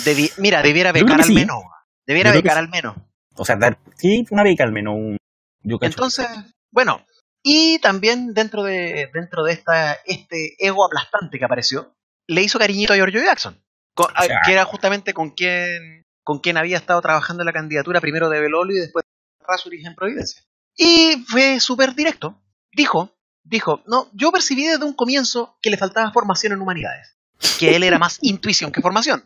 Debi- 0.03 0.31
mira, 0.37 0.63
debiera 0.63 0.91
becar 0.91 1.21
al 1.21 1.27
sí. 1.27 1.35
menos. 1.35 1.63
Debiera 2.07 2.31
becar 2.31 2.53
sí. 2.53 2.59
al 2.59 2.69
menos. 2.69 2.95
O 3.35 3.45
sea, 3.45 3.55
dar, 3.57 3.79
sí, 3.95 4.25
una 4.31 4.41
beca 4.43 4.63
al 4.63 4.71
menos. 4.71 4.95
Un, 4.95 5.17
yo. 5.61 5.77
Entonces, 5.81 6.27
bueno, 6.71 7.05
y 7.43 7.79
también 7.79 8.33
dentro 8.33 8.63
de 8.63 9.09
dentro 9.13 9.43
de 9.43 9.53
esta 9.53 9.93
este 10.05 10.55
ego 10.59 10.85
aplastante 10.85 11.39
que 11.39 11.45
apareció, 11.45 11.95
le 12.27 12.41
hizo 12.41 12.59
cariñito 12.59 12.93
a 12.93 12.97
Giorgio 12.97 13.21
Jackson, 13.23 13.61
con- 13.93 14.11
a- 14.15 14.23
sea. 14.23 14.41
que 14.45 14.53
era 14.53 14.65
justamente 14.65 15.13
con 15.13 15.31
quien 15.31 16.05
con 16.23 16.39
quien 16.39 16.57
había 16.57 16.77
estado 16.77 17.01
trabajando 17.01 17.41
en 17.43 17.47
la 17.47 17.53
candidatura 17.53 18.01
primero 18.01 18.29
de 18.29 18.39
Belolio 18.39 18.77
y 18.77 18.81
después 18.81 19.03
de 19.03 19.45
Rasuris 19.47 19.85
en 19.85 19.95
Providencia. 19.95 20.43
Y 20.77 21.25
fue 21.27 21.59
súper 21.59 21.95
directo. 21.95 22.41
Dijo, 22.71 23.17
dijo, 23.43 23.81
no, 23.87 24.09
yo 24.13 24.31
percibí 24.31 24.65
desde 24.65 24.85
un 24.85 24.93
comienzo 24.93 25.57
que 25.61 25.71
le 25.71 25.77
faltaba 25.77 26.11
formación 26.11 26.53
en 26.53 26.61
humanidades, 26.61 27.17
que 27.57 27.75
él 27.75 27.83
era 27.83 27.97
más 27.97 28.19
intuición 28.21 28.71
que 28.71 28.81
formación. 28.81 29.23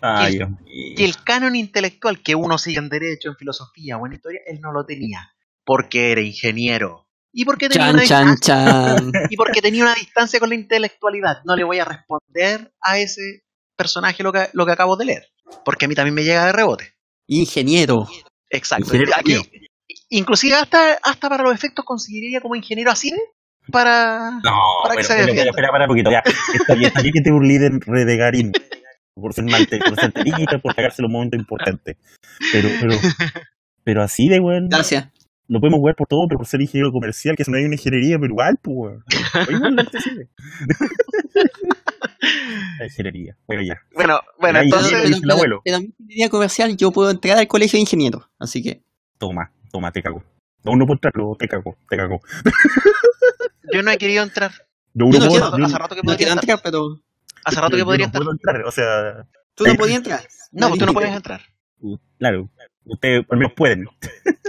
Ay, 0.00 0.38
que- 0.38 0.46
mío. 0.46 0.58
que 0.96 1.04
el 1.04 1.22
canon 1.24 1.56
intelectual 1.56 2.22
que 2.22 2.34
uno 2.36 2.56
sigue 2.56 2.78
en 2.78 2.88
derecho, 2.88 3.30
en 3.30 3.36
filosofía 3.36 3.96
o 3.98 4.06
en 4.06 4.12
historia, 4.12 4.40
él 4.46 4.60
no 4.60 4.72
lo 4.72 4.86
tenía, 4.86 5.34
porque 5.64 6.12
era 6.12 6.20
ingeniero. 6.20 7.07
Y 7.38 7.44
porque 7.44 7.68
tenía, 7.68 7.86
Chan, 7.86 7.94
una, 7.94 8.04
chan, 8.04 8.30
distancia, 8.32 8.96
chan. 8.96 9.12
y 9.30 9.36
porque 9.36 9.62
tenía 9.62 9.84
una 9.84 9.94
distancia 9.94 10.40
con 10.40 10.48
la 10.48 10.56
intelectualidad. 10.56 11.36
No 11.44 11.54
le 11.54 11.62
voy 11.62 11.78
a 11.78 11.84
responder 11.84 12.72
a 12.82 12.98
ese 12.98 13.44
personaje 13.76 14.24
lo 14.24 14.32
que, 14.32 14.48
lo 14.54 14.66
que 14.66 14.72
acabo 14.72 14.96
de 14.96 15.04
leer, 15.04 15.22
porque 15.64 15.84
a 15.84 15.88
mí 15.88 15.94
también 15.94 16.16
me 16.16 16.24
llega 16.24 16.46
de 16.46 16.52
rebote. 16.52 16.94
Ingeniero. 17.28 18.08
Exacto. 18.50 18.86
Ingeniero 18.86 19.12
Aquí, 19.16 19.36
inclusive 20.10 20.56
hasta, 20.56 20.94
hasta 21.00 21.28
para 21.28 21.44
los 21.44 21.54
efectos 21.54 21.84
conseguiría 21.84 22.40
como 22.40 22.56
ingeniero 22.56 22.90
así 22.90 23.12
para... 23.70 24.32
No, 24.42 24.58
para 24.82 24.96
que 24.96 25.06
pero, 25.06 25.08
se 25.08 25.14
pero, 25.14 25.30
espera, 25.30 25.68
espera 25.68 25.84
un 25.84 25.88
poquito. 25.88 26.10
Ya, 26.10 26.22
está 26.58 26.74
bien, 26.74 26.88
está 26.88 27.02
bien 27.02 27.12
que 27.12 27.20
te 27.20 27.30
un 27.30 27.46
líder 27.46 27.70
re 27.86 28.04
de 28.04 28.16
Garín. 28.16 28.50
Por 29.14 29.32
ser 29.32 29.44
malte, 29.44 29.78
por 29.78 29.94
ser 29.94 30.10
terita, 30.24 30.58
por 30.60 30.74
sacarse 30.74 31.02
los 31.02 31.10
momentos 31.12 31.38
importantes. 31.38 31.98
Pero, 32.50 32.68
pero, 32.80 32.98
pero 33.84 34.02
así 34.02 34.26
de 34.28 34.40
weón. 34.40 34.66
Gracias. 34.68 35.06
Lo 35.48 35.60
podemos 35.60 35.78
jugar 35.78 35.96
por 35.96 36.06
todo, 36.06 36.26
pero 36.28 36.38
por 36.38 36.46
ser 36.46 36.60
ingeniero 36.60 36.92
comercial, 36.92 37.34
que 37.34 37.42
eso 37.42 37.50
no 37.50 37.56
hay 37.56 37.64
una 37.64 37.74
ingeniería, 37.74 38.18
pero 38.18 38.32
igual, 38.32 38.58
pues, 38.60 38.76
weón. 38.76 39.04
Igual 39.50 39.74
no 39.76 39.84
te 39.86 40.00
sirve. 40.00 40.28
La 42.78 42.84
ingeniería. 42.84 43.36
Bueno, 43.46 43.62
ya. 43.62 43.80
Bueno, 44.38 44.60
entonces... 44.60 45.20
el 45.22 45.30
abuelo. 45.30 45.60
pero 45.64 45.76
en 45.78 45.82
mi 45.82 45.88
ingeniería 46.00 46.28
comercial 46.28 46.76
yo 46.76 46.90
puedo 46.92 47.10
entrar 47.10 47.38
al 47.38 47.48
colegio 47.48 47.76
de 47.76 47.80
ingenieros. 47.82 48.24
Así 48.38 48.62
que, 48.62 48.82
Toma, 49.18 49.50
toma, 49.72 49.90
te 49.90 50.02
cago. 50.02 50.22
No, 50.64 50.72
no 50.76 50.86
puedo 50.86 50.96
entrar, 50.96 51.12
pero 51.12 51.34
te 51.38 51.48
cago, 51.48 51.76
te 51.88 51.96
cago. 51.96 52.20
Yo 53.72 53.82
no 53.82 53.90
he 53.90 53.98
querido 53.98 54.22
entrar. 54.22 54.50
Yo, 54.94 55.06
Yo 55.10 55.18
no 55.18 55.24
no 55.26 55.30
puedo, 55.30 55.50
quiero- 55.50 55.58
yo- 55.58 55.64
Hace 55.66 55.78
rato 55.78 55.94
que 55.94 56.02
no 56.02 56.06
podría 56.12 56.28
entrar. 56.28 56.42
entrar, 56.44 56.60
pero 56.62 57.00
Hace 57.44 57.60
rato 57.60 57.76
que 57.76 57.84
podría 57.84 58.06
no 58.06 58.08
entrar. 58.08 58.22
puedo 58.22 58.32
entrar, 58.32 58.62
o 58.64 58.70
sea, 58.70 59.26
tú 59.54 59.64
no 59.66 59.74
podías 59.74 59.98
entrar. 59.98 60.20
No, 60.52 60.74
tú 60.76 60.86
no 60.86 60.92
puedes 60.92 61.14
entrar. 61.14 61.40
claro, 62.18 62.48
ustedes 62.84 63.24
al 63.30 63.38
menos 63.38 63.52
pueden. 63.56 63.86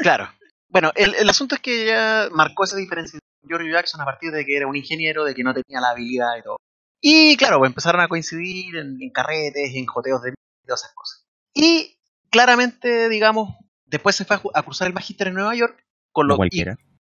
Claro. 0.01 0.29
Bueno, 0.69 0.91
el, 0.95 1.15
el 1.15 1.29
asunto 1.29 1.55
es 1.55 1.61
que 1.61 1.85
ya 1.85 2.29
marcó 2.31 2.63
esa 2.63 2.77
diferencia 2.77 3.19
con 3.41 3.49
Giorgio 3.49 3.71
Jackson 3.73 4.01
a 4.01 4.05
partir 4.05 4.31
de 4.31 4.45
que 4.45 4.55
era 4.55 4.67
un 4.67 4.75
ingeniero, 4.75 5.23
de 5.25 5.33
que 5.35 5.43
no 5.43 5.53
tenía 5.53 5.81
la 5.81 5.89
habilidad 5.89 6.37
y 6.39 6.43
todo. 6.43 6.57
Y 7.01 7.37
claro, 7.37 7.57
pues 7.59 7.69
empezaron 7.69 8.01
a 8.01 8.07
coincidir 8.07 8.75
en, 8.75 8.97
en 9.01 9.09
carretes, 9.11 9.71
en 9.73 9.85
joteos 9.85 10.21
de 10.21 10.29
y 10.31 10.67
todas 10.67 10.81
esas 10.81 10.93
cosas. 10.93 11.23
Y 11.55 11.97
claramente, 12.29 13.09
digamos, 13.09 13.55
después 13.85 14.15
se 14.15 14.25
fue 14.25 14.35
a, 14.35 14.41
a 14.53 14.61
cursar 14.63 14.87
el 14.87 14.93
magíster 14.93 15.27
en 15.27 15.33
Nueva 15.35 15.55
York, 15.55 15.83
con 16.11 16.27
lo, 16.27 16.35
y- 16.35 16.37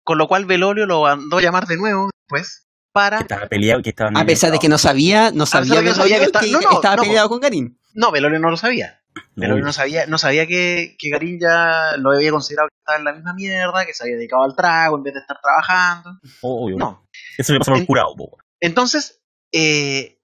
con 0.03 0.19
lo 0.19 0.27
cual 0.29 0.45
Belolio 0.47 0.87
lo 0.87 1.03
mandó 1.03 1.39
a 1.39 1.43
llamar 1.43 1.67
de 1.67 1.77
nuevo 1.77 2.11
después 2.29 2.67
para... 2.93 3.19
Que 3.19 3.23
estaba 3.25 3.47
peleado, 3.47 3.83
que 3.83 3.91
estaba 3.91 4.11
A 4.21 4.25
pesar 4.27 4.51
de 4.53 4.59
que 4.59 4.69
no 4.69 4.79
sabía, 4.79 5.31
no 5.33 5.47
sabía, 5.47 5.81
que 5.81 5.89
no 5.91 5.95
sabía 5.95 6.19
que 6.19 6.25
está- 6.25 6.43
no, 6.43 6.61
no, 6.61 6.71
estaba 6.77 6.97
peleado 7.03 7.29
con 7.29 7.41
Garín. 7.41 7.79
No, 7.95 8.11
Belolio 8.11 8.39
no 8.41 8.51
lo 8.51 8.57
sabía. 8.57 9.03
Belolio 9.37 9.65
no 9.65 9.73
sabía, 9.73 10.07
no 10.07 10.19
sabía 10.19 10.47
que, 10.47 10.97
que 10.99 11.11
Garín 11.11 11.39
ya 11.41 11.97
lo 11.99 12.13
había 12.13 12.31
considerado 12.31 12.69
que 12.69 12.77
estaba 12.79 12.99
en 12.99 13.05
la 13.05 13.13
misma 13.13 13.35
mierda, 13.35 13.85
que 13.87 13.95
se 13.95 14.05
había 14.05 14.17
dedicado 14.17 14.43
al 14.45 14.55
trago 14.57 14.97
en 14.97 15.03
vez 15.03 15.15
de 15.15 15.21
estar 15.21 15.39
trabajando. 15.41 16.21
obvio. 16.43 16.77
No. 16.77 17.07
Eso 17.39 17.53
le 17.53 17.59
pasó 17.59 17.73
por 17.73 17.81
En- 17.81 17.87
curado, 17.87 18.15
po. 18.17 18.39
Entonces, 18.61 19.21
eh, 19.53 20.19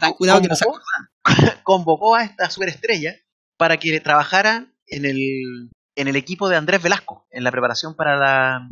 tan 0.00 0.12
cuidado 0.14 0.40
que 0.40 0.48
no 0.48 0.56
se 0.56 0.64
convocó, 0.64 0.84
convocó 1.62 2.14
a 2.14 2.24
esta 2.24 2.50
superestrella 2.50 3.16
para 3.56 3.76
que 3.76 4.00
trabajara 4.00 4.66
en 4.86 5.04
el, 5.04 5.70
en 5.96 6.08
el 6.08 6.16
equipo 6.16 6.48
de 6.48 6.56
Andrés 6.56 6.82
Velasco, 6.82 7.26
en 7.30 7.44
la 7.44 7.50
preparación 7.50 7.94
para 7.94 8.16
la, 8.16 8.68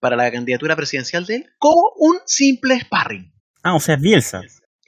para 0.00 0.16
la 0.16 0.30
candidatura 0.30 0.76
presidencial 0.76 1.24
de 1.26 1.36
él, 1.36 1.50
como 1.58 1.92
un 1.96 2.18
simple 2.26 2.78
sparring. 2.80 3.32
Ah, 3.62 3.74
o 3.74 3.80
sea, 3.80 3.94
es 3.94 4.00
Bielsa. 4.00 4.42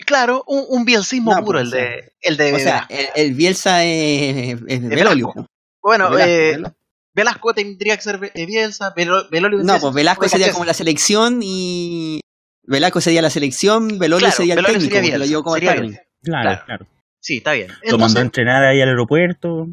Claro, 0.04 0.44
un, 0.46 0.64
un 0.68 0.84
bielcismo 0.84 1.34
No, 1.34 1.44
puro, 1.44 1.60
pues, 1.60 1.72
el 1.72 1.78
de, 1.80 2.12
el 2.20 2.36
de 2.36 2.52
O 2.54 2.58
sea, 2.58 2.86
Velasco. 2.88 3.12
el, 3.16 3.26
el 3.26 3.34
Bielsa 3.34 3.84
es, 3.84 4.52
es 4.66 4.82
De 4.82 4.88
Belolio. 4.88 5.28
Velasco. 5.34 5.46
Bueno, 5.82 6.10
Velasco, 6.10 6.30
eh, 6.30 6.50
Velasco. 6.56 6.76
Velasco 7.14 7.54
tendría 7.54 7.96
que 7.96 8.02
ser 8.02 8.32
eh, 8.34 8.46
Bielsa, 8.46 8.92
Belolio 8.96 9.62
No, 9.62 9.78
pues 9.80 9.94
Velasco 9.94 10.22
ser 10.28 10.38
sería 10.40 10.52
como 10.52 10.64
la 10.64 10.74
selección 10.74 11.40
y 11.42 12.20
Velasco 12.64 13.00
sería 13.00 13.22
la 13.22 13.30
selección, 13.30 13.98
Belolio 13.98 14.26
Claro, 14.26 14.36
sería 14.36 14.54
el 14.54 14.58
Belolio 14.60 14.78
técnico, 14.78 14.96
sería 14.96 15.18
lo 15.18 15.24
llevó 15.26 15.42
como 15.44 15.54
sería. 15.56 15.74
Claro, 15.74 15.92
Claro. 16.22 16.62
claro. 16.66 16.86
Sí, 17.20 17.36
está 17.38 17.52
bien. 17.52 17.68
Lo 17.68 17.74
mandó 17.74 17.84
a 17.84 17.90
Entonces, 18.06 18.22
entrenar 18.22 18.64
ahí 18.64 18.80
al 18.82 18.88
aeropuerto. 18.88 19.66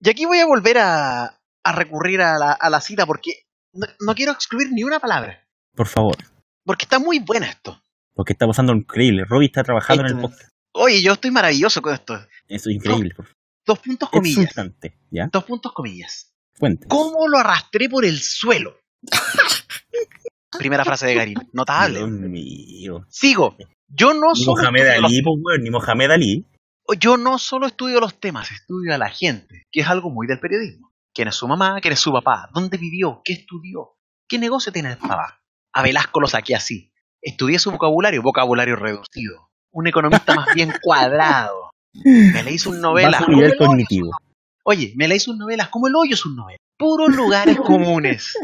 Y 0.00 0.08
aquí 0.08 0.24
voy 0.26 0.38
a 0.38 0.46
volver 0.46 0.78
a, 0.78 1.24
a 1.64 1.72
recurrir 1.72 2.20
a 2.22 2.38
la, 2.38 2.52
a 2.52 2.70
la 2.70 2.80
cita 2.80 3.04
porque 3.06 3.42
no, 3.72 3.86
no 4.00 4.14
quiero 4.14 4.32
excluir 4.32 4.68
ni 4.72 4.84
una 4.84 4.98
palabra. 5.00 5.44
Por 5.74 5.86
favor. 5.86 6.16
Porque 6.64 6.84
está 6.84 6.98
muy 6.98 7.18
buena 7.18 7.46
esto. 7.46 7.80
Porque 8.18 8.32
está 8.32 8.48
pasando 8.48 8.72
increíble. 8.72 9.24
Robbie 9.24 9.46
está 9.46 9.62
trabajando 9.62 10.02
en 10.02 10.08
el 10.16 10.20
podcast. 10.20 10.50
Oye, 10.72 11.00
yo 11.00 11.12
estoy 11.12 11.30
maravilloso 11.30 11.80
con 11.80 11.94
esto. 11.94 12.14
Eso 12.48 12.68
es 12.68 12.74
increíble. 12.74 13.14
Dos 13.64 13.78
puntos 13.78 14.10
comillas. 14.10 14.52
Dos 15.30 15.44
puntos 15.44 15.72
comillas. 15.72 16.34
¿Cómo 16.88 17.28
lo 17.28 17.38
arrastré 17.38 17.88
por 17.88 18.04
el 18.04 18.18
suelo? 18.18 18.76
Primera 20.58 20.84
frase 20.84 21.06
de 21.06 21.14
Garín. 21.14 21.34
Dios 21.34 21.46
Notable. 21.52 22.04
mío. 22.08 23.06
Sigo. 23.08 23.56
Yo 23.86 24.12
no 24.14 24.32
Ni 24.34 24.42
solo 24.42 24.62
Mohamed 24.62 24.80
estudio 24.80 25.00
los- 25.02 25.10
Ali, 25.12 25.22
pues, 25.22 25.60
ni 25.60 25.70
Mohamed 25.70 26.10
Ali. 26.10 26.46
yo 26.98 27.16
no 27.16 27.38
solo 27.38 27.66
estudio 27.68 28.00
los 28.00 28.18
temas, 28.18 28.50
estudio 28.50 28.96
a 28.96 28.98
la 28.98 29.10
gente, 29.10 29.68
que 29.70 29.82
es 29.82 29.86
algo 29.86 30.10
muy 30.10 30.26
del 30.26 30.40
periodismo. 30.40 30.92
¿Quién 31.14 31.28
es 31.28 31.36
su 31.36 31.46
mamá? 31.46 31.78
¿Quién 31.80 31.92
es 31.92 32.00
su 32.00 32.10
papá? 32.12 32.50
¿Dónde 32.52 32.78
vivió? 32.78 33.22
¿Qué 33.24 33.34
estudió? 33.34 33.96
¿Qué 34.28 34.40
negocio 34.40 34.72
tiene 34.72 34.90
el 34.90 34.98
papá? 34.98 35.40
A 35.72 35.82
Velasco 35.84 36.20
lo 36.20 36.26
saqué 36.26 36.56
así. 36.56 36.90
Estudié 37.22 37.58
su 37.58 37.70
vocabulario, 37.70 38.22
vocabulario 38.22 38.76
reducido. 38.76 39.48
Un 39.72 39.86
economista 39.86 40.34
más 40.34 40.54
bien 40.54 40.72
cuadrado. 40.82 41.70
Me 41.94 42.42
leí 42.42 42.58
sus 42.58 42.76
novelas. 42.76 43.20
Bajo 43.20 43.32
nivel 43.32 43.56
cognitivo. 43.56 44.06
sus- 44.12 44.28
Oye, 44.64 44.92
me 44.96 45.08
leí 45.08 45.18
sus 45.18 45.36
novelas 45.36 45.68
como 45.68 45.88
el 45.88 45.94
hoyo 45.96 46.16
sus 46.16 46.34
novelas. 46.34 46.60
Puros 46.78 47.14
lugares 47.16 47.58
comunes. 47.58 48.34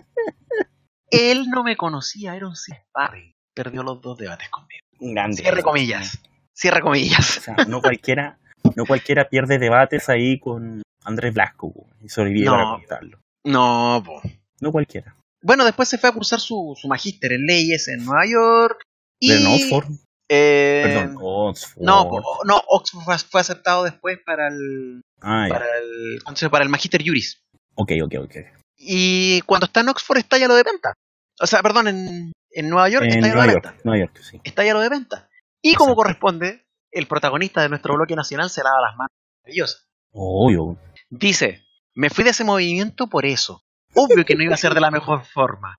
Él 1.10 1.48
no 1.50 1.62
me 1.62 1.76
conocía, 1.76 2.34
era 2.34 2.48
un 2.48 2.56
sparring. 2.56 3.32
Perdió 3.54 3.82
los 3.82 4.00
dos 4.00 4.18
debates 4.18 4.48
conmigo. 4.48 4.80
Grande. 4.98 5.36
Cierre 5.36 5.62
comillas. 5.62 6.18
Cierre 6.52 6.80
comillas. 6.80 7.38
O 7.38 7.40
sea, 7.40 7.56
no 7.68 7.80
cualquiera, 7.80 8.38
no 8.74 8.84
cualquiera 8.86 9.28
pierde 9.28 9.58
debates 9.58 10.08
ahí 10.08 10.40
con 10.40 10.82
Andrés 11.04 11.34
Blasco 11.34 11.72
y 12.00 12.08
sobrevive 12.08 12.46
No. 12.46 12.52
para 12.52 12.70
contarlo. 12.70 13.18
No, 13.44 14.02
po. 14.04 14.22
No 14.60 14.72
cualquiera. 14.72 15.14
Bueno, 15.44 15.64
después 15.64 15.88
se 15.88 15.98
fue 15.98 16.10
a 16.10 16.12
cursar 16.12 16.40
su, 16.40 16.74
su 16.80 16.88
magíster 16.88 17.32
en 17.32 17.46
leyes 17.46 17.86
en 17.88 18.04
Nueva 18.04 18.26
York. 18.26 18.82
Y, 19.20 19.32
¿En 19.32 19.46
Oxford? 19.46 19.92
eh, 20.28 20.82
Perdón, 20.86 21.16
Oxford. 21.20 21.82
no, 21.82 22.10
no, 22.44 22.62
Oxford 22.68 23.02
fue, 23.30 23.40
aceptado 23.40 23.84
después 23.84 24.18
para 24.24 24.48
el, 24.48 25.00
Ah, 25.20 25.46
ya. 25.48 25.54
para 25.54 25.66
el, 25.78 26.18
¿cómo 26.24 26.36
se 26.36 26.44
llama? 26.46 26.50
para 26.52 26.64
el 26.64 26.70
magíster 26.70 27.02
juris. 27.06 27.38
Ok, 27.74 27.92
ok, 28.04 28.14
ok. 28.24 28.36
Y 28.76 29.40
cuando 29.42 29.66
está 29.66 29.80
en 29.80 29.88
Oxford 29.90 30.18
estalla 30.18 30.48
lo 30.48 30.54
de 30.56 30.62
venta. 30.64 30.94
O 31.40 31.46
sea, 31.46 31.62
perdón, 31.62 31.88
en, 31.88 32.32
en 32.50 32.68
Nueva 32.68 32.88
York 32.88 33.04
En 33.06 33.24
estalla 33.24 33.34
lo 33.34 33.40
de 33.42 33.46
York, 33.52 33.64
venta. 33.64 33.80
Nueva 33.84 33.98
York, 34.04 34.18
sí. 34.22 34.40
Estalla 34.44 34.72
lo 34.74 34.80
de 34.80 34.88
venta. 34.88 35.28
Y 35.62 35.74
como 35.74 35.94
corresponde, 35.94 36.64
el 36.90 37.06
protagonista 37.06 37.62
de 37.62 37.68
nuestro 37.68 37.94
bloque 37.94 38.14
nacional 38.16 38.50
se 38.50 38.62
lava 38.62 38.80
las 38.80 38.96
manos. 38.96 39.10
Maravilloso. 39.42 39.78
Obvio. 40.12 40.78
Dice, 41.10 41.64
me 41.94 42.10
fui 42.10 42.24
de 42.24 42.30
ese 42.30 42.44
movimiento 42.44 43.08
por 43.08 43.24
eso. 43.26 43.62
Obvio 43.94 44.24
que 44.24 44.34
no 44.34 44.42
iba 44.44 44.54
a 44.54 44.58
ser 44.58 44.74
de 44.74 44.80
la 44.80 44.90
mejor 44.90 45.24
forma. 45.24 45.76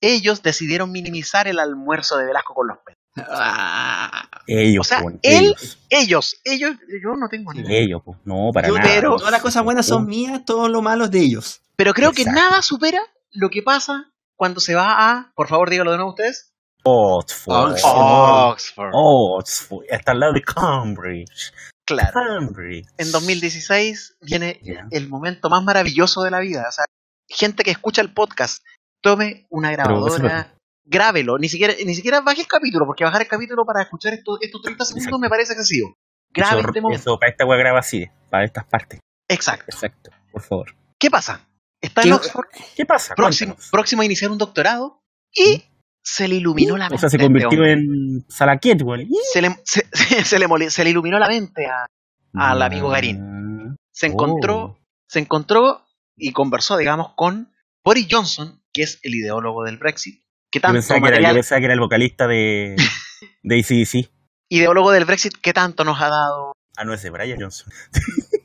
Ellos 0.00 0.42
decidieron 0.42 0.92
minimizar 0.92 1.48
el 1.48 1.58
almuerzo 1.58 2.18
de 2.18 2.26
Velasco 2.26 2.54
con 2.54 2.68
los 2.68 2.78
peces. 2.84 2.96
Ah, 3.28 4.28
Ellos, 4.46 4.86
O 4.86 4.88
sea, 4.88 5.00
po, 5.00 5.08
él- 5.10 5.18
ellos. 5.22 5.78
Ellos, 5.88 6.36
ellos, 6.44 6.72
yo 7.02 7.10
no 7.18 7.28
tengo 7.30 7.52
ni 7.54 7.60
idea. 7.60 7.80
Ellos, 7.80 8.02
po. 8.04 8.16
No, 8.24 8.50
para 8.52 8.68
yo- 8.68 8.74
nada. 8.76 8.86
pero- 8.88 9.16
todas 9.16 9.32
las 9.32 9.40
cosas 9.42 9.64
buenas 9.64 9.86
son 9.86 10.06
mías, 10.06 10.44
todo 10.44 10.68
lo 10.68 10.82
malo 10.82 11.04
es 11.06 11.10
de 11.10 11.20
ellos. 11.20 11.60
Pero 11.76 11.94
creo 11.94 12.12
que 12.12 12.22
Exacto. 12.22 12.40
nada 12.40 12.62
supera 12.62 13.00
lo 13.32 13.48
que 13.48 13.62
pasa 13.62 14.12
cuando 14.36 14.60
se 14.60 14.74
va 14.74 15.10
a, 15.10 15.32
por 15.34 15.48
favor 15.48 15.70
dígalo 15.70 15.90
de 15.92 15.96
nuevo 15.96 16.10
ustedes, 16.10 16.52
Oxford. 16.84 17.72
Oxford. 17.72 18.50
Oxford. 18.52 18.90
Oxford. 18.92 19.84
Está 19.88 20.12
al 20.12 20.20
lado 20.20 20.32
de 20.34 20.42
Cambridge. 20.42 21.52
Claro. 21.84 22.12
Cambridge. 22.12 22.86
En 22.98 23.10
2016 23.12 24.16
viene 24.20 24.60
Ya. 24.62 24.86
el 24.90 25.08
momento 25.08 25.48
más 25.48 25.64
maravilloso 25.64 26.22
de 26.22 26.30
la 26.30 26.38
vida. 26.40 26.66
O 26.68 26.72
sea, 26.72 26.84
gente 27.28 27.62
que 27.64 27.70
escucha 27.70 28.00
el 28.02 28.12
podcast, 28.12 28.62
tome 29.02 29.46
una 29.50 29.70
grabadora, 29.72 30.54
grábelo. 30.84 31.38
Ni 31.38 31.48
siquiera, 31.48 31.74
ni 31.84 31.94
siquiera 31.94 32.20
baje 32.20 32.42
el 32.42 32.46
capítulo, 32.46 32.86
porque 32.86 33.04
bajar 33.04 33.22
el 33.22 33.28
capítulo 33.28 33.64
para 33.64 33.82
escuchar 33.82 34.14
esto- 34.14 34.38
estos 34.40 34.62
30 34.62 34.84
segundos 34.84 35.04
Exacto. 35.06 35.18
me 35.18 35.28
parece 35.28 35.52
excesivo. 35.52 35.94
Grabe 36.32 36.60
Eso, 36.60 36.68
este 36.68 36.80
momento. 36.80 37.00
eso, 37.00 37.18
para 37.18 37.30
esta 37.30 37.46
wea 37.46 37.58
graba 37.58 37.78
así, 37.80 38.06
para 38.30 38.44
estas 38.44 38.64
partes. 38.66 39.00
Exacto. 39.28 39.64
Exacto, 39.68 40.10
por 40.32 40.42
favor. 40.42 40.76
¿Qué 40.98 41.10
pasa? 41.10 41.48
Está 41.80 42.02
¿Qué- 42.02 42.08
en 42.08 42.14
Oxford, 42.14 42.46
¿Qué 42.76 42.84
pasa? 42.86 43.14
próximo, 43.14 43.56
próximo 43.70 44.02
a 44.02 44.04
iniciar 44.04 44.30
un 44.30 44.38
doctorado, 44.38 45.00
y 45.34 45.64
se 46.02 46.28
le 46.28 46.36
iluminó 46.36 46.76
la 46.76 46.84
mente. 46.84 46.94
O 46.94 46.98
sea, 46.98 47.08
se 47.10 47.16
este 47.16 47.26
convirtió 47.26 47.64
en 47.64 48.24
Salaquet, 48.28 48.80
weón. 48.82 49.06
Se 49.32 49.42
le, 49.42 49.56
se, 49.64 49.86
se 50.24 50.38
le, 50.38 50.70
se 50.70 50.84
le 50.84 50.90
iluminó 50.90 51.18
la 51.18 51.28
mente 51.28 51.66
a, 51.66 51.86
al 52.34 52.62
amigo 52.62 52.88
Garín. 52.88 53.20
Ah, 53.22 53.74
se 53.92 54.06
encontró, 54.06 54.58
oh. 54.58 54.78
se 55.08 55.18
encontró 55.20 55.85
y 56.16 56.32
conversó, 56.32 56.76
digamos, 56.76 57.12
con 57.14 57.52
Boris 57.84 58.06
Johnson, 58.10 58.62
que 58.72 58.82
es 58.82 58.98
el 59.02 59.14
ideólogo 59.14 59.64
del 59.64 59.78
Brexit, 59.78 60.22
que 60.50 60.58
Yo 60.58 60.62
tanto 60.62 60.74
pensaba, 60.74 61.00
que 61.00 61.06
era, 61.08 61.16
yo 61.16 61.22
material, 61.22 61.34
pensaba 61.34 61.58
que 61.60 61.64
era 61.64 61.74
el 61.74 61.80
vocalista 61.80 62.26
de, 62.26 62.76
de 63.42 63.58
ACDC. 63.58 64.10
ideólogo 64.48 64.90
del 64.92 65.04
Brexit, 65.04 65.34
que 65.40 65.52
tanto 65.52 65.84
nos 65.84 66.00
ha 66.00 66.08
dado. 66.08 66.52
Ah, 66.76 66.84
no, 66.84 66.92
ese 66.92 67.08
es 67.08 67.12
Brian 67.12 67.40
Johnson. 67.40 67.72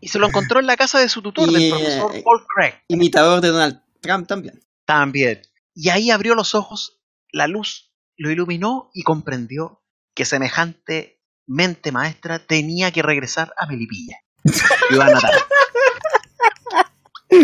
Y 0.00 0.08
se 0.08 0.18
lo 0.18 0.28
encontró 0.28 0.60
en 0.60 0.66
la 0.66 0.76
casa 0.76 0.98
de 1.00 1.08
su 1.08 1.20
tutor, 1.20 1.50
Y, 1.50 1.52
del 1.52 1.62
eh, 1.64 1.70
profesor 1.70 2.22
Paul 2.22 2.46
Craig, 2.46 2.74
Imitador 2.88 3.40
de 3.40 3.48
Donald 3.48 3.82
Trump 4.00 4.26
también. 4.26 4.62
también. 4.86 5.42
Y 5.74 5.90
ahí 5.90 6.10
abrió 6.10 6.34
los 6.34 6.54
ojos, 6.54 7.00
la 7.30 7.46
luz 7.46 7.92
lo 8.16 8.30
iluminó 8.30 8.90
y 8.94 9.02
comprendió 9.02 9.82
que 10.14 10.24
semejante 10.24 11.20
mente 11.46 11.92
maestra 11.92 12.38
tenía 12.38 12.90
que 12.90 13.02
regresar 13.02 13.52
a 13.58 13.66
Melipilla. 13.66 14.16
A 14.92 15.04
matar. 15.04 15.34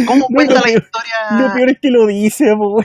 ¿Cómo 0.06 0.26
No, 0.28 0.34
cuenta 0.34 0.54
lo 0.54 0.60
la 0.60 0.66
peor- 0.66 0.82
historia? 0.82 1.12
Lo 1.48 1.54
peor 1.54 1.70
es 1.70 1.78
que 1.80 1.90
lo 1.90 2.06
dice, 2.06 2.54
po. 2.56 2.84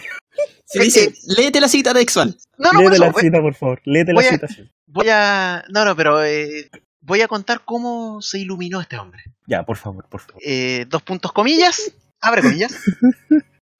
Se 0.65 0.83
dice, 0.83 1.13
léete 1.37 1.61
la 1.61 1.67
cita 1.69 1.93
textual. 1.93 2.35
No, 2.57 2.71
no, 2.73 2.79
por 2.79 2.81
Léete 2.81 2.95
eso, 2.95 3.03
la 3.05 3.11
voy- 3.11 3.21
cita, 3.21 3.41
por 3.41 3.55
favor. 3.55 3.81
Léete 3.85 4.13
la 4.13 4.19
a- 4.19 4.23
cita. 4.23 4.47
sí. 4.47 4.69
Voy 4.87 5.07
a. 5.09 5.63
No, 5.69 5.85
no, 5.85 5.95
pero 5.95 6.23
eh, 6.23 6.69
voy 7.01 7.21
a 7.21 7.27
contar 7.27 7.61
cómo 7.65 8.21
se 8.21 8.39
iluminó 8.39 8.81
este 8.81 8.97
hombre. 8.97 9.21
Ya, 9.47 9.63
por 9.63 9.77
favor, 9.77 10.07
por 10.09 10.21
favor. 10.21 10.41
Eh, 10.45 10.85
dos 10.89 11.01
puntos 11.03 11.31
comillas, 11.31 11.91
abre 12.21 12.41
comillas. 12.41 12.73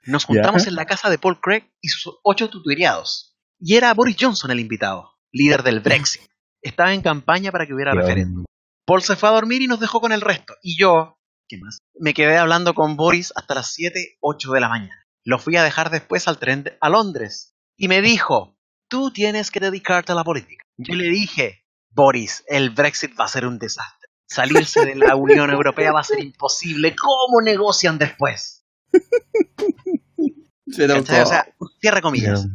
Nos 0.06 0.24
juntamos 0.26 0.64
Ya. 0.64 0.70
en 0.70 0.76
la 0.76 0.86
casa 0.86 1.10
de 1.10 1.18
Paul 1.18 1.40
Craig 1.42 1.64
y 1.82 1.90
sus 1.90 2.14
ocho 2.24 2.50
tutoriados. 2.50 3.36
Y 3.60 3.76
era 3.76 3.94
Boris 3.94 4.16
Johnson 4.20 4.52
el 4.52 4.60
invitado, 4.60 5.16
líder 5.32 5.64
del 5.64 5.80
Brexit. 5.82 6.22
Estaba 6.62 6.94
en 6.94 7.02
campaña 7.02 7.52
para 7.52 7.66
que 7.66 7.74
hubiera 7.74 7.94
referéndum. 7.94 8.46
Paul 8.86 9.02
se 9.02 9.16
fue 9.18 9.28
a 9.30 9.34
dormir 9.34 9.62
y 9.62 9.68
nos 9.68 9.80
dejó 9.82 10.00
con 10.00 10.12
el 10.14 10.22
resto. 10.22 10.54
Y 10.62 10.80
yo, 10.80 11.17
¿qué 11.48 11.58
más? 11.58 11.80
Me 12.00 12.14
quedé 12.14 12.38
hablando 12.38 12.74
con 12.74 12.96
Boris 12.98 13.32
hasta 13.36 13.56
las 13.56 13.72
7, 13.74 14.18
8 14.22 14.52
de 14.52 14.60
la 14.60 14.70
mañana. 14.70 15.04
Lo 15.24 15.40
fui 15.40 15.56
a 15.58 15.64
dejar 15.64 15.90
después 15.90 16.28
al 16.28 16.40
tren 16.40 16.64
de- 16.64 16.78
a 16.82 16.90
Londres. 16.90 17.54
Y 17.78 17.88
me 17.88 18.02
dijo, 18.02 18.58
tú 18.90 19.12
tienes 19.12 19.52
que 19.52 19.60
dedicarte 19.60 20.12
a 20.12 20.16
la 20.16 20.24
política. 20.24 20.64
Yo 20.78 20.96
le 20.96 21.10
dije, 21.10 21.64
Boris, 21.92 22.44
el 22.48 22.70
Brexit 22.72 23.12
va 23.20 23.26
a 23.26 23.30
ser 23.30 23.46
un 23.46 23.60
desastre. 23.60 24.08
Salirse 24.30 24.86
de 24.86 24.96
la 24.96 25.16
Unión 25.16 25.50
Europea 25.52 25.92
va 25.94 26.02
a 26.02 26.04
ser 26.04 26.20
imposible. 26.20 26.96
¿Cómo 26.96 27.42
negocian 27.42 27.98
después? 27.98 28.66
O 31.24 31.26
sea, 31.26 31.48
cierra 31.80 32.02
comillas. 32.02 32.46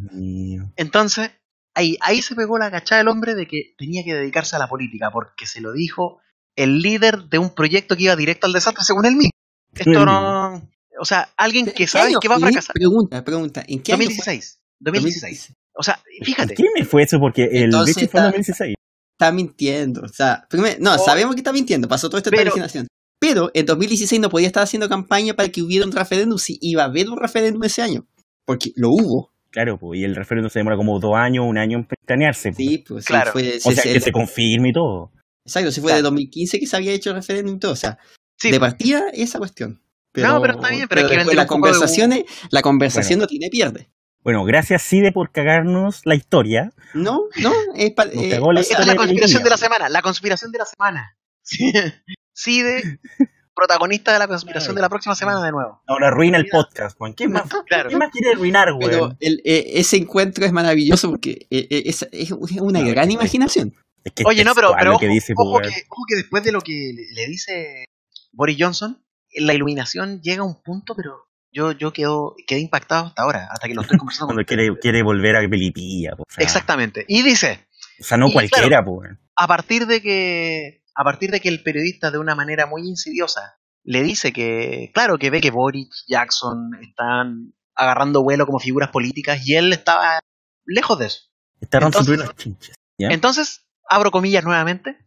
Entonces, 0.77 1.31
ahí, 1.75 1.97
ahí 2.03 2.21
se 2.23 2.35
pegó 2.35 2.59
la 2.59 2.71
cachada 2.71 2.99
del 2.99 3.09
hombre 3.09 3.35
de 3.35 3.47
que 3.47 3.75
tenía 3.79 4.05
que 4.05 4.15
dedicarse 4.15 4.55
a 4.57 4.59
la 4.59 4.69
política, 4.69 5.11
porque 5.11 5.47
se 5.47 5.61
lo 5.61 5.73
dijo 5.73 6.21
el 6.57 6.81
líder 6.81 7.25
de 7.29 7.39
un 7.39 7.51
proyecto 7.55 7.97
que 7.97 8.05
iba 8.05 8.17
directo 8.17 8.47
al 8.47 8.53
desastre, 8.53 8.85
según 8.85 9.07
él 9.07 9.17
mismo. 9.17 9.31
Esto 9.75 10.05
no. 10.05 10.69
O 11.01 11.05
sea, 11.05 11.29
alguien 11.37 11.67
que 11.67 11.73
¿qué 11.73 11.87
sabe 11.87 12.13
que 12.21 12.29
va 12.29 12.37
a 12.37 12.41
fracasar. 12.41 12.75
Pregunta, 12.75 13.25
pregunta. 13.25 13.65
¿En 13.67 13.81
qué 13.83 13.93
año 13.93 14.03
fue? 14.05 14.15
2016. 14.15 14.61
2016. 14.81 15.55
O 15.75 15.83
sea, 15.83 16.01
¿En 16.19 16.25
fíjate. 16.25 16.55
qué 16.55 16.65
me 16.77 16.85
fue 16.85 17.03
eso? 17.05 17.19
Porque 17.19 17.45
el 17.45 17.65
Entonces 17.65 17.95
Brexit 17.97 18.11
fue 18.11 18.21
en 18.21 18.27
está- 18.27 18.37
2016. 18.37 18.75
Está 19.19 19.33
mintiendo. 19.33 20.03
O 20.03 20.09
sea, 20.09 20.47
primero, 20.51 20.77
no, 20.81 20.95
Oh. 20.95 20.99
sabemos 20.99 21.35
que 21.35 21.41
está 21.41 21.53
mintiendo. 21.53 21.89
Pasó 21.89 22.09
todo 22.09 22.19
esto 22.19 22.31
de 22.31 22.37
Pero- 22.37 22.51
legislación. 22.51 22.87
Pero 23.19 23.51
en 23.55 23.65
2016 23.67 24.21
no 24.21 24.29
podía 24.29 24.49
estar 24.49 24.65
haciendo 24.65 24.89
campaña 24.89 25.35
para 25.35 25.49
que 25.49 25.63
hubiera 25.63 25.87
un 25.87 25.93
referéndum 25.93 26.39
si 26.39 26.59
iba 26.61 26.83
a 26.83 26.87
haber 26.87 27.09
un 27.09 27.17
referéndum 27.19 27.63
ese 27.65 27.81
año. 27.81 28.05
Porque 28.45 28.73
lo 28.75 28.91
hubo. 28.91 29.31
Claro, 29.51 29.79
pues, 29.79 30.01
y 30.01 30.05
el 30.05 30.17
referéndum 30.17 30.51
se 30.51 30.59
demora 30.59 30.77
como 30.77 30.99
dos 30.99 31.15
años, 31.15 31.45
un 31.49 31.57
año 31.57 31.79
en 31.79 31.87
planearse. 32.05 32.51
pues. 32.51 32.57
Sí, 32.57 32.79
pues 32.87 33.05
sí, 33.05 33.13
Claro. 33.13 33.33
fue. 33.33 33.57
O 33.59 33.61
se- 33.61 33.75
sea, 33.75 33.83
se- 33.85 33.93
que 33.93 34.01
se 34.01 34.13
confirme 34.13 34.71
y 34.71 34.73
todo. 34.73 35.13
Exacto, 35.45 35.73
si 35.73 35.81
fue 35.81 35.89
Claro. 35.89 35.99
de 35.99 36.03
2015 36.05 36.61
que 36.61 36.67
se 36.67 36.77
había 36.77 36.93
hecho 36.93 37.11
el 37.11 37.17
referéndum 37.17 37.57
y 37.57 37.59
todo. 37.59 37.73
O 37.73 37.77
sea, 37.77 37.99
Sí, 38.39 38.51
de 38.51 38.59
partida 38.61 39.05
esa 39.13 39.39
cuestión. 39.39 39.81
No, 40.15 40.41
pero 40.43 40.55
está 40.55 40.69
bien, 40.71 40.87
pero 40.89 41.01
hay 41.03 41.09
que 41.09 41.15
después 41.17 41.37
las 41.37 41.45
de 41.45 41.49
conversaciones, 41.49 42.25
la 42.51 42.61
conversación 42.63 43.19
no 43.21 43.27
tiene 43.27 43.49
pierde. 43.51 43.89
Bueno, 44.23 44.45
gracias 44.45 44.83
Cide 44.83 45.11
por 45.13 45.33
cagarnos 45.33 46.03
la 46.05 46.15
historia. 46.15 46.73
No, 46.95 47.23
no, 47.41 47.53
es 47.77 47.91
para. 47.93 48.11
Cagó 48.31 48.53
la 48.53 48.61
esta 48.61 48.81
es 48.81 48.87
la 48.87 48.95
conspiración 48.97 49.43
de 49.43 49.51
la 49.51 49.57
semana. 49.57 49.89
La 49.89 50.03
conspiración 50.03 50.53
de 50.53 50.59
la 50.59 50.65
semana. 50.67 51.17
Sí, 51.43 51.73
sí 52.33 52.63
de 52.63 52.99
protagonista 53.55 54.13
de 54.13 54.19
la 54.19 54.29
conspiración 54.29 54.75
de 54.75 54.81
la 54.83 54.89
próxima 54.89 55.15
semana 55.15 55.43
de 55.45 55.51
nuevo. 55.51 55.83
Ahora 55.87 56.09
arruina 56.09 56.39
el 56.39 56.47
podcast, 56.47 56.97
Juan. 56.99 57.15
¿Qué 57.15 57.27
más, 57.29 57.45
Claro. 57.67 57.91
¿qué 57.91 57.97
más 57.97 58.11
quiere 58.11 58.31
arruinar, 58.33 58.69
Pero 58.81 58.99
güey? 59.07 59.17
el- 59.21 59.41
eh, 59.45 59.65
ese 59.75 59.97
encuentro 59.97 60.45
es 60.45 60.53
maravilloso 60.53 61.11
porque 61.11 61.47
eh, 61.51 61.67
eh, 61.71 61.83
es, 61.87 62.07
es 62.13 62.31
una 62.33 62.81
gran 62.83 63.11
imaginación. 63.11 63.75
Es 64.05 64.13
que 64.13 64.25
Oye, 64.27 64.45
no, 64.45 64.55
pero, 64.55 64.75
lo 64.77 64.91
ojo, 64.91 65.01
que 65.01 65.09
dice, 65.09 65.33
ojo 65.37 65.59
pues, 65.61 65.69
que, 65.69 65.83
ojo 65.89 66.03
que 66.09 66.17
después 66.17 66.43
de 66.43 66.53
lo 66.53 66.61
que 66.61 66.93
le, 67.15 67.27
dice 67.27 67.85
Boris 68.33 68.57
Johnson, 68.59 69.05
la 69.35 69.55
iluminación 69.55 70.21
llega 70.21 70.43
a 70.43 70.47
un 70.47 70.61
punto, 70.63 70.95
pero 70.97 71.29
yo, 71.53 71.73
yo 71.73 71.93
quedo, 71.93 72.35
quedé 72.47 72.61
impactado 72.61 73.07
hasta 73.07 73.23
ahora, 73.23 73.49
hasta 73.51 73.69
que 73.69 73.75
lo 73.75 73.83
estoy 73.83 73.99
conversando 73.99 74.29
con 74.29 74.37
cuando 74.37 74.47
quiere, 74.47 74.79
quiere 74.81 75.03
volver 75.03 75.37
a 75.37 75.49
Melipilla. 75.49 76.17
pues, 76.17 76.27
o 76.29 76.35
sea, 76.35 76.45
Exactamente. 76.45 77.05
Y 77.09 77.23
dice, 77.23 77.67
O 78.01 78.05
sea, 78.05 78.17
no 78.17 78.29
Y 78.29 78.33
cualquiera, 78.33 78.85
pues. 78.85 79.13
a 79.37 79.47
partir 79.47 79.87
de 79.87 80.01
que, 80.01 80.83
a 80.95 81.05
partir 81.05 81.31
de 81.31 81.41
que 81.41 81.49
el 81.49 81.63
periodista 81.63 82.11
de 82.11 82.19
una 82.19 82.35
manera 82.35 82.67
muy 82.67 82.83
insidiosa 82.89 83.59
le 83.85 84.03
dice 84.03 84.33
que, 84.33 84.91
claro, 84.95 85.19
que 85.19 85.31
ve 85.31 85.41
que 85.41 85.51
Boris, 85.51 86.05
Jackson 86.09 86.71
están 86.81 87.55
agarrando 87.75 88.23
vuelo 88.23 88.47
como 88.47 88.59
figuras 88.59 88.91
políticas 88.91 89.47
y 89.47 89.55
él 89.57 89.73
estaba 89.73 90.21
lejos 90.65 90.99
de 90.99 91.07
eso. 91.07 91.21
Entonces, 92.99 93.67
abro 93.89 94.11
comillas 94.11 94.45
nuevamente, 94.45 94.99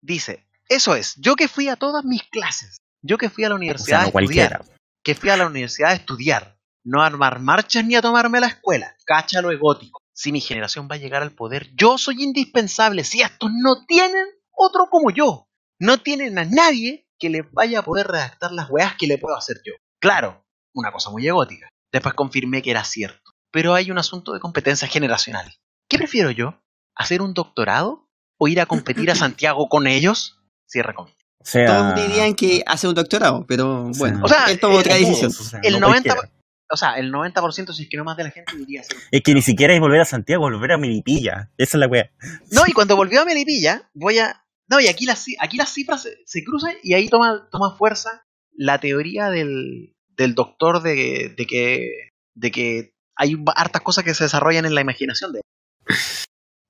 dice, 0.00 0.46
eso 0.68 0.94
es, 0.94 1.14
yo 1.16 1.36
que 1.36 1.48
fui 1.48 1.68
a 1.68 1.76
todas 1.76 2.04
mis 2.04 2.22
clases, 2.24 2.82
yo 3.02 3.18
que 3.18 3.30
fui 3.30 3.44
a 3.44 3.48
la 3.48 3.54
o 3.54 3.58
universidad 3.58 3.86
sea, 3.86 4.10
no 4.12 4.18
a 4.18 4.22
estudiar, 4.22 4.48
cualquiera. 4.58 4.78
que 5.02 5.14
fui 5.14 5.30
a 5.30 5.36
la 5.36 5.46
universidad 5.46 5.90
a 5.90 5.94
estudiar, 5.94 6.58
no 6.84 7.02
a 7.02 7.06
armar 7.06 7.40
marchas 7.40 7.84
ni 7.84 7.94
a 7.94 8.02
tomarme 8.02 8.40
la 8.40 8.48
escuela, 8.48 8.96
cáchalo 9.04 9.50
egótico. 9.50 10.00
Si 10.12 10.32
mi 10.32 10.40
generación 10.40 10.88
va 10.90 10.96
a 10.96 10.98
llegar 10.98 11.22
al 11.22 11.30
poder, 11.30 11.70
yo 11.76 11.96
soy 11.96 12.24
indispensable. 12.24 13.04
Si 13.04 13.20
estos 13.20 13.50
no 13.52 13.86
tienen 13.86 14.26
otro 14.50 14.88
como 14.90 15.10
yo, 15.10 15.48
no 15.78 15.98
tienen 15.98 16.38
a 16.38 16.44
nadie 16.44 17.06
que 17.20 17.30
les 17.30 17.50
vaya 17.52 17.80
a 17.80 17.84
poder 17.84 18.08
redactar 18.08 18.50
las 18.50 18.68
weas 18.68 18.96
que 18.96 19.06
le 19.06 19.18
puedo 19.18 19.36
hacer 19.36 19.60
yo. 19.64 19.74
Claro, 20.00 20.44
una 20.74 20.90
cosa 20.90 21.10
muy 21.10 21.26
egótica. 21.26 21.68
Después 21.92 22.14
confirmé 22.14 22.62
que 22.62 22.72
era 22.72 22.84
cierto. 22.84 23.30
Pero 23.52 23.74
hay 23.74 23.90
un 23.90 23.98
asunto 23.98 24.32
de 24.32 24.40
competencia 24.40 24.88
generacional. 24.88 25.54
¿Qué 25.88 25.98
prefiero 25.98 26.30
yo? 26.30 26.60
¿Hacer 26.94 27.22
un 27.22 27.32
doctorado 27.32 28.07
o 28.38 28.48
ir 28.48 28.60
a 28.60 28.66
competir 28.66 29.10
a 29.10 29.14
Santiago 29.14 29.68
con 29.68 29.86
ellos? 29.86 30.38
Cierra 30.66 30.94
comillas. 30.94 31.18
O 31.40 31.44
sea, 31.44 31.66
Todos 31.66 31.94
dirían 32.08 32.34
que 32.34 32.62
hace 32.66 32.88
un 32.88 32.94
doctorado, 32.94 33.44
pero 33.46 33.90
bueno, 33.98 34.20
O 34.24 34.28
sea, 34.28 34.46
él 34.46 34.58
tomó 34.58 34.76
eh, 34.76 34.80
otra 34.80 34.94
todos, 34.96 35.08
decisión. 35.08 35.30
o 35.30 35.44
sea, 35.44 35.60
el 35.62 35.74
no 35.74 35.88
90 35.88 36.14
cualquiera. 36.14 36.42
o 36.70 36.76
sea, 36.76 36.94
el 36.98 37.12
90% 37.12 37.72
si 37.72 37.84
es 37.84 37.88
que 37.88 37.96
no 37.96 38.04
más 38.04 38.16
de 38.16 38.24
la 38.24 38.30
gente 38.30 38.56
diría 38.56 38.82
ser. 38.82 38.96
Es 39.10 39.22
que 39.22 39.34
ni 39.34 39.42
siquiera 39.42 39.72
es 39.74 39.80
volver 39.80 40.00
a 40.00 40.04
Santiago, 40.04 40.42
volver 40.42 40.72
a 40.72 40.78
Milipilla. 40.78 41.50
Esa 41.56 41.76
es 41.76 41.80
la 41.80 41.86
wea. 41.86 42.10
No, 42.50 42.62
y 42.66 42.72
cuando 42.72 42.96
volvió 42.96 43.22
a 43.22 43.24
Melipilla, 43.24 43.88
voy 43.94 44.18
a. 44.18 44.44
No, 44.68 44.80
y 44.80 44.88
aquí 44.88 45.06
las, 45.06 45.24
aquí 45.40 45.56
las 45.56 45.72
cifras 45.72 46.02
se, 46.02 46.18
se 46.26 46.44
cruzan 46.44 46.74
y 46.82 46.92
ahí 46.94 47.08
toma, 47.08 47.48
toma 47.50 47.74
fuerza 47.76 48.24
la 48.52 48.78
teoría 48.80 49.30
del, 49.30 49.94
del 50.16 50.34
doctor 50.34 50.82
de, 50.82 51.32
de 51.34 51.46
que, 51.46 52.08
de 52.34 52.50
que 52.50 52.92
hay 53.16 53.36
hartas 53.56 53.80
cosas 53.82 54.04
que 54.04 54.12
se 54.14 54.24
desarrollan 54.24 54.66
en 54.66 54.74
la 54.74 54.80
imaginación 54.82 55.32
de 55.32 55.38
él. 55.38 55.44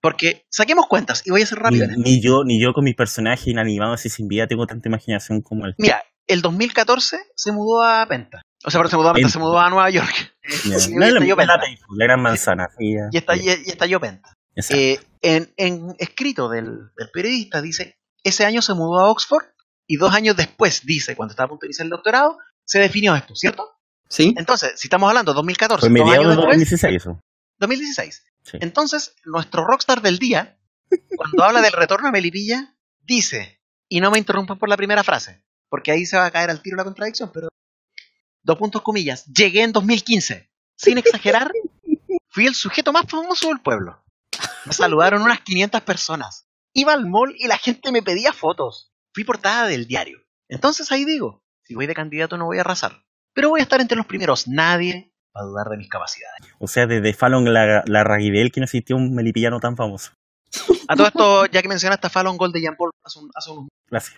Porque 0.01 0.45
saquemos 0.51 0.87
cuentas 0.87 1.23
y 1.27 1.31
voy 1.31 1.43
a 1.43 1.47
ser 1.47 1.59
Ni, 1.59 1.63
rápido. 1.65 1.85
en 1.87 2.01
ni 2.03 2.23
yo, 2.23 2.45
ni 2.45 2.61
yo 2.63 2.73
con 2.73 2.85
mis 2.85 2.95
personajes 2.95 3.47
inanimados 3.49 4.01
así 4.01 4.09
sin 4.09 4.29
vida 4.29 4.47
tengo 4.47 4.67
tanta 4.67 4.89
imaginación 4.89 5.41
como 5.43 5.67
él. 5.67 5.75
Mira, 5.79 6.03
el 6.27 6.41
2014 6.43 7.19
se 7.35 7.53
mudó 7.53 7.83
a 7.83 8.07
Penta. 8.07 8.43
O 8.65 8.71
sea, 8.71 8.79
pero 8.81 8.91
se 8.91 8.97
mudó 8.97 9.09
a 9.11 9.13
Penta, 9.15 9.27
Penta. 9.27 9.33
se 9.33 9.39
mudó 9.39 9.59
a 9.59 9.71
Nueva 9.71 9.91
York. 9.91 10.35
Sí, 10.49 10.71
No, 10.95 11.01
la, 11.01 11.09
estalló 11.09 11.37
la, 11.37 11.61
Penta. 11.61 11.85
la 11.97 12.05
gran 12.05 12.23
manzana. 12.23 12.69
Y, 12.79 12.97
y, 12.97 13.23
y 13.67 13.71
estalló 13.71 14.01
Penta. 14.01 14.33
Eh, 14.71 14.99
en, 15.23 15.53
en 15.57 15.95
escrito 15.99 16.49
del, 16.49 16.91
del 16.97 17.11
periodista 17.13 17.61
dice, 17.63 17.99
ese 18.25 18.45
año 18.45 18.61
se 18.63 18.75
mudó 18.75 18.99
a 19.01 19.11
Oxford 19.11 19.45
y 19.87 19.97
dos 19.97 20.13
años 20.15 20.37
después, 20.37 20.85
dice, 20.85 21.15
cuando 21.17 21.33
estaba 21.33 21.47
a 21.47 21.49
punto 21.51 21.63
de 21.63 21.69
iniciar 21.69 21.85
el 21.87 21.91
doctorado, 21.91 22.39
se 22.65 22.79
definió 22.81 23.15
esto, 23.15 23.35
¿cierto? 23.37 23.69
¿Sí? 24.09 24.35
Entonces, 24.37 24.73
si 24.77 24.87
estamos 24.89 25.09
hablando 25.09 25.33
de 25.33 25.37
2014, 25.37 25.89
Fue 25.89 25.99
dos 26.01 26.09
años 26.11 26.23
de 26.25 26.29
después, 26.29 26.47
2016 26.47 26.97
eso. 26.97 27.21
2016. 27.59 28.25
Sí. 28.45 28.59
Entonces, 28.61 29.15
nuestro 29.25 29.65
rockstar 29.65 30.01
del 30.03 30.19
día, 30.19 30.59
cuando 31.17 31.45
habla 31.45 31.61
del 31.61 31.73
retorno 31.73 32.09
a 32.09 32.13
Melipilla, 32.13 32.75
dice, 33.01 33.61
y 33.89 34.01
no 34.01 34.11
me 34.11 34.19
interrumpan 34.19 34.59
por 34.59 34.69
la 34.69 34.77
primera 34.77 35.05
frase, 35.05 35.45
porque 35.69 35.91
ahí 35.91 36.07
se 36.07 36.17
va 36.17 36.27
a 36.27 36.31
caer 36.31 36.51
al 36.51 36.63
tiro 36.63 36.77
la 36.77 36.85
contradicción, 36.85 37.31
pero 37.33 37.49
dos 38.43 38.59
puntos 38.59 38.83
comillas, 38.83 39.27
llegué 39.27 39.63
en 39.63 39.73
2015, 39.73 40.51
sin 40.77 40.99
exagerar, 40.99 41.53
fui 42.29 42.47
el 42.47 42.55
sujeto 42.55 42.93
más 42.93 43.07
famoso 43.09 43.49
del 43.49 43.61
pueblo. 43.61 44.03
Me 44.65 44.73
saludaron 44.73 45.23
unas 45.23 45.41
500 45.41 45.83
personas. 45.83 46.49
Iba 46.73 46.93
al 46.93 47.07
mall 47.07 47.35
y 47.37 47.49
la 47.49 47.59
gente 47.59 47.91
me 47.91 48.03
pedía 48.03 48.33
fotos. 48.33 48.93
Fui 49.13 49.25
portada 49.25 49.67
del 49.67 49.87
diario. 49.87 50.21
Entonces 50.49 50.93
ahí 50.93 51.05
digo, 51.05 51.43
si 51.63 51.75
voy 51.75 51.87
de 51.87 51.95
candidato 51.95 52.37
no 52.37 52.47
voy 52.47 52.59
a 52.59 52.61
arrasar, 52.61 53.05
pero 53.35 53.51
voy 53.51 53.61
a 53.61 53.65
estar 53.65 53.81
entre 53.81 53.97
los 53.97 54.07
primeros. 54.07 54.47
Nadie 54.47 55.13
a 55.39 55.43
dudar 55.45 55.69
de 55.69 55.77
mis 55.77 55.89
capacidades. 55.89 56.39
O 56.59 56.69
sea, 56.69 56.87
desde 56.87 57.13
Fallon 57.15 57.53
la, 57.53 57.83
la 57.87 58.05
Raguibel 58.05 58.51
que 58.53 58.61
no 58.61 58.65
existió 58.65 58.97
un 58.97 59.15
melipillano 59.15 59.61
tan 59.61 59.77
famoso. 59.77 60.13
A 60.89 60.97
todo 60.97 61.07
esto, 61.07 61.47
ya 61.47 61.63
que 61.63 61.69
mencionaste 61.69 62.07
a 62.07 62.11
Fallon 62.11 62.37
Gol 62.37 62.53
de 62.53 62.61
Jean 62.63 62.77
Paul 62.77 62.91
hace, 63.05 63.19
un- 63.19 63.31
hace 63.35 63.51
unos 63.51 63.69
Gracias. 63.91 64.17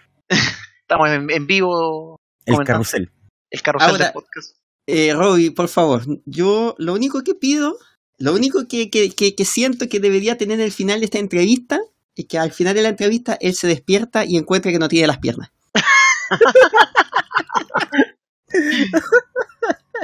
Estamos 0.82 1.08
en, 1.10 1.30
en 1.30 1.46
vivo 1.46 2.16
El 2.46 2.54
Comentando. 2.54 2.84
carrusel. 2.84 3.12
el 3.50 3.62
carrusel 3.62 3.90
Ahora- 3.90 4.04
del 4.06 4.12
podcast. 4.12 4.56
Eh, 4.86 5.12
Robbie, 5.14 5.52
por 5.52 5.68
favor, 5.68 6.02
yo 6.24 6.74
lo 6.78 6.94
único 6.94 7.22
que 7.22 7.34
pido, 7.34 7.76
lo 8.18 8.34
único 8.34 8.66
que, 8.66 8.90
que, 8.90 9.10
que, 9.10 9.36
que 9.36 9.44
siento 9.44 9.88
que 9.88 10.00
debería 10.00 10.36
tener 10.36 10.58
el 10.60 10.72
final 10.72 10.98
de 11.00 11.04
esta 11.04 11.18
entrevista 11.18 11.78
es 12.16 12.26
que 12.26 12.38
al 12.38 12.50
final 12.52 12.74
de 12.74 12.82
la 12.82 12.88
entrevista 12.88 13.36
él 13.40 13.54
se 13.54 13.68
despierta 13.68 14.24
y 14.24 14.36
encuentra 14.36 14.72
que 14.72 14.78
no 14.80 14.88
tiene 14.88 15.06
las 15.06 15.18
piernas. 15.18 15.50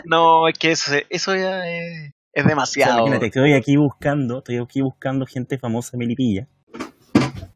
No, 0.05 0.49
es 0.49 0.59
que 0.59 0.71
eso, 0.73 0.93
eso 1.09 1.35
ya 1.35 1.67
es, 1.69 2.07
es 2.07 2.11
O 2.11 2.13
sea, 2.35 2.45
demasiado. 2.49 2.99
imagínate, 2.99 3.27
estoy 3.27 3.53
aquí 3.55 3.77
buscando, 3.77 4.39
estoy 4.39 4.59
aquí 4.59 4.81
buscando 4.83 5.27
gente 5.27 5.59
famosa 5.59 5.93
de 5.93 5.99
Milipilla. 5.99 6.49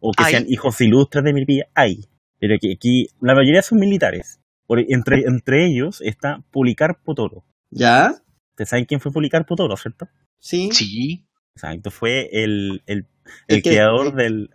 O 0.01 0.13
que 0.13 0.25
Ay. 0.25 0.31
sean 0.33 0.47
hijos 0.49 0.81
ilustres 0.81 1.25
de 1.25 1.33
Milipilla. 1.33 1.65
Hay. 1.75 2.07
Pero 2.39 2.57
que 2.61 2.73
aquí 2.73 3.09
la 3.21 3.35
mayoría 3.35 3.63
son 3.63 3.79
militares. 3.79 4.41
Por- 4.67 4.81
entre, 4.81 5.21
entre 5.27 5.67
ellos 5.67 6.01
está 6.01 6.43
Policarpo 6.51 7.15
Toro. 7.15 7.45
¿Ya? 7.71 8.15
¿Ustedes 8.53 8.71
saben 8.71 8.87
quién 8.87 9.01
fue 9.01 9.13
Policarpo 9.13 9.55
Toro, 9.57 9.77
cierto? 9.77 10.09
Sí. 10.39 10.71
Sí. 10.73 11.27
Exacto, 11.55 11.91
fue 11.91 12.31
el, 12.33 12.83
el, 12.87 13.07
El 13.49 13.57
el 13.57 13.63
que- 13.63 13.71
creador 13.71 14.15
del... 14.15 14.49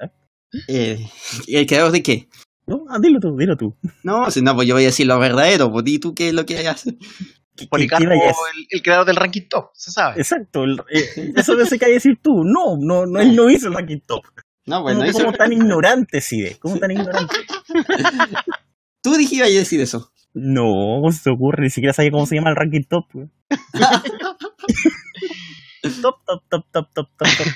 Eh, 0.68 1.06
¿El 1.48 1.66
creador 1.68 1.92
de 1.92 2.02
qué? 2.02 2.28
No, 2.66 2.86
ah, 2.90 2.98
dilo 3.00 3.20
tú, 3.20 3.36
dilo 3.38 3.56
tú. 3.58 3.76
No, 4.04 4.32
si 4.32 4.42
no, 4.42 4.56
pues 4.56 4.68
yo 4.68 4.74
voy 4.76 4.84
a 4.84 4.88
decir 4.88 5.06
lo 5.06 5.20
verdadero, 5.20 5.70
pues 5.72 5.84
di 5.86 6.00
tú 6.00 6.16
qué 6.16 6.30
es 6.30 6.34
lo 6.34 6.46
que 6.46 6.68
haces. 6.68 6.96
¿Qué- 7.56 7.64
qué- 7.64 7.68
Policarpo, 7.70 8.12
el, 8.12 8.68
el 8.70 8.82
creador 8.82 9.06
del 9.06 9.16
ranking 9.16 9.48
top, 9.50 9.70
se 9.74 9.92
sabe. 9.92 10.20
Exacto, 10.20 10.64
el- 10.64 10.80
eh, 10.92 11.34
eso 11.36 11.56
de 11.56 11.80
que 11.80 11.86
hay 11.86 11.94
decir 11.94 12.20
tú. 12.22 12.44
No, 12.44 12.78
no, 12.80 13.06
no, 13.06 13.20
él 13.20 13.36
no 13.36 13.50
hizo 13.50 13.68
el 13.70 13.74
ranking 13.74 14.00
top. 14.06 14.24
No, 14.66 14.84
¿Cómo, 14.84 14.96
bueno, 14.96 15.12
cómo 15.14 15.34
tan 15.34 15.54
ignorante, 15.54 16.22
Side? 16.22 16.58
¿Cómo 16.60 16.78
tan 16.80 16.92
ignorante? 16.92 17.36
tú 19.04 19.16
dijiste 19.16 19.44
a 19.44 19.48
decir 19.48 19.80
eso. 19.80 20.12
No, 20.34 20.64
¿cómo 21.00 21.12
se 21.12 21.24
te 21.24 21.30
ocurre? 21.30 21.64
Ni 21.64 21.70
siquiera 21.70 21.94
sabía 21.94 22.12
cómo 22.12 22.26
se 22.26 22.36
llama 22.36 22.50
el 22.50 22.56
ranking 22.58 22.84
top. 22.84 23.06
güey. 23.14 23.28
top, 26.02 26.16
top, 26.26 26.44
top, 26.50 26.66
top, 26.72 26.88
top, 26.94 27.08
top, 27.16 27.28
top. 27.38 27.48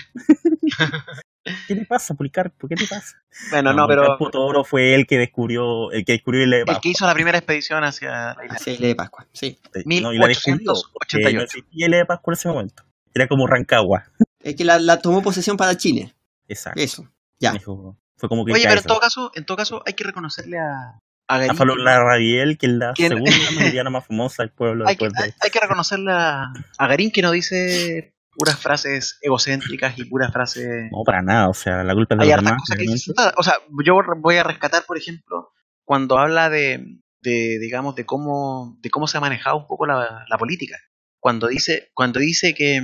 ¿Qué 1.68 1.76
te 1.76 1.86
pasa, 1.86 2.14
Policarpo? 2.14 2.68
¿Qué 2.68 2.76
te 2.76 2.86
pasa? 2.88 3.18
Bueno, 3.52 3.74
no, 3.74 3.88
pero 3.88 4.02
Policarpo 4.02 4.32
Toro 4.32 4.64
fue 4.64 4.96
el 4.96 5.06
que 5.08 5.18
descubrió, 5.18 5.92
el 5.92 6.06
que 6.06 6.14
descubrió 6.14 6.44
el 6.44 6.54
el 6.54 6.66
que 6.82 6.90
hizo 6.90 7.06
la 7.06 7.14
primera 7.14 7.38
expedición 7.38 7.84
hacia 7.84 8.34
la 8.36 8.46
isla. 8.46 8.56
Hacia 8.56 8.74
Isla 8.74 8.88
de 8.88 8.96
Pascua, 8.96 9.28
sí. 9.34 9.60
No, 9.86 10.14
y 10.14 10.18
la 10.18 10.28
descubrió, 10.28 10.74
porque 10.94 11.18
1888. 11.18 11.38
no 11.38 11.44
existía 11.44 11.86
el 11.86 11.92
de 11.92 12.06
Pascua 12.06 12.32
en 12.34 12.38
ese 12.38 12.48
momento. 12.50 12.84
Era 13.14 13.28
como 13.28 13.48
Rancagua. 13.48 14.06
Es 14.42 14.56
que 14.56 14.64
la, 14.66 14.80
la 14.80 15.00
tomó 15.02 15.22
posesión 15.22 15.58
para 15.58 15.76
Chile. 15.76 16.14
Exacto. 16.48 16.80
Eso. 16.80 17.08
Ya. 17.40 17.52
Dijo- 17.54 17.98
fue 18.18 18.28
como 18.28 18.44
que 18.46 18.52
Oye, 18.52 18.66
pero 18.68 18.82
en 18.82 18.86
todo 18.86 19.00
caso, 19.00 19.32
en 19.34 19.46
todo 19.46 19.56
caso 19.58 19.82
hay 19.86 19.94
que 19.94 20.04
reconocerle 20.04 20.60
a, 20.60 21.00
a 21.30 21.54
Falón 21.54 21.84
Larrabiel, 21.86 22.58
que 22.58 22.66
es 22.66 22.74
la 22.74 22.92
¿Quién? 22.94 23.10
segunda 23.10 23.32
meridiana 23.58 23.90
más 23.90 24.06
famosa 24.06 24.44
del 24.44 24.52
pueblo 24.52 24.84
hay, 24.88 24.98
que, 24.98 25.08
de... 25.08 25.34
hay 25.40 25.50
que 25.50 25.60
reconocerle 25.60 26.12
a, 26.12 26.52
a 26.78 26.88
Garín 26.88 27.12
que 27.12 27.22
no 27.22 27.32
dice 27.32 28.14
puras 28.40 28.58
frases 28.58 29.20
egocéntricas 29.22 30.00
y 30.00 30.06
puras 30.06 30.32
frases 30.32 30.90
No, 30.92 31.04
para 31.04 31.22
nada, 31.22 31.50
o 31.50 31.54
sea, 31.54 31.84
la 31.84 31.94
culpa 31.94 32.16
es 32.16 32.22
de 32.22 32.36
los 32.36 32.44
demás. 32.46 33.34
O 33.36 33.44
sea, 33.44 33.56
yo 33.84 34.00
voy 34.18 34.38
a 34.38 34.44
rescatar, 34.44 34.86
por 34.86 34.98
ejemplo, 34.98 35.52
cuando 35.84 36.18
habla 36.18 36.50
de, 36.50 37.02
de 37.22 37.60
digamos, 37.60 37.96
de 37.96 38.06
cómo, 38.06 38.78
de 38.80 38.90
cómo 38.90 39.08
se 39.08 39.18
ha 39.18 39.22
manejado 39.22 39.58
un 39.58 39.68
poco 39.68 39.86
la, 39.86 40.24
la 40.30 40.38
política. 40.38 40.78
Cuando 41.20 41.48
dice, 41.48 41.90
cuando 41.94 42.22
dice 42.22 42.54
que, 42.54 42.82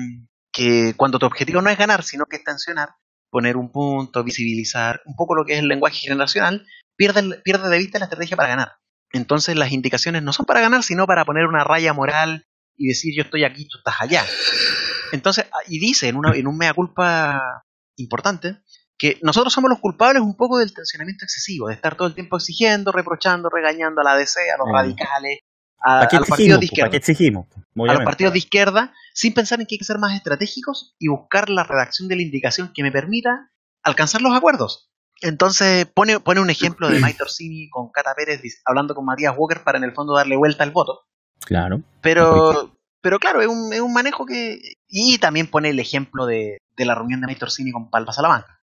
que 0.52 0.94
cuando 0.98 1.20
tu 1.20 1.26
objetivo 1.26 1.62
no 1.62 1.70
es 1.70 1.78
ganar, 1.78 2.04
sino 2.04 2.26
que 2.26 2.36
es 2.36 2.44
tensionar, 2.44 2.90
poner 3.30 3.56
un 3.56 3.72
punto, 3.72 4.26
visibilizar, 4.26 5.02
un 5.06 5.16
poco 5.16 5.36
lo 5.36 5.46
que 5.46 5.54
es 5.54 5.60
el 5.60 5.70
lenguaje 5.70 6.00
generacional, 6.00 6.68
pierde, 6.98 7.40
pierde 7.46 7.70
de 7.70 7.78
vista 7.78 7.98
la 7.98 8.06
estrategia 8.06 8.36
para 8.36 8.50
ganar. 8.50 8.74
Entonces 9.14 9.56
las 9.56 9.72
indicaciones 9.72 10.22
no 10.22 10.34
son 10.34 10.46
para 10.46 10.60
ganar, 10.60 10.84
sino 10.84 11.08
para 11.08 11.24
poner 11.24 11.46
una 11.46 11.64
raya 11.64 11.94
moral 11.94 12.46
y 12.76 12.88
decir 12.88 13.14
yo 13.16 13.24
estoy 13.24 13.46
aquí, 13.46 13.70
tú 13.70 13.78
estás 13.78 13.96
allá. 14.02 14.26
Entonces, 15.12 15.46
ah, 15.52 15.58
y 15.68 15.80
dice 15.80 16.08
en, 16.08 16.16
una, 16.16 16.36
en 16.36 16.48
un 16.48 16.58
mea 16.58 16.74
culpa 16.74 17.64
importante, 17.98 18.58
que 18.98 19.20
nosotros 19.22 19.54
somos 19.54 19.70
los 19.70 19.80
culpables 19.80 20.22
un 20.22 20.36
poco 20.36 20.58
del 20.58 20.74
tensionamiento 20.74 21.26
excesivo, 21.26 21.68
de 21.68 21.74
estar 21.76 21.96
todo 21.96 22.08
el 22.08 22.14
tiempo 22.16 22.38
exigiendo, 22.38 22.92
reprochando, 22.92 23.50
regañando 23.50 24.02
a 24.02 24.04
la 24.04 24.16
DC, 24.16 24.40
a 24.52 24.58
los 24.58 24.68
Mm. 24.68 24.74
radicales, 24.74 25.40
a, 25.80 26.00
¿Para 26.00 26.08
qué 26.08 26.16
a 26.16 26.20
los 26.20 26.30
partidos 26.30 26.60
de 26.60 26.60
qué 26.60 26.66
izquierda, 26.66 26.98
exigimos? 26.98 27.48
po? 27.48 27.84
a 27.90 27.94
los 27.94 28.04
partidos 28.04 28.34
de 28.34 28.40
izquierda, 28.40 28.94
sin 29.14 29.34
pensar 29.34 29.60
en 29.60 29.68
que 29.68 29.76
hay 29.76 29.80
que 29.80 29.86
ser 29.86 30.00
más 30.00 30.16
estratégicos 30.16 30.96
y 30.98 31.10
buscar 31.10 31.50
la 31.50 31.64
redacción 31.64 32.08
de 32.08 32.16
la 32.16 32.22
indicación 32.22 32.72
que 32.74 32.84
me 32.84 32.92
permita 32.92 33.52
alcanzar 33.84 34.22
los 34.22 34.36
acuerdos. 34.36 34.90
Entonces 35.22 35.86
pone, 35.86 36.20
pone 36.20 36.42
un 36.42 36.50
ejemplo 36.50 36.90
de 36.90 37.00
Mike 37.00 37.22
Orsini 37.24 37.70
con 37.70 37.90
Cata 37.92 38.14
Pérez 38.16 38.42
hablando 38.66 38.96
con 38.96 39.06
Matías 39.06 39.34
Walker 39.38 39.64
para 39.64 39.78
en 39.78 39.84
el 39.84 39.94
fondo 39.94 40.16
darle 40.16 40.36
vuelta 40.36 40.64
al 40.64 40.72
voto. 40.72 41.02
Claro. 41.42 41.82
Pero, 42.02 42.75
pero 43.06 43.20
claro, 43.20 43.40
es 43.40 43.48
un, 43.48 43.72
es 43.72 43.82
un 43.82 43.94
manejo 43.94 44.26
que... 44.26 44.60
Y 44.88 45.20
también 45.20 45.46
pone 45.46 45.70
el 45.70 45.80
ejemplo 45.80 46.26
de, 46.26 46.58
de 46.76 46.86
la 46.86 46.96
reunión 46.96 47.22
de 47.22 47.28
Mike 47.28 47.46
Orsini 47.46 47.72
con 47.72 47.92
Palma 47.92 48.12
Salamanca. 48.12 48.60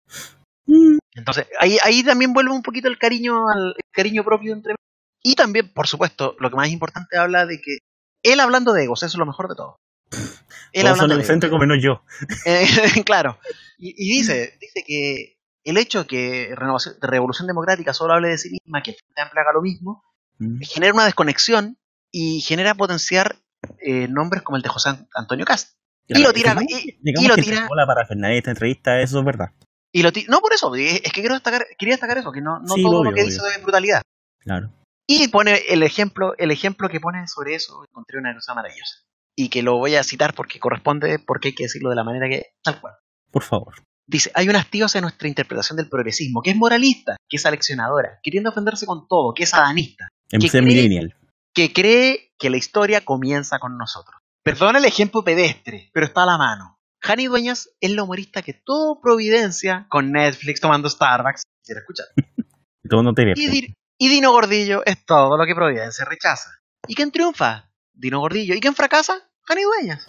Entonces, 1.14 1.46
ahí, 1.58 1.78
ahí 1.82 2.02
también 2.02 2.34
vuelve 2.34 2.50
un 2.52 2.60
poquito 2.60 2.88
el 2.88 2.98
cariño, 2.98 3.48
al, 3.48 3.68
el 3.68 3.90
cariño 3.90 4.24
propio 4.24 4.52
entre. 4.52 4.74
Y 5.22 5.36
también, 5.36 5.72
por 5.72 5.86
supuesto, 5.86 6.36
lo 6.38 6.50
que 6.50 6.56
más 6.56 6.68
importante 6.68 7.16
habla 7.16 7.46
de 7.46 7.62
que 7.62 7.78
él 8.22 8.40
hablando 8.40 8.74
de 8.74 8.84
egos, 8.84 9.02
eso 9.02 9.16
es 9.16 9.18
lo 9.18 9.24
mejor 9.24 9.48
de 9.48 9.54
todo. 9.54 9.78
Él 10.10 10.82
Todos 10.82 10.98
son 10.98 11.04
hablando 11.04 11.14
de 11.14 11.20
egocéntricos 11.22 11.58
menos 11.58 11.78
yo. 11.82 12.02
Eh, 12.44 12.66
claro. 13.06 13.38
Y, 13.78 13.94
y 13.96 14.18
dice, 14.18 14.58
dice 14.60 14.84
que 14.86 15.38
el 15.64 15.78
hecho 15.78 16.00
de 16.00 16.06
que 16.06 16.54
Renovación, 16.54 16.96
de 17.00 17.06
Revolución 17.06 17.46
Democrática 17.46 17.94
solo 17.94 18.12
hable 18.12 18.28
de 18.28 18.36
sí 18.36 18.50
misma, 18.50 18.82
que 18.82 18.90
el 18.90 18.96
Frente 18.98 19.22
Amplio 19.22 19.40
haga 19.40 19.54
lo 19.54 19.62
mismo, 19.62 20.02
Mm. 20.38 20.60
genera 20.62 20.92
una 20.92 21.04
desconexión 21.04 21.78
y 22.12 22.40
genera 22.40 22.74
potenciar 22.74 23.38
eh, 23.80 24.08
nombres 24.08 24.42
como 24.42 24.56
el 24.56 24.62
de 24.62 24.68
José 24.68 24.90
Antonio 25.14 25.44
Cast. 25.44 25.74
Y 26.08 26.22
lo 26.22 26.32
tira, 26.32 26.54
y, 26.68 26.98
lo 27.26 27.34
que 27.34 27.42
tira, 27.42 27.68
la 27.74 27.86
parafernalia 27.86 28.34
de 28.34 28.38
esta 28.38 28.50
entrevista, 28.52 29.00
eso 29.00 29.18
es 29.18 29.24
verdad. 29.24 29.50
y 29.92 30.02
lo 30.02 30.12
ti- 30.12 30.26
no 30.28 30.38
por 30.40 30.52
eso, 30.52 30.72
es 30.76 31.00
que 31.02 31.20
quiero 31.20 31.34
destacar, 31.34 31.66
quería 31.78 31.94
destacar 31.94 32.18
eso, 32.18 32.30
que 32.30 32.40
no, 32.40 32.60
no 32.60 32.74
Sí, 32.74 32.82
todo 32.82 33.00
obvio, 33.00 33.10
lo 33.10 33.14
que 33.16 33.22
obvio. 33.22 33.32
dice 33.32 33.42
es 33.56 33.62
brutalidad. 33.62 34.02
Claro. 34.40 34.70
Y 35.08 35.28
pone 35.28 35.62
el 35.68 35.82
ejemplo, 35.82 36.34
el 36.38 36.50
ejemplo 36.52 36.88
que 36.88 37.00
pone 37.00 37.26
sobre 37.26 37.54
eso, 37.54 37.82
encontré 37.90 38.18
una 38.18 38.34
cosa 38.34 38.54
maravillosa. 38.54 39.00
Y 39.36 39.48
que 39.48 39.62
lo 39.62 39.76
voy 39.78 39.96
a 39.96 40.02
citar 40.04 40.34
porque 40.34 40.58
corresponde, 40.60 41.18
porque 41.18 41.48
hay 41.48 41.54
que 41.54 41.64
decirlo 41.64 41.90
de 41.90 41.96
la 41.96 42.04
manera 42.04 42.28
que 42.28 42.46
tal 42.62 42.80
cual. 42.80 42.94
Por 43.30 43.42
favor. 43.42 43.74
Dice, 44.08 44.30
hay 44.34 44.48
un 44.48 44.54
hastío 44.56 44.86
hacia 44.86 45.00
nuestra 45.00 45.26
interpretación 45.26 45.76
del 45.76 45.88
progresismo, 45.88 46.40
que 46.40 46.50
es 46.50 46.56
moralista, 46.56 47.16
que 47.28 47.36
es 47.36 47.44
aleccionadora, 47.46 48.20
queriendo 48.22 48.50
ofenderse 48.50 48.86
con 48.86 49.08
todo, 49.08 49.34
que 49.34 49.42
es 49.42 49.52
adanista, 49.54 50.08
En 50.30 50.40
millennial. 50.64 51.16
Que 51.56 51.72
cree 51.72 52.32
que 52.38 52.50
la 52.50 52.58
historia 52.58 53.00
comienza 53.04 53.58
con 53.58 53.78
nosotros. 53.78 54.14
Perdona 54.44 54.78
el 54.78 54.84
ejemplo 54.84 55.24
pedestre, 55.24 55.90
pero 55.92 56.04
está 56.06 56.22
a 56.22 56.26
la 56.26 56.36
mano. 56.38 56.78
Jani 57.02 57.26
Dueñas 57.26 57.70
es 57.80 57.90
la 57.92 58.02
humorista 58.02 58.42
que 58.42 58.52
todo 58.52 59.00
Providencia, 59.00 59.86
con 59.88 60.12
Netflix, 60.12 60.60
tomando 60.60 60.88
Starbucks, 60.90 61.42
quisiera 61.62 61.80
escuchar. 61.80 62.06
Y 62.84 62.88
todo 62.88 63.02
no 63.02 63.14
te. 63.14 63.32
Y, 63.34 63.48
Di- 63.48 63.74
y 63.98 64.08
Dino 64.08 64.30
Gordillo 64.30 64.84
es 64.84 65.04
todo 65.04 65.36
lo 65.36 65.44
que 65.44 65.56
Providencia 65.56 66.04
rechaza. 66.04 66.50
¿Y 66.86 66.94
quién 66.94 67.10
triunfa? 67.10 67.68
Dino 67.92 68.20
Gordillo. 68.20 68.54
¿Y 68.54 68.60
quién 68.60 68.76
fracasa? 68.76 69.28
Jani 69.42 69.62
Dueñas. 69.64 70.06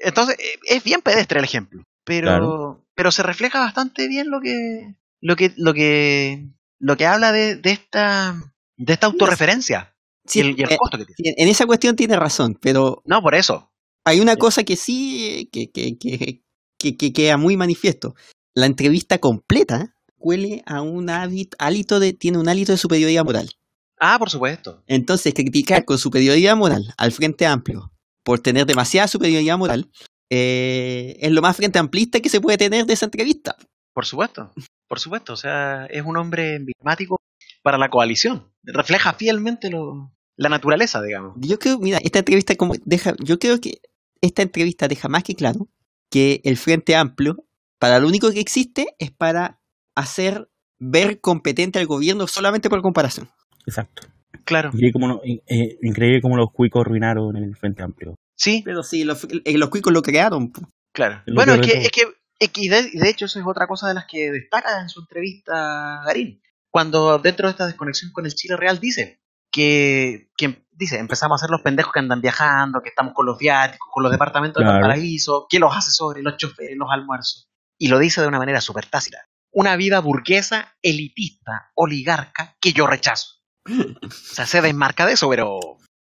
Entonces, 0.00 0.36
eh, 0.40 0.58
es 0.66 0.82
bien 0.82 1.02
pedestre 1.02 1.38
el 1.38 1.44
ejemplo. 1.44 1.84
Pero, 2.04 2.26
Claro. 2.26 2.84
pero 2.96 3.12
se 3.12 3.22
refleja 3.22 3.60
bastante 3.60 4.08
bien 4.08 4.28
lo 4.30 4.40
que. 4.40 4.96
lo 5.20 5.36
que. 5.36 5.52
lo 5.56 5.72
que. 5.72 6.48
lo 6.80 6.96
que 6.96 7.06
habla 7.06 7.30
de, 7.30 7.54
de 7.54 7.70
esta. 7.70 8.34
de 8.76 8.92
esta 8.92 9.06
autorreferencia. 9.06 9.94
Sí, 10.26 10.40
y 10.40 10.42
el, 10.42 10.58
y 10.58 10.62
el 10.62 10.72
eh, 10.72 10.76
costo 10.78 10.98
que 10.98 11.04
tiene. 11.06 11.16
sí, 11.16 11.42
en 11.42 11.48
esa 11.48 11.66
cuestión 11.66 11.96
tiene 11.96 12.16
razón, 12.16 12.58
pero 12.60 13.02
No, 13.04 13.22
por 13.22 13.34
eso. 13.34 13.70
hay 14.04 14.20
una 14.20 14.36
cosa 14.36 14.64
que 14.64 14.76
sí 14.76 15.48
que, 15.52 15.70
que, 15.70 15.96
que, 15.98 16.42
que- 16.78 16.96
que 16.96 17.12
queda 17.12 17.36
muy 17.36 17.56
manifiesto. 17.56 18.14
La 18.54 18.66
entrevista 18.66 19.18
completa 19.18 19.94
huele 20.18 20.62
a 20.66 20.82
un 20.82 21.08
hábit- 21.08 21.54
hálito 21.58 21.98
de, 22.00 22.12
tiene 22.12 22.38
un 22.38 22.48
hálito 22.48 22.72
de 22.72 22.78
superioridad 22.78 23.24
moral. 23.24 23.50
Ah, 23.98 24.18
por 24.18 24.28
supuesto. 24.30 24.82
Entonces, 24.86 25.32
criticar 25.34 25.84
con 25.86 25.96
superioridad 25.98 26.54
moral 26.56 26.92
al 26.98 27.12
Frente 27.12 27.46
Amplio 27.46 27.92
por 28.22 28.40
tener 28.40 28.66
demasiada 28.66 29.08
superioridad 29.08 29.56
moral 29.56 29.90
eh, 30.30 31.16
es 31.20 31.30
lo 31.32 31.40
más 31.42 31.56
frente 31.56 31.78
amplista 31.78 32.20
que 32.20 32.28
se 32.28 32.40
puede 32.40 32.58
tener 32.58 32.84
de 32.86 32.92
esa 32.94 33.06
entrevista. 33.06 33.56
Por 33.94 34.04
supuesto. 34.04 34.52
Por 34.88 35.00
supuesto. 35.00 35.32
O 35.32 35.36
sea, 35.36 35.86
es 35.86 36.02
un 36.04 36.16
hombre 36.16 36.56
emblemático 36.56 37.16
para 37.62 37.78
la 37.78 37.88
coalición. 37.88 38.52
Refleja 38.64 39.14
fielmente 39.14 39.70
lo, 39.70 40.12
la 40.36 40.48
naturaleza, 40.48 41.02
digamos. 41.02 41.34
Yo 41.40 41.58
creo, 41.58 41.78
mira, 41.78 41.98
esta 42.02 42.18
entrevista 42.20 42.54
como 42.56 42.74
deja, 42.84 43.14
yo 43.22 43.38
creo 43.38 43.60
que 43.60 43.80
esta 44.20 44.42
entrevista 44.42 44.88
deja 44.88 45.08
más 45.08 45.22
que 45.24 45.34
claro 45.34 45.68
que 46.10 46.40
el 46.44 46.56
Frente 46.56 46.94
Amplio, 46.96 47.44
para 47.78 47.98
lo 47.98 48.06
único 48.08 48.30
que 48.30 48.40
existe 48.40 48.86
es 48.98 49.10
para 49.10 49.60
hacer 49.94 50.48
ver 50.78 51.20
competente 51.20 51.78
al 51.78 51.86
gobierno 51.86 52.26
solamente 52.26 52.68
por 52.70 52.82
comparación. 52.82 53.28
Exacto. 53.66 54.02
Claro. 54.44 54.68
Increíble 54.68 54.92
como, 54.92 55.08
no- 55.08 55.20
eh, 55.24 55.78
increíble 55.82 56.20
como 56.20 56.36
los 56.36 56.52
cuicos 56.52 56.82
arruinaron 56.82 57.36
el 57.36 57.56
Frente 57.56 57.82
Amplio. 57.82 58.14
Sí, 58.36 58.62
Pero 58.64 58.82
sí, 58.82 59.04
los, 59.04 59.24
eh, 59.24 59.56
los 59.58 59.70
cuicos 59.70 59.92
lo 59.92 60.02
crearon. 60.02 60.52
claro. 60.92 61.22
Lo 61.26 61.34
Bueno, 61.36 61.60
que, 61.60 61.72
es 61.72 61.90
que, 61.90 62.02
es 62.38 62.50
que 62.50 62.68
de, 62.68 62.90
de 62.92 63.08
hecho 63.08 63.24
eso 63.24 63.40
es 63.40 63.46
otra 63.46 63.66
cosa 63.66 63.88
de 63.88 63.94
las 63.94 64.04
que 64.06 64.30
destaca 64.30 64.80
en 64.82 64.88
su 64.90 65.00
entrevista 65.00 66.02
Garín. 66.04 66.42
Cuando 66.70 67.18
dentro 67.18 67.48
de 67.48 67.52
esta 67.52 67.66
desconexión 67.66 68.12
con 68.12 68.26
el 68.26 68.34
Chile 68.34 68.56
real 68.56 68.78
dice 68.78 69.20
que, 69.56 70.28
que 70.36 70.66
dice, 70.72 70.98
empezamos 70.98 71.34
a 71.34 71.38
hacer 71.42 71.50
los 71.50 71.62
pendejos 71.62 71.90
que 71.92 72.00
andan 72.00 72.20
viajando, 72.20 72.82
que 72.82 72.90
estamos 72.90 73.14
con 73.14 73.24
los 73.24 73.38
viáticos, 73.38 73.88
con 73.90 74.02
los 74.02 74.12
departamentos 74.12 74.60
de 74.60 74.66
Claro. 74.66 74.82
paraíso, 74.82 75.46
que 75.48 75.58
los 75.58 75.74
asesores, 75.74 76.22
los 76.22 76.36
choferes, 76.36 76.76
los 76.76 76.90
almuerzos. 76.90 77.48
Y 77.78 77.88
lo 77.88 77.98
dice 77.98 78.20
de 78.20 78.28
una 78.28 78.38
manera 78.38 78.60
súper 78.60 78.84
tácita. 78.86 79.18
Una 79.52 79.76
vida 79.76 80.00
burguesa, 80.00 80.74
elitista, 80.82 81.70
oligarca, 81.74 82.56
que 82.60 82.74
yo 82.74 82.86
rechazo. 82.86 83.36
O 83.66 84.10
sea, 84.10 84.44
se 84.46 84.60
desmarca 84.60 85.06
de 85.06 85.14
eso, 85.14 85.28
pero 85.30 85.58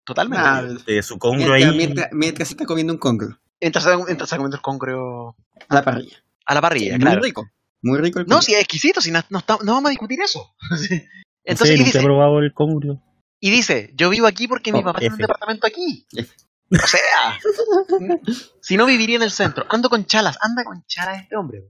totalmente. 0.05 0.44
Ah, 0.47 0.62
De 0.86 1.02
su 1.02 1.18
congro 1.18 1.55
mientras, 1.55 1.70
ahí. 1.72 1.77
mientras- 1.77 2.09
mientras 2.12 2.48
se 2.48 2.55
está 2.55 2.64
comiendo 2.64 2.93
un 2.93 2.98
congro 3.01 3.36
Entra, 3.59 3.82
entra 4.09 4.27
comiendo 4.28 4.56
el 4.56 4.62
congrio 4.62 5.36
a 5.68 5.74
la 5.74 5.82
parrilla. 5.85 6.16
a 6.47 6.55
la 6.55 6.60
parrilla, 6.60 6.93
muy 6.93 7.01
claro. 7.01 7.20
rico. 7.22 7.48
Muy 7.82 7.98
rico 7.98 8.20
el 8.20 8.27
No, 8.27 8.36
congro. 8.36 8.43
si 8.43 8.55
es 8.55 8.60
exquisito, 8.60 9.01
si 9.01 9.10
no, 9.10 9.20
no 9.31 9.39
está- 9.40 9.59
no 9.64 9.72
vamos 9.74 9.89
a 9.89 9.90
discutir 9.90 10.20
eso. 10.22 10.55
No 11.43 11.52
Entonces, 11.55 11.81
he 11.81 11.85
dice, 11.85 12.02
probado 12.02 12.39
el 12.40 12.52
congrio. 12.52 13.02
Y 13.41 13.51
dice, 13.51 13.91
yo 13.95 14.11
vivo 14.11 14.27
aquí 14.27 14.47
porque 14.47 14.73
mi 14.73 14.81
Oh, 14.81 14.85
papá 14.85 14.99
tiene 15.01 15.15
un 15.15 15.21
departamento 15.21 15.67
aquí. 15.67 16.07
F. 16.15 16.33
O 16.73 16.87
sea, 16.87 17.41
si 18.61 18.77
no 18.77 18.87
viviría 18.87 19.17
en 19.17 19.23
el 19.23 19.31
centro. 19.33 19.67
Ando 19.71 19.89
con 19.91 20.05
chalas, 20.07 20.37
anda 20.41 20.62
con 20.65 20.85
chalas 20.87 21.23
este 21.23 21.37
hombre. 21.37 21.65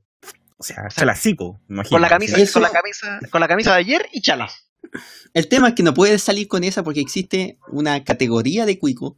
O 0.58 0.62
sea, 0.62 0.88
chalacico, 0.94 1.60
imagino. 1.70 1.94
Con 1.94 2.02
la 2.02 2.08
camisa, 2.08 2.36
Eso- 2.36 2.54
con 2.54 2.62
la 2.62 2.70
camisa, 2.70 3.18
con 3.30 3.40
la 3.40 3.48
camisa 3.48 3.70
de 3.72 3.78
ayer 3.78 4.06
y 4.12 4.20
chalas. 4.20 4.66
El 5.32 5.48
tema 5.48 5.68
es 5.68 5.74
que 5.74 5.82
no 5.82 5.94
puedes 5.94 6.22
salir 6.22 6.48
con 6.48 6.64
esa 6.64 6.82
porque 6.82 7.00
existe 7.00 7.58
una 7.68 8.02
categoría 8.04 8.66
de 8.66 8.78
cuico 8.78 9.16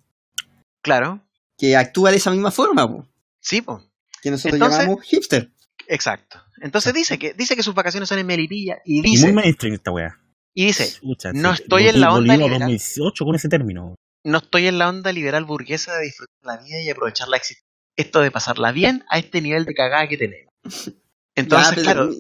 Claro. 0.83 1.21
que 1.59 1.77
actúa 1.77 2.11
de 2.11 2.17
esa 2.19 2.31
misma 2.31 2.51
forma, 2.51 2.87
po, 2.89 3.09
Sí, 3.41 3.61
pues. 3.63 3.83
que 4.23 4.31
nosotros 4.31 4.55
Entonces- 4.55 4.81
llamamos 4.81 5.05
hipster. 5.05 5.51
Exacto. 5.89 6.41
Entonces 6.61 6.95
dice 6.95 7.19
que, 7.19 7.33
dice 7.35 7.57
que 7.57 7.63
sus 7.65 7.75
vacaciones 7.75 8.09
son 8.09 8.19
en 8.21 8.27
Melipilla 8.27 8.79
y 8.85 9.01
Y 9.01 9.03
dice, 9.03 9.25
muy 9.27 9.33
mainstream 9.33 9.75
esta 9.75 9.91
weá. 9.91 10.21
Y 10.55 10.67
dice, 10.67 10.99
no 11.35 11.55
sí, 11.57 11.63
estoy 11.63 11.89
en 11.89 12.01
la 12.01 12.13
onda 12.13 12.37
liberal. 12.37 12.61
2018 12.61 13.25
con 13.25 13.35
ese 13.35 13.49
término. 13.49 13.95
no 14.25 14.39
estoy 14.39 14.67
en 14.67 14.79
la 14.79 14.89
onda 14.89 15.13
liberal 15.13 15.45
burguesa 15.45 15.95
de 15.97 16.05
disfrutar 16.05 16.35
la 16.43 16.57
vida 16.59 16.81
y 16.81 16.91
aprovechar 16.91 17.29
la 17.29 17.37
existencia. 17.39 17.67
Esto 17.97 18.21
de 18.21 18.31
pasarla 18.31 18.73
bien 18.73 19.05
a 19.11 19.19
este 19.19 19.41
nivel 19.41 19.65
de 19.65 19.75
cagada 19.75 20.09
que 20.09 20.17
tenemos. 20.17 20.53
Entonces, 21.35 21.77
Ya, 21.77 21.83
claro, 21.83 22.11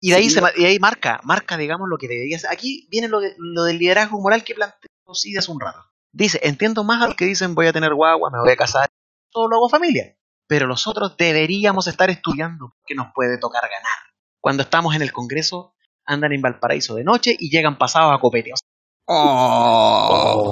y 0.00 0.10
de 0.10 0.16
ahí, 0.16 0.30
sí, 0.30 0.40
se, 0.40 0.66
ahí 0.66 0.78
marca, 0.78 1.20
marca, 1.24 1.56
digamos, 1.56 1.88
lo 1.88 1.96
que 1.98 2.08
debería 2.08 2.38
ser. 2.38 2.50
Aquí 2.50 2.88
viene 2.90 3.08
lo, 3.08 3.20
de- 3.20 3.34
lo 3.38 3.64
del 3.64 3.78
liderazgo 3.78 4.20
moral 4.20 4.42
que 4.44 4.54
planteó 4.54 4.88
sí 5.14 5.36
hace 5.36 5.50
un 5.50 5.60
rato. 5.60 5.78
Dice, 6.12 6.40
entiendo 6.42 6.82
más 6.84 7.02
a 7.02 7.06
los 7.06 7.16
que 7.16 7.24
dicen 7.26 7.54
voy 7.54 7.66
a 7.66 7.72
tener 7.72 7.94
guagua, 7.94 8.30
me 8.30 8.38
voy 8.40 8.50
a 8.52 8.56
casar, 8.56 8.88
todo 9.30 9.48
lo 9.48 9.56
hago 9.56 9.68
familia. 9.68 10.16
Pero 10.48 10.66
los 10.66 10.86
otros 10.86 11.16
deberíamos 11.16 11.86
estar 11.86 12.10
estudiando 12.10 12.74
que 12.86 12.94
nos 12.94 13.06
puede 13.14 13.38
tocar 13.38 13.62
ganar. 13.62 13.98
Cuando 14.40 14.62
estamos 14.64 14.94
en 14.96 15.02
el 15.02 15.12
Congreso, 15.12 15.74
andan 16.06 16.32
en 16.32 16.42
Valparaíso 16.42 16.94
de 16.94 17.04
noche 17.04 17.36
y 17.38 17.50
llegan 17.50 17.78
pasados 17.78 18.14
a 18.14 18.18
copete. 18.20 18.52
O 18.52 18.56
sea, 18.56 18.66
Oh, 19.08 20.42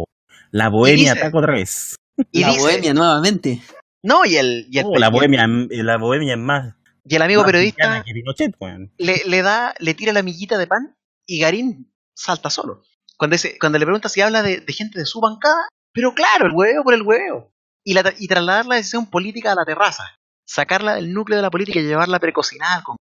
Oh. 0.00 0.04
La 0.50 0.68
bohemia 0.68 1.12
dice- 1.14 1.24
ataca 1.24 1.38
otra 1.38 1.52
vez. 1.54 1.96
y 2.32 2.40
la 2.40 2.48
dice, 2.48 2.60
bohemia 2.60 2.94
nuevamente. 2.94 3.62
no, 4.02 4.24
y 4.24 4.36
el, 4.36 4.66
y 4.70 4.78
el, 4.78 4.86
Oh, 4.86 4.98
la 4.98 5.08
bohemia, 5.10 5.46
la 5.46 5.96
bohemia 5.98 6.34
es 6.34 6.38
más. 6.38 6.74
y 7.04 7.14
el 7.14 7.22
amigo 7.22 7.44
periodista 7.44 8.02
Pinochet, 8.04 8.54
le, 8.98 9.22
le 9.26 9.42
da, 9.42 9.74
le 9.78 9.94
tira 9.94 10.12
la 10.12 10.22
miguita 10.22 10.58
de 10.58 10.66
pan 10.66 10.94
y 11.26 11.40
Garín 11.40 11.92
salta 12.14 12.50
solo. 12.50 12.82
Cuando, 13.16 13.34
dice- 13.34 13.56
cuando 13.58 13.78
le 13.78 13.84
pregunta 13.86 14.08
si 14.08 14.20
habla 14.20 14.42
de, 14.42 14.58
de 14.60 14.72
gente 14.72 14.98
de 14.98 15.06
su 15.06 15.20
bancada, 15.20 15.68
pero 15.92 16.14
claro, 16.14 16.46
el 16.46 16.52
hueveo 16.54 16.84
por 16.84 16.94
el 16.94 17.02
hueveo. 17.02 17.50
Y, 17.84 17.94
la, 17.94 18.12
y 18.18 18.28
trasladar 18.28 18.66
la 18.66 18.76
decisión 18.76 19.06
política 19.06 19.52
a 19.52 19.54
la 19.54 19.64
terraza. 19.64 20.04
Sacarla 20.46 20.94
del 20.96 21.12
núcleo 21.12 21.36
de 21.38 21.42
la 21.42 21.50
política 21.50 21.80
y 21.80 21.84
llevarla 21.84 22.18
precocinada 22.20 22.76
al 22.76 22.82
Congreso. 22.82 22.98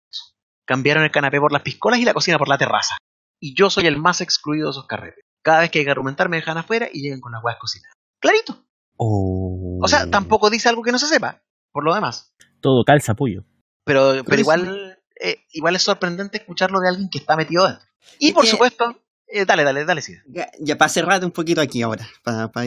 Cambiaron 0.71 1.03
el 1.03 1.11
canapé 1.11 1.37
por 1.37 1.51
las 1.51 1.63
piscolas 1.63 1.99
y 1.99 2.05
la 2.05 2.13
cocina 2.13 2.37
por 2.37 2.47
la 2.47 2.57
terraza. 2.57 2.95
Y 3.41 3.53
yo 3.55 3.69
soy 3.69 3.87
el 3.87 3.97
más 3.97 4.21
excluido 4.21 4.67
de 4.67 4.71
esos 4.71 4.87
carretes. 4.87 5.21
Cada 5.43 5.59
vez 5.59 5.69
que 5.69 5.79
hay 5.79 5.85
que 5.85 5.91
argumentar 5.91 6.29
me 6.29 6.37
dejan 6.37 6.57
afuera 6.57 6.87
y 6.93 7.01
llegan 7.01 7.19
con 7.19 7.33
las 7.33 7.43
huevas 7.43 7.59
cocinadas. 7.59 7.93
Clarito. 8.21 8.63
Oh. 8.95 9.79
O 9.83 9.87
sea, 9.89 10.09
tampoco 10.09 10.49
dice 10.49 10.69
algo 10.69 10.81
que 10.81 10.93
no 10.93 10.97
se 10.97 11.07
sepa, 11.07 11.41
por 11.73 11.83
lo 11.83 11.93
demás. 11.93 12.33
Todo 12.61 12.85
calza 12.85 13.15
pollo. 13.15 13.43
Pero, 13.83 14.23
pero 14.23 14.35
es- 14.35 14.39
igual, 14.39 14.97
eh, 15.19 15.43
igual 15.51 15.75
es 15.75 15.81
sorprendente 15.83 16.37
escucharlo 16.37 16.79
de 16.79 16.87
alguien 16.87 17.09
que 17.09 17.17
está 17.17 17.35
metido 17.35 17.67
dentro. 17.67 17.85
Y 18.17 18.27
Es 18.29 18.33
por 18.33 18.43
que- 18.45 18.51
supuesto, 18.51 18.95
eh, 19.27 19.43
dale, 19.43 19.65
dale, 19.65 19.83
dale, 19.83 20.01
sí. 20.01 20.13
Ya, 20.27 20.49
ya 20.57 20.77
para 20.77 20.87
cerrar 20.87 21.25
un 21.25 21.31
poquito 21.31 21.59
aquí 21.59 21.81
ahora, 21.81 22.07
para, 22.23 22.49
para 22.49 22.65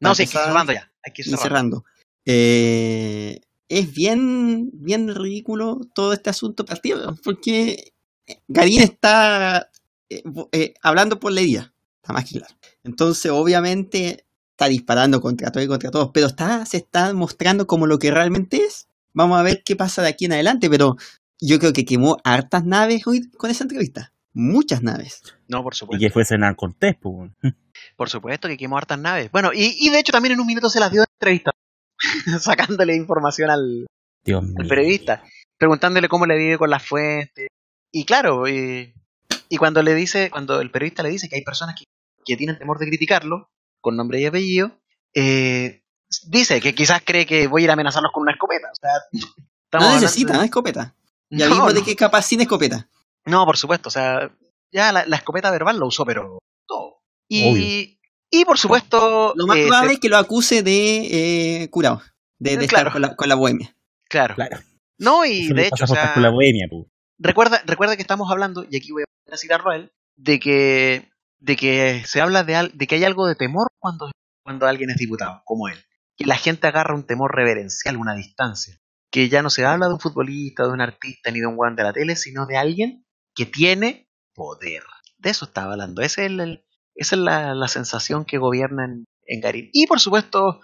No, 0.00 0.14
sí, 0.16 0.22
hay 0.22 0.26
que 0.26 0.32
ir 0.32 0.38
empezar, 0.40 0.44
cerrando 0.46 0.72
ya. 0.72 0.90
Hay 1.04 1.12
que 1.12 1.22
ir 1.22 1.28
ir 1.28 1.36
cerrando. 1.36 1.84
cerrando. 1.84 1.84
Eh, 2.24 3.40
es 3.68 3.92
bien, 3.92 4.70
bien 4.72 5.14
ridículo 5.14 5.80
todo 5.94 6.12
este 6.12 6.30
asunto 6.30 6.64
partido, 6.64 7.16
porque 7.24 7.92
Garín 8.48 8.82
está 8.82 9.70
eh, 10.08 10.22
eh, 10.52 10.74
hablando 10.82 11.18
por 11.18 11.32
la 11.32 11.40
herida, 11.40 11.74
está 11.96 12.12
más 12.12 12.24
que 12.30 12.38
claro. 12.38 12.54
Entonces, 12.84 13.30
obviamente, 13.32 14.26
está 14.50 14.68
disparando 14.68 15.20
contra 15.20 15.50
todo 15.50 15.62
y 15.62 15.68
contra 15.68 15.90
todos, 15.90 16.10
pero 16.14 16.26
está, 16.28 16.64
se 16.66 16.78
está 16.78 17.12
mostrando 17.12 17.66
como 17.66 17.86
lo 17.86 17.98
que 17.98 18.10
realmente 18.10 18.58
es. 18.58 18.88
Vamos 19.12 19.38
a 19.38 19.42
ver 19.42 19.62
qué 19.64 19.76
pasa 19.76 20.02
de 20.02 20.08
aquí 20.08 20.26
en 20.26 20.32
adelante, 20.32 20.70
pero 20.70 20.96
yo 21.40 21.58
creo 21.58 21.72
que 21.72 21.84
quemó 21.84 22.18
hartas 22.24 22.64
naves 22.64 23.06
hoy 23.06 23.28
con 23.30 23.50
esa 23.50 23.64
entrevista. 23.64 24.12
Muchas 24.32 24.82
naves. 24.82 25.22
No, 25.48 25.62
por 25.62 25.74
Y 25.74 25.76
supuesto. 25.76 26.00
que 26.06 26.10
fuese 26.10 26.36
weón. 26.36 27.34
Por 27.96 28.10
supuesto 28.10 28.48
que 28.48 28.56
quemó 28.58 28.76
hartas 28.76 28.98
naves. 28.98 29.30
Bueno, 29.32 29.50
y, 29.54 29.74
y 29.80 29.90
de 29.90 29.98
hecho 29.98 30.12
también 30.12 30.34
en 30.34 30.40
un 30.40 30.46
minuto 30.46 30.68
se 30.68 30.80
las 30.80 30.92
dio 30.92 31.02
en 31.02 31.06
entrevista. 31.18 31.52
Sacándole 32.40 32.94
información 32.94 33.50
al, 33.50 33.86
Dios 34.24 34.42
al 34.42 34.48
mío. 34.64 34.68
periodista. 34.68 35.22
Preguntándole 35.58 36.08
cómo 36.08 36.26
le 36.26 36.36
vive 36.36 36.58
con 36.58 36.70
las 36.70 36.86
fuentes. 36.86 37.48
Y 37.92 38.04
claro, 38.04 38.46
y, 38.48 38.92
y 39.48 39.56
cuando 39.56 39.82
le 39.82 39.94
dice, 39.94 40.30
cuando 40.30 40.60
el 40.60 40.70
periodista 40.70 41.02
le 41.02 41.08
dice 41.10 41.28
que 41.28 41.36
hay 41.36 41.42
personas 41.44 41.74
que, 41.78 41.84
que 42.24 42.36
tienen 42.36 42.58
temor 42.58 42.78
de 42.78 42.86
criticarlo, 42.88 43.48
con 43.80 43.96
nombre 43.96 44.20
y 44.20 44.26
apellido, 44.26 44.72
eh, 45.14 45.82
dice 46.26 46.60
que 46.60 46.74
quizás 46.74 47.00
cree 47.04 47.24
que 47.24 47.46
voy 47.46 47.62
a 47.62 47.64
ir 47.64 47.70
a 47.70 47.72
amenazarlos 47.74 48.12
con 48.12 48.22
una 48.22 48.32
escopeta. 48.32 48.68
O 48.70 48.76
sea, 48.80 48.90
No 49.72 49.78
hablando 49.80 50.00
necesita 50.00 50.38
de- 50.38 50.44
escopeta. 50.44 50.94
Ya 51.30 51.48
No, 51.48 51.66
de 51.68 51.80
no. 51.80 51.84
que 51.84 51.90
es 51.92 51.96
capaz 51.96 52.22
sin 52.22 52.40
escopeta. 52.40 52.88
No, 53.24 53.44
por 53.44 53.56
supuesto, 53.56 53.88
o 53.88 53.92
sea, 53.92 54.30
ya 54.72 54.92
la, 54.92 55.04
la 55.06 55.16
escopeta 55.16 55.50
verbal 55.50 55.78
lo 55.78 55.86
usó, 55.86 56.04
pero 56.04 56.38
todo. 56.66 56.98
Y, 57.28 57.50
Obvio. 57.50 57.95
Y 58.40 58.44
por 58.44 58.58
supuesto, 58.58 59.32
Lo 59.36 59.46
más 59.46 59.56
eh, 59.58 59.66
probable 59.66 59.88
se- 59.88 59.94
es 59.94 60.00
que 60.00 60.08
lo 60.08 60.16
acuse 60.16 60.62
de 60.62 61.62
eh, 61.62 61.70
curado, 61.70 62.02
de, 62.38 62.56
de 62.56 62.66
claro. 62.66 62.88
estar 62.88 62.92
con 62.92 63.02
la, 63.02 63.16
con 63.16 63.28
la 63.28 63.34
bohemia. 63.34 63.74
claro. 64.08 64.34
Claro. 64.34 64.58
No, 64.98 65.24
y 65.26 65.44
Eso 65.46 65.54
de 65.54 65.66
hecho, 65.66 65.84
o 65.84 65.86
sea, 65.86 66.14
con 66.14 66.22
la 66.22 66.30
bohemia, 66.30 66.66
recuerda, 67.18 67.60
recuerda 67.66 67.96
que 67.96 68.02
estamos 68.02 68.30
hablando, 68.30 68.64
y 68.70 68.76
aquí 68.76 68.92
voy 68.92 69.04
a 69.30 69.36
citarlo 69.36 69.70
a 69.70 69.76
él, 69.76 69.92
de 70.16 70.38
que, 70.40 71.10
de 71.38 71.56
que 71.56 72.02
se 72.06 72.20
habla 72.22 72.42
de, 72.44 72.56
al- 72.56 72.70
de 72.72 72.86
que 72.86 72.94
hay 72.94 73.04
algo 73.04 73.26
de 73.26 73.34
temor 73.34 73.68
cuando, 73.78 74.10
cuando 74.42 74.66
alguien 74.66 74.88
es 74.90 74.96
diputado, 74.96 75.42
como 75.44 75.68
él. 75.68 75.76
que 76.16 76.24
la 76.24 76.36
gente 76.38 76.66
agarra 76.66 76.94
un 76.94 77.04
temor 77.06 77.34
reverencial, 77.36 77.96
una 77.98 78.14
distancia. 78.14 78.78
Que 79.10 79.28
ya 79.28 79.42
no 79.42 79.50
se 79.50 79.64
habla 79.66 79.86
de 79.86 79.92
un 79.94 80.00
futbolista, 80.00 80.62
de 80.64 80.70
un 80.70 80.80
artista, 80.80 81.30
ni 81.30 81.40
de 81.40 81.46
un 81.46 81.54
weón 81.58 81.76
de 81.76 81.82
la 81.84 81.92
tele, 81.92 82.16
sino 82.16 82.46
de 82.46 82.56
alguien 82.56 83.04
que 83.34 83.44
tiene 83.46 84.08
poder. 84.34 84.82
De 85.18 85.30
eso 85.30 85.44
estaba 85.44 85.72
hablando. 85.72 86.00
Ese 86.02 86.24
es 86.26 86.30
el- 86.32 86.64
esa 86.96 87.16
es 87.16 87.20
la, 87.22 87.54
la 87.54 87.68
sensación 87.68 88.24
que 88.24 88.38
gobierna 88.38 88.84
en, 88.84 89.04
en 89.26 89.40
Garín. 89.40 89.70
Y 89.72 89.86
por 89.86 90.00
supuesto, 90.00 90.60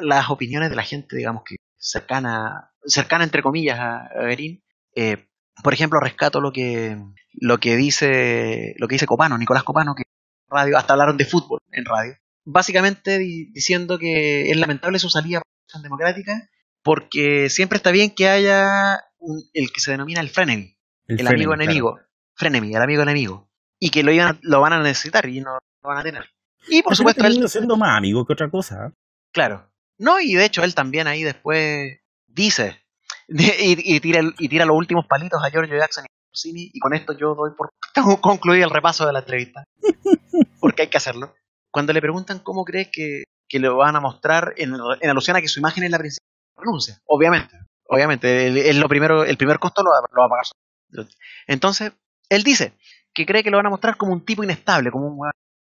las 0.00 0.30
opiniones 0.30 0.70
de 0.70 0.76
la 0.76 0.82
gente, 0.82 1.16
digamos 1.16 1.42
que 1.46 1.56
cercana, 1.76 2.72
cercana 2.84 3.24
entre 3.24 3.42
comillas 3.42 3.78
a, 3.78 4.06
a 4.06 4.22
Garín. 4.24 4.62
Eh, 4.96 5.26
por 5.62 5.72
ejemplo, 5.72 6.00
rescato 6.00 6.40
lo 6.40 6.52
que, 6.52 6.96
lo 7.32 7.58
que 7.58 7.76
dice, 7.76 8.74
lo 8.78 8.88
que 8.88 8.94
dice 8.96 9.06
Copano, 9.06 9.38
Nicolás 9.38 9.62
Copano, 9.62 9.94
que 9.94 10.02
en 10.02 10.56
radio, 10.56 10.76
hasta 10.78 10.94
hablaron 10.94 11.16
de 11.16 11.24
fútbol 11.24 11.60
en 11.70 11.84
radio. 11.84 12.14
Básicamente 12.44 13.18
di- 13.18 13.50
diciendo 13.52 13.98
que 13.98 14.50
es 14.50 14.56
lamentable 14.56 14.98
su 14.98 15.08
salida 15.10 15.40
por 15.72 15.82
democrática, 15.82 16.50
porque 16.82 17.48
siempre 17.50 17.76
está 17.76 17.90
bien 17.92 18.10
que 18.14 18.28
haya 18.28 19.00
un- 19.18 19.42
el 19.52 19.72
que 19.72 19.80
se 19.80 19.92
denomina 19.92 20.20
el 20.20 20.28
frenemy, 20.28 20.76
el, 21.06 21.16
frenemy, 21.18 21.34
amigo 21.34 21.52
claro. 21.52 21.62
enemigo, 21.62 21.98
frenemy, 22.34 22.74
el 22.74 22.82
amigo 22.82 23.02
enemigo, 23.02 23.50
y 23.78 23.90
que 23.90 24.02
lo, 24.02 24.12
iban, 24.12 24.38
lo 24.42 24.60
van 24.60 24.72
a 24.74 24.82
necesitar 24.82 25.26
y 25.26 25.40
no 25.40 25.58
lo 25.84 25.90
van 25.90 25.98
a 25.98 26.02
tener. 26.02 26.24
Y 26.68 26.82
por 26.82 26.96
supuesto, 26.96 27.24
él, 27.26 27.48
siendo 27.48 27.76
más 27.76 27.96
amigo 27.96 28.24
que 28.26 28.32
otra 28.32 28.50
cosa. 28.50 28.92
Claro. 29.32 29.70
No, 29.98 30.18
y 30.20 30.34
de 30.34 30.44
hecho 30.46 30.64
él 30.64 30.74
también 30.74 31.06
ahí 31.06 31.22
después 31.22 31.98
dice 32.26 32.82
y, 33.28 33.94
y 33.96 34.00
tira, 34.00 34.20
y 34.38 34.48
tira 34.48 34.64
los 34.64 34.76
últimos 34.76 35.06
palitos 35.06 35.42
a 35.44 35.50
Giorgio 35.50 35.76
Jackson 35.78 36.04
y 36.04 36.08
Rossini, 36.32 36.70
y 36.72 36.78
con 36.80 36.94
esto 36.94 37.12
yo 37.16 37.34
doy 37.34 37.52
por 37.56 37.70
concluido 38.20 38.64
el 38.66 38.70
repaso 38.74 39.06
de 39.06 39.12
la 39.12 39.20
entrevista. 39.20 39.64
Porque 40.60 40.82
hay 40.82 40.88
que 40.88 40.96
hacerlo. 40.96 41.34
Cuando 41.70 41.92
le 41.92 42.00
preguntan 42.00 42.38
cómo 42.40 42.64
crees 42.64 42.88
que, 42.92 43.24
que 43.48 43.58
lo 43.58 43.76
van 43.76 43.96
a 43.96 44.00
mostrar 44.00 44.54
en, 44.56 44.74
en 45.00 45.10
alusión 45.10 45.36
a 45.36 45.40
que 45.40 45.48
su 45.48 45.60
imagen 45.60 45.84
es 45.84 45.90
la 45.90 45.98
principal 45.98 46.26
renuncia. 46.56 46.98
Obviamente. 47.06 47.56
Obviamente. 47.86 48.46
el- 48.46 48.56
el 48.58 48.80
lo 48.80 48.88
primero, 48.88 49.24
el 49.24 49.36
primer 49.36 49.58
costo 49.58 49.82
lo, 49.82 49.90
va- 49.90 50.08
lo 50.12 50.20
va 50.22 50.26
a 50.26 50.28
pagar 50.30 51.06
Entonces, 51.46 51.92
él 52.30 52.42
dice 52.42 52.72
que 53.12 53.26
cree 53.26 53.42
que 53.44 53.50
lo 53.50 53.58
van 53.58 53.66
a 53.66 53.70
mostrar 53.70 53.96
como 53.96 54.12
un 54.12 54.24
tipo 54.24 54.42
inestable, 54.42 54.90
como 54.90 55.06
un 55.06 55.16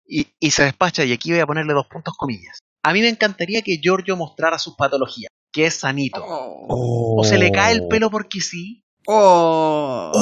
y, 0.06 0.26
y 0.38 0.50
se 0.50 0.64
despacha, 0.64 1.04
y 1.04 1.12
aquí 1.12 1.30
voy 1.32 1.40
a 1.40 1.46
ponerle 1.46 1.72
dos 1.72 1.86
puntos 1.86 2.14
comillas. 2.16 2.58
A 2.82 2.92
mí 2.92 3.00
me 3.00 3.08
encantaría 3.08 3.62
que 3.62 3.78
Giorgio 3.82 4.16
mostrara 4.16 4.58
sus 4.58 4.76
patologías, 4.76 5.30
que 5.52 5.66
es 5.66 5.74
sanito. 5.80 6.22
Oh. 6.24 7.16
O 7.20 7.24
se 7.24 7.38
le 7.38 7.50
cae 7.50 7.72
el 7.74 7.88
pelo 7.88 8.10
porque 8.10 8.40
sí, 8.40 8.82
Oh. 9.08 10.12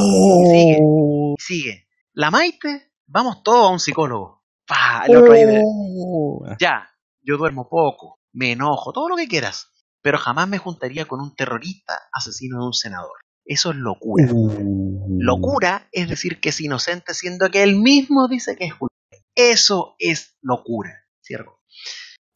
sigue. 0.52 0.78
y 0.80 1.34
sigue. 1.42 1.86
La 2.12 2.30
Maite, 2.30 2.92
vamos 3.06 3.42
todos 3.42 3.68
a 3.68 3.72
un 3.72 3.80
psicólogo. 3.80 4.42
Pa, 4.66 5.04
el 5.06 5.16
otro 5.16 5.32
ahí 5.32 5.44
de, 5.44 5.60
Oh. 5.64 6.44
ya, 6.58 6.88
yo 7.22 7.36
duermo 7.36 7.68
poco, 7.68 8.18
me 8.32 8.52
enojo, 8.52 8.92
todo 8.92 9.08
lo 9.08 9.16
que 9.16 9.28
quieras, 9.28 9.68
pero 10.02 10.18
jamás 10.18 10.48
me 10.48 10.58
juntaría 10.58 11.04
con 11.06 11.20
un 11.20 11.34
terrorista 11.34 11.98
asesino 12.12 12.60
de 12.60 12.66
un 12.66 12.72
senador. 12.74 13.12
Eso 13.44 13.70
es 13.72 13.76
locura. 13.76 14.26
Uh. 14.32 15.18
Locura 15.20 15.86
es 15.92 16.08
decir 16.08 16.40
que 16.40 16.48
es 16.48 16.60
inocente 16.62 17.12
siendo 17.12 17.50
que 17.50 17.62
él 17.62 17.76
mismo 17.76 18.26
dice 18.28 18.56
que 18.56 18.64
es 18.64 18.74
culpable. 18.74 18.93
Eso 19.34 19.96
es 19.98 20.36
locura. 20.42 21.06
¿Cierto? 21.20 21.60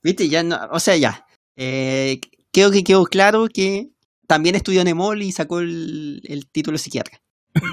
Viste, 0.03 0.29
ya 0.29 0.43
no, 0.43 0.59
o 0.71 0.81
sea, 0.81 0.97
ya. 0.97 1.27
Eh, 1.57 2.21
creo 2.53 2.71
que 2.71 2.85
quedó 2.85 3.05
claro 3.05 3.49
que 3.53 3.91
también 4.27 4.55
estudió 4.55 4.81
en 4.81 4.89
EMOL 4.89 5.23
y 5.23 5.33
sacó 5.33 5.61
el, 5.61 6.23
el 6.25 6.51
título 6.51 6.77
de 6.77 6.79
psiquiatra. 6.79 7.21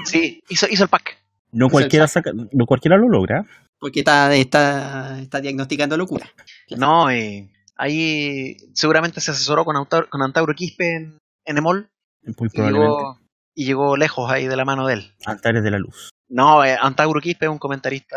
Sí, 0.04 0.42
hizo, 0.48 0.66
hizo 0.68 0.82
el 0.82 0.88
pack. 0.88 1.18
No 1.52 1.68
cualquiera, 1.68 2.08
saca, 2.08 2.32
no 2.34 2.66
cualquiera 2.66 2.96
lo 2.96 3.08
logra. 3.08 3.46
Porque 3.78 4.00
está, 4.00 4.34
está, 4.34 5.20
está 5.20 5.40
diagnosticando 5.40 5.96
locura. 5.96 6.28
No, 6.76 7.10
eh, 7.10 7.50
ahí 7.76 8.56
seguramente 8.74 9.20
se 9.20 9.30
asesoró 9.30 9.64
con, 9.64 9.76
Autauro, 9.76 10.08
con 10.08 10.22
Antauro 10.22 10.54
Quispe 10.54 10.96
en, 10.96 11.18
en 11.44 11.58
Emol 11.58 11.90
Muy 12.22 12.48
y 12.52 12.60
llegó, 12.60 13.20
y 13.54 13.64
llegó 13.64 13.96
lejos 13.96 14.30
ahí 14.30 14.46
de 14.46 14.56
la 14.56 14.64
mano 14.64 14.86
de 14.86 14.94
él. 14.94 15.14
Altares 15.24 15.62
de 15.62 15.70
la 15.70 15.78
luz. 15.78 16.10
No, 16.28 16.64
eh, 16.64 16.76
Antauro 16.80 17.20
Quispe 17.20 17.46
es 17.46 17.50
un 17.50 17.58
comentarista 17.58 18.16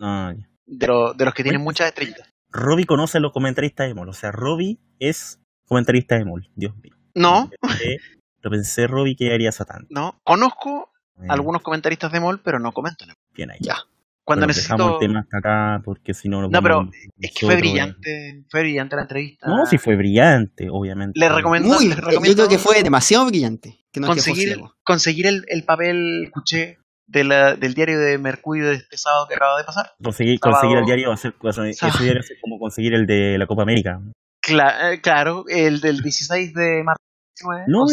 Ah, 0.00 0.32
ya. 0.36 0.48
de, 0.66 0.86
lo- 0.86 1.12
de 1.14 1.24
los 1.24 1.34
que 1.34 1.42
tienen 1.42 1.60
muchas 1.60 1.88
estrellitas. 1.88 2.28
Robbie 2.50 2.86
conoce 2.86 3.18
a 3.18 3.20
los 3.20 3.32
comentaristas 3.32 3.86
de 3.86 3.92
Emol. 3.92 4.08
O 4.08 4.12
sea, 4.12 4.32
Robbie 4.32 4.78
es 4.98 5.38
comentarista 5.66 6.16
de 6.16 6.22
Emol. 6.22 6.48
Dios 6.56 6.74
mío. 6.82 6.94
No, 7.14 7.50
Lo 7.62 7.68
pensé, 7.68 7.96
lo 8.42 8.50
pensé 8.50 8.86
Robbie, 8.86 9.14
que 9.16 9.32
haría 9.32 9.52
Satán. 9.52 9.86
no, 9.90 10.20
conozco 10.24 10.90
Eh, 11.22 11.26
algunos 11.28 11.62
comentaristas 11.62 12.10
de 12.12 12.18
Emol, 12.18 12.40
pero 12.42 12.58
no 12.58 12.72
comento. 12.72 13.04
en 13.04 13.10
Emol. 13.10 13.22
Bien 13.34 13.50
ahí. 13.50 13.58
Ya. 13.60 13.76
Cuando 14.24 14.46
Bueno, 14.46 14.54
dejamos 14.56 14.86
necesito... 14.86 15.00
el 15.00 15.08
tema 15.08 15.20
hasta 15.20 15.38
acá 15.38 15.82
porque 15.84 16.14
si 16.14 16.28
no... 16.28 16.48
No, 16.48 16.62
pero 16.62 16.88
Es 17.18 17.32
que 17.34 17.46
fue 17.46 17.56
brillante, 17.56 18.44
fue 18.48 18.60
brillante 18.60 18.94
la 18.96 19.02
entrevista. 19.02 19.48
No, 19.48 19.66
sí 19.66 19.76
fue 19.76 19.96
brillante, 19.96 20.68
obviamente. 20.70 21.18
Le 21.18 21.28
recomiendo, 21.28 21.68
Muy, 21.68 21.88
les 21.88 21.96
yo 21.96 22.34
creo 22.34 22.48
que 22.48 22.58
fue 22.58 22.82
demasiado 22.82 23.26
brillante. 23.26 23.80
Que 23.92 24.00
conseguir, 24.00 24.60
conseguir 24.84 25.26
el, 25.26 25.44
el 25.48 25.64
papel, 25.64 26.24
escuché, 26.24 26.78
de 27.10 27.24
la- 27.24 27.54
del 27.56 27.74
diario 27.74 27.98
de 27.98 28.18
Mercurio 28.18 28.68
de 28.68 28.74
este 28.76 28.96
sábado 28.96 29.26
que 29.28 29.34
acaba 29.34 29.58
de 29.58 29.64
pasar. 29.64 29.90
Conseguir, 30.02 30.38
Sábado- 30.38 30.58
conseguir 30.60 30.78
el 30.78 30.84
diario 30.86 31.08
va 31.08 31.14
a 31.14 31.16
ser, 31.16 31.34
ese 31.42 32.02
diario 32.02 32.22
ser 32.22 32.36
como 32.40 32.58
conseguir 32.58 32.94
el 32.94 33.06
de 33.06 33.36
la 33.38 33.46
Copa 33.46 33.62
América. 33.62 34.00
Cla- 34.42 34.92
eh, 34.94 35.00
claro, 35.00 35.44
el 35.48 35.80
del 35.80 36.00
16 36.02 36.54
de 36.54 36.82
marzo. 36.84 37.00
19, 37.36 37.64
No, 37.68 37.84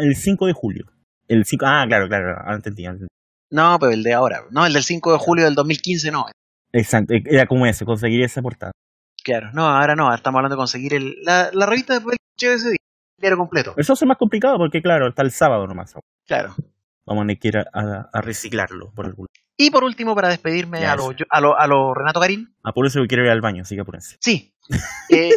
el, 0.00 0.06
el 0.08 0.16
5 0.16 0.46
de 0.46 0.52
julio. 0.52 0.86
El 1.28 1.44
5, 1.44 1.64
ah, 1.66 1.84
claro, 1.86 2.08
claro, 2.08 2.36
ah, 2.44 2.54
entendí, 2.54 2.84
entendí. 2.84 3.06
No, 3.50 3.78
pero 3.78 3.92
el 3.92 4.02
de 4.02 4.12
ahora. 4.14 4.42
No, 4.50 4.66
el 4.66 4.72
del 4.72 4.82
5 4.82 5.12
de 5.12 5.18
julio 5.18 5.44
del 5.44 5.54
2015 5.54 6.10
no. 6.10 6.26
Exacto, 6.72 7.14
era 7.14 7.46
como 7.46 7.66
ese, 7.66 7.84
conseguir 7.84 8.22
esa 8.22 8.42
portada. 8.42 8.72
Claro, 9.22 9.50
no, 9.52 9.64
ahora 9.66 9.94
no. 9.94 10.04
ahora 10.04 10.16
Estamos 10.16 10.38
hablando 10.38 10.56
de 10.56 10.60
conseguir 10.60 10.92
el, 10.94 11.14
la, 11.22 11.50
la 11.52 11.66
revista 11.66 11.98
de 11.98 12.04
ese 12.40 12.70
día. 12.70 12.76
El 13.18 13.22
diario 13.22 13.38
completo. 13.38 13.74
Eso 13.76 13.92
hace 13.92 14.04
más 14.06 14.18
complicado 14.18 14.58
porque, 14.58 14.82
claro, 14.82 15.08
está 15.08 15.22
el 15.22 15.30
sábado 15.30 15.66
nomás. 15.66 15.94
Claro. 16.26 16.54
Vamos 17.06 17.22
a 17.22 17.24
tener 17.26 17.38
que 17.38 17.48
ir 17.48 17.58
a, 17.58 17.64
a- 17.72 18.10
a 18.12 18.20
reciclarlo 18.20 18.92
por 18.94 19.06
algún 19.06 19.26
Y 19.56 19.70
por 19.70 19.84
último, 19.84 20.14
para 20.14 20.28
despedirme 20.28 20.86
a 20.86 20.96
lo, 20.96 21.12
yo- 21.12 21.26
a 21.30 21.40
lo, 21.40 21.58
a 21.58 21.66
lo 21.66 21.94
Renato 21.94 22.20
Garín. 22.20 22.54
Ah, 22.64 22.72
por 22.72 22.86
eso 22.86 23.00
quiero 23.06 23.24
ir 23.24 23.30
al 23.30 23.40
baño, 23.40 23.62
así 23.62 23.74
que 23.74 23.82
apúrense. 23.82 24.16
Sí. 24.20 24.54
Eh, 25.10 25.30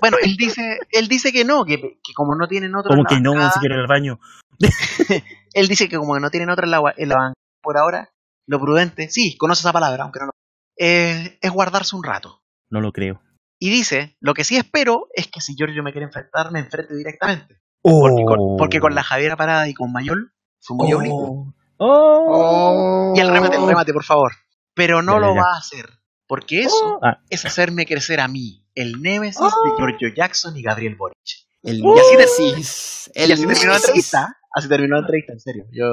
bueno, 0.00 0.16
él 0.22 0.34
dice, 0.36 0.80
él 0.90 1.06
dice 1.06 1.32
que 1.32 1.44
no, 1.44 1.64
que, 1.64 1.78
que 1.80 2.12
como 2.14 2.34
no 2.34 2.48
tienen 2.48 2.74
otro. 2.74 2.90
Como 2.90 3.04
que 3.04 3.20
no, 3.20 3.30
bancada- 3.34 3.52
si 3.52 3.60
quiero 3.60 3.76
ir 3.76 3.80
al 3.82 3.86
baño. 3.86 4.18
Él 5.54 5.68
dice 5.68 5.88
que 5.88 5.96
como 5.96 6.18
no 6.18 6.30
tienen 6.30 6.50
otra 6.50 6.64
en 6.64 6.70
la, 6.70 6.94
en 6.96 7.08
la 7.08 7.16
banca 7.16 7.34
por 7.62 7.76
ahora, 7.78 8.10
lo 8.48 8.58
prudente, 8.60 9.08
sí, 9.10 9.36
conoce 9.36 9.60
esa 9.60 9.72
palabra, 9.72 10.02
aunque 10.04 10.18
no 10.20 10.26
lo 10.26 10.32
eh, 10.78 11.38
es 11.40 11.50
guardarse 11.50 11.94
un 11.94 12.02
rato. 12.02 12.42
No 12.70 12.80
lo 12.80 12.92
creo. 12.92 13.22
Y 13.60 13.70
dice, 13.70 14.16
lo 14.20 14.34
que 14.34 14.44
sí 14.44 14.56
espero 14.56 15.06
es 15.14 15.28
que 15.28 15.40
si 15.40 15.54
Giorgio 15.54 15.82
me 15.84 15.92
quiere 15.92 16.06
enfrentar, 16.06 16.50
me 16.50 16.58
enfrente 16.60 16.96
directamente. 16.96 17.60
Porque, 17.82 18.24
con, 18.24 18.56
porque 18.56 18.80
con 18.80 18.94
la 18.94 19.02
Javiera 19.04 19.36
Parada 19.36 19.68
y 19.68 19.74
con 19.74 19.92
Mayol 19.92 20.32
fue 20.62 20.76
muy 20.76 20.92
oblicuo. 20.92 21.54
Oh. 21.76 22.26
Oh. 22.28 23.12
Y 23.16 23.20
el 23.20 23.28
remate, 23.28 23.56
el 23.56 23.66
remate, 23.66 23.92
por 23.92 24.04
favor. 24.04 24.32
Pero 24.74 25.02
no 25.02 25.14
Ya, 25.14 25.20
ya, 25.20 25.26
lo 25.26 25.34
ya. 25.34 25.40
va 25.42 25.54
a 25.54 25.58
hacer. 25.58 25.90
Porque 26.26 26.62
eso 26.62 26.98
Ah, 27.02 27.18
es 27.28 27.44
hacerme 27.44 27.84
crecer 27.84 28.20
a 28.20 28.28
mí, 28.28 28.64
el 28.74 29.02
némesis 29.02 29.40
Oh. 29.42 29.64
de 29.68 29.76
Giorgio 29.76 30.08
Jackson 30.16 30.56
y 30.56 30.62
Gabriel 30.62 30.94
Boric. 30.96 31.18
El 31.62 31.78
Y 31.80 31.82
así 31.98 32.10
de- 32.10 32.16
Némesis, 32.16 33.10
el 33.14 33.30
y 33.30 33.32
así 33.34 33.46
terminó 33.46 33.70
la 33.72 33.76
entrevista. 33.76 34.36
Así 34.54 34.68
terminó 34.68 34.94
la 34.96 35.00
entrevista, 35.00 35.32
en 35.32 35.40
serio. 35.40 35.64
Yo 35.72 35.86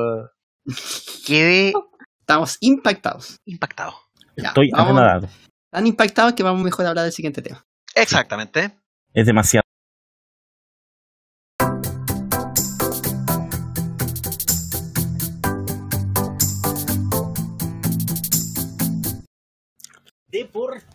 quedé 1.25 1.73
Estamos 2.21 2.57
impactados. 2.61 3.39
impactado. 3.45 3.93
Ya, 4.37 4.49
estoy 4.49 4.69
vamos- 4.71 4.91
anonadado. 4.91 5.27
tan 5.71 5.87
impactados 5.87 6.33
que 6.33 6.43
vamos 6.43 6.63
mejor 6.63 6.85
a 6.85 6.89
hablar 6.89 7.03
del 7.03 7.13
siguiente 7.13 7.41
tema. 7.41 7.65
Exactamente. 7.95 8.71
Es 9.13 9.25
demasiado. 9.25 9.63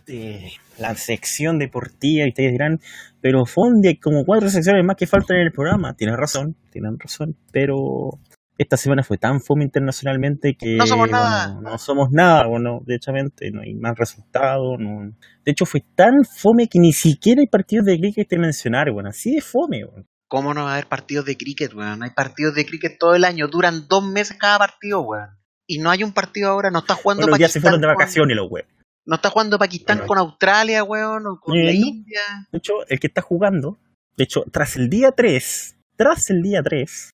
Deporte. 0.05 0.53
La 0.77 0.93
sección 0.95 1.57
deportiva, 1.57 2.25
y 2.25 2.29
ustedes 2.29 2.51
dirán, 2.51 2.79
pero 3.21 3.45
Fondi, 3.45 3.87
hay 3.87 3.97
como 3.97 4.25
cuatro 4.25 4.49
secciones 4.49 4.83
más 4.85 4.97
que 4.97 5.07
faltan 5.07 5.37
en 5.37 5.43
el 5.43 5.51
programa. 5.51 5.93
Tienen 5.93 6.17
razón, 6.17 6.55
tienen 6.69 6.99
razón, 6.99 7.35
pero 7.51 8.19
esta 8.57 8.77
semana 8.77 9.03
fue 9.03 9.17
tan 9.17 9.41
fome 9.41 9.63
internacionalmente 9.63 10.55
que 10.55 10.75
No 10.75 10.87
somos 10.87 11.09
nada. 11.09 11.53
bueno, 11.53 11.69
no 11.71 11.77
somos 11.77 12.09
nada, 12.11 12.47
bueno, 12.47 12.81
de 12.85 12.95
hecho 12.95 13.11
no 13.11 13.61
hay 13.61 13.73
más 13.73 13.97
resultados. 13.97 14.77
No. 14.79 15.11
De 15.45 15.51
hecho 15.51 15.65
fue 15.65 15.83
tan 15.95 16.23
fome 16.23 16.67
que 16.67 16.79
ni 16.79 16.93
siquiera 16.93 17.41
hay 17.41 17.47
partidos 17.47 17.85
de 17.85 17.97
cricket 17.97 18.27
que 18.27 18.37
mencionar, 18.37 18.91
bueno, 18.91 19.09
así 19.09 19.35
de 19.35 19.41
fome. 19.41 19.85
bueno. 19.85 20.05
¿Cómo 20.27 20.53
no 20.53 20.63
va 20.63 20.71
a 20.71 20.73
haber 20.73 20.87
partidos 20.87 21.25
de 21.25 21.37
cricket, 21.37 21.73
weón? 21.73 22.03
Hay 22.03 22.09
partidos 22.09 22.55
de 22.55 22.65
cricket 22.65 22.97
todo 22.99 23.15
el 23.15 23.23
año, 23.23 23.47
duran 23.47 23.87
dos 23.87 24.03
meses 24.03 24.37
cada 24.39 24.57
partido, 24.57 25.01
weón. 25.01 25.29
Y 25.67 25.79
no 25.79 25.89
hay 25.89 26.03
un 26.03 26.13
partido 26.13 26.49
ahora, 26.49 26.69
no 26.69 26.79
está 26.79 26.95
jugando 26.95 27.23
Bueno, 27.23 27.37
ya 27.37 27.47
se 27.47 27.59
fueron 27.59 27.81
de 27.81 27.87
vacaciones 27.87 28.35
los 28.35 28.49
web. 28.49 28.65
No 29.05 29.15
está 29.15 29.29
jugando 29.29 29.57
Pakistán 29.59 30.05
con 30.07 30.17
Australia, 30.17 30.83
weón, 30.83 31.27
o 31.27 31.39
con 31.39 31.55
Eh, 31.57 31.63
la 31.65 31.71
no. 31.71 31.77
India. 31.87 32.21
De 32.51 32.57
hecho, 32.57 32.73
el 32.87 32.99
que 32.99 33.07
está 33.07 33.21
jugando, 33.21 33.77
de 34.17 34.23
hecho, 34.23 34.43
tras 34.51 34.75
el 34.75 34.89
día 34.89 35.11
3, 35.11 35.75
tras 35.95 36.29
el 36.29 36.41
día 36.41 36.61
3, 36.63 37.11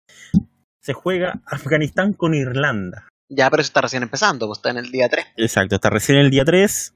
se 0.79 0.93
juega 0.93 1.41
Afganistán 1.45 2.13
con 2.13 2.33
Irlanda. 2.33 3.07
Ya, 3.29 3.49
pero 3.49 3.61
eso 3.61 3.69
está 3.69 3.81
recién 3.81 4.03
empezando, 4.03 4.47
pues 4.47 4.59
está 4.59 4.71
en 4.71 4.77
el 4.77 4.91
día 4.91 5.07
3. 5.09 5.25
Exacto, 5.37 5.75
está 5.75 5.89
recién 5.89 6.17
el 6.17 6.29
día 6.31 6.43
3. 6.45 6.93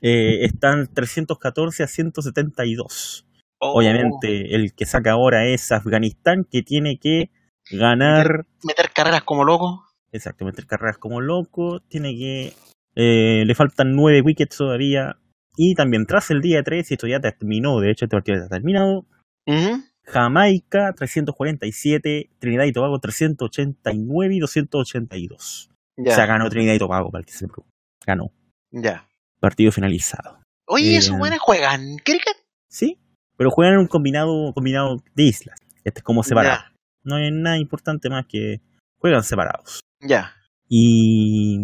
eh, 0.00 0.44
están 0.44 0.86
314 0.92 1.82
a 1.82 1.86
172. 1.88 3.24
Oh, 3.60 3.78
Obviamente, 3.78 4.54
el 4.54 4.72
que 4.74 4.86
saca 4.86 5.12
ahora 5.12 5.46
es 5.46 5.72
Afganistán, 5.72 6.44
que 6.48 6.62
tiene 6.62 6.98
que 6.98 7.30
ganar, 7.72 8.46
Meter 8.62 8.90
carreras 8.92 9.24
como 9.24 9.44
loco. 9.44 9.84
exacto, 10.12 10.44
meter 10.44 10.66
carreras 10.66 10.98
como 10.98 11.20
loco, 11.20 11.80
tiene 11.88 12.14
que, 12.16 12.54
eh, 13.00 13.44
le 13.46 13.54
faltan 13.54 13.94
nueve 13.94 14.20
wickets 14.22 14.56
todavía, 14.56 15.16
y 15.56 15.74
también 15.76 16.04
tras 16.04 16.30
el 16.32 16.40
día 16.40 16.62
3, 16.64 16.90
y 16.90 16.94
esto 16.94 17.06
ya 17.06 17.20
terminó, 17.20 17.78
de 17.80 17.90
hecho 17.92 18.04
este 18.06 18.16
partido 18.16 18.38
ya 18.38 18.44
está 18.44 18.56
terminado, 18.56 19.06
Ujú. 19.46 19.82
Jamaica 20.04 20.92
347, 20.96 22.30
Trinidad 22.38 22.64
y 22.64 22.72
Tobago 22.72 22.98
389 22.98 24.34
y 24.34 24.38
282. 24.40 25.70
Ya, 25.96 26.12
O 26.12 26.14
sea, 26.14 26.26
ganó 26.26 26.48
Trinidad 26.48 26.74
y 26.74 26.78
Tobago, 26.78 27.10
para 27.10 27.20
el 27.20 27.26
que 27.26 27.32
se 27.32 27.46
preocupe. 27.46 27.68
Ganó. 28.06 28.30
ya. 28.72 29.06
Partido 29.40 29.70
finalizado. 29.70 30.40
Oye, 30.66 30.94
Eh, 30.94 30.96
esos 30.98 31.16
buenos 31.16 31.38
juegan 31.38 31.96
cricket. 32.04 32.36
Sí, 32.68 32.98
pero 33.36 33.50
juegan 33.50 33.74
en 33.74 33.80
un 33.80 33.86
combinado, 33.86 34.52
combinado 34.52 35.02
de 35.14 35.22
islas. 35.22 35.56
Este 35.84 36.00
es 36.00 36.04
como 36.04 36.22
separado. 36.24 36.56
Ya, 36.64 36.72
No 37.04 37.16
hay 37.16 37.30
nada 37.30 37.56
importante 37.58 38.10
más 38.10 38.26
que 38.26 38.60
juegan 38.98 39.22
separados. 39.22 39.80
ya. 40.00 40.34
Y, 40.68 41.58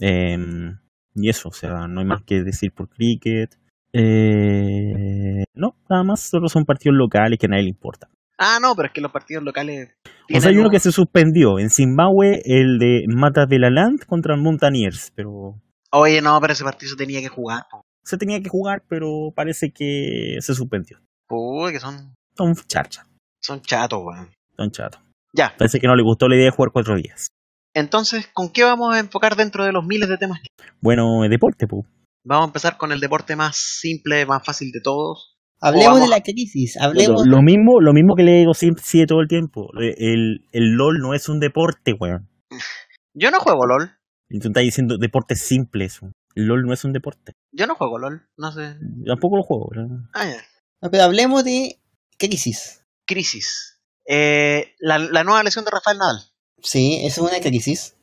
em, 0.00 0.78
y 1.14 1.28
eso, 1.28 1.48
o 1.50 1.52
sea, 1.52 1.86
no 1.86 2.00
hay 2.00 2.06
más 2.06 2.22
que 2.22 2.42
decir 2.42 2.72
por 2.72 2.88
cricket. 2.88 3.56
Eh, 3.92 5.44
no, 5.54 5.76
nada 5.88 6.02
más, 6.04 6.20
solo 6.20 6.48
son 6.48 6.64
partidos 6.64 6.96
locales 6.96 7.38
que 7.38 7.46
a 7.46 7.48
nadie 7.50 7.64
le 7.64 7.68
importa. 7.70 8.08
Ah, 8.38 8.58
no, 8.60 8.74
pero 8.74 8.86
es 8.86 8.92
que 8.94 9.00
los 9.00 9.12
partidos 9.12 9.44
locales. 9.44 9.90
O 10.34 10.40
sea, 10.40 10.50
hay 10.50 10.56
uno 10.56 10.66
un- 10.68 10.72
que 10.72 10.80
se 10.80 10.92
suspendió 10.92 11.58
en 11.58 11.68
Zimbabue, 11.70 12.40
el 12.44 12.78
de 12.78 13.04
Mata 13.08 13.44
de 13.46 13.58
la 13.58 13.70
Land 13.70 14.04
contra 14.06 14.36
Mountaineers, 14.36 15.12
pero 15.14 15.60
Oye, 15.92 16.22
no, 16.22 16.40
pero 16.40 16.52
ese 16.52 16.64
partido 16.64 16.90
se 16.90 16.96
tenía 16.96 17.20
que 17.20 17.28
jugar. 17.28 17.64
se 18.04 18.16
tenía 18.16 18.40
que 18.40 18.48
jugar, 18.48 18.82
pero 18.88 19.32
parece 19.34 19.70
que 19.72 20.36
se 20.40 20.54
suspendió. 20.54 20.98
Uy, 21.28 21.72
que 21.72 21.80
son, 21.80 22.14
Son 22.36 22.54
charcha, 22.66 23.04
son 23.42 23.60
chatos, 23.60 24.00
weón. 24.02 24.28
son 24.56 24.70
chatos. 24.70 25.00
Ya, 25.32 25.54
Parece 25.58 25.78
que 25.78 25.86
no 25.86 25.94
le 25.94 26.02
gustó 26.02 26.26
la 26.28 26.34
idea 26.36 26.46
de 26.46 26.50
jugar 26.50 26.70
cuatro 26.72 26.96
días. 26.96 27.28
Entonces, 27.74 28.28
¿con 28.32 28.50
qué 28.50 28.64
vamos 28.64 28.94
a 28.94 28.98
enfocar 28.98 29.36
dentro 29.36 29.64
de 29.64 29.72
los 29.72 29.84
miles 29.84 30.08
de 30.08 30.18
temas? 30.18 30.40
Bueno, 30.80 31.22
deporte, 31.28 31.66
pues. 31.66 31.84
Vamos 32.24 32.44
a 32.44 32.48
empezar 32.48 32.76
con 32.76 32.92
el 32.92 33.00
deporte 33.00 33.36
más 33.36 33.56
simple, 33.56 34.26
más 34.26 34.44
fácil 34.44 34.70
de 34.72 34.80
todos. 34.82 35.38
Hablemos 35.62 35.86
vamos 35.94 36.02
de 36.02 36.08
la 36.08 36.22
crisis, 36.22 36.78
hablemos 36.78 37.26
Lo, 37.26 37.36
lo 37.36 37.42
mismo, 37.42 37.80
lo 37.80 37.92
mismo 37.92 38.14
que 38.14 38.22
le 38.22 38.38
digo 38.38 38.54
siempre 38.54 38.82
sí, 38.84 39.04
todo 39.06 39.20
el 39.20 39.28
tiempo. 39.28 39.68
El, 39.78 40.46
el 40.52 40.70
LOL 40.72 41.00
no 41.00 41.12
es 41.14 41.28
un 41.28 41.38
deporte, 41.38 41.92
weón. 41.92 42.28
Yo 43.14 43.30
no 43.30 43.40
juego 43.40 43.66
LOL. 43.66 43.90
Y 44.30 44.38
tú 44.38 44.48
estás 44.48 44.62
diciendo 44.62 44.96
deportes 44.96 45.42
simples. 45.42 46.00
El 46.34 46.46
LOL 46.46 46.64
no 46.64 46.72
es 46.72 46.84
un 46.84 46.92
deporte. 46.92 47.32
Yo 47.52 47.66
no 47.66 47.74
juego 47.74 47.98
LOL. 47.98 48.26
No 48.36 48.52
sé. 48.52 48.76
Tampoco 49.04 49.36
lo 49.36 49.42
juego, 49.42 49.68
weón. 49.70 50.08
Ah, 50.14 50.26
ya. 50.26 50.40
No, 50.80 50.90
pero 50.90 51.04
hablemos 51.04 51.44
de 51.44 51.80
crisis. 52.16 52.86
Crisis. 53.06 53.82
Eh, 54.06 54.74
la, 54.78 54.98
la 54.98 55.24
nueva 55.24 55.42
lesión 55.42 55.64
de 55.64 55.72
Rafael 55.72 55.98
Nadal. 55.98 56.29
Sí, 56.62 57.00
es 57.04 57.18
una 57.18 57.40
crisis. 57.40 57.96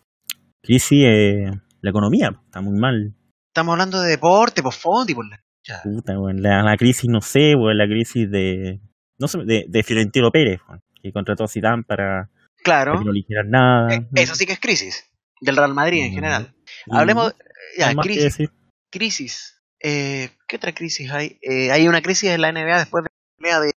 Crisis, 0.61 1.03
eh, 1.05 1.51
la 1.81 1.89
economía, 1.89 2.31
está 2.45 2.61
muy 2.61 2.77
mal. 2.79 3.15
Estamos 3.49 3.73
hablando 3.73 4.01
de 4.01 4.09
deporte, 4.09 4.61
por 4.63 4.73
fondo 4.73 5.11
y 5.11 5.15
por 5.15 5.27
la. 5.27 5.39
Ya. 5.67 5.81
Puta, 5.83 6.17
weón. 6.19 6.41
La, 6.41 6.63
la 6.63 6.77
crisis, 6.77 7.09
no 7.09 7.21
sé, 7.21 7.55
weón, 7.55 7.77
la 7.77 7.85
crisis 7.87 8.29
de. 8.29 8.79
No 9.19 9.27
sé, 9.27 9.39
de, 9.45 9.65
de 9.67 9.83
Fiorentino 9.83 10.31
Pérez, 10.31 10.59
weón, 10.67 10.81
que 11.01 11.11
contrató 11.11 11.43
a 11.43 11.47
Zidane 11.47 11.83
para, 11.83 12.29
Claro. 12.63 12.93
para 12.93 13.03
que 13.03 13.05
no 13.05 13.11
le 13.11 13.23
nada. 13.45 13.93
Eh, 13.95 14.07
eso 14.15 14.35
sí 14.35 14.45
que 14.45 14.53
es 14.53 14.59
crisis. 14.59 15.05
Del 15.41 15.55
Real 15.55 15.73
Madrid 15.73 16.03
en 16.03 16.11
Mm. 16.11 16.15
general. 16.15 16.53
Hablemos. 16.91 17.33
Ya, 17.77 17.93
no 17.93 18.01
crisis. 18.01 18.49
Crisis. 18.91 19.61
Eh, 19.83 20.29
¿Qué 20.47 20.55
otra 20.55 20.73
crisis 20.73 21.11
hay? 21.11 21.37
Eh, 21.41 21.71
hay 21.71 21.87
una 21.87 22.01
crisis 22.01 22.29
en 22.31 22.41
la 22.41 22.51
NBA 22.51 22.79
después 22.79 23.03
de 23.03 23.09
la 23.09 23.37
pelea 23.37 23.59
de. 23.59 23.71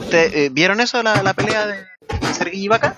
¿Ustedes 0.00 0.34
eh, 0.34 0.48
vieron 0.52 0.80
eso, 0.80 1.02
la, 1.02 1.22
la 1.22 1.34
pelea 1.34 1.66
de 1.66 1.84
Sergei 2.32 2.62
Ibaka? 2.64 2.96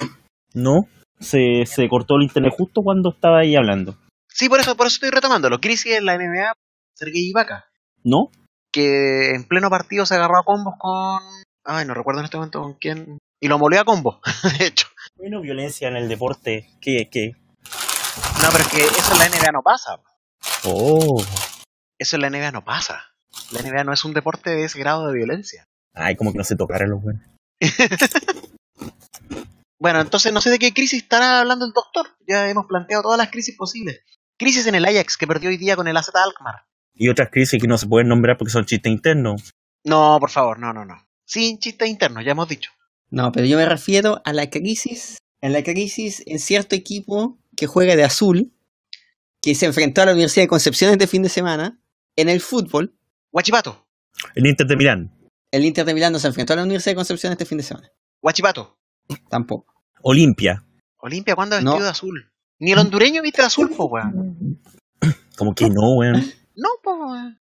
No, 0.57 0.89
se, 1.21 1.67
se 1.67 1.87
cortó 1.87 2.17
el 2.17 2.23
internet 2.23 2.55
justo 2.57 2.81
cuando 2.83 3.11
estaba 3.11 3.41
ahí 3.41 3.55
hablando. 3.57 3.99
Sí, 4.27 4.49
por 4.49 4.59
eso, 4.59 4.75
por 4.75 4.87
eso 4.87 4.95
estoy 4.95 5.11
retomándolo. 5.11 5.61
Crisis 5.61 5.97
en 5.97 6.07
la 6.07 6.17
NBA, 6.17 6.55
Sergei 6.95 7.29
Ibaka. 7.29 7.67
¿No? 8.03 8.31
Que 8.73 9.35
en 9.35 9.45
pleno 9.45 9.69
partido 9.69 10.07
se 10.07 10.15
agarró 10.15 10.39
a 10.39 10.45
combos 10.45 10.75
con. 10.79 11.21
Ay, 11.63 11.85
no 11.85 11.93
recuerdo 11.93 12.21
en 12.21 12.25
este 12.25 12.39
momento 12.39 12.63
con 12.63 12.73
quién. 12.73 13.19
Y 13.39 13.49
lo 13.49 13.59
molió 13.59 13.83
a 13.83 13.85
combos, 13.85 14.19
de 14.59 14.67
hecho. 14.67 14.89
Bueno, 15.17 15.43
violencia 15.43 15.89
en 15.89 15.97
el 15.97 16.09
deporte. 16.09 16.71
¿Qué? 16.81 17.11
¿Qué? 17.11 17.33
No, 18.43 18.49
pero 18.51 18.65
es 18.65 18.69
que 18.69 18.83
eso 18.83 19.13
en 19.13 19.19
la 19.19 19.29
NBA 19.29 19.53
no 19.53 19.63
pasa. 19.63 20.01
Oh. 20.65 21.23
Eso 21.99 22.17
en 22.17 22.23
la 22.23 22.31
NBA 22.31 22.53
no 22.53 22.65
pasa. 22.65 23.05
La 23.53 23.61
NBA 23.61 23.85
no 23.85 23.93
es 23.93 24.05
un 24.07 24.15
deporte 24.15 24.51
de 24.51 24.65
ese 24.65 24.79
grado 24.79 25.07
de 25.07 25.15
violencia. 25.15 25.65
Ay, 25.93 26.17
como 26.17 26.33
que 26.33 26.39
no 26.39 26.45
se 26.45 26.57
tocaron 26.57 26.91
los 26.91 27.03
buenos. 27.03 27.23
Bueno, 29.79 30.01
entonces 30.01 30.33
no 30.33 30.41
sé 30.41 30.51
de 30.51 30.59
qué 30.59 30.73
crisis 30.73 31.03
estará 31.03 31.41
hablando 31.41 31.67
el 31.67 31.73
doctor. 31.73 32.07
Ya 32.27 32.49
hemos 32.49 32.67
planteado 32.67 33.03
todas 33.03 33.19
las 33.19 33.31
crisis 33.31 33.57
posibles. 33.57 34.01
Crisis 34.39 34.67
en 34.67 34.75
el 34.75 34.85
Ajax 34.85 35.17
que 35.17 35.27
perdió 35.27 35.51
hoy 35.51 35.57
día 35.57 35.77
con 35.77 35.87
el 35.89 35.97
AZ 35.97 36.11
Alkmaar. 36.15 36.65
Y 36.95 37.09
otras 37.09 37.29
crisis 37.31 37.61
que 37.61 37.69
no 37.69 37.77
se 37.77 37.87
pueden 37.87 38.09
nombrar 38.09 38.39
porque 38.39 38.51
son 38.53 38.65
chistes 38.65 38.91
internos. 38.91 39.53
No, 39.85 40.19
por 40.19 40.31
favor, 40.31 40.59
no, 40.59 40.73
no, 40.73 40.85
no. 40.85 41.07
Sin 41.25 41.59
chistes 41.59 41.89
internos, 41.89 42.25
ya 42.25 42.33
hemos 42.33 42.49
dicho. 42.49 42.71
No, 43.11 43.31
pero 43.33 43.47
yo 43.47 43.57
me 43.57 43.67
refiero 43.67 44.21
a 44.25 44.33
la 44.33 44.49
crisis, 44.51 45.19
en 45.41 45.53
la 45.53 45.63
crisis 45.63 46.23
en 46.27 46.39
cierto 46.39 46.75
equipo 46.75 47.39
que 47.57 47.67
juega 47.67 47.97
de 47.97 48.05
azul, 48.05 48.53
que 49.41 49.55
se 49.55 49.67
enfrentó 49.67 50.03
a 50.03 50.07
la 50.07 50.13
Universidad 50.13 50.45
de 50.45 50.49
Concepción 50.49 50.91
este 50.91 51.07
fin 51.07 51.23
de 51.23 51.29
semana, 51.29 51.81
en 52.17 52.29
el 52.29 52.41
fútbol, 52.41 52.99
Guachipato, 53.31 53.87
El 54.35 54.47
Inter 54.47 54.67
de 54.67 54.77
Milán. 54.77 55.13
el 55.53 55.65
Inter 55.65 55.85
de 55.85 55.95
Milán 55.95 56.13
no 56.13 56.19
se 56.19 56.27
enfrentó 56.27 56.55
a 56.55 56.57
la 56.57 56.63
Universidad 56.65 56.93
de 56.93 56.97
Concepción 56.97 57.33
este 57.33 57.45
fin 57.45 57.59
de 57.59 57.65
semana. 57.65 57.93
Guachipato. 58.21 58.76
Tampoco. 59.29 59.75
Olimpia. 60.03 60.65
Olimpia, 60.99 61.35
¿cuándo 61.35 61.57
ha 61.57 61.61
No. 61.61 61.73
vestido 61.73 61.85
de 61.85 61.91
azul? 61.91 62.31
Ni 62.59 62.73
el 62.73 62.79
hondureño 62.79 63.23
viste 63.23 63.43
de 63.43 63.47
azul, 63.47 63.71
po, 63.77 63.87
weón. 63.87 64.61
Como 65.37 65.55
que 65.55 65.69
no, 65.69 65.97
weón. 65.99 66.25
No, 66.55 66.69
po, 66.83 66.95
weón. 66.97 67.39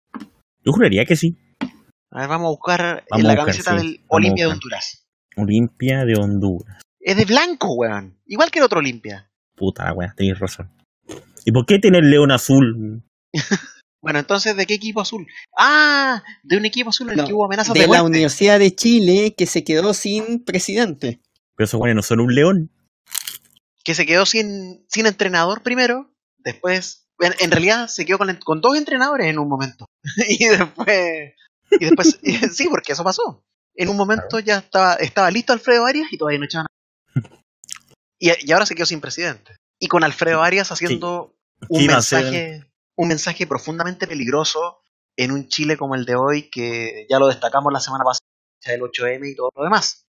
Yo 0.65 0.73
juraría 0.73 1.05
que 1.05 1.17
sí. 1.17 1.37
A 2.11 2.21
ver, 2.21 2.29
vamos 2.29 2.47
a 2.47 2.51
buscar 2.51 3.05
Vamos 3.11 3.21
en 3.21 3.27
la 3.27 3.33
a 3.33 3.37
buscar, 3.37 3.47
camiseta 3.47 3.79
sí, 3.81 3.87
del 3.87 4.05
Olimpia 4.09 4.47
de. 4.47 4.53
Honduras. 4.53 5.07
Olimpia 5.37 6.05
de 6.05 6.15
Honduras. 6.19 6.83
Es 7.01 7.17
de 7.17 7.25
blanco, 7.25 7.75
weón. 7.75 8.19
Igual 8.27 8.51
que 8.51 8.59
el 8.59 8.65
otro 8.65 8.81
Olimpia. 8.81 9.31
Puta 9.57 9.85
la 9.85 9.93
weá, 9.95 10.13
tenéis 10.17 10.39
razón. 10.39 10.71
¿Y 11.45 11.53
por 11.53 11.65
qué 11.67 11.79
tiene 11.79 11.99
el 11.99 12.11
león 12.11 12.31
azul? 12.31 13.03
Bueno, 14.01 14.21
entonces, 14.21 14.57
¿de 14.57 14.65
qué 14.65 14.75
equipo 14.75 15.01
azul? 15.01 15.27
Ah, 15.59 16.23
de 16.45 16.57
un 16.57 16.65
equipo 16.65 16.91
azul 16.91 17.11
en 17.11 17.19
el 17.19 17.27
que 17.27 17.35
hubo 17.35 17.47
amenazas 17.47 17.75
de, 17.75 17.81
de 17.81 17.87
la 17.87 17.89
muerte. 17.89 18.07
Universidad 18.07 18.61
de 18.61 18.71
Chile 18.73 19.35
que 19.37 19.45
se 19.47 19.65
quedó 19.65 19.93
sin 19.93 20.45
presidente. 20.45 21.21
Pero 21.59 21.65
esos 21.65 21.81
weones 21.81 21.97
no 21.97 22.03
son 22.03 22.21
un 22.21 22.33
león. 22.33 22.71
que 23.83 23.95
se 23.97 24.07
quedó 24.07 24.25
sin, 24.27 24.87
sin 24.89 25.07
entrenador 25.07 25.65
primero, 25.65 26.15
después, 26.39 27.09
en, 27.19 27.35
en 27.41 27.51
realidad 27.51 27.89
se 27.89 28.07
quedó 28.07 28.17
con, 28.17 28.33
con 28.37 28.61
dos 28.61 28.77
entrenadores 28.77 29.27
en 29.27 29.41
un 29.41 29.49
momento. 29.49 29.87
y 30.29 30.47
después, 30.47 31.35
y 31.73 31.85
después, 31.85 32.21
sí, 32.55 32.69
porque 32.69 32.93
eso 32.93 33.03
pasó. 33.03 33.45
En 33.75 33.89
un 33.89 33.97
momento 33.97 34.39
ya 34.39 34.59
estaba, 34.59 34.95
estaba 34.95 35.33
listo 35.33 35.53
Alfredo 35.53 35.85
Arias 35.85 36.13
y 36.13 36.17
todavía 36.19 36.39
no 36.39 36.45
echaban 36.45 36.67
a... 36.67 37.21
y, 38.21 38.31
y 38.47 38.53
ahora 38.53 38.65
se 38.67 38.77
quedó 38.77 38.87
sin 38.87 39.01
presidente. 39.01 39.57
Y 39.81 39.89
con 39.89 40.05
Alfredo 40.05 40.45
Arias 40.45 40.71
haciendo 40.71 41.35
un 41.69 41.87
mensaje, 41.87 42.71
un 42.95 43.09
mensaje 43.09 43.49
profundamente 43.49 44.07
peligroso 44.07 44.79
en 45.17 45.33
un 45.33 45.49
Chile 45.49 45.77
como 45.77 45.97
el 45.97 46.05
de 46.05 46.15
hoy, 46.15 46.51
que 46.51 47.05
ya 47.11 47.19
lo 47.19 47.27
destacamos 47.27 47.73
la 47.73 47.81
semana 47.81 48.05
pasada, 48.05 48.77
el 48.77 48.81
8M 48.81 49.33
y 49.33 49.35
todo 49.35 49.51
lo 49.57 49.65
demás. 49.65 50.08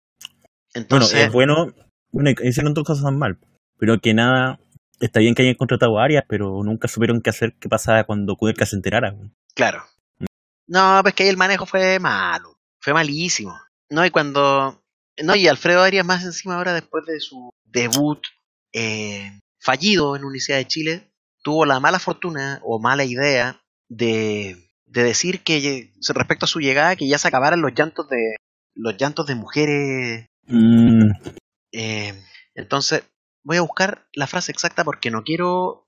Bueno, 0.89 1.07
es 1.27 1.33
bueno. 1.33 1.75
Bueno, 2.11 2.31
hicieron 2.43 2.75
dos 2.75 2.85
cosas 2.85 3.13
mal. 3.13 3.39
Pero 3.79 3.99
que 4.01 4.15
nada. 4.15 4.59
Está 5.01 5.19
bien 5.21 5.35
que 5.35 5.43
hayan 5.43 5.55
contratado 5.57 5.99
a 5.99 6.05
Arias, 6.05 6.25
pero 6.29 6.63
nunca 6.63 6.87
supieron 6.87 7.21
qué 7.21 7.31
hacer, 7.31 7.55
qué 7.59 7.69
pasaba 7.69 8.05
cuando 8.05 8.37
Kudelka 8.37 8.67
se 8.67 8.77
enterara. 8.77 9.17
Claro. 9.55 9.83
No, 10.69 11.01
pues 11.03 11.15
que 11.15 11.25
ahí 11.25 11.29
el 11.29 11.37
manejo 11.37 11.67
fue 11.67 11.99
malo. 11.99 12.57
Fue 12.81 12.93
malísimo. 12.95 13.59
No, 13.91 14.07
y 14.07 14.11
cuando. 14.11 14.81
No, 15.23 15.35
y 15.35 15.49
Alfredo 15.49 15.83
Arias, 15.83 16.07
más 16.07 16.25
encima 16.25 16.57
ahora, 16.57 16.73
después 16.73 17.05
de 17.07 17.19
su 17.21 17.51
debut 17.65 18.21
eh, 18.73 19.39
fallido 19.61 20.17
en 20.17 20.25
Universidad 20.25 20.59
de 20.59 20.67
Chile, 20.69 21.13
tuvo 21.43 21.67
la 21.67 21.81
mala 21.81 21.99
fortuna 21.99 22.61
o 22.63 22.79
mala 22.79 23.05
idea 23.05 23.61
de, 23.91 24.57
de 24.87 25.03
decir 25.03 25.43
que 25.43 25.61
ye- 25.61 25.93
respecto 26.15 26.45
a 26.47 26.49
su 26.49 26.61
llegada, 26.61 26.97
que 26.97 27.09
ya 27.09 27.19
se 27.19 27.29
acabaran 27.29 27.61
los 27.61 27.75
llantos 27.75 28.09
de 28.09 28.37
los 28.75 28.97
llantos 28.97 29.27
de 29.27 29.35
mujeres. 29.35 30.27
Mm, 30.47 31.11
eh, 31.73 32.23
entonces, 32.55 33.05
voy 33.45 33.57
a 33.57 33.63
buscar 33.63 34.07
la 34.15 34.27
frase 34.27 34.53
exacta 34.53 34.85
porque 34.85 35.11
no 35.11 35.23
quiero. 35.25 35.87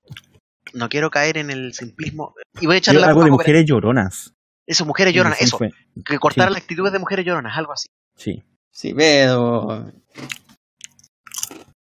No 0.72 0.89
quiero 0.89 1.10
caer 1.10 1.36
en 1.39 1.51
el 1.51 1.74
simplismo. 1.74 2.35
Y 2.60 2.66
voy 2.66 2.76
a 2.76 2.78
echarle 2.78 3.01
yo 3.01 3.06
la 3.06 3.09
algo 3.10 3.24
de 3.24 3.31
mujeres 3.31 3.64
lloronas. 3.66 4.32
eso, 4.66 4.86
mujeres 4.86 5.12
lloran, 5.12 5.35
Sí, 5.35 5.44
eso. 5.44 5.59
fue- 5.59 5.70
Que 6.06 6.18
cortar 6.18 6.48
Sí. 6.48 6.55
las 6.55 6.62
actitudes 6.62 6.93
de 6.93 6.98
mujeres 6.98 7.26
lloronas, 7.26 7.56
algo 7.59 7.72
así. 7.74 7.89
Sí. 8.16 8.43
Sí, 8.72 8.94
pero... 8.94 9.93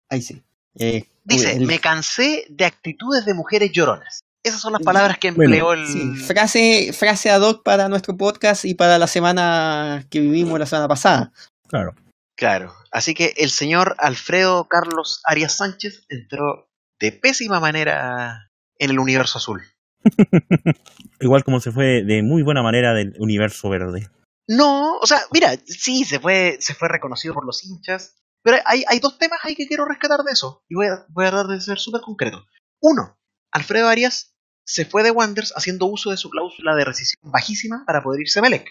Ahí 0.09 0.23
sí. 0.23 0.43
Eh, 0.79 1.05
Dice, 1.25 1.57
el- 1.57 1.67
me 1.67 1.81
cansé 1.81 2.47
de 2.49 2.65
actitudes 2.65 3.25
de 3.27 3.35
mujeres 3.35 3.73
lloronas. 3.73 4.21
Esas 4.45 4.61
son 4.61 4.73
las 4.73 4.83
palabras 4.83 5.19
que 5.19 5.29
empleó 5.29 5.67
Bueno, 5.67 5.83
el. 5.83 5.89
Sí, 5.89 6.15
frase, 6.25 6.93
frase 6.93 7.31
ad 7.31 7.43
hoc 7.43 7.63
para 7.65 7.89
nuestro 7.89 8.17
podcast 8.17 8.65
y 8.65 8.75
para 8.75 8.97
la 8.99 9.09
semana 9.09 10.07
que 10.09 10.21
vivimos 10.21 10.59
la 10.59 10.65
semana 10.67 10.87
pasada. 10.89 11.33
Claro. 11.67 11.95
Claro. 12.39 12.73
Así 12.93 13.15
que 13.15 13.35
el 13.37 13.51
señor 13.51 13.97
Alfredo 13.99 14.69
Carlos 14.69 15.21
Arias 15.25 15.57
Sánchez 15.57 16.07
entró 16.09 16.71
de 17.01 17.11
pésima 17.11 17.59
manera 17.59 18.53
en 18.79 18.91
el 18.91 19.01
universo 19.01 19.39
azul. 19.39 19.65
Igual 21.21 21.43
como 21.43 21.59
se 21.59 21.73
fue 21.73 22.05
de 22.05 22.23
muy 22.23 22.45
buena 22.45 22.63
manera 22.63 22.95
del 22.95 23.17
universo 23.19 23.69
verde. 23.69 24.09
No, 24.47 24.99
o 24.99 25.07
sea, 25.07 25.19
mira, 25.33 25.57
sí, 25.67 26.05
se 26.05 26.21
fue, 26.21 26.59
se 26.61 26.75
fue 26.75 26.89
reconocido 26.89 27.35
por 27.35 27.45
los 27.45 27.65
hinchas. 27.65 28.15
Pero 28.45 28.59
hay, 28.67 28.85
hay 28.87 29.01
dos 29.01 29.19
temas 29.19 29.41
ahí 29.43 29.57
que 29.57 29.67
quiero 29.67 29.85
rescatar 29.85 30.21
de 30.21 30.31
eso. 30.31 30.63
Y 30.69 30.77
voy 30.77 30.87
a, 30.87 31.07
voy 31.09 31.27
a 31.27 31.31
tratar 31.31 31.49
de 31.49 31.61
ser 31.61 31.79
súper 31.81 32.03
concreto. 32.03 32.47
Uno, 32.81 33.19
Alfredo 33.51 33.89
Arias 33.89 34.37
se 34.65 34.85
fue 34.85 35.03
de 35.03 35.11
Wanderers 35.11 35.53
haciendo 35.57 35.87
uso 35.87 36.13
de 36.13 36.17
su 36.17 36.31
cláusula 36.31 36.77
de 36.77 36.85
rescisión 36.85 37.33
bajísima 37.33 37.83
para 37.85 38.05
poder 38.05 38.21
irse 38.21 38.39
a 38.39 38.43
Melec. 38.43 38.71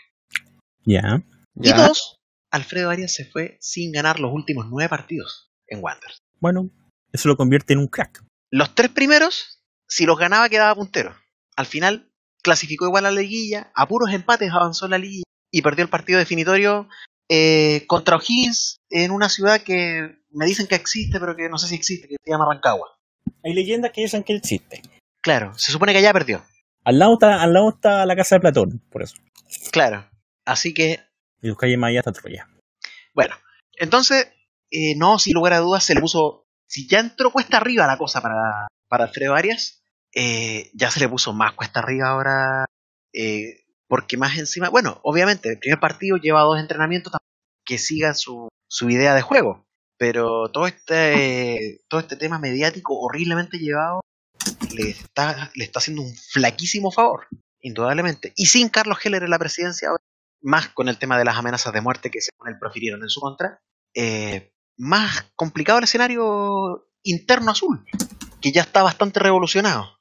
Ya. 0.85 1.21
Y 1.55 1.73
dos, 1.73 2.16
Alfredo 2.57 2.89
Arias 2.89 3.13
se 3.13 3.25
fue 3.25 3.57
sin 3.61 3.91
ganar 3.91 4.19
los 4.19 4.33
últimos 4.33 4.65
nueve 4.67 4.89
partidos 4.89 5.51
en 5.67 5.83
Wanderers. 5.83 6.17
Bueno, 6.39 6.69
eso 7.11 7.27
lo 7.29 7.37
convierte 7.37 7.73
en 7.73 7.79
un 7.79 7.87
crack. 7.87 8.23
Los 8.51 8.73
tres 8.73 8.89
primeros, 8.89 9.63
si 9.87 10.05
los 10.05 10.17
ganaba, 10.17 10.49
quedaba 10.49 10.73
puntero. 10.75 11.15
Al 11.55 11.67
final, 11.67 12.11
clasificó 12.41 12.85
igual 12.85 13.05
a 13.05 13.11
la 13.11 13.21
liguilla, 13.21 13.71
a 13.75 13.87
puros 13.87 14.11
empates 14.11 14.51
avanzó 14.51 14.85
en 14.85 14.91
la 14.91 14.97
liguilla 14.97 15.23
y 15.51 15.61
perdió 15.61 15.83
el 15.83 15.89
partido 15.89 16.17
definitorio 16.19 16.89
eh, 17.29 17.85
contra 17.87 18.17
O'Higgins 18.17 18.79
en 18.89 19.11
una 19.11 19.29
ciudad 19.29 19.61
que 19.61 20.17
me 20.31 20.45
dicen 20.45 20.67
que 20.67 20.75
existe, 20.75 21.19
pero 21.19 21.35
que 21.35 21.49
no 21.49 21.57
sé 21.57 21.67
si 21.67 21.75
existe, 21.75 22.07
que 22.07 22.15
se 22.23 22.31
llama 22.31 22.47
Rancagua. 22.51 22.97
Hay 23.43 23.53
leyendas 23.53 23.91
que 23.91 24.01
dicen 24.01 24.23
que 24.23 24.33
existe. 24.33 24.81
Claro, 25.21 25.53
se 25.57 25.71
supone 25.71 25.91
que 25.91 25.99
allá 25.99 26.13
perdió. 26.13 26.43
Al 26.83 26.97
lado 26.99 27.13
está, 27.13 27.41
al 27.41 27.53
lado 27.53 27.69
está 27.69 28.05
la 28.05 28.15
casa 28.15 28.35
de 28.35 28.41
Platón, 28.41 28.81
por 28.89 29.03
eso. 29.03 29.15
Claro. 29.71 30.09
Así 30.45 30.73
que, 30.73 31.01
Más 31.41 31.89
allá 31.89 31.99
está 31.99 32.11
Troya. 32.11 32.47
bueno. 33.13 33.35
Entonces, 33.79 34.27
eh, 34.71 34.95
no, 34.97 35.19
sin 35.19 35.33
lugar 35.33 35.53
a 35.53 35.59
dudas, 35.59 35.83
se 35.83 35.93
le 35.93 36.01
puso. 36.01 36.47
Si 36.67 36.87
ya 36.87 36.99
entró 36.99 37.31
cuesta 37.31 37.57
arriba 37.57 37.85
la 37.87 37.97
cosa 37.97 38.21
para, 38.21 38.67
para 38.87 39.05
Alfredo 39.05 39.35
Arias, 39.35 39.83
eh, 40.13 40.71
ya 40.73 40.89
se 40.91 40.99
le 40.99 41.07
puso 41.07 41.33
más 41.33 41.53
cuesta 41.53 41.79
arriba 41.79 42.09
ahora. 42.09 42.65
eh, 43.13 43.63
porque 43.87 44.17
más 44.17 44.37
encima, 44.37 44.67
bueno, 44.69 44.99
obviamente, 45.03 45.49
el 45.49 45.59
primer 45.59 45.79
partido 45.79 46.17
lleva 46.17 46.41
dos 46.41 46.59
entrenamientos 46.59 47.13
que 47.63 47.77
siga 47.77 48.13
su, 48.13 48.49
su 48.67 48.89
idea 48.89 49.15
de 49.15 49.21
juego. 49.21 49.65
Pero 49.97 50.51
todo 50.51 50.67
este, 50.67 51.79
todo 51.87 52.01
este 52.01 52.17
tema 52.17 52.37
mediático 52.37 52.99
horriblemente 52.99 53.57
llevado 53.59 54.01
le 54.75 54.89
está, 54.89 55.51
le 55.55 55.63
está 55.63 55.79
haciendo 55.79 56.01
un 56.03 56.13
flaquísimo 56.13 56.91
favor, 56.91 57.27
indudablemente. 57.61 58.33
Y 58.35 58.47
sin 58.47 58.69
Carlos 58.69 58.99
Heller 59.03 59.23
en 59.23 59.29
la 59.29 59.39
presidencia, 59.39 59.87
ahora, 59.89 60.03
más 60.41 60.69
con 60.69 60.87
el 60.89 60.97
tema 60.97 61.17
de 61.17 61.25
las 61.25 61.37
amenazas 61.37 61.73
de 61.73 61.81
muerte 61.81 62.09
que 62.11 62.21
según 62.21 62.47
él 62.49 62.59
profirieron 62.59 63.01
en 63.03 63.09
su 63.09 63.19
contra, 63.21 63.61
eh, 63.93 64.53
más 64.77 65.31
complicado 65.35 65.79
el 65.79 65.85
escenario 65.85 66.87
interno 67.03 67.51
azul, 67.51 67.83
que 68.41 68.51
ya 68.51 68.61
está 68.61 68.83
bastante 68.83 69.19
revolucionado. 69.19 69.97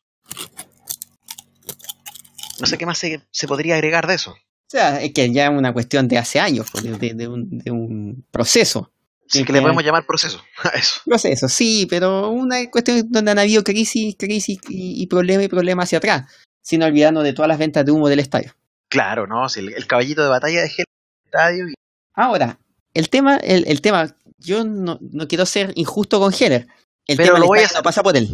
No 2.61 2.67
sé 2.67 2.79
qué 2.79 2.87
más 2.87 2.99
se, 2.99 3.21
se 3.31 3.47
podría 3.47 3.75
agregar 3.75 4.07
de 4.07 4.15
eso. 4.15 4.31
O 4.33 4.69
sea, 4.69 5.01
es 5.03 5.13
que 5.13 5.31
ya 5.33 5.45
es 5.47 5.51
una 5.51 5.73
cuestión 5.73 6.09
de 6.09 6.19
hace 6.19 6.41
años, 6.41 6.67
pues, 6.73 6.83
de, 6.85 6.93
de- 6.99 7.15
de 7.15 7.29
un, 7.29 7.59
de 7.59 7.71
un 7.71 8.25
proceso. 8.31 8.93
Sí, 9.29 9.45
que 9.45 9.53
le 9.53 9.59
que- 9.59 9.63
podemos 9.63 9.85
llamar 9.85 10.07
proceso 10.07 10.43
a 10.65 10.69
eso. 10.71 11.01
Proceso, 11.05 11.49
sí, 11.49 11.87
pero 11.89 12.31
una 12.31 12.69
cuestión 12.71 13.07
donde 13.11 13.31
han 13.31 13.39
habido 13.39 13.63
crisis, 13.63 14.17
crisis 14.19 14.59
y, 14.69 15.03
y 15.03 15.07
problema 15.07 15.43
y 15.43 15.49
problema 15.49 15.83
hacia 15.85 15.99
atrás, 15.99 16.31
sin 16.63 16.83
olvidarnos 16.83 17.25
de 17.25 17.33
todas 17.33 17.49
las 17.49 17.59
ventas 17.59 17.85
de 17.85 17.93
humo 17.93 18.09
del 18.09 18.21
estadio. 18.21 18.55
Claro, 18.97 19.27
¿no? 19.27 19.49
Si 19.49 19.61
el, 19.61 19.73
el 19.75 19.87
caballito 19.87 20.23
de 20.23 20.29
batalla 20.29 20.63
de 20.63 20.69
Gel 20.69 20.85
estadio 21.25 21.69
y 21.69 21.75
Ahora, 22.15 22.59
el 22.95 23.09
tema, 23.11 23.37
el, 23.37 23.67
el 23.69 23.81
tema, 23.81 24.17
yo 24.39 24.65
no, 24.65 24.99
no 25.01 25.29
quiero 25.29 25.45
ser 25.47 25.73
injusto 25.75 26.19
con 26.19 26.33
Heller. 26.33 26.67
El 27.07 27.17
Pero 27.17 27.29
tema 27.35 27.39
lo 27.41 27.47
voy 27.47 27.61
a 27.61 27.69
no 27.75 27.83
pasa 27.83 28.03
por 28.03 28.17
él. 28.17 28.29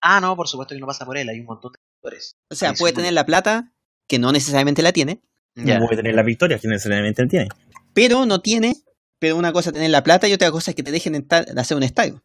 Ah, 0.00 0.20
no, 0.20 0.36
por 0.36 0.46
supuesto 0.48 0.74
que 0.74 0.80
no 0.80 0.86
pasa 0.86 1.04
por 1.04 1.16
él, 1.16 1.28
hay 1.28 1.40
un 1.40 1.46
montón 1.46 1.72
de 1.72 1.78
factores. 1.96 2.32
O 2.50 2.54
sea, 2.54 2.72
puede 2.74 2.92
tener 2.92 3.12
la 3.12 3.26
plata, 3.26 3.72
que 4.08 4.18
no 4.18 4.32
necesariamente 4.32 4.82
la 4.82 4.92
tiene, 4.92 5.20
Ya. 5.56 5.78
No 5.78 5.86
puede 5.86 5.96
tener 6.02 6.14
la 6.14 6.22
victoria, 6.22 6.58
que 6.58 6.68
necesariamente 6.68 7.22
él 7.22 7.28
tiene. 7.28 7.48
pero 7.92 8.26
no 8.26 8.40
tiene, 8.40 8.76
pero 9.18 9.36
una 9.36 9.52
cosa 9.52 9.70
es 9.70 9.74
tener 9.74 9.90
la 9.90 10.02
plata 10.04 10.28
y 10.28 10.32
otra 10.32 10.50
cosa 10.50 10.70
es 10.70 10.74
que 10.76 10.82
te 10.82 10.90
dejen 10.92 11.14
entrar- 11.14 11.46
hacer 11.58 11.76
un 11.76 11.82
estadio. 11.82 12.22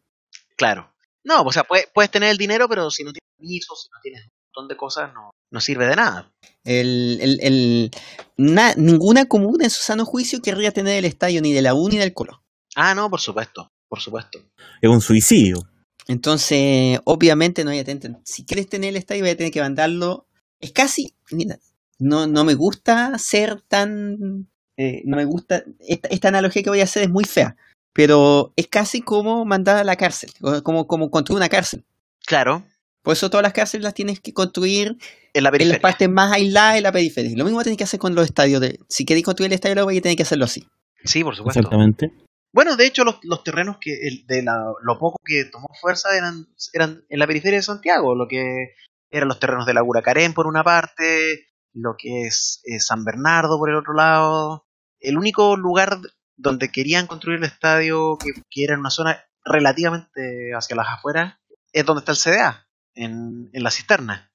Claro. 0.56 0.92
No, 1.24 1.42
o 1.42 1.52
sea, 1.52 1.64
puedes, 1.64 1.86
puedes 1.92 2.10
tener 2.10 2.30
el 2.30 2.36
dinero, 2.38 2.68
pero 2.68 2.90
si 2.90 3.02
no 3.04 3.12
tienes 3.12 3.28
permisos, 3.36 3.82
si 3.82 3.88
no 3.92 4.00
tienes 4.02 4.22
un 4.24 4.30
montón 4.54 4.68
de 4.68 4.76
cosas, 4.76 5.12
no, 5.14 5.30
no 5.50 5.60
sirve 5.60 5.86
de 5.86 5.96
nada. 5.96 6.32
El, 6.64 7.18
el, 7.20 7.38
el- 7.42 7.90
na- 8.36 8.74
ninguna 8.76 9.26
comuna 9.26 9.64
en 9.64 9.70
su 9.70 9.80
sano 9.82 10.04
juicio 10.04 10.40
querría 10.42 10.72
tener 10.72 10.98
el 10.98 11.04
estadio 11.04 11.40
ni 11.42 11.52
de 11.52 11.62
la 11.62 11.74
U 11.74 11.88
ni 11.88 11.96
del 11.98 12.12
Colo. 12.14 12.42
Ah, 12.76 12.94
no, 12.94 13.10
por 13.10 13.20
supuesto, 13.20 13.72
por 13.88 14.00
supuesto. 14.00 14.38
Es 14.80 14.90
un 14.90 15.00
suicidio. 15.00 15.66
Entonces, 16.06 16.98
obviamente 17.04 17.64
no 17.64 17.70
hay 17.70 17.84
Si 18.24 18.44
quieres 18.44 18.68
tener 18.68 18.90
el 18.90 18.96
estadio, 18.96 19.22
voy 19.22 19.30
a 19.30 19.36
tener 19.36 19.52
que 19.52 19.60
mandarlo. 19.60 20.26
Es 20.58 20.72
casi. 20.72 21.14
Mira, 21.30 21.58
no, 21.98 22.26
no 22.26 22.44
me 22.44 22.54
gusta 22.54 23.16
ser 23.18 23.60
tan. 23.62 24.48
eh, 24.76 25.02
no 25.04 25.16
me 25.16 25.24
gusta. 25.24 25.62
Esta, 25.78 26.08
esta 26.08 26.28
analogía 26.28 26.62
que 26.62 26.70
voy 26.70 26.80
a 26.80 26.84
hacer 26.84 27.04
es 27.04 27.10
muy 27.10 27.24
fea. 27.24 27.56
Pero 27.92 28.52
es 28.56 28.66
casi 28.68 29.02
como 29.02 29.44
mandar 29.44 29.76
a 29.76 29.84
la 29.84 29.96
cárcel. 29.96 30.30
o 30.42 30.62
Como, 30.62 30.86
como 30.86 31.10
construir 31.10 31.36
una 31.38 31.48
cárcel. 31.48 31.84
Claro, 32.26 32.64
Por 33.02 33.12
eso 33.14 33.30
todas 33.30 33.42
las 33.42 33.52
cárceles 33.52 33.84
las 33.84 33.94
tienes 33.94 34.20
que 34.20 34.32
construir 34.34 34.96
en 35.32 35.42
la 35.44 35.50
en 35.54 35.68
las 35.68 35.78
partes 35.78 36.08
más 36.10 36.32
aisladas 36.32 36.74
de 36.74 36.80
la 36.82 36.92
periferia. 36.92 37.30
Lo 37.36 37.44
mismo 37.44 37.62
tienes 37.62 37.78
que 37.78 37.84
hacer 37.84 37.98
con 38.00 38.14
los 38.14 38.24
estadios. 38.26 38.60
De, 38.60 38.78
si 38.88 39.04
queréis 39.06 39.24
construir 39.24 39.50
el 39.50 39.54
estadio, 39.54 39.74
luego 39.76 39.86
vais 39.86 39.98
a 40.00 40.02
tener 40.02 40.16
que 40.16 40.22
hacerlo 40.24 40.44
así. 40.44 40.66
Sí, 41.04 41.24
por 41.24 41.34
supuesto. 41.34 41.60
Exactamente. 41.60 42.12
Bueno, 42.52 42.76
de 42.76 42.84
hecho, 42.86 43.04
los, 43.04 43.16
los 43.22 43.42
terrenos 43.44 43.76
que 43.80 43.92
el- 44.06 44.26
de 44.26 44.42
la- 44.42 44.72
lo 44.82 44.98
poco 44.98 45.18
que 45.24 45.44
tomó 45.44 45.68
fuerza 45.80 46.16
eran, 46.16 46.46
eran 46.74 47.04
en 47.08 47.18
la 47.18 47.26
periferia 47.26 47.58
de 47.58 47.62
Santiago, 47.62 48.14
lo 48.14 48.26
que 48.28 48.74
eran 49.10 49.28
los 49.28 49.38
terrenos 49.40 49.66
de 49.66 49.74
la 49.74 49.82
Huracarén 49.82 50.34
por 50.34 50.46
una 50.46 50.62
parte, 50.64 51.46
lo 51.72 51.94
que 51.96 52.22
es 52.26 52.60
eh, 52.64 52.80
San 52.80 53.04
Bernardo 53.04 53.56
por 53.58 53.70
el 53.70 53.76
otro 53.76 53.94
lado. 53.94 54.66
El 54.98 55.16
único 55.16 55.56
lugar 55.56 55.96
donde 56.36 56.70
querían 56.70 57.06
construir 57.06 57.38
el 57.38 57.44
estadio, 57.44 58.18
que, 58.18 58.30
que 58.50 58.64
era 58.64 58.74
en 58.74 58.80
una 58.80 58.90
zona 58.90 59.24
relativamente 59.44 60.50
hacia 60.54 60.76
las 60.76 60.88
afueras, 60.88 61.36
es 61.72 61.84
donde 61.86 62.00
está 62.00 62.12
el 62.12 62.18
CDA, 62.18 62.66
en, 62.94 63.50
en 63.52 63.62
la 63.62 63.70
cisterna. 63.70 64.30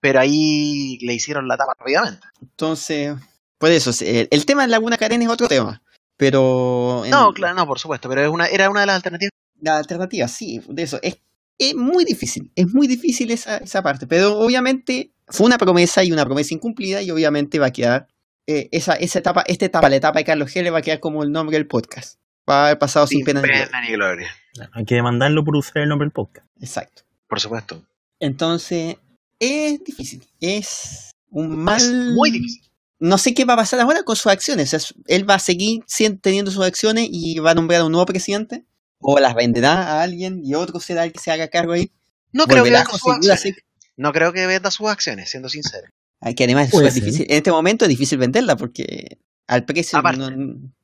Pero 0.00 0.18
ahí 0.20 0.98
le 1.02 1.14
hicieron 1.14 1.46
la 1.48 1.56
tapa 1.56 1.74
rápidamente. 1.78 2.26
Entonces, 2.40 3.14
por 3.58 3.70
eso, 3.70 3.90
el, 4.04 4.28
el 4.30 4.46
tema 4.46 4.62
de 4.62 4.68
Laguna 4.68 4.96
Karen 4.98 5.22
es 5.22 5.28
otro 5.28 5.46
tema. 5.48 5.82
Pero. 6.16 7.04
en- 7.04 7.10
No, 7.10 7.32
claro, 7.32 7.54
no, 7.54 7.66
por 7.66 7.78
supuesto, 7.78 8.08
pero 8.08 8.22
es 8.22 8.28
una, 8.28 8.46
era 8.46 8.68
una 8.70 8.80
de 8.80 8.86
las 8.86 8.96
alternativas. 8.96 9.30
La 9.60 9.76
alternativa, 9.78 10.26
sí, 10.28 10.60
de 10.68 10.82
eso. 10.82 10.98
Es, 11.02 11.18
es 11.58 11.74
muy 11.76 12.04
difícil, 12.04 12.50
es 12.56 12.66
muy 12.74 12.88
difícil 12.88 13.30
esa, 13.30 13.58
esa 13.58 13.82
parte. 13.82 14.06
Pero 14.08 14.38
obviamente 14.40 15.12
fue 15.28 15.46
una 15.46 15.58
promesa 15.58 16.02
y 16.02 16.10
una 16.10 16.24
promesa 16.24 16.52
incumplida 16.54 17.00
y 17.02 17.10
obviamente 17.12 17.58
va 17.60 17.66
a 17.66 17.72
quedar 17.72 18.08
eh, 18.48 18.68
esa, 18.72 18.94
esa 18.94 19.20
etapa, 19.20 19.44
esta 19.46 19.66
etapa, 19.66 19.88
la 19.88 19.96
etapa 19.96 20.18
de 20.18 20.24
Carlos 20.24 20.54
Heller 20.54 20.74
va 20.74 20.78
a 20.78 20.82
quedar 20.82 20.98
como 20.98 21.22
el 21.22 21.30
nombre 21.30 21.56
del 21.56 21.68
podcast. 21.68 22.18
Va 22.50 22.62
a 22.62 22.66
haber 22.66 22.78
pasado 22.80 23.06
sin, 23.06 23.18
Sin 23.18 23.24
pena 23.26 23.40
ni 23.40 23.46
gloria. 23.46 23.66
pena 23.66 23.80
ni 23.82 23.92
gloria. 23.92 24.30
Hay 24.72 24.84
que 24.84 24.96
demandarlo 24.96 25.44
por 25.44 25.54
usar 25.54 25.82
el 25.84 25.88
nombre 25.88 26.06
del 26.06 26.12
podcast. 26.12 26.46
Exacto. 26.60 27.02
Por 27.28 27.38
supuesto. 27.38 27.84
Entonces, 28.26 28.96
es 29.40 29.82
difícil. 29.82 30.24
Es 30.40 31.10
un 31.30 31.56
mal. 31.56 31.80
Es 31.80 31.88
muy 32.14 32.30
difícil. 32.30 32.62
No 33.00 33.18
sé 33.18 33.34
qué 33.34 33.44
va 33.44 33.54
a 33.54 33.56
pasar 33.56 33.80
ahora 33.80 34.04
con 34.04 34.14
sus 34.14 34.28
acciones. 34.30 34.72
Es- 34.74 34.94
él 35.08 35.28
va 35.28 35.34
a 35.34 35.38
seguir 35.40 35.80
teniendo 36.20 36.52
sus 36.52 36.64
acciones 36.64 37.08
y 37.10 37.40
va 37.40 37.50
a 37.50 37.54
nombrar 37.54 37.80
a 37.80 37.84
un 37.84 37.90
nuevo 37.92 38.06
presidente. 38.06 38.64
O 39.00 39.18
las 39.18 39.34
venderá 39.34 39.72
a 39.98 40.02
alguien 40.02 40.40
y 40.44 40.54
otro 40.54 40.78
será 40.78 41.02
el 41.04 41.12
que 41.12 41.18
se 41.18 41.32
haga 41.32 41.48
cargo 41.48 41.72
ahí. 41.72 41.90
No 42.32 42.44
creo 42.46 42.62
que 42.62 42.70
venda 42.84 42.84
sus 42.92 43.00
acciones. 43.32 43.64
No 43.96 44.12
creo 44.12 44.32
que 44.32 44.46
venda 44.46 44.70
sus 44.70 44.88
acciones, 44.88 45.28
siendo 45.30 45.48
sincero. 45.48 45.88
Ay, 46.20 46.36
que 46.36 46.44
además 46.44 46.70
es 46.86 46.94
difícil. 46.94 47.26
En 47.28 47.38
este 47.38 47.50
momento 47.50 47.84
es 47.84 47.88
difícil 47.88 48.18
venderla 48.18 48.54
porque 48.56 49.18
al 49.48 49.64
precio 49.64 49.98
no, 50.16 50.30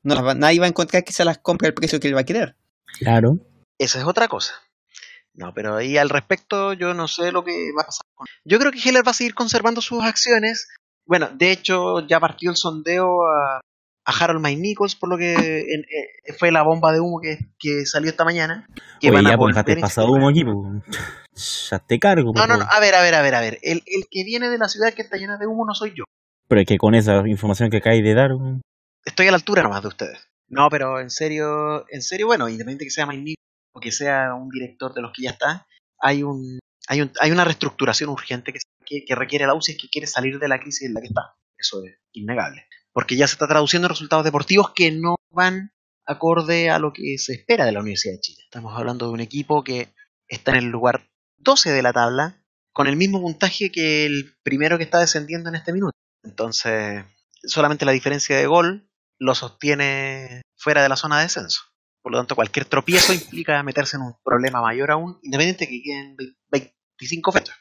no 0.03 0.15
las 0.17 0.25
va- 0.25 0.35
nadie 0.35 0.59
va 0.59 0.67
a 0.67 0.69
encontrar 0.69 1.05
que 1.05 1.13
se 1.13 1.25
las 1.25 1.39
compre 1.39 1.69
al 1.69 1.75
precio 1.75 2.01
que 2.01 2.09
él 2.09 2.17
va 2.17 2.23
a 2.23 2.25
querer. 2.25 2.57
Claro. 2.99 3.39
Esa 3.79 4.01
es 4.01 4.05
otra 4.05 4.27
cosa. 4.27 4.55
No, 5.39 5.55
pero 5.55 5.77
ahí 5.77 5.97
al 5.97 6.09
respecto 6.11 6.73
yo 6.73 6.95
no 6.95 7.07
sé 7.07 7.31
lo 7.31 7.45
que 7.45 7.71
va 7.77 7.83
a 7.83 7.87
pasar. 7.87 8.03
con- 8.15 8.27
Yo 8.45 8.59
creo 8.59 8.73
que 8.73 8.81
Heller 8.81 9.07
va 9.07 9.13
a 9.13 9.15
seguir 9.15 9.35
conservando 9.35 9.81
sus 9.81 10.03
acciones. 10.03 10.67
Bueno, 11.07 11.29
de 11.33 11.53
hecho 11.53 12.07
ya 12.07 12.19
partió 12.19 12.51
el 12.51 12.57
sondeo 12.57 13.25
a, 13.27 13.61
a 13.61 14.13
Harold 14.21 14.41
May 14.41 14.57
Nichols, 14.57 14.97
por 14.97 15.09
lo 15.09 15.17
que 15.17 15.35
en- 15.35 15.85
eh, 15.85 16.35
fue 16.39 16.51
la 16.51 16.63
bomba 16.63 16.93
de 16.93 17.01
humo 17.01 17.21
que, 17.23 17.39
que 17.59 17.87
salió 17.87 18.11
esta 18.11 18.25
mañana. 18.25 18.67
Que 19.01 19.11
Oye, 19.11 19.17
van 19.17 19.27
a 19.27 19.31
ya, 19.31 19.37
pues, 19.39 19.55
dejaste 19.55 19.73
a 19.73 19.81
pasado 19.81 20.11
humo 20.13 20.29
aquí, 20.29 20.43
pues. 20.45 20.57
Ya 21.71 21.79
te 21.79 21.99
cargo, 22.01 22.33
No, 22.35 22.47
no, 22.49 22.55
no, 22.55 22.59
favor. 22.65 22.75
a 22.75 22.81
ver, 22.81 22.95
a 22.97 23.03
ver, 23.03 23.15
a 23.15 23.23
ver, 23.23 23.35
a 23.37 23.41
ver. 23.41 23.59
El, 23.63 23.83
el 23.87 24.05
que 24.11 24.25
viene 24.25 24.49
de 24.51 24.59
la 24.59 24.69
ciudad 24.69 24.93
que 24.93 25.03
está 25.03 25.17
llena 25.19 25.39
de 25.39 25.47
humo 25.47 25.65
no 25.65 25.73
soy 25.75 25.95
yo. 25.97 26.03
Pero 26.49 26.61
es 26.63 26.67
que 26.67 26.79
con 26.79 26.95
esa 26.97 27.23
información 27.29 27.71
que 27.71 27.77
acabáis 27.77 28.03
de 28.03 28.15
dar, 28.15 28.31
Estoy 29.05 29.29
a 29.29 29.31
la 29.31 29.37
altura 29.37 29.63
nomás 29.63 29.83
de 29.83 29.89
ustedes. 29.89 30.19
No, 30.49 30.69
pero 30.69 30.99
en 31.01 31.11
serio, 31.11 31.87
en 31.91 32.03
serio, 32.03 32.27
bueno, 32.27 32.49
independiente 32.49 32.85
que 32.85 32.91
sea 32.91 33.07
Mike 33.07 33.23
Nichols 33.23 33.37
o 33.73 33.81
que 33.81 33.93
sea 33.93 34.35
un 34.35 34.49
director 34.49 34.95
de 34.95 35.03
los 35.03 35.13
que 35.13 35.23
ya 35.23 35.31
está, 35.31 35.67
hay 36.01 36.23
un, 36.23 36.59
hay 36.89 37.03
un, 37.03 37.13
hay 37.21 37.31
una 37.31 37.45
reestructuración 37.45 38.11
urgente 38.11 38.53
que, 38.53 38.61
requiere 39.15 39.47
la 39.47 39.55
U 39.55 39.61
si 39.61 39.73
es 39.73 39.79
que 39.79 39.89
quiere 39.89 40.07
salir 40.07 40.39
de 40.39 40.49
la 40.49 40.59
crisis 40.59 40.89
en 40.89 40.95
la 40.95 41.01
que 41.01 41.09
está. 41.09 41.35
Eso 41.59 41.85
es 41.85 41.99
innegable. 42.13 42.67
Porque 42.93 43.17
ya 43.17 43.27
se 43.27 43.35
está 43.35 43.47
traduciendo 43.47 43.87
en 43.87 43.91
resultados 43.91 44.25
deportivos 44.25 44.73
que 44.75 44.91
no 44.91 45.17
van 45.31 45.73
acorde 46.07 46.71
a 46.71 46.79
lo 46.79 46.93
que 46.93 47.19
se 47.19 47.35
espera 47.35 47.67
de 47.67 47.73
la 47.73 47.81
Universidad 47.81 48.15
de 48.15 48.21
Chile. 48.21 48.43
Estamos 48.45 48.77
hablando 48.77 49.07
de 49.07 49.13
un 49.13 49.21
equipo 49.21 49.63
que 49.63 49.93
está 50.27 50.53
en 50.53 50.59
el 50.59 50.65
lugar 50.67 51.07
12 51.37 51.71
de 51.71 51.83
la 51.83 51.93
tabla, 51.93 52.43
con 52.73 52.87
el 52.87 52.97
mismo 52.97 53.21
puntaje 53.21 53.71
que 53.71 54.07
el 54.07 54.37
primero 54.43 54.79
que 54.79 54.85
está 54.85 55.01
descendiendo 55.01 55.51
en 55.51 55.57
este 55.57 55.73
minuto. 55.73 55.93
Entonces, 56.23 57.05
solamente 57.45 57.85
la 57.85 57.93
diferencia 57.93 58.37
de 58.37 58.47
gol 58.47 58.89
lo 59.19 59.35
sostiene 59.35 60.43
fuera 60.57 60.83
de 60.83 60.89
la 60.89 60.97
zona 60.97 61.19
de 61.19 61.25
descenso. 61.25 61.61
Por 62.09 62.13
lo 62.15 62.21
tanto, 62.21 62.35
cualquier 62.37 62.65
tropiezo 62.65 63.13
implica 63.13 63.63
meterse 63.63 63.99
en 63.99 64.03
un 64.05 64.15
problema 64.25 64.63
mayor 64.63 64.91
aún, 64.93 65.19
independiente 65.23 65.67
de 65.67 65.71
que 65.71 65.83
queden 65.83 66.17
25 66.51 67.33
fechas. 67.33 67.55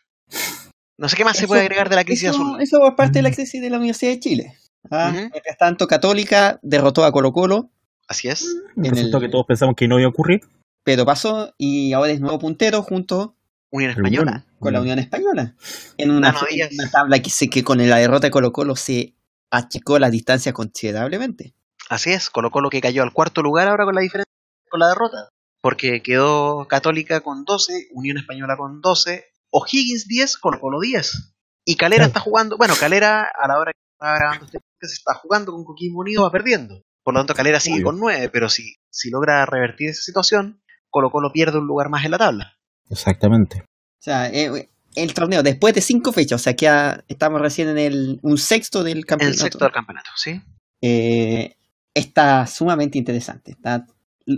No 0.98 1.10
sé 1.10 1.18
qué 1.18 1.26
más 1.26 1.36
se 1.36 1.48
puede 1.50 1.64
agregar 1.64 1.90
de 1.90 1.98
la 1.98 2.06
crisis 2.06 2.30
Eso, 2.30 2.42
azul. 2.42 2.62
eso 2.62 2.78
es 2.88 2.94
parte 2.96 3.20
de 3.20 3.24
la 3.24 3.32
crisis 3.32 3.62
de 3.62 3.70
la 3.70 3.76
Universidad 3.76 4.14
de 4.14 4.20
Chile. 4.22 4.54
Ah. 4.90 5.12
Mientras 5.14 5.58
tanto, 5.58 5.86
Católica 5.86 6.60
derrotó 6.62 7.04
a 7.04 7.12
Colo 7.12 7.34
Colo, 7.34 7.72
Así 8.08 8.30
es. 8.30 8.48
En 8.78 8.86
el- 8.86 9.12
que 9.20 9.28
todos 9.28 9.46
pensamos 9.46 9.76
que 9.76 9.86
no 9.90 10.00
iba 10.00 10.08
a 10.08 10.12
ocurrir. 10.12 10.40
pero 10.86 11.06
pasó 11.06 11.54
y 11.58 11.92
ahora 11.92 12.14
es 12.14 12.22
nuevo 12.22 12.40
puntero 12.40 12.84
junto 12.84 13.36
Unión 13.70 13.92
Española. 13.92 14.32
bueno. 14.46 14.60
con 14.60 14.72
la 14.72 14.80
Unión 14.80 14.98
Española. 15.00 15.56
En 15.98 16.12
una, 16.12 16.30
una 16.30 16.90
tabla 16.90 17.20
que 17.20 17.30
sé 17.32 17.50
que 17.50 17.66
con 17.66 17.86
la 17.86 17.98
derrota 17.98 18.28
de 18.28 18.32
Colo 18.32 18.54
Colo 18.54 18.78
se 18.78 19.14
achicó 19.52 20.00
las 20.00 20.12
distancias 20.12 20.56
considerablemente. 20.56 21.54
Así 21.90 22.12
es, 22.12 22.30
Colo 22.30 22.52
Colo 22.52 22.70
que 22.70 22.82
cayó 22.82 23.02
al 23.04 23.14
cuarto 23.14 23.42
lugar 23.42 23.68
ahora 23.70 23.86
con 23.86 23.96
la 23.96 24.02
diferencia 24.02 24.28
con 24.70 24.80
la 24.80 24.90
derrota. 24.90 25.30
Porque 25.62 26.02
quedó 26.02 26.68
Católica 26.68 27.22
con 27.22 27.44
12, 27.44 27.88
Unión 27.92 28.18
Española 28.18 28.56
con 28.58 28.82
12, 28.82 29.26
O'Higgins 29.52 30.08
10, 30.08 30.38
Colo 30.38 30.60
Colo 30.60 30.80
10. 30.80 31.34
Y 31.66 31.76
Calera 31.76 32.06
está 32.06 32.20
jugando, 32.20 32.58
bueno, 32.58 32.76
Calera 32.80 33.24
a 33.24 33.48
la 33.48 33.60
hora 33.60 33.74
que 33.74 33.80
está 33.92 34.16
grabando 34.16 34.46
este 34.46 34.60
podcast 34.60 34.94
está 34.94 35.14
jugando 35.16 35.52
con 35.52 35.66
Coquimbo 35.66 36.00
Unido, 36.00 36.24
va 36.24 36.32
perdiendo. 36.32 36.82
Por 37.04 37.14
lo 37.14 37.20
tanto, 37.22 37.34
Calera 37.34 37.60
sigue 37.60 37.84
con 37.84 38.00
9, 38.00 38.30
pero 38.32 38.50
si, 38.50 38.76
si 38.90 39.10
logra 39.10 39.46
revertir 39.46 39.90
esa 39.90 40.02
situación, 40.02 40.62
Colo 40.90 41.10
Colo 41.10 41.32
pierde 41.34 41.58
un 41.58 41.68
lugar 41.68 41.90
más 41.90 42.06
en 42.06 42.12
la 42.12 42.18
tabla. 42.18 42.58
Exactamente. 42.90 43.62
O 43.62 44.04
sea, 44.04 44.30
eh, 44.30 44.70
el 44.96 45.14
torneo, 45.14 45.44
después 45.44 45.74
de 45.74 45.82
cinco 45.82 46.12
fechas, 46.12 46.42
o 46.42 46.44
sea, 46.44 46.56
que 46.56 46.66
ya 46.66 47.04
estamos 47.08 47.42
recién 47.42 47.70
en 47.70 47.78
el, 47.78 48.20
un 48.24 48.38
sexto 48.38 48.84
del 48.84 49.00
El 49.00 49.06
campeonato. 49.06 49.40
sexto 49.40 49.66
del 49.66 49.74
campeonato, 49.74 50.10
¿sí? 50.16 50.42
eh, 50.82 51.56
está 51.94 52.46
sumamente 52.48 52.98
interesante. 52.98 53.52
Está, 53.52 53.86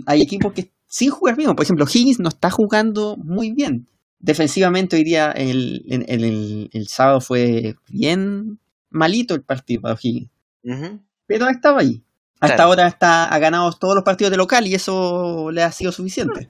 hay 0.06 0.22
equipos 0.22 0.52
que 0.52 0.70
sin 0.86 1.10
jugar 1.10 1.36
bien, 1.36 1.54
por 1.54 1.62
ejemplo, 1.64 1.86
Higgins 1.92 2.18
no 2.20 2.28
está 2.28 2.50
jugando 2.50 3.16
muy 3.16 3.52
bien. 3.52 3.86
Defensivamente 4.18 4.96
hoy 4.96 5.04
día, 5.04 5.30
el, 5.32 5.84
el, 5.88 6.04
el- 6.08 6.70
el 6.72 6.88
sábado 6.88 7.20
fue 7.20 7.76
bien 7.88 8.58
malito 8.90 9.34
el 9.34 9.42
partido 9.42 9.82
para 9.82 9.98
Higgins, 10.00 10.30
Ujú. 10.64 11.00
pero 11.26 11.46
ha 11.46 11.50
estado 11.50 11.78
ahí. 11.78 12.02
Hasta 12.40 12.56
Claro. 12.56 12.70
ahora 12.70 12.86
está, 12.88 13.24
ha 13.26 13.38
ganado 13.38 13.70
todos 13.72 13.94
los 13.94 14.02
partidos 14.04 14.30
de 14.30 14.36
local 14.38 14.66
y 14.66 14.74
eso 14.74 15.50
le 15.52 15.62
ha 15.62 15.70
sido 15.72 15.92
suficiente. 15.92 16.48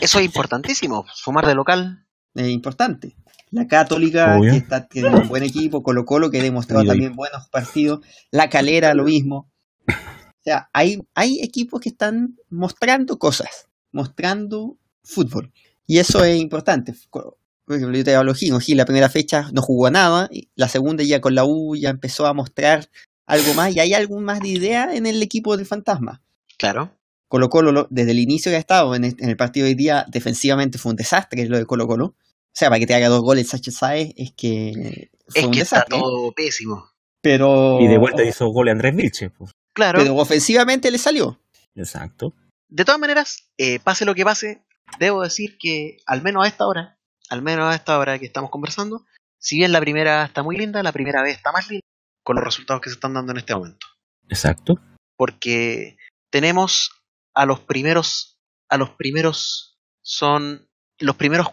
Eso 0.00 0.18
es 0.18 0.24
importantísimo, 0.26 1.04
sumar 1.14 1.46
de 1.46 1.54
local. 1.54 2.04
Es 2.34 2.48
importante. 2.48 3.16
La 3.50 3.66
Católica, 3.66 4.36
Obvio. 4.36 4.50
que 4.52 4.58
está, 4.58 4.86
tiene 4.86 5.08
un 5.10 5.28
buen 5.28 5.42
equipo, 5.42 5.82
Colo 5.82 6.04
Colo, 6.04 6.30
que 6.30 6.40
ha 6.40 6.42
demostrado 6.42 6.84
también 6.84 7.14
buenos 7.14 7.48
partidos. 7.48 8.00
La 8.30 8.48
Calera, 8.50 8.92
lo 8.94 9.04
mismo. 9.04 9.48
O 10.46 10.50
sea, 10.50 10.68
hay, 10.74 10.98
hay 11.14 11.40
equipos 11.40 11.80
que 11.80 11.88
están 11.88 12.36
mostrando 12.50 13.18
cosas, 13.18 13.68
mostrando 13.92 14.76
fútbol. 15.02 15.52
Y 15.86 15.98
eso 15.98 16.22
es 16.24 16.38
importante. 16.38 16.94
Por 17.10 17.36
ejemplo, 17.76 17.96
yo 17.96 18.04
te 18.04 18.14
hablo 18.14 18.32
de 18.32 18.38
Gil. 18.38 18.60
Gil 18.60 18.76
la 18.76 18.84
primera 18.84 19.08
fecha 19.08 19.48
no 19.52 19.62
jugó 19.62 19.90
nada, 19.90 20.28
y 20.30 20.48
la 20.54 20.68
segunda 20.68 21.02
ya 21.02 21.20
con 21.20 21.34
la 21.34 21.44
U 21.46 21.74
ya 21.76 21.88
empezó 21.90 22.26
a 22.26 22.34
mostrar 22.34 22.88
algo 23.26 23.54
más, 23.54 23.74
y 23.74 23.80
hay 23.80 23.94
algo 23.94 24.20
más 24.20 24.40
de 24.40 24.48
idea 24.48 24.94
en 24.94 25.06
el 25.06 25.22
equipo 25.22 25.56
del 25.56 25.64
Fantasma. 25.66 26.22
Claro. 26.58 26.90
Colo 27.28 27.48
Colo, 27.48 27.72
lo- 27.72 27.86
desde 27.90 28.10
el 28.10 28.18
inicio 28.18 28.50
que 28.52 28.56
ha 28.56 28.60
estado 28.60 28.94
en 28.94 29.04
el, 29.04 29.16
en 29.18 29.30
el 29.30 29.36
partido 29.38 29.64
de 29.64 29.70
hoy 29.72 29.76
día, 29.76 30.04
defensivamente 30.08 30.76
fue 30.76 30.90
un 30.90 30.96
desastre 30.96 31.46
lo 31.48 31.56
de 31.56 31.64
Colo 31.64 31.86
Colo. 31.86 32.04
O 32.06 32.16
sea, 32.56 32.68
para 32.68 32.78
que 32.78 32.86
te 32.86 32.94
haga 32.94 33.08
dos 33.08 33.22
goles 33.22 33.48
Sánchez 33.48 33.74
Sáez 33.76 34.12
es 34.16 34.32
que 34.36 35.08
fue 35.28 35.40
Es 35.40 35.46
un 35.46 35.52
que 35.52 35.60
está 35.62 35.84
todo 35.88 36.32
pésimo. 36.32 36.84
Pero, 37.22 37.80
Y 37.80 37.88
de 37.88 37.96
vuelta 37.98 38.22
hizo 38.22 38.46
gol 38.48 38.68
Andrés 38.68 38.94
Vilche. 38.94 39.30
pues. 39.30 39.50
Claro. 39.74 39.98
pero 39.98 40.16
ofensivamente 40.16 40.90
le 40.90 40.98
salió. 40.98 41.40
Exacto. 41.74 42.32
De 42.68 42.84
todas 42.84 43.00
maneras, 43.00 43.50
eh, 43.58 43.80
pase 43.80 44.04
lo 44.04 44.14
que 44.14 44.24
pase, 44.24 44.64
debo 44.98 45.22
decir 45.22 45.58
que 45.58 45.98
al 46.06 46.22
menos 46.22 46.44
a 46.44 46.48
esta 46.48 46.66
hora, 46.66 46.98
al 47.28 47.42
menos 47.42 47.72
a 47.72 47.74
esta 47.74 47.98
hora 47.98 48.18
que 48.18 48.26
estamos 48.26 48.50
conversando, 48.50 49.04
si 49.38 49.56
bien 49.56 49.72
la 49.72 49.80
primera 49.80 50.24
está 50.24 50.42
muy 50.42 50.56
linda, 50.56 50.82
la 50.82 50.92
primera 50.92 51.22
vez 51.22 51.36
está 51.36 51.52
más 51.52 51.68
linda 51.68 51.84
con 52.22 52.36
los 52.36 52.44
resultados 52.44 52.80
que 52.80 52.90
se 52.90 52.94
están 52.94 53.14
dando 53.14 53.32
en 53.32 53.38
este 53.38 53.54
momento. 53.54 53.86
Exacto. 54.28 54.80
Porque 55.16 55.96
tenemos 56.30 56.90
a 57.34 57.46
los 57.46 57.60
primeros, 57.60 58.38
a 58.68 58.76
los 58.76 58.90
primeros 58.90 59.78
son 60.02 60.68
los 60.98 61.16
primeros 61.16 61.48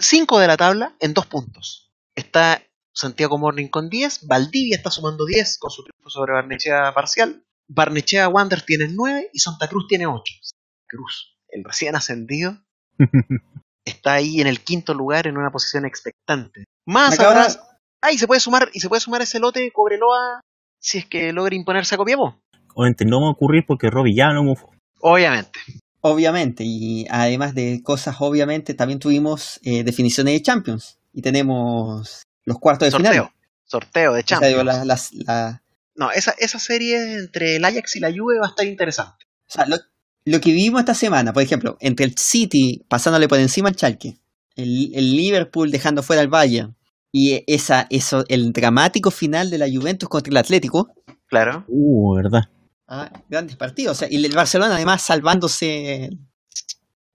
cinco 0.00 0.38
de 0.38 0.46
la 0.46 0.56
tabla 0.56 0.96
en 1.00 1.14
dos 1.14 1.26
puntos. 1.26 1.92
Está 2.14 2.62
Santiago 2.94 3.36
Morning 3.38 3.68
con 3.68 3.90
10, 3.90 4.26
Valdivia 4.26 4.76
está 4.76 4.90
sumando 4.90 5.26
10 5.26 5.58
con 5.58 5.70
su 5.70 5.84
triunfo 5.84 6.08
sobre 6.08 6.32
Barnechea 6.32 6.94
parcial, 6.94 7.44
Barnechea 7.68 8.28
Wander 8.28 8.62
tiene 8.62 8.88
9 8.88 9.30
y 9.32 9.38
Santa 9.38 9.68
Cruz 9.68 9.86
tiene 9.88 10.06
8. 10.06 10.22
Cruz, 10.88 11.36
el 11.48 11.64
recién 11.64 11.96
ascendido, 11.96 12.58
está 13.84 14.14
ahí 14.14 14.40
en 14.40 14.46
el 14.46 14.60
quinto 14.60 14.94
lugar 14.94 15.26
en 15.26 15.36
una 15.36 15.50
posición 15.50 15.84
expectante. 15.84 16.64
Más 16.86 17.18
atrás, 17.18 17.60
ah, 18.02 18.12
y 18.12 18.18
se 18.18 18.26
puede 18.26 18.40
sumar, 18.40 18.70
y 18.72 18.80
se 18.80 18.88
puede 18.88 19.00
sumar 19.00 19.22
ese 19.22 19.38
lote 19.40 19.70
Cobreloa 19.72 20.40
si 20.80 20.98
es 20.98 21.06
que 21.06 21.32
logra 21.32 21.54
imponerse 21.54 21.94
a 21.94 21.98
Copiapó. 21.98 22.40
Obviamente 22.74 23.04
no 23.04 23.20
va 23.22 23.28
a 23.28 23.32
ocurrir 23.32 23.64
porque 23.66 23.90
Robbie 23.90 24.14
ya 24.14 24.32
no 24.32 24.44
mufó. 24.44 24.70
Obviamente. 25.00 25.58
Obviamente. 26.02 26.62
Y 26.64 27.06
además 27.10 27.54
de 27.54 27.80
cosas, 27.82 28.14
obviamente, 28.20 28.74
también 28.74 29.00
tuvimos 29.00 29.58
eh, 29.64 29.82
definiciones 29.82 30.34
de 30.34 30.42
Champions. 30.42 30.98
Y 31.12 31.22
tenemos 31.22 32.22
los 32.44 32.58
cuartos 32.58 32.86
de 32.86 32.90
Sorteo. 32.92 33.10
final. 33.12 33.30
Sorteo 33.64 34.12
de 34.12 34.20
O 34.20 34.22
sea, 34.22 34.24
Champions. 34.38 34.52
digo, 34.52 34.62
la- 34.64 34.84
las- 34.84 35.12
la- 35.14 35.62
No, 35.96 36.10
esa, 36.10 36.34
esa 36.38 36.58
serie 36.58 37.14
entre 37.18 37.56
el 37.56 37.64
Ajax 37.64 37.96
y 37.96 38.00
la 38.00 38.10
Juve 38.10 38.38
va 38.38 38.46
a 38.46 38.50
estar 38.50 38.66
interesante. 38.66 39.24
o 39.48 39.52
sea, 39.52 39.66
lo, 39.66 39.76
lo 40.24 40.40
que 40.40 40.50
vivimos 40.50 40.80
esta 40.80 40.94
semana, 40.94 41.32
por 41.32 41.42
ejemplo, 41.42 41.76
entre 41.80 42.04
el 42.06 42.16
City 42.18 42.84
pasándole 42.88 43.28
por 43.28 43.38
encima 43.38 43.68
al 43.68 43.76
Chalke, 43.76 44.18
el, 44.56 44.92
el 44.94 45.16
Liverpool 45.16 45.70
dejando 45.70 46.02
fuera 46.02 46.22
al 46.22 46.28
Bayern, 46.28 46.76
y 47.12 47.42
esa, 47.46 47.86
eso, 47.88 48.24
el 48.28 48.52
dramático 48.52 49.10
final 49.10 49.48
de 49.50 49.58
la 49.58 49.66
Juventus 49.66 50.08
contra 50.08 50.30
el 50.30 50.36
Atlético, 50.36 50.92
Claro. 51.28 51.64
Uh, 51.68 52.14
verdad. 52.14 52.44
Ah, 52.86 53.10
grandes 53.28 53.56
partidos. 53.56 53.96
O 53.96 53.98
sea, 53.98 54.08
y 54.10 54.24
el 54.24 54.34
Barcelona 54.34 54.76
además 54.76 55.02
salvándose, 55.02 56.10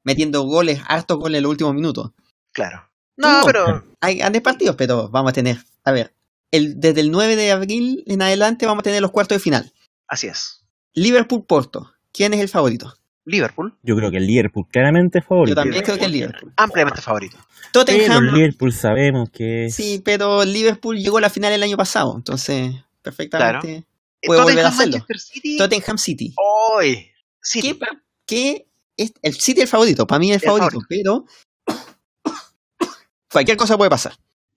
metiendo 0.03 0.44
goles, 0.44 0.82
hartos 0.88 1.18
goles 1.18 1.38
en 1.38 1.44
los 1.44 1.52
últimos 1.52 1.74
minutos. 1.74 2.12
Claro. 2.52 2.90
No, 3.18 3.41
pero. 3.45 3.84
Hay 4.02 4.16
grandes 4.18 4.41
partidos, 4.41 4.76
pero 4.76 5.10
vamos 5.10 5.30
a 5.30 5.34
tener, 5.34 5.58
a 5.84 5.91
ver, 5.91 6.14
el, 6.52 6.80
desde 6.80 7.02
el 7.02 7.11
9 7.11 7.36
de 7.36 7.52
abril 7.52 8.03
en 8.07 8.22
adelante 8.22 8.65
vamos 8.65 8.82
a 8.82 8.84
tener 8.84 9.02
los 9.02 9.11
cuartos 9.11 9.38
de 9.38 9.40
final. 9.40 9.72
Así 10.07 10.28
es. 10.28 10.64
Liverpool-Porto. 10.94 11.94
¿Quién 12.11 12.34
es 12.34 12.40
el 12.41 12.49
favorito? 12.49 12.98
Liverpool, 13.23 13.78
Yo 13.84 13.95
creo 13.95 14.10
que 14.10 14.18
el 14.18 14.26
Liverpool 14.26 14.65
claramente 14.69 15.19
es 15.19 15.26
favorito. 15.26 15.52
Yo 15.52 15.56
también 15.64 15.84
creo 15.84 15.98
que 15.98 16.06
es 16.06 16.11
Liverpool. 16.11 16.52
ampliamente 16.57 17.02
favorito. 17.02 17.38
Pero 17.72 17.86
Tottenham, 17.86 18.26
el 18.30 18.34
Liverpool 18.34 18.73
sabemos 18.73 19.30
que 19.30 19.65
es... 19.68 19.76
sí, 19.76 20.02
pero 20.03 20.44
Liverpool 20.44 20.98
llegó 20.98 21.19
a 21.19 21.22
la 21.22 21.30
final 21.30 21.53
el 21.53 21.61
año 21.64 21.78
pasado, 21.78 22.14
entonces 22.18 22.73
perfectamente 23.02 23.86
Eh, 24.22 24.28
puede 24.28 24.41
volver 24.41 24.65
a 24.65 24.69
Tottenham, 24.72 24.73
hacerlo. 24.73 24.91
Manchester 24.98 25.19
City. 25.19 25.57
Tottenham 25.57 25.98
City. 25.99 26.34
Hoy. 26.36 27.07
City. 27.41 27.73
pa- 27.76 27.88
que 28.26 28.68
es, 28.98 29.14
el 29.22 29.34
City 29.36 29.61
es 29.61 29.65
el 29.65 29.69
favorito, 29.69 30.06
para 30.07 30.19
mí 30.19 30.32
es 30.32 30.41
el 30.44 30.49
El 30.49 30.57
favorito, 30.57 30.80
pero 30.90 31.26
cualquier 33.32 33.57
cosa 33.57 33.78
puede 33.78 33.90
pasar. 33.90 34.14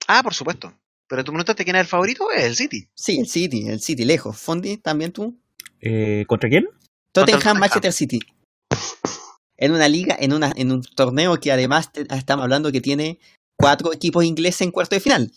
Ah, 0.07 0.21
por 0.23 0.33
supuesto. 0.33 0.73
Pero 1.07 1.23
tú 1.23 1.31
me 1.31 1.37
preguntaste 1.37 1.63
quién 1.63 1.75
es 1.75 1.81
el 1.81 1.87
favorito, 1.87 2.31
es 2.35 2.43
el 2.45 2.55
City. 2.55 2.87
Sí, 2.95 3.19
el 3.19 3.27
City, 3.27 3.67
el 3.67 3.79
City, 3.79 4.05
lejos. 4.05 4.37
Fondi, 4.37 4.77
también 4.77 5.11
tú. 5.11 5.37
Eh, 5.81 6.25
¿Contra 6.27 6.49
quién? 6.49 6.65
Tottenham. 7.11 7.59
Manchester 7.59 7.93
City. 7.93 8.19
En 9.57 9.71
una 9.71 9.87
liga, 9.87 10.15
en, 10.19 10.33
una, 10.33 10.51
en 10.55 10.71
un 10.71 10.81
torneo 10.81 11.39
que 11.39 11.51
además 11.51 11.91
te- 11.93 12.05
estamos 12.13 12.43
hablando 12.43 12.71
que 12.71 12.81
tiene 12.81 13.19
cuatro 13.57 13.93
equipos 13.93 14.25
ingleses 14.25 14.61
en 14.61 14.71
cuarto 14.71 14.95
de 14.95 14.99
final. 14.99 15.31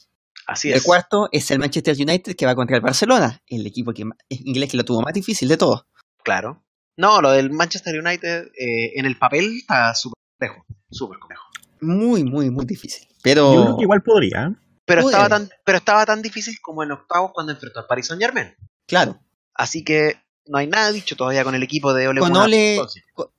Así 0.46 0.70
El 0.70 0.78
es. 0.78 0.82
cuarto 0.82 1.28
es 1.30 1.50
el 1.50 1.58
Manchester 1.58 1.94
United 1.96 2.34
que 2.34 2.46
va 2.46 2.54
contra 2.54 2.76
el 2.76 2.82
Barcelona, 2.82 3.42
el 3.46 3.66
equipo 3.66 3.92
que, 3.92 4.04
inglés 4.30 4.70
que 4.70 4.76
lo 4.78 4.84
tuvo 4.84 5.02
más 5.02 5.12
difícil 5.12 5.48
de 5.48 5.56
todos. 5.58 5.84
Claro. 6.24 6.64
No, 6.96 7.20
lo 7.20 7.30
del 7.30 7.50
Manchester 7.50 7.96
United 8.00 8.46
eh, 8.58 8.92
en 8.98 9.04
el 9.06 9.16
papel 9.18 9.58
está 9.58 9.94
súper 9.94 10.16
complejo. 10.38 10.66
Súper 10.90 11.18
complejo. 11.18 11.44
Muy, 11.80 12.24
muy, 12.24 12.50
muy 12.50 12.64
difícil. 12.64 13.06
Pero 13.22 13.54
Yo 13.54 13.62
creo 13.64 13.76
que 13.76 13.82
igual 13.82 14.02
podría. 14.02 14.52
Pero 14.88 15.02
estaba, 15.02 15.28
tan, 15.28 15.50
pero 15.64 15.78
estaba 15.78 16.06
tan 16.06 16.22
difícil 16.22 16.56
como 16.60 16.82
en 16.82 16.90
octavos 16.92 17.30
cuando 17.32 17.52
enfrentó 17.52 17.80
al 17.80 17.86
Paris 17.86 18.06
Saint 18.08 18.22
Germain. 18.22 18.54
claro, 18.86 19.20
Así 19.54 19.84
que 19.84 20.20
no 20.46 20.58
hay 20.58 20.66
nada 20.66 20.90
dicho 20.92 21.14
todavía 21.16 21.44
con 21.44 21.54
el 21.54 21.62
equipo 21.62 21.92
de 21.94 22.08
Ole 22.08 22.20
con 22.20 22.30
Gunnar 22.30 22.46
Ole, 22.46 22.78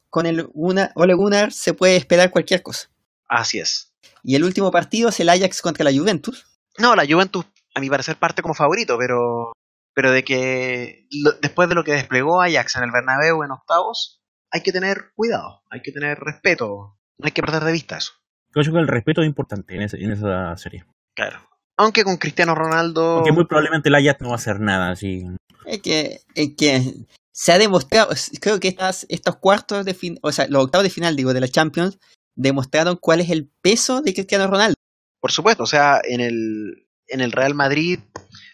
con 0.10 0.26
el 0.26 0.50
una, 0.54 0.92
Ole 0.96 1.14
Gunnar 1.14 1.52
se 1.52 1.74
puede 1.74 1.96
esperar 1.96 2.30
cualquier 2.30 2.62
cosa. 2.62 2.90
Así 3.28 3.60
es. 3.60 3.94
Y 4.24 4.36
el 4.36 4.44
último 4.44 4.70
partido 4.72 5.10
es 5.10 5.20
el 5.22 5.30
Ajax 5.30 5.62
contra 5.62 5.84
la 5.86 5.98
Juventus. 5.98 6.46
No, 6.78 6.96
la 6.96 7.06
Juventus, 7.08 7.46
a 7.74 7.80
mi 7.80 7.90
parecer, 7.90 8.18
parte 8.18 8.42
como 8.42 8.54
favorito, 8.54 8.98
pero, 8.98 9.54
pero 9.94 10.12
de 10.12 10.24
que 10.26 11.08
lo- 11.24 11.32
después 11.42 11.70
de 11.70 11.76
lo 11.76 11.84
que 11.84 11.94
desplegó 11.94 12.42
Ajax 12.42 12.76
en 12.76 12.84
el 12.84 12.92
Bernabéu 12.92 13.44
en 13.44 13.52
octavos, 13.52 14.22
hay 14.52 14.62
que 14.62 14.72
tener 14.72 15.12
cuidado, 15.16 15.62
hay 15.70 15.82
que 15.82 15.92
tener 15.92 16.20
respeto, 16.20 16.98
no 17.18 17.26
hay 17.26 17.32
que 17.32 17.42
perder 17.42 17.64
de 17.64 17.72
vista 17.72 17.98
eso. 17.98 18.12
Creo 18.52 18.74
que 18.74 18.80
el 18.80 18.88
respeto 18.88 19.22
es 19.22 19.28
importante 19.28 19.76
en, 19.76 19.84
ese- 19.84 19.98
en 20.04 20.12
esa 20.12 20.56
serie. 20.58 20.86
Claro. 21.20 21.40
Aunque 21.78 22.06
con 22.06 22.16
Cristiano 22.16 22.56
Ronaldo... 22.56 23.16
Porque 23.18 23.34
muy 23.34 23.46
probablemente 23.46 23.90
el 23.90 23.96
Ajax 23.96 24.22
no 24.22 24.30
va 24.30 24.36
a 24.36 24.38
hacer 24.38 24.62
nada 24.62 24.92
así. 24.92 25.26
Es 25.66 25.82
que, 25.82 26.22
es 26.34 26.52
que 26.58 26.94
se 27.34 27.52
ha 27.52 27.58
demostrado, 27.58 28.10
creo 28.40 28.60
que 28.62 28.70
estas, 28.70 29.06
estos 29.10 29.36
cuartos 29.36 29.84
de 29.84 29.94
fin, 29.94 30.18
o 30.22 30.32
sea, 30.32 30.48
los 30.48 30.64
octavos 30.64 30.84
de 30.84 30.90
final, 30.90 31.18
digo, 31.18 31.34
de 31.34 31.42
la 31.42 31.50
Champions, 31.50 32.00
demostraron 32.36 32.96
cuál 32.96 33.20
es 33.20 33.30
el 33.30 33.52
peso 33.62 34.02
de 34.02 34.14
Cristiano 34.14 34.48
Ronaldo. 34.48 34.76
Por 35.20 35.32
supuesto, 35.32 35.64
o 35.64 35.68
sea, 35.68 36.00
en 36.04 36.22
el, 36.22 36.88
en 37.08 37.20
el 37.20 37.34
Real 37.34 37.54
Madrid 37.54 38.00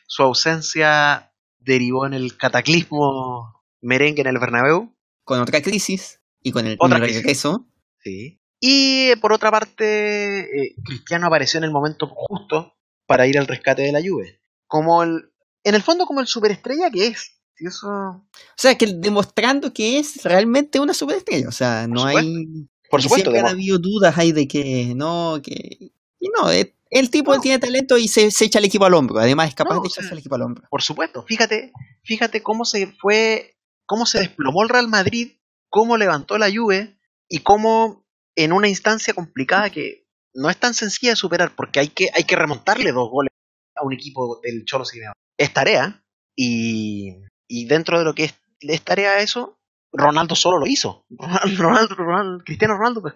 su 0.08 0.24
ausencia 0.24 1.34
derivó 1.60 2.08
en 2.08 2.16
el 2.16 2.36
cataclismo 2.38 3.64
merengue 3.80 4.22
en 4.22 4.28
el 4.28 4.40
Bernabéu. 4.40 4.92
Con 5.24 5.40
otra 5.40 5.62
crisis 5.62 6.20
y 6.42 6.52
con 6.52 6.66
el, 6.66 6.78
regreso. 6.80 7.68
Sí. 8.04 8.40
Y 8.60 9.10
eh, 9.12 9.18
por 9.18 9.34
otra 9.34 9.52
parte, 9.52 10.40
eh, 10.42 10.76
Cristiano 10.84 11.28
apareció 11.28 11.58
en 11.58 11.66
el 11.66 11.72
momento 11.72 12.08
justo 12.08 12.74
para 13.06 13.28
ir 13.28 13.38
al 13.38 13.48
rescate 13.48 13.82
de 13.84 13.92
la 13.92 14.02
Juve. 14.02 14.40
Como 14.68 15.04
el, 15.04 15.30
en 15.64 15.76
el 15.76 15.82
fondo 15.84 16.06
como 16.06 16.22
el 16.22 16.28
superestrella 16.28 16.90
que 16.90 17.08
es. 17.08 17.32
Eso, 17.58 17.88
O 17.88 18.26
sea, 18.58 18.78
que 18.78 18.88
demostrando 18.88 19.72
que 19.74 19.98
es 20.00 20.24
realmente 20.24 20.80
una 20.80 20.94
superestrella. 20.94 21.48
O 21.48 21.54
sea, 21.54 21.88
no 21.88 22.00
supuesto. 22.02 22.20
hay. 22.20 22.68
por 22.90 23.02
supuesto, 23.02 23.32
Siempre 23.32 23.50
demo- 23.50 23.50
habido 23.54 23.78
dudas 23.78 24.18
ahí 24.18 24.32
de 24.34 24.48
que 24.48 24.94
no, 24.96 25.40
que. 25.42 25.92
Y 26.20 26.30
no, 26.38 26.50
es- 26.50 26.72
el 26.90 27.10
tipo 27.10 27.34
No. 27.36 27.42
tiene 27.42 27.60
talento 27.60 27.98
y 27.98 28.08
se, 28.08 28.30
se 28.32 28.46
echa 28.46 28.60
el 28.60 28.66
equipo 28.66 28.86
al 28.86 28.94
hombro. 28.94 29.20
Además, 29.20 29.50
es 29.50 29.56
capaz 29.56 29.76
No, 29.76 29.82
de 29.82 29.88
o 29.88 29.90
sea, 29.90 30.02
echarse 30.02 30.14
el 30.14 30.20
equipo 30.20 30.36
al 30.36 30.42
hombro. 30.44 30.68
por 30.70 30.82
supuesto. 30.82 31.24
Fíjate, 31.24 31.72
fíjate 32.04 32.42
cómo 32.44 32.64
se 32.66 32.88
fue, 32.88 33.56
cómo 33.86 34.06
se 34.06 34.20
desplomó 34.20 34.64
el 34.64 34.70
Real 34.70 34.88
Madrid, 34.88 35.34
cómo 35.70 35.98
levantó 35.98 36.38
la 36.38 36.48
Juve 36.54 36.98
y 37.30 37.40
cómo 37.40 38.05
en 38.36 38.52
una 38.54 38.68
instancia 38.68 39.14
complicada 39.14 39.70
que 39.70 40.06
no 40.34 40.50
es 40.50 40.58
tan 40.58 40.74
sencilla 40.74 41.12
de 41.14 41.16
superar 41.16 41.56
porque 41.56 41.80
hay 41.80 41.88
que, 41.90 42.10
hay 42.14 42.24
que 42.26 42.36
remontarle 42.36 42.92
dos 42.92 43.10
goles 43.10 43.32
a 43.76 43.86
un 43.86 43.94
equipo 43.94 44.40
del 44.44 44.66
Cholo 44.66 44.86
Simeone. 44.86 45.14
Es 45.38 45.54
tarea 45.54 46.04
y, 46.36 47.16
y 47.48 47.66
dentro 47.66 47.98
de 48.00 48.06
lo 48.06 48.14
que 48.14 48.26
es, 48.26 48.36
es 48.62 48.82
tarea 48.82 49.20
eso, 49.20 49.58
Ronaldo 49.94 50.36
solo 50.36 50.58
lo 50.60 50.68
hizo. 50.68 51.06
Ronaldo, 51.58 51.96
Ronaldo, 51.96 52.44
Cristiano 52.44 52.76
Ronaldo 52.78 53.02
pues, 53.02 53.14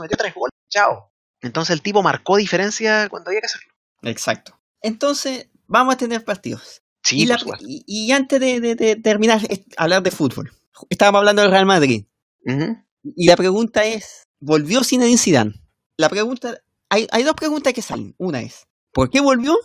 metió 0.00 0.16
tres 0.16 0.34
goles, 0.34 0.52
chao. 0.68 1.12
Entonces 1.40 1.72
el 1.74 1.82
tipo 1.82 2.02
marcó 2.02 2.36
diferencia 2.36 3.08
cuando 3.08 3.30
había 3.30 3.40
que 3.40 3.46
hacerlo. 3.46 3.72
Exacto. 4.02 4.58
Entonces, 4.82 5.48
vamos 5.66 5.94
a 5.94 5.98
tener 5.98 6.24
partidos. 6.24 6.82
Sí, 7.02 7.22
y, 7.22 7.26
la- 7.26 7.38
y- 7.60 7.84
y 7.86 8.12
antes 8.12 8.40
de, 8.40 8.60
de- 8.60 8.74
de 8.74 8.96
terminar, 8.96 9.40
es- 9.48 9.62
hablar 9.76 10.02
de 10.02 10.10
fútbol. 10.10 10.50
Estábamos 10.90 11.20
hablando 11.20 11.42
del 11.42 11.50
Real 11.52 11.66
Madrid. 11.66 12.06
Ujú. 12.44 12.82
Y 13.16 13.28
la 13.28 13.36
pregunta 13.36 13.84
es, 13.84 14.25
¿volvió 14.40 14.82
Zinedine 14.84 15.18
Zidane? 15.18 15.54
La 15.96 16.08
pregunta, 16.08 16.58
hay, 16.88 17.06
hay 17.10 17.22
dos 17.22 17.34
preguntas 17.34 17.72
que 17.72 17.82
salen. 17.82 18.14
Una 18.18 18.40
es, 18.40 18.66
¿por 18.92 19.10
qué 19.10 19.20
volvió? 19.20 19.56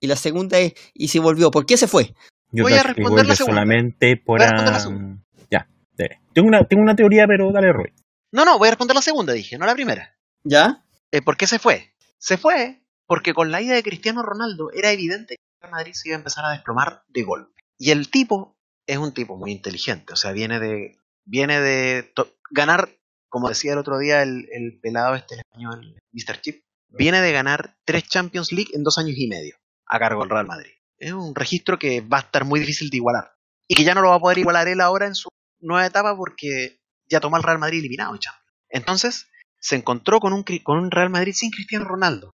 Y 0.00 0.06
la 0.06 0.16
segunda 0.16 0.58
es, 0.58 0.74
¿y 0.94 1.08
si 1.08 1.18
volvió, 1.18 1.50
por 1.50 1.66
qué 1.66 1.76
se 1.76 1.86
fue? 1.86 2.14
Yo 2.52 2.64
Voy 2.64 2.72
a 2.72 2.82
responder 2.82 3.26
la 3.26 3.36
segunda. 3.36 3.60
solamente 3.60 4.16
por... 4.16 4.38
Voy 4.38 4.46
a 4.46 4.50
responder 4.50 4.74
la 4.74 4.80
segunda. 4.80 5.22
Ya, 5.50 5.68
dale. 5.96 6.20
Tengo 6.32 6.48
una, 6.48 6.64
tengo 6.64 6.82
una 6.82 6.96
teoría, 6.96 7.26
pero 7.26 7.52
dale, 7.52 7.72
Roy. 7.72 7.92
No, 8.32 8.44
no, 8.44 8.58
voy 8.58 8.68
a 8.68 8.70
responder 8.72 8.94
la 8.94 9.02
segunda, 9.02 9.32
dije, 9.32 9.58
no 9.58 9.66
la 9.66 9.74
primera. 9.74 10.16
¿Ya? 10.44 10.84
Eh, 11.12 11.22
¿Por 11.22 11.36
qué 11.36 11.46
se 11.46 11.58
fue? 11.58 11.92
Se 12.18 12.36
fue 12.36 12.80
porque 13.06 13.34
con 13.34 13.50
la 13.50 13.60
ida 13.60 13.74
de 13.74 13.82
Cristiano 13.82 14.22
Ronaldo 14.22 14.70
era 14.72 14.92
evidente 14.92 15.34
que 15.34 15.42
el 15.42 15.62
Real 15.62 15.72
Madrid 15.72 15.92
se 15.94 16.08
iba 16.08 16.16
a 16.16 16.20
empezar 16.20 16.44
a 16.44 16.52
desplomar 16.52 17.02
de 17.08 17.24
golpe. 17.24 17.60
Y 17.76 17.90
el 17.90 18.08
tipo 18.08 18.56
es 18.86 18.98
un 18.98 19.12
tipo 19.12 19.36
muy 19.36 19.50
inteligente, 19.50 20.12
o 20.12 20.16
sea, 20.16 20.30
viene 20.30 20.60
de 20.60 20.96
viene 21.24 21.60
de 21.60 22.12
ganar, 22.50 22.88
como 23.30 23.48
decía 23.48 23.72
el 23.72 23.78
otro 23.78 23.98
día 23.98 24.22
el, 24.22 24.46
el 24.52 24.78
pelado 24.80 25.14
este 25.14 25.36
el 25.36 25.40
español, 25.40 25.96
Mr. 26.12 26.40
Chip, 26.42 26.62
viene 26.90 27.22
de 27.22 27.32
ganar 27.32 27.76
tres 27.86 28.04
Champions 28.08 28.52
League 28.52 28.70
en 28.74 28.82
dos 28.82 28.98
años 28.98 29.16
y 29.16 29.26
medio 29.28 29.56
a 29.86 29.98
cargo 29.98 30.20
del 30.20 30.30
Real 30.30 30.46
Madrid. 30.46 30.72
Es 30.98 31.12
un 31.12 31.34
registro 31.34 31.78
que 31.78 32.02
va 32.02 32.18
a 32.18 32.20
estar 32.20 32.44
muy 32.44 32.60
difícil 32.60 32.90
de 32.90 32.98
igualar. 32.98 33.32
Y 33.66 33.74
que 33.74 33.84
ya 33.84 33.94
no 33.94 34.02
lo 34.02 34.10
va 34.10 34.16
a 34.16 34.20
poder 34.20 34.38
igualar 34.38 34.68
él 34.68 34.80
ahora 34.82 35.06
en 35.06 35.14
su 35.14 35.28
nueva 35.60 35.86
etapa 35.86 36.14
porque 36.16 36.80
ya 37.08 37.20
tomó 37.20 37.36
al 37.36 37.42
Real 37.42 37.58
Madrid 37.58 37.78
eliminado 37.78 38.12
en 38.12 38.18
Champions. 38.18 38.46
Entonces, 38.68 39.26
se 39.58 39.76
encontró 39.76 40.20
con 40.20 40.32
un, 40.32 40.44
con 40.62 40.78
un 40.78 40.90
Real 40.90 41.08
Madrid 41.10 41.32
sin 41.34 41.50
Cristiano 41.50 41.84
Ronaldo. 41.86 42.32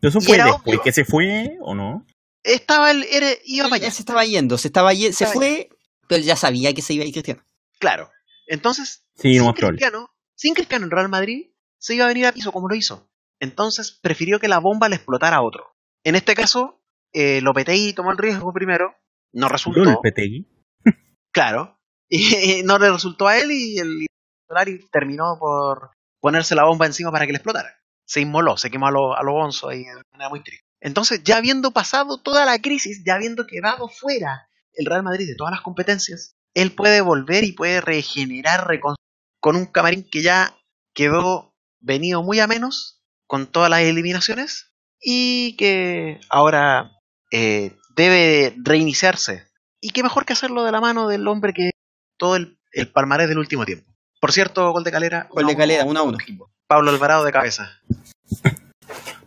¿Eso 0.00 0.20
fue 0.20 0.36
después 0.38 0.62
obvio. 0.64 0.82
que 0.82 0.92
se 0.92 1.04
fue 1.04 1.56
o 1.60 1.74
no? 1.74 2.06
Estaba 2.42 2.90
el, 2.90 3.04
era- 3.04 3.28
iba 3.44 3.64
para 3.68 3.76
Él 3.76 3.82
allá. 3.84 3.90
se 3.90 4.02
estaba 4.02 4.24
yendo, 4.24 4.56
se 4.58 4.68
estaba 4.68 4.92
ye- 4.94 5.12
se 5.12 5.24
Estaba 5.24 5.32
fue, 5.32 5.68
pero 6.08 6.22
ya 6.22 6.36
sabía 6.36 6.72
que 6.72 6.80
se 6.82 6.94
iba 6.94 7.04
a 7.04 7.06
ir 7.06 7.12
Cristiano. 7.12 7.42
Claro. 7.78 8.10
Entonces, 8.46 9.04
Sí, 9.16 9.36
no 9.36 9.44
sin. 9.44 9.68
Cristiano, 9.68 10.10
sin 10.40 10.54
Cristiano 10.54 10.86
en 10.86 10.90
Real 10.90 11.10
Madrid, 11.10 11.50
se 11.78 11.94
iba 11.94 12.06
a 12.06 12.08
venir 12.08 12.24
a 12.26 12.32
piso 12.32 12.50
como 12.50 12.66
lo 12.66 12.74
hizo. 12.74 13.10
Entonces, 13.40 13.92
prefirió 14.02 14.40
que 14.40 14.48
la 14.48 14.58
bomba 14.58 14.88
le 14.88 14.96
explotara 14.96 15.36
a 15.36 15.42
otro. 15.42 15.74
En 16.02 16.14
este 16.14 16.34
caso, 16.34 16.82
eh, 17.12 17.42
Lopetegui 17.42 17.92
tomó 17.92 18.10
el 18.10 18.16
riesgo 18.16 18.50
primero, 18.54 18.94
no 19.34 19.48
resultó. 19.50 19.84
Lopetegui. 19.84 20.48
Claro. 21.32 21.78
Y 22.08 22.62
no 22.64 22.78
le 22.78 22.90
resultó 22.90 23.28
a 23.28 23.36
él 23.38 23.52
y 23.52 23.78
el 23.78 24.06
Solari 24.48 24.80
terminó 24.90 25.36
por 25.38 25.90
ponerse 26.20 26.54
la 26.54 26.64
bomba 26.64 26.86
encima 26.86 27.12
para 27.12 27.26
que 27.26 27.32
le 27.32 27.36
explotara. 27.36 27.70
Se 28.06 28.20
inmoló, 28.22 28.56
se 28.56 28.70
quemó 28.70 28.86
a 28.88 28.90
lo, 28.90 29.14
a 29.14 29.22
lo 29.22 29.32
bonzo 29.34 29.68
ahí 29.68 29.84
de 29.84 30.02
manera 30.12 30.30
muy 30.30 30.42
triste. 30.42 30.64
Entonces, 30.80 31.22
ya 31.22 31.36
habiendo 31.36 31.70
pasado 31.70 32.18
toda 32.20 32.46
la 32.46 32.58
crisis, 32.60 33.02
ya 33.06 33.14
habiendo 33.16 33.46
quedado 33.46 33.88
fuera 33.88 34.48
el 34.72 34.86
Real 34.86 35.02
Madrid 35.02 35.28
de 35.28 35.36
todas 35.36 35.52
las 35.52 35.60
competencias, 35.60 36.34
él 36.54 36.72
puede 36.72 37.00
volver 37.02 37.44
y 37.44 37.52
puede 37.52 37.80
regenerar 37.82 38.66
recon- 38.66 38.96
con 39.40 39.56
un 39.56 39.66
camarín 39.66 40.06
que 40.10 40.22
ya 40.22 40.56
quedó 40.94 41.54
venido 41.80 42.22
muy 42.22 42.40
a 42.40 42.46
menos 42.46 43.02
con 43.26 43.46
todas 43.46 43.70
las 43.70 43.80
eliminaciones 43.80 44.72
y 45.00 45.56
que 45.56 46.20
ahora 46.28 46.92
eh, 47.32 47.76
debe 47.96 48.54
reiniciarse. 48.62 49.46
Y 49.80 49.90
qué 49.90 50.02
mejor 50.02 50.26
que 50.26 50.34
hacerlo 50.34 50.64
de 50.64 50.72
la 50.72 50.80
mano 50.80 51.08
del 51.08 51.26
hombre 51.26 51.52
que 51.54 51.70
todo 52.18 52.36
el, 52.36 52.58
el 52.72 52.88
palmarés 52.88 53.28
del 53.28 53.38
último 53.38 53.64
tiempo. 53.64 53.90
Por 54.20 54.32
cierto, 54.32 54.70
gol 54.72 54.84
de 54.84 54.90
Calera. 54.90 55.28
Gol 55.30 55.46
de 55.46 55.56
Calera, 55.56 55.84
uno 55.84 56.00
a 56.00 56.02
uno. 56.02 56.18
Pablo 56.66 56.90
Alvarado 56.90 57.24
de 57.24 57.32
cabeza. 57.32 57.80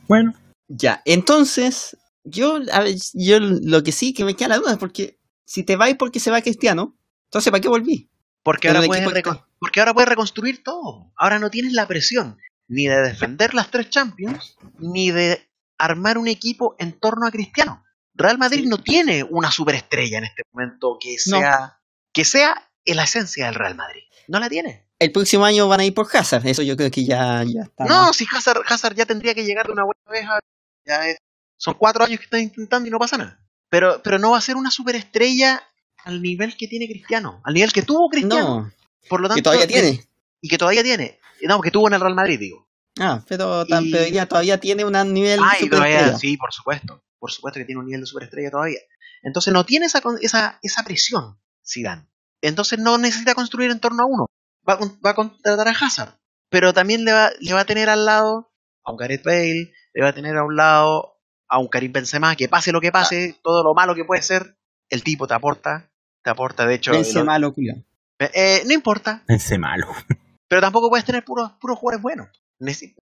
Bueno, 0.06 0.34
Ya, 0.68 1.02
entonces, 1.06 1.98
yo, 2.26 2.60
a 2.74 2.82
ver, 2.82 2.96
yo 3.14 3.40
lo 3.40 3.84
que 3.84 3.94
sí 3.94 4.14
que 4.14 4.26
me 4.26 4.36
queda 4.36 4.50
la 4.50 4.58
duda 4.58 4.74
es 4.74 4.78
porque 4.78 5.18
si 5.46 5.64
te 5.64 5.78
vas 5.78 5.94
porque 5.98 6.20
se 6.20 6.30
va 6.30 6.42
Cristiano, 6.42 6.98
entonces 7.28 7.50
¿para 7.50 7.62
qué 7.62 7.70
volví? 7.70 8.12
Porque 8.44 8.68
ahora, 8.68 8.82
de 8.82 8.88
puedes 8.88 9.04
equipo 9.08 9.32
recon- 9.32 9.46
porque 9.60 9.80
ahora 9.80 9.94
puedes 9.94 10.10
reconstruir 10.10 10.64
todo. 10.64 11.12
Ahora 11.18 11.40
no 11.40 11.50
tienes 11.50 11.74
la 11.74 11.88
presión 11.88 12.38
ni 12.68 12.88
de 12.88 13.02
defender 13.02 13.54
las 13.54 13.72
tres 13.72 13.90
Champions, 13.90 14.58
ni 14.80 15.12
de 15.12 15.50
armar 15.78 16.18
un 16.18 16.28
equipo 16.28 16.76
en 16.80 16.94
torno 17.00 17.26
a 17.28 17.32
Cristiano. 17.32 17.84
Real 18.16 18.38
Madrid 18.38 18.66
no 18.68 18.78
tiene 18.78 19.24
una 19.24 19.52
superestrella 19.52 20.18
en 20.20 20.26
este 20.26 20.44
momento 20.52 20.98
que 21.00 21.16
No. 21.28 21.40
sea, 21.40 21.80
que 22.14 22.26
sea 22.26 22.70
en 22.86 22.98
la 22.98 23.04
esencia 23.06 23.46
del 23.48 23.56
Real 23.56 23.76
Madrid. 23.76 24.02
No 24.28 24.40
la 24.40 24.50
tiene. 24.50 24.88
El 25.00 25.12
próximo 25.12 25.44
año 25.46 25.68
van 25.68 25.80
a 25.82 25.86
ir 25.86 25.94
por 25.94 26.08
Hazard, 26.16 26.46
eso 26.48 26.62
yo 26.62 26.78
creo 26.78 26.92
que 26.92 27.04
ya, 27.06 27.44
ya 27.44 27.64
está. 27.64 27.86
No, 27.86 28.14
si 28.14 28.26
Hazard, 28.34 28.62
Hazard 28.68 28.96
ya 28.96 29.06
tendría 29.06 29.34
que 29.34 29.44
llegar 29.44 29.66
de 29.68 29.74
una 29.74 29.84
buena 29.84 30.00
vez. 30.10 30.26
a- 30.30 30.40
ya 30.86 31.08
es- 31.10 31.18
son 31.58 31.74
cuatro 31.76 32.04
años 32.04 32.20
que 32.20 32.26
están 32.26 32.42
intentando 32.42 32.88
y 32.88 32.92
no 32.92 33.00
pasa 33.00 33.18
nada. 33.18 33.40
Pero, 33.70 34.02
pero 34.04 34.20
no 34.20 34.32
va 34.32 34.38
a 34.38 34.42
ser 34.42 34.56
una 34.58 34.70
superestrella 34.72 35.62
al 36.04 36.22
nivel 36.22 36.56
que 36.58 36.68
tiene 36.68 36.88
Cristiano, 36.88 37.42
al 37.44 37.54
nivel 37.54 37.72
que 37.72 37.82
tuvo 37.82 38.10
Cristiano. 38.10 38.62
No, 38.62 38.72
por 39.10 39.22
lo 39.22 39.28
tanto, 39.28 39.38
que 39.40 39.44
todavía 39.44 39.68
tiene. 39.68 40.04
Y 40.42 40.50
que 40.50 40.58
todavía 40.58 40.84
tiene. 40.84 41.20
No, 41.44 41.62
que 41.62 41.72
tuvo 41.72 41.88
en 41.88 41.94
el 41.94 42.02
Real 42.02 42.16
Madrid, 42.16 42.40
digo. 42.40 42.68
Ah, 43.00 43.24
pero, 43.28 43.66
tan- 43.66 43.86
Y- 43.86 43.92
pero 43.92 44.08
ya 44.08 44.26
todavía 44.28 44.60
tiene 44.60 44.86
un 44.86 44.92
nivel 45.14 45.40
Ah, 45.42 45.56
y 45.60 45.68
todavía, 45.70 45.98
superestrella. 46.10 46.18
sí, 46.20 46.38
por 46.38 46.54
supuesto. 46.54 47.04
Por 47.20 47.32
supuesto 47.32 47.60
que 47.60 47.66
tiene 47.66 47.80
un 47.80 47.86
nivel 47.86 48.02
de 48.02 48.08
superestrella 48.08 48.52
todavía. 48.52 48.80
Entonces 49.24 49.54
no 49.54 49.66
tiene 49.66 49.86
esa, 49.88 50.02
esa, 50.22 50.60
esa 50.62 50.84
presión, 50.84 51.40
Zidane. 51.66 52.08
Entonces 52.42 52.78
no 52.80 52.98
necesita 52.98 53.34
construir 53.36 53.72
en 53.72 53.80
torno 53.80 54.04
a 54.04 54.06
uno. 54.06 54.26
Va 54.68 54.78
va 55.06 55.12
a 55.12 55.16
contratar 55.16 55.68
a 55.68 55.72
Hazard. 55.72 56.18
Pero 56.50 56.74
también 56.74 57.04
le 57.06 57.14
va, 57.14 57.32
le 57.40 57.54
va 57.54 57.62
a 57.62 57.66
tener 57.66 57.90
al 57.90 58.06
lado 58.06 58.52
a 58.84 58.92
un 58.92 58.98
Gareth 58.98 59.24
Bale, 59.24 59.72
le 59.94 60.04
va 60.04 60.10
a 60.10 60.14
tener 60.14 60.36
a 60.38 60.44
un 60.44 60.56
lado 60.56 61.18
a 61.48 61.60
un 61.60 61.68
Karim 61.68 61.92
Benzema, 61.94 62.36
que 62.36 62.50
pase 62.50 62.72
lo 62.72 62.82
que 62.82 62.92
pase, 62.92 63.40
todo 63.44 63.64
lo 63.64 63.74
malo 63.74 63.96
que 63.96 64.06
puede 64.06 64.22
ser, 64.22 64.58
el 64.90 65.04
tipo 65.04 65.26
te 65.28 65.34
aporta, 65.36 65.92
te 66.24 66.30
aporta, 66.30 66.66
de 66.66 66.76
hecho, 66.76 66.92
Vence 66.92 67.20
lo- 67.20 67.26
malo, 67.26 67.54
cuidado. 67.54 67.84
eh, 68.20 68.64
no 68.66 68.74
importa, 68.74 69.24
ese 69.28 69.58
malo. 69.58 69.88
pero 70.48 70.62
tampoco 70.62 70.90
puedes 70.90 71.06
tener 71.06 71.24
puros, 71.26 71.52
puros 71.60 71.78
jugadores 71.80 72.02
buenos. 72.02 72.28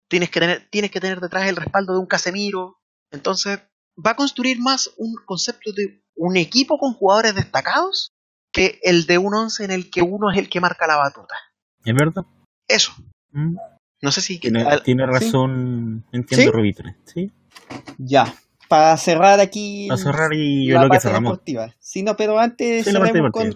Tienes 0.09 0.30
que, 0.30 0.40
tener, 0.40 0.68
tienes 0.70 0.90
que 0.90 1.01
tener 1.01 1.20
detrás 1.20 1.47
el 1.48 1.56
respaldo 1.56 1.94
de 1.94 1.98
un 2.01 2.06
Casemiro. 2.06 2.78
Entonces, 3.10 3.60
va 3.98 4.12
a 4.12 4.16
construir 4.16 4.60
más 4.60 4.90
un 4.98 5.14
concepto 5.26 5.72
de 5.72 6.02
un 6.16 6.36
equipo 6.36 6.78
con 6.78 6.93
jugadores 6.94 7.34
destacados 7.34 8.12
que 8.52 8.78
el 8.82 9.06
de 9.06 9.16
un 9.18 9.34
once 9.34 9.64
en 9.64 9.70
el 9.70 9.90
que 9.90 10.02
uno 10.02 10.30
es 10.30 10.39
el 10.39 10.48
que 10.51 10.60
marca 10.60 10.86
la 10.86 10.97
batuta. 10.97 11.34
¿Es 11.84 11.94
verdad? 11.94 12.24
Eso. 12.68 12.93
Mm, 13.32 13.56
No 14.02 14.12
sé 14.12 14.20
si... 14.20 14.39
Tiene, 14.39 14.62
al- 14.62 14.82
tiene 14.82 15.06
razón, 15.06 16.05
entiendo, 16.12 16.44
¿Sí? 16.44 16.51
Rubitre. 16.51 16.97
¿Sí? 17.06 17.32
Ya. 17.98 18.32
Para 18.73 18.97
cerrar 18.97 19.39
aquí 19.39 19.86
A 19.90 19.99
cerrar 19.99 20.32
y 20.32 20.66
yo 20.66 20.77
la 20.77 20.81
lo 20.81 20.86
que 20.86 20.89
parte 20.93 21.03
cerramos. 21.03 21.32
deportiva. 21.32 21.74
Sí, 21.78 22.03
no, 22.03 22.16
pero 22.16 22.39
antes 22.39 22.86
Sí, 22.86 22.94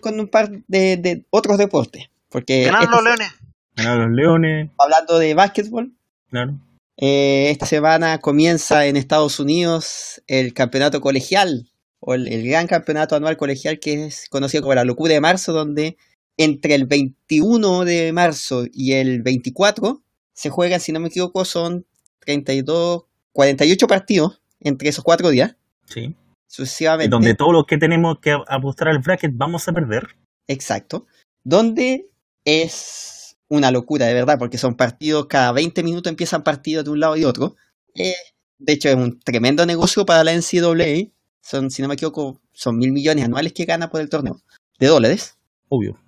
con, 0.03 0.21
un 0.21 0.29
par 0.29 0.51
de, 0.69 0.99
de 0.99 1.25
otros 1.31 1.57
deportes. 1.57 2.11
Porque 2.29 2.65
Ganaron 2.67 2.83
esta 2.85 2.97
los 2.97 3.05
leones. 3.05 3.29
Ganaron 3.77 4.09
los 4.11 4.15
Leones, 4.15 4.71
hablando 4.77 5.19
de 5.19 5.33
básquetbol, 5.33 5.95
claro. 6.29 6.59
eh, 6.99 7.49
esta 7.51 7.65
semana 7.65 8.19
comienza 8.19 8.85
en 8.85 8.99
Estados 8.99 9.41
Unidos 9.41 10.23
el 10.27 10.53
campeonato 10.53 11.01
colegial, 11.01 11.71
o 11.99 12.13
el, 12.13 12.29
el 12.29 12.47
gran 12.47 12.67
campeonato 12.67 13.17
anual 13.17 13.39
colegial 13.39 13.81
que 13.81 14.05
es 14.05 14.29
conocido 14.29 14.65
como 14.65 14.75
la 14.75 14.85
locura 14.85 15.15
de 15.15 15.23
marzo, 15.23 15.55
donde 15.55 15.97
entre 16.37 16.75
el 16.75 16.85
21 16.85 17.87
de 17.87 18.13
marzo 18.13 18.65
y 18.71 18.93
el 18.93 19.23
24 19.23 20.03
se 20.35 20.51
juegan, 20.51 20.81
si 20.81 20.93
no 20.93 21.01
me 21.01 21.09
equivoco, 21.09 21.47
son 21.47 21.87
32, 22.21 23.05
48 23.33 23.87
partidos 23.87 24.43
entre 24.61 24.89
esos 24.89 25.05
cuatro 25.05 25.31
días, 25.31 25.57
Sí. 25.87 26.15
sucesivamente. 26.47 27.11
Donde 27.11 27.35
todos 27.35 27.53
los 27.53 27.67
que 27.67 27.79
tenemos 27.79 28.19
que 28.21 28.37
apostar 28.49 28.89
al 28.89 28.99
bracket 28.99 29.33
vamos 29.35 29.67
a 29.69 29.73
perder. 29.73 30.17
Exacto. 30.49 31.07
Donde 31.45 32.09
es 32.45 33.37
una 33.49 33.71
locura, 33.71 34.07
de 34.07 34.15
verdad, 34.15 34.39
porque 34.39 34.59
son 34.59 34.77
partidos, 34.77 35.27
cada 35.27 35.53
20 35.53 35.83
minutos 35.83 36.11
empiezan 36.11 36.43
partidos 36.43 36.85
de 36.85 36.91
un 36.91 37.01
lado 37.01 37.17
y 37.17 37.25
otro. 37.25 37.57
Eh, 37.95 38.15
de 38.59 38.73
hecho, 38.73 38.89
es 38.89 38.97
un 38.97 39.21
tremendo 39.21 39.65
negocio 39.67 40.05
para 40.07 40.25
la 40.25 40.33
NCAA. 40.33 41.13
Son, 41.43 41.71
si 41.71 41.83
no 41.83 41.89
me 41.89 41.95
equivoco, 41.95 42.41
son 42.53 42.79
mil 42.79 42.91
millones 42.93 43.25
anuales 43.25 43.53
que 43.53 43.65
gana 43.65 43.91
por 43.91 44.01
el 44.01 44.09
torneo. 44.09 44.41
De 44.79 44.89
dólares. 44.89 45.37
Obvio. 45.69 45.99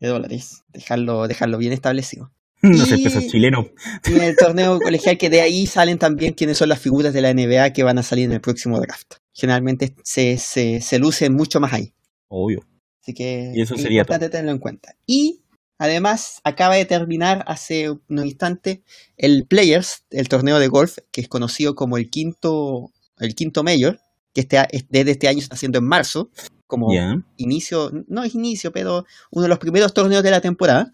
De 0.00 0.08
dólares. 0.08 0.64
Dejarlo, 0.68 1.28
dejarlo 1.28 1.58
bien 1.58 1.72
establecido. 1.72 2.32
No 2.78 2.84
sé, 2.84 2.96
Y- 2.98 3.04
pesos 3.04 3.26
chilenos. 3.26 3.66
Y 4.06 4.12
en 4.12 4.22
el 4.22 4.36
torneo 4.36 4.78
colegial, 4.80 5.16
que 5.18 5.30
de 5.30 5.40
ahí 5.40 5.66
salen 5.66 5.98
también 5.98 6.34
quienes 6.34 6.58
son 6.58 6.68
las 6.68 6.78
figuras 6.78 7.12
de 7.14 7.22
la 7.22 7.32
NBA 7.32 7.72
que 7.72 7.82
van 7.82 7.98
a 7.98 8.02
salir 8.02 8.26
en 8.26 8.32
el 8.32 8.40
próximo 8.40 8.80
draft. 8.80 9.14
Generalmente 9.32 9.94
se, 10.04 10.36
se, 10.38 10.80
se 10.80 10.98
lucen 10.98 11.32
mucho 11.34 11.60
más 11.60 11.72
ahí. 11.72 11.94
Obvio. 12.28 12.66
Así 13.02 13.14
que 13.14 13.52
Y 13.54 13.62
eso 13.62 13.74
es 13.74 13.82
sería 13.82 14.00
importante 14.00 14.28
tenerlo 14.28 14.52
en 14.52 14.58
cuenta. 14.58 14.94
Y 15.06 15.40
además 15.78 16.40
acaba 16.44 16.74
de 16.74 16.84
terminar 16.84 17.44
hace 17.46 17.90
unos 18.08 18.26
instantes 18.26 18.80
el 19.16 19.46
Players, 19.46 20.04
el 20.10 20.28
torneo 20.28 20.58
de 20.58 20.68
golf, 20.68 20.98
que 21.12 21.22
es 21.22 21.28
conocido 21.28 21.74
como 21.74 21.96
el 21.96 22.10
quinto, 22.10 22.92
el 23.18 23.34
quinto 23.34 23.62
Major, 23.64 23.98
que 24.34 24.42
este, 24.42 24.58
desde 24.90 25.12
este 25.12 25.28
año 25.28 25.38
está 25.38 25.54
haciendo 25.54 25.78
en 25.78 25.86
marzo, 25.86 26.30
como 26.66 26.92
inicio, 27.36 27.90
no 28.06 28.22
es 28.22 28.34
inicio, 28.34 28.70
pero 28.70 29.04
uno 29.30 29.42
de 29.42 29.48
los 29.48 29.58
primeros 29.58 29.92
torneos 29.94 30.22
de 30.22 30.30
la 30.30 30.40
temporada. 30.40 30.92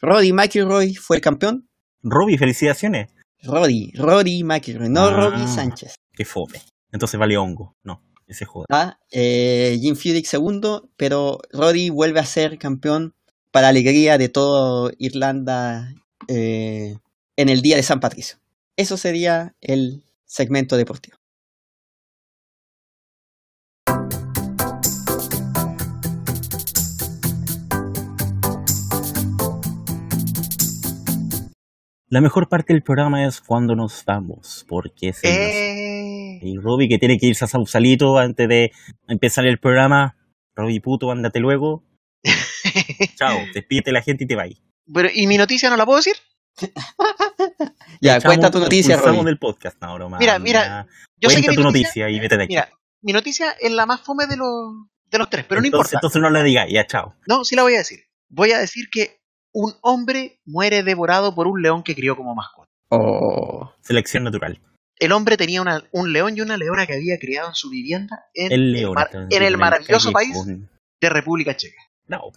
Roddy 0.00 0.32
McIlroy 0.32 0.94
fue 0.94 1.16
el 1.16 1.22
campeón. 1.22 1.68
Robbie, 2.02 2.38
felicitaciones. 2.38 3.10
Roddy, 3.42 3.92
Roddy 3.96 4.44
McIlroy, 4.44 4.88
no 4.88 5.06
Ah. 5.06 5.10
Robbie 5.30 5.46
Sánchez. 5.48 5.94
Qué 6.12 6.24
fome. 6.24 6.60
Entonces 6.92 7.18
vale 7.18 7.36
hongo. 7.36 7.76
No, 7.84 8.02
ese 8.26 8.44
joda. 8.44 8.66
¿ah? 8.70 8.98
Eh, 9.10 9.78
Jim 9.80 9.96
Furyk 9.96 10.26
segundo, 10.26 10.90
pero 10.96 11.38
Roddy 11.52 11.90
vuelve 11.90 12.20
a 12.20 12.24
ser 12.24 12.58
campeón 12.58 13.14
para 13.50 13.68
alegría 13.68 14.18
de 14.18 14.28
toda 14.28 14.92
Irlanda 14.98 15.94
eh, 16.28 16.96
en 17.36 17.48
el 17.48 17.62
día 17.62 17.76
de 17.76 17.82
San 17.82 18.00
Patricio. 18.00 18.38
Eso 18.76 18.96
sería 18.96 19.54
el 19.60 20.04
segmento 20.24 20.76
deportivo. 20.76 21.16
La 32.12 32.20
mejor 32.20 32.48
parte 32.48 32.72
del 32.72 32.82
programa 32.82 33.24
es 33.24 33.40
cuando 33.40 33.76
nos 33.76 34.04
vamos, 34.04 34.64
porque 34.68 35.10
es 35.10 35.22
el, 35.22 35.30
Eh, 35.30 36.38
el 36.42 36.60
Robbie 36.60 36.88
que 36.88 36.98
tiene 36.98 37.18
que 37.18 37.26
irse 37.26 37.44
a 37.44 37.48
Sausalito 37.48 38.18
antes 38.18 38.48
de 38.48 38.72
empezar 39.06 39.46
el 39.46 39.58
programa. 39.58 40.16
Robbie 40.56 40.80
puto, 40.80 41.12
ándate 41.12 41.38
luego. 41.38 41.84
Chao, 43.16 43.38
despídete 43.54 43.92
la 43.92 44.02
gente 44.02 44.24
y 44.24 44.26
te 44.26 44.34
vas. 44.34 44.48
Pero, 44.92 45.08
¿y 45.14 45.28
mi 45.28 45.36
noticia 45.36 45.70
no 45.70 45.76
la 45.76 45.86
puedo 45.86 45.98
decir? 45.98 46.14
Ya, 48.02 48.16
Echamos- 48.16 48.24
cuenta 48.24 48.50
tu 48.50 48.58
noticia, 48.60 48.96
Roddy. 48.96 49.24
del 49.24 49.38
podcast, 49.38 49.80
no, 49.80 49.94
broma. 49.94 50.18
Mira, 50.18 50.38
mira, 50.38 50.86
Yo 51.18 51.28
cuenta 51.28 51.36
sé 51.36 51.42
que 51.42 51.50
mi 51.50 51.56
tu 51.56 51.62
noticia, 51.62 52.04
noticia, 52.04 52.08
y 52.10 52.20
vete 52.20 52.36
de 52.36 52.44
aquí. 52.44 52.52
Mira, 52.54 52.70
mi 53.02 53.12
noticia 53.12 53.52
es 53.60 53.70
la 53.72 53.86
más 53.86 54.00
fome 54.00 54.26
de 54.26 54.36
los, 54.36 54.74
de 55.10 55.18
los 55.18 55.28
tres, 55.30 55.44
pero 55.48 55.60
no 55.60 55.66
importa. 55.66 55.96
entonces 55.96 56.20
no 56.20 56.28
la 56.30 56.42
digas, 56.42 56.66
ya, 56.70 56.86
chao. 56.86 57.14
No, 57.26 57.44
sí 57.44 57.56
la 57.56 57.62
voy 57.62 57.74
a 57.74 57.78
decir. 57.78 58.00
Voy 58.30 58.52
a 58.52 58.58
decir 58.58 58.88
que 58.90 59.19
un 59.52 59.74
hombre 59.82 60.40
muere 60.44 60.82
devorado 60.82 61.34
por 61.34 61.46
un 61.46 61.60
león 61.62 61.82
que 61.82 61.94
crió 61.94 62.16
como 62.16 62.34
mascota. 62.34 62.68
Oh, 62.90 63.72
Selección 63.82 64.24
natural. 64.24 64.60
El 64.98 65.12
hombre 65.12 65.36
tenía 65.36 65.62
una- 65.62 65.82
un 65.92 66.12
león 66.12 66.36
y 66.36 66.40
una 66.42 66.56
leona 66.56 66.86
que 66.86 66.94
había 66.94 67.18
criado 67.18 67.48
en 67.48 67.54
su 67.54 67.70
vivienda 67.70 68.26
en 68.34 68.52
El 68.52 68.72
león. 68.72 68.94
mar- 68.94 69.06
está 69.06 69.26
en 69.34 69.42
el 69.42 69.56
maravilloso 69.56 70.12
país 70.12 70.36
de 71.00 71.08
República 71.08 71.56
Checa. 71.56 71.80
No, 72.06 72.32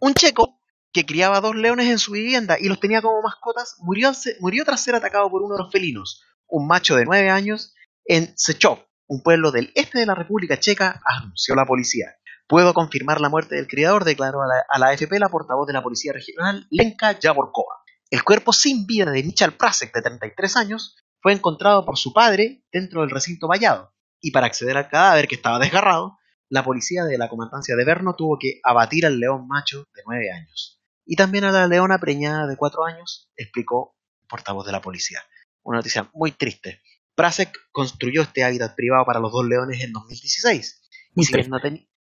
Un 0.00 0.12
checo 0.14 0.60
que 0.92 1.06
criaba 1.06 1.40
dos 1.40 1.54
leones 1.56 1.86
en 1.88 1.98
su 1.98 2.12
vivienda 2.12 2.56
y 2.60 2.68
los 2.68 2.78
tenía 2.80 3.00
como 3.02 3.22
mascotas 3.22 3.76
murió, 3.80 4.12
murió 4.40 4.64
tras 4.64 4.82
ser 4.82 4.94
atacado 4.94 5.30
por 5.30 5.42
uno 5.42 5.56
de 5.56 5.62
los 5.62 5.72
felinos, 5.72 6.22
un 6.46 6.66
macho 6.66 6.94
de 6.96 7.04
9 7.04 7.30
años, 7.30 7.74
en 8.04 8.32
Sechov, 8.36 8.80
un 9.08 9.22
pueblo 9.22 9.50
del 9.50 9.72
este 9.74 9.98
de 10.00 10.06
la 10.06 10.14
República 10.14 10.58
Checa, 10.60 11.00
anunció 11.06 11.54
la 11.54 11.64
policía. 11.64 12.14
Puedo 12.46 12.74
confirmar 12.74 13.20
la 13.20 13.28
muerte 13.28 13.56
del 13.56 13.66
criador, 13.66 14.04
declaró 14.04 14.42
a 14.42 14.46
la, 14.46 14.64
a 14.68 14.78
la 14.78 14.88
AFP 14.88 15.18
la 15.18 15.28
portavoz 15.28 15.66
de 15.66 15.72
la 15.72 15.82
Policía 15.82 16.12
Regional, 16.12 16.66
Lenka 16.70 17.18
Yaborkova. 17.18 17.76
El 18.10 18.22
cuerpo 18.22 18.52
sin 18.52 18.86
vida 18.86 19.10
de 19.10 19.22
Michal 19.22 19.56
Prasek, 19.56 19.94
de 19.94 20.02
33 20.02 20.56
años, 20.56 20.96
fue 21.20 21.32
encontrado 21.32 21.86
por 21.86 21.96
su 21.96 22.12
padre 22.12 22.64
dentro 22.70 23.00
del 23.00 23.10
recinto 23.10 23.48
vallado, 23.48 23.94
y 24.20 24.30
para 24.30 24.46
acceder 24.46 24.76
al 24.76 24.88
cadáver 24.88 25.26
que 25.26 25.36
estaba 25.36 25.58
desgarrado, 25.58 26.18
la 26.50 26.62
policía 26.62 27.04
de 27.04 27.16
la 27.16 27.28
comandancia 27.28 27.76
de 27.76 27.84
Berno 27.84 28.14
tuvo 28.14 28.38
que 28.38 28.60
abatir 28.62 29.06
al 29.06 29.18
león 29.18 29.48
macho 29.48 29.88
de 29.94 30.02
9 30.06 30.30
años. 30.30 30.82
Y 31.06 31.16
también 31.16 31.44
a 31.44 31.50
la 31.50 31.66
leona 31.66 31.98
preñada 31.98 32.46
de 32.46 32.56
4 32.56 32.84
años, 32.84 33.30
explicó 33.36 33.96
el 34.22 34.28
portavoz 34.28 34.66
de 34.66 34.72
la 34.72 34.80
policía. 34.80 35.20
Una 35.62 35.78
noticia 35.78 36.10
muy 36.12 36.32
triste. 36.32 36.82
Prasek 37.14 37.56
construyó 37.72 38.22
este 38.22 38.44
hábitat 38.44 38.74
privado 38.74 39.04
para 39.06 39.20
los 39.20 39.32
dos 39.32 39.46
leones 39.46 39.82
en 39.82 39.92
2016. 39.92 40.82
Y 41.16 41.24
si, 41.24 41.32
bien 41.32 41.50
no 41.50 41.60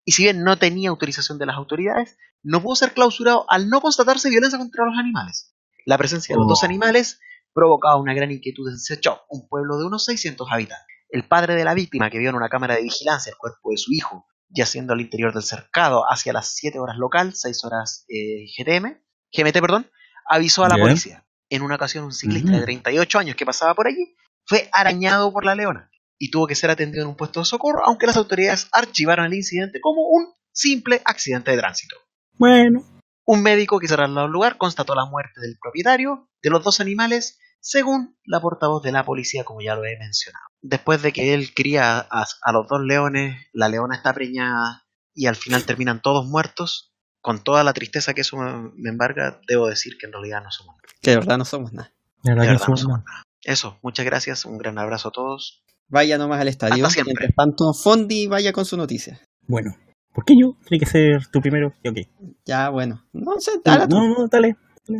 y 0.05 0.11
si 0.13 0.23
bien 0.23 0.43
no 0.43 0.57
tenía 0.57 0.89
autorización 0.89 1.37
de 1.37 1.45
las 1.45 1.55
autoridades, 1.57 2.17
no 2.43 2.61
pudo 2.61 2.75
ser 2.75 2.93
clausurado 2.93 3.45
al 3.49 3.69
no 3.69 3.79
constatarse 3.81 4.29
violencia 4.29 4.59
contra 4.59 4.85
los 4.85 4.97
animales. 4.97 5.55
La 5.85 5.97
presencia 5.97 6.33
de 6.33 6.37
los 6.37 6.45
Oh. 6.45 6.49
dos 6.49 6.63
animales 6.63 7.19
provocaba 7.53 7.97
una 7.97 8.13
gran 8.13 8.31
inquietud 8.31 8.69
en 8.69 8.77
Sechov, 8.79 9.19
un 9.29 9.47
pueblo 9.47 9.77
de 9.77 9.85
unos 9.85 10.05
600 10.05 10.47
habitantes. 10.51 10.87
El 11.09 11.27
padre 11.27 11.55
de 11.55 11.63
la 11.63 11.73
víctima, 11.73 12.09
que 12.09 12.17
vio 12.19 12.29
en 12.29 12.35
una 12.35 12.49
cámara 12.49 12.75
de 12.75 12.81
vigilancia 12.81 13.29
el 13.29 13.37
cuerpo 13.37 13.69
de 13.69 13.77
su 13.77 13.93
hijo 13.93 14.25
yaciendo 14.49 14.93
al 14.93 15.01
interior 15.01 15.33
del 15.33 15.43
cercado 15.43 16.03
hacia 16.09 16.33
las 16.33 16.47
7 16.55 16.79
horas 16.79 16.97
local, 16.97 17.33
6 17.35 17.63
horas 17.63 18.05
eh, 18.09 18.45
GTM, 18.57 18.99
GMT, 19.31 19.59
perdón, 19.61 19.89
avisó 20.29 20.63
a 20.63 20.69
la 20.69 20.77
policía. 20.77 21.25
En 21.49 21.61
una 21.61 21.75
ocasión, 21.75 22.03
un 22.05 22.11
ciclista 22.13 22.49
Ujú. 22.51 22.59
de 22.59 22.63
38 22.65 23.19
años 23.19 23.35
que 23.35 23.45
pasaba 23.45 23.73
por 23.75 23.87
allí 23.87 24.15
fue 24.45 24.69
arañado 24.73 25.31
por 25.31 25.45
la 25.45 25.55
leona 25.55 25.89
y 26.25 26.31
tuvo 26.31 26.47
que 26.47 26.55
ser 26.55 26.69
atendido 26.69 27.03
en 27.03 27.09
un 27.09 27.15
puesto 27.17 27.39
de 27.41 27.45
socorro, 27.45 27.81
aunque 27.85 28.07
las 28.07 28.15
autoridades 28.17 28.67
archivaron 28.71 29.25
el 29.25 29.33
incidente 29.33 29.81
como 29.81 30.03
un 30.07 30.33
simple 30.53 31.01
accidente 31.05 31.51
de 31.51 31.57
tránsito. 31.57 31.95
bueno. 32.37 32.81
Un 33.25 33.41
médico 33.41 33.79
que 33.79 33.87
se 33.87 33.95
trasladó 33.95 34.25
al 34.25 34.31
lugar 34.31 34.57
constató 34.57 34.95
la 34.95 35.05
muerte 35.05 35.39
del 35.39 35.57
propietario 35.61 36.27
de 36.41 36.49
los 36.49 36.61
dos 36.61 36.81
animales, 36.81 37.39
según 37.61 38.17
la 38.25 38.41
portavoz 38.41 38.83
de 38.83 38.91
la 38.91 39.05
policía, 39.05 39.45
como 39.45 39.61
ya 39.61 39.75
lo 39.75 39.85
he 39.85 39.97
mencionado. 39.97 40.43
Después 40.61 41.01
de 41.01 41.13
que 41.13 41.33
él 41.33 41.53
cría 41.53 41.99
a, 41.99 42.25
a 42.41 42.51
los 42.51 42.67
dos 42.67 42.81
leones, 42.81 43.37
la 43.53 43.69
leona 43.69 43.95
está 43.95 44.13
preñada 44.13 44.85
y 45.13 45.27
al 45.27 45.37
final 45.37 45.63
terminan 45.65 46.01
todos 46.01 46.25
muertos, 46.25 46.93
con 47.21 47.41
toda 47.43 47.63
la 47.63 47.71
tristeza 47.73 48.13
que 48.13 48.21
eso 48.21 48.35
me, 48.37 48.89
embarga, 48.89 49.39
debo 49.47 49.67
decir 49.67 49.97
que 49.97 50.05
en 50.05 50.11
realidad 50.11 50.43
no 50.43 50.51
somos 50.51 50.75
nada. 50.75 50.93
que 51.01 51.11
de 51.11 51.17
verdad 51.17 51.37
no 51.37 51.45
somos 51.45 51.71
nada. 51.71 51.91
De 52.23 52.33
verdad 52.35 52.53
no 52.53 52.59
somos- 52.59 52.81
somos 52.81 52.99
nada. 53.05 53.23
Eso, 53.41 53.77
muchas 53.81 54.05
gracias, 54.05 54.43
un 54.45 54.57
gran 54.57 54.77
abrazo 54.79 55.09
a 55.09 55.11
todos. 55.11 55.63
Vaya 55.93 56.17
nomás 56.17 56.41
al 56.41 56.47
estadio. 56.47 56.87
Hasta 56.87 56.89
siempre. 56.89 57.13
Mientras 57.13 57.35
tanto, 57.35 57.71
Fondi 57.71 58.25
vaya 58.25 58.51
con 58.51 58.65
su 58.65 58.75
noticia. 58.75 59.21
Bueno, 59.47 59.75
¿por 60.11 60.25
qué 60.25 60.33
yo? 60.35 60.55
Tiene 60.67 60.83
que 60.83 60.89
ser 60.89 61.27
tú 61.27 61.39
primero. 61.39 61.67
Ok. 61.87 61.99
Ya, 62.45 62.69
bueno. 62.69 63.05
No 63.13 63.39
sé, 63.39 63.51
dale. 63.63 63.85
No, 63.87 64.07
no, 64.07 64.27
dale. 64.27 64.55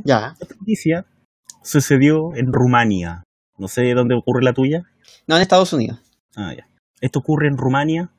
Ya. 0.06 0.36
Esta 0.40 0.54
noticia 0.54 1.08
sucedió 1.64 2.36
en 2.36 2.54
Rumania. 2.54 3.24
No 3.58 3.68
sé 3.68 3.92
dónde 3.96 4.14
ocurre 4.16 4.44
la 4.44 4.54
tuya. 4.54 4.84
No, 5.26 5.36
en 5.36 5.42
Estados 5.42 5.74
Unidos. 5.74 6.00
Ah, 6.36 6.54
ya. 6.56 6.68
Esto 7.02 7.20
ocurre 7.20 7.48
en 7.48 7.58
Rumania. 7.58 8.12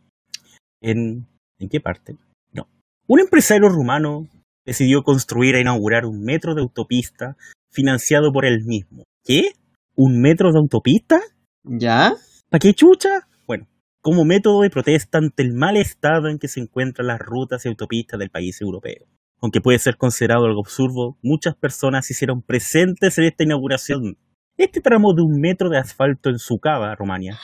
¿En, 0.82 1.28
¿en 1.60 1.68
qué 1.68 1.80
parte? 1.80 2.16
No. 2.52 2.66
Un 3.06 3.20
empresario 3.20 3.68
rumano 3.68 4.26
decidió 4.66 5.05
construir 5.05 5.55
e 5.55 5.60
inaugurar 5.60 6.06
un 6.06 6.24
metro 6.24 6.56
de 6.56 6.62
autopista 6.62 7.36
financiado 7.70 8.32
por 8.32 8.44
él 8.44 8.64
mismo. 8.64 9.05
¿Qué? 9.24 9.52
¿Un 9.94 10.20
metro 10.20 10.51
de 10.51 10.59
autopista? 10.59 11.20
¿Ya? 11.62 12.14
¿Para 12.51 12.61
qué 12.61 12.75
chucha? 12.75 13.29
Bueno, 13.47 13.66
como 14.01 14.25
método 14.25 14.62
de 14.62 14.71
protesta 14.71 15.19
ante 15.19 15.43
el 15.43 15.55
mal 15.55 15.77
estado 15.77 16.29
en 16.29 16.39
que 16.39 16.49
se 16.49 16.61
encuentran 16.61 17.09
las 17.09 17.19
rutas 17.19 17.65
y 17.65 17.69
autopistas 17.69 18.19
del 18.19 18.31
país 18.31 18.61
europeo. 18.61 19.07
Aunque 19.41 19.61
puede 19.61 19.79
ser 19.79 19.97
considerado 19.97 20.47
algo 20.47 20.61
absurdo, 20.61 21.19
muchas 21.23 21.55
personas 21.57 22.07
se 22.07 22.12
hicieron 22.12 22.43
presentes 22.43 23.19
en 23.19 23.25
esta 23.25 23.45
inauguración. 23.45 24.16
Este 24.57 24.81
tramo 24.81 25.15
de 25.15 25.23
un 25.23 25.41
metro 25.41 25.69
de 25.69 25.79
asfalto 25.79 26.31
en 26.31 26.39
Sucaba, 26.39 26.95
Rumania, 26.95 27.37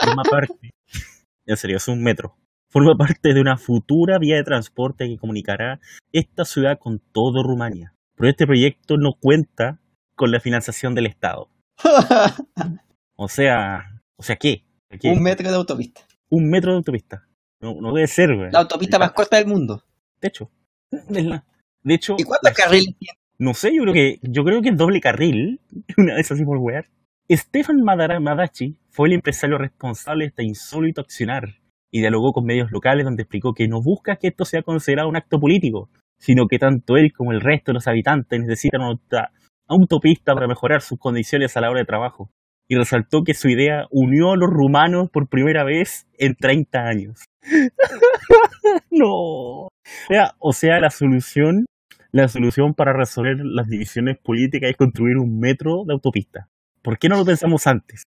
forma 0.00 0.22
parte, 0.22 0.70
en 1.46 1.56
serio, 1.56 1.78
es 1.78 1.88
un 1.88 2.02
metro, 2.02 2.36
forma 2.68 2.94
parte 2.94 3.32
de 3.32 3.40
una 3.40 3.56
futura 3.56 4.18
vía 4.18 4.36
de 4.36 4.44
transporte 4.44 5.08
que 5.08 5.16
comunicará 5.16 5.80
esta 6.12 6.44
ciudad 6.44 6.78
con 6.78 7.00
todo 7.12 7.42
Rumania. 7.42 7.94
Pero 8.16 8.28
este 8.28 8.46
proyecto 8.46 8.96
no 8.98 9.14
cuenta 9.18 9.80
con 10.14 10.30
la 10.30 10.40
financiación 10.40 10.94
del 10.94 11.06
Estado. 11.06 11.48
O 13.20 13.26
sea, 13.26 13.97
o 14.18 14.22
sea, 14.22 14.36
¿qué? 14.36 14.64
¿Qué? 15.00 15.10
Un 15.10 15.22
metro 15.22 15.48
de 15.48 15.56
autopista. 15.56 16.02
Un 16.30 16.50
metro 16.50 16.72
de 16.72 16.78
autopista. 16.78 17.26
No, 17.60 17.74
no 17.80 17.92
debe 17.94 18.06
ser, 18.06 18.34
güey. 18.36 18.50
La 18.52 18.60
autopista 18.60 18.98
más 18.98 19.12
corta 19.12 19.36
del 19.38 19.46
mundo. 19.46 19.82
De 20.20 20.28
hecho. 20.28 20.50
De 21.82 21.94
hecho. 21.94 22.16
¿Y 22.18 22.24
cuántos 22.24 22.52
carriles 22.52 22.94
tiene? 22.98 23.18
No 23.38 23.54
sé, 23.54 23.72
yo 23.74 23.82
creo 23.82 23.94
que, 23.94 24.18
yo 24.22 24.44
creo 24.44 24.60
que 24.62 24.70
es 24.70 24.76
doble 24.76 25.00
carril. 25.00 25.60
Una 25.96 26.14
vez 26.16 26.30
así 26.30 26.44
por 26.44 26.58
wear. 26.58 26.86
Stefan 27.30 27.82
Madara 27.82 28.18
Madachi 28.20 28.78
fue 28.90 29.08
el 29.08 29.14
empresario 29.14 29.58
responsable 29.58 30.24
de 30.24 30.28
este 30.28 30.44
insólito 30.44 31.00
accionar 31.02 31.56
y 31.90 32.00
dialogó 32.00 32.32
con 32.32 32.44
medios 32.44 32.70
locales 32.72 33.04
donde 33.04 33.22
explicó 33.22 33.52
que 33.54 33.68
no 33.68 33.80
busca 33.82 34.16
que 34.16 34.28
esto 34.28 34.44
sea 34.44 34.62
considerado 34.62 35.08
un 35.08 35.16
acto 35.16 35.38
político, 35.38 35.90
sino 36.18 36.46
que 36.48 36.58
tanto 36.58 36.96
él 36.96 37.12
como 37.12 37.32
el 37.32 37.40
resto 37.40 37.70
de 37.70 37.74
los 37.74 37.86
habitantes 37.86 38.40
necesitan 38.40 38.80
una 38.80 38.90
auto- 38.90 39.28
autopista 39.68 40.34
para 40.34 40.48
mejorar 40.48 40.80
sus 40.80 40.98
condiciones 40.98 41.56
a 41.56 41.60
la 41.60 41.70
hora 41.70 41.80
de 41.80 41.86
trabajo. 41.86 42.30
Y 42.68 42.76
resaltó 42.76 43.24
que 43.24 43.34
su 43.34 43.48
idea 43.48 43.86
unió 43.90 44.32
a 44.32 44.36
los 44.36 44.50
rumanos 44.50 45.08
por 45.10 45.28
primera 45.28 45.64
vez 45.64 46.06
en 46.18 46.34
30 46.34 46.78
años. 46.80 47.24
no. 48.90 49.08
O 49.08 49.70
sea, 50.08 50.34
o 50.38 50.52
sea, 50.52 50.80
la 50.80 50.90
solución, 50.90 51.64
la 52.12 52.28
solución 52.28 52.74
para 52.74 52.92
resolver 52.92 53.38
las 53.42 53.68
divisiones 53.68 54.18
políticas 54.18 54.70
es 54.70 54.76
construir 54.76 55.16
un 55.16 55.40
metro 55.40 55.84
de 55.86 55.94
autopista. 55.94 56.48
¿Por 56.82 56.98
qué 56.98 57.08
no 57.08 57.16
lo 57.16 57.24
pensamos 57.24 57.66
antes? 57.66 58.02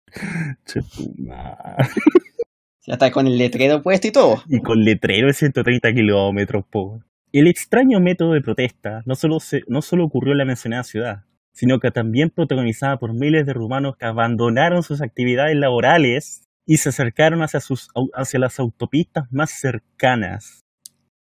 Ya 2.88 2.94
está 2.94 3.12
con 3.12 3.28
el 3.28 3.38
letrero 3.38 3.82
puesto 3.84 4.08
y 4.08 4.12
todo. 4.12 4.42
y 4.48 4.62
con 4.62 4.84
letrero 4.84 5.28
de 5.28 5.34
130 5.34 5.94
kilómetros, 5.94 6.66
po. 6.70 7.04
El 7.34 7.48
extraño 7.48 8.00
método 8.00 8.34
de 8.34 8.42
protesta 8.42 9.02
no 9.06 9.16
solo, 9.16 9.42
se, 9.42 9.64
no 9.68 9.82
solo 9.82 10.06
ocurrió 10.06 10.32
en 10.32 10.38
la 10.38 10.46
mencionada 10.46 10.84
ciudad, 10.84 11.26
sino 11.58 11.80
que 11.80 11.90
también 11.90 12.30
protagonizada 12.30 12.98
por 12.98 13.16
miles 13.16 13.48
de 13.48 13.54
rumanos 13.54 13.98
que 13.98 14.06
abandonaron 14.06 14.84
sus 14.84 15.02
actividades 15.02 15.56
laborales 15.56 16.44
y 16.68 16.78
se 16.78 16.90
acercaron 16.90 17.42
hacia, 17.42 17.62
sus, 17.62 17.90
hacia 18.14 18.40
las 18.40 18.60
autopistas 18.60 19.26
más 19.32 19.50
cercanas. 19.50 20.62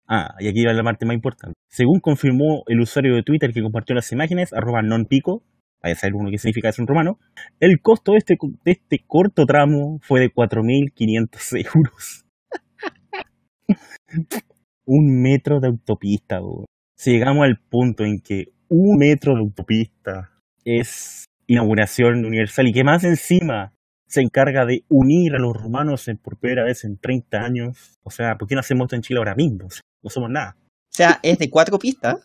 Ah, 0.08 0.34
y 0.38 0.48
aquí 0.48 0.64
va 0.64 0.72
la 0.72 0.82
parte 0.82 1.04
más 1.04 1.16
importante. 1.16 1.52
Según 1.68 2.00
confirmó 2.00 2.62
el 2.66 2.80
usuario 2.80 3.14
de 3.14 3.22
Twitter 3.22 3.52
que 3.52 3.60
compartió 3.60 3.94
las 3.94 4.10
imágenes, 4.10 4.54
arroba 4.54 4.80
nonpico, 4.80 5.42
vaya 5.82 5.92
a 5.92 5.98
saber 5.98 6.14
uno 6.14 6.30
qué 6.30 6.38
significa 6.38 6.70
eso 6.70 6.80
en 6.80 6.88
rumano, 6.88 7.18
el 7.60 7.82
costo 7.82 8.12
de 8.12 8.18
este, 8.18 8.38
de 8.64 8.72
este 8.72 9.04
corto 9.06 9.44
tramo 9.44 9.98
fue 10.00 10.20
de 10.20 10.32
4.500 10.32 11.66
euros. 11.74 12.24
un 14.86 15.20
metro 15.20 15.60
de 15.60 15.68
autopista, 15.68 16.40
bo. 16.40 16.64
Si 16.96 17.10
llegamos 17.10 17.44
al 17.44 17.58
punto 17.58 18.04
en 18.04 18.20
que 18.22 18.46
un 18.72 18.98
metro 18.98 19.34
de 19.34 19.40
autopista 19.40 20.30
es 20.64 21.24
inauguración 21.46 22.24
universal 22.24 22.68
y 22.68 22.72
que 22.72 22.84
más 22.84 23.04
encima 23.04 23.72
se 24.06 24.20
encarga 24.22 24.64
de 24.66 24.84
unir 24.88 25.34
a 25.34 25.38
los 25.38 25.56
rumanos 25.56 26.06
en- 26.08 26.18
por 26.18 26.36
primera 26.38 26.64
vez 26.64 26.84
en 26.84 26.96
30 26.98 27.40
años, 27.42 27.98
o 28.02 28.10
sea, 28.10 28.36
¿por 28.38 28.46
qué 28.48 28.54
no 28.54 28.60
hacemos 28.60 28.86
esto 28.86 28.96
en 28.96 29.02
Chile 29.02 29.18
ahora 29.18 29.34
mismo? 29.34 29.68
No 30.02 30.10
somos 30.10 30.30
nada. 30.30 30.56
O 30.58 30.94
sea, 30.94 31.18
es 31.22 31.38
de 31.38 31.48
cuatro 31.50 31.78
pistas. 31.78 32.16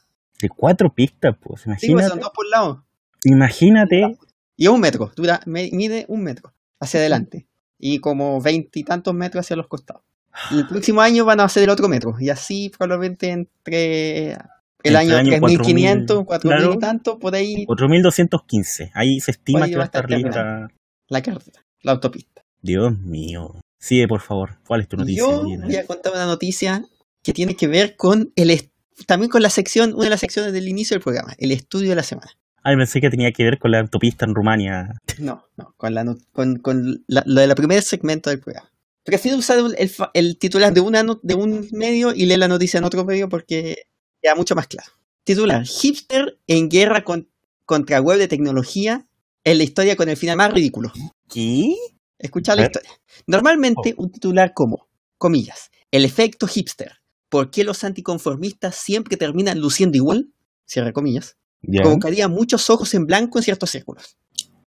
De 0.41 0.49
cuatro 0.49 0.93
pistas, 0.93 1.35
pues, 1.41 1.61
Sí, 1.61 1.65
pues 1.69 1.83
imagínate. 1.83 2.09
son 2.09 2.19
dos 2.19 2.31
por 2.33 2.45
lado. 2.49 2.85
imagínate 3.23 4.17
Y 4.55 4.65
es 4.65 4.69
un 4.69 4.81
metro. 4.81 5.11
Dura, 5.15 5.39
mide 5.45 6.05
un 6.07 6.23
metro 6.23 6.53
hacia 6.79 6.99
adelante. 6.99 7.47
Y 7.79 7.99
como 7.99 8.41
veintitantos 8.41 9.13
metros 9.13 9.45
hacia 9.45 9.55
los 9.55 9.67
costados. 9.67 10.03
Y 10.51 10.59
el 10.59 10.67
próximo 10.67 11.01
año 11.01 11.25
van 11.25 11.39
a 11.39 11.43
hacer 11.45 11.63
el 11.63 11.69
otro 11.69 11.87
metro. 11.87 12.15
Y 12.19 12.29
así 12.29 12.69
probablemente 12.77 13.29
entre 13.29 14.37
el 14.83 14.95
año 14.95 15.15
año 15.15 15.39
3500, 15.39 16.25
4000 16.25 16.57
claro. 16.57 16.73
y 16.73 16.79
tanto, 16.79 17.19
por 17.19 17.35
ahí 17.35 17.65
4.215. 17.65 18.91
Ahí 18.93 19.19
se 19.19 19.31
estima 19.31 19.67
que 19.67 19.75
va 19.75 19.83
a 19.83 19.85
estar 19.85 20.09
lista. 20.09 20.67
la 21.07 21.21
carretera, 21.21 21.65
la 21.81 21.93
autopista. 21.93 22.43
Dios 22.61 22.97
mío. 22.99 23.55
Sigue, 23.79 24.07
por 24.07 24.21
favor. 24.21 24.57
¿Cuál 24.65 24.81
es 24.81 24.87
tu 24.87 24.97
noticia? 24.97 25.21
Yo 25.21 25.43
voy 25.43 25.75
a 25.75 25.85
contar 25.85 26.13
una 26.13 26.25
noticia 26.25 26.83
que 27.23 27.33
tiene 27.33 27.55
que 27.55 27.67
ver 27.67 27.95
con 27.95 28.31
el 28.35 28.71
también 29.05 29.29
con 29.29 29.41
la 29.43 29.49
sección, 29.49 29.93
una 29.93 30.05
de 30.05 30.09
las 30.09 30.21
secciones 30.21 30.53
del 30.53 30.67
inicio 30.67 30.95
del 30.95 31.03
programa, 31.03 31.35
el 31.37 31.51
estudio 31.51 31.89
de 31.89 31.95
la 31.95 32.03
semana. 32.03 32.31
Ay, 32.63 32.75
pensé 32.75 32.99
que 32.99 33.09
tenía 33.09 33.31
que 33.31 33.43
ver 33.43 33.59
con 33.59 33.71
la 33.71 33.79
autopista 33.79 34.25
en 34.25 34.35
Rumania. 34.35 34.95
No, 35.19 35.47
no, 35.55 35.73
con, 35.77 35.95
la, 35.95 36.05
con, 36.31 36.57
con 36.59 37.03
la, 37.07 37.23
lo 37.25 37.41
del 37.41 37.55
primer 37.55 37.81
segmento 37.81 38.29
del 38.29 38.39
programa. 38.39 38.69
Prefiero 39.03 39.37
usar 39.37 39.57
el, 39.57 39.91
el 40.13 40.37
titular 40.37 40.73
de, 40.73 40.81
una 40.81 41.03
de 41.23 41.33
un 41.33 41.67
medio 41.71 42.13
y 42.13 42.25
leer 42.25 42.39
la 42.39 42.47
noticia 42.47 42.77
en 42.77 42.83
otro 42.83 43.03
medio 43.03 43.29
porque 43.29 43.87
queda 44.27 44.35
mucho 44.35 44.55
más 44.55 44.67
claro. 44.67 44.91
Titular, 45.23 45.65
hipster 45.65 46.37
en 46.47 46.69
guerra 46.69 47.03
con- 47.03 47.29
contra 47.65 47.99
web 48.01 48.17
de 48.17 48.27
tecnología 48.27 49.07
en 49.43 49.57
la 49.57 49.63
historia 49.63 49.95
con 49.95 50.09
el 50.09 50.17
final 50.17 50.35
más 50.37 50.53
ridículo. 50.53 50.91
¿Qué? 51.29 51.73
Escucha 52.19 52.55
la 52.55 52.63
¿Eh? 52.63 52.65
historia. 52.65 52.91
Normalmente 53.25 53.93
un 53.97 54.11
titular 54.11 54.53
como, 54.53 54.87
comillas, 55.17 55.69
el 55.91 56.03
efecto 56.05 56.47
hipster. 56.47 56.93
¿Por 57.29 57.51
qué 57.51 57.63
los 57.63 57.83
anticonformistas 57.83 58.75
siempre 58.75 59.17
terminan 59.17 59.59
luciendo 59.59 59.97
igual? 59.97 60.29
Cierra 60.65 60.91
comillas. 60.93 61.37
Ya. 61.61 61.81
Provocaría 61.81 62.27
muchos 62.27 62.69
ojos 62.69 62.93
en 62.93 63.05
blanco 63.05 63.39
en 63.39 63.43
ciertos 63.43 63.69
círculos. 63.71 64.17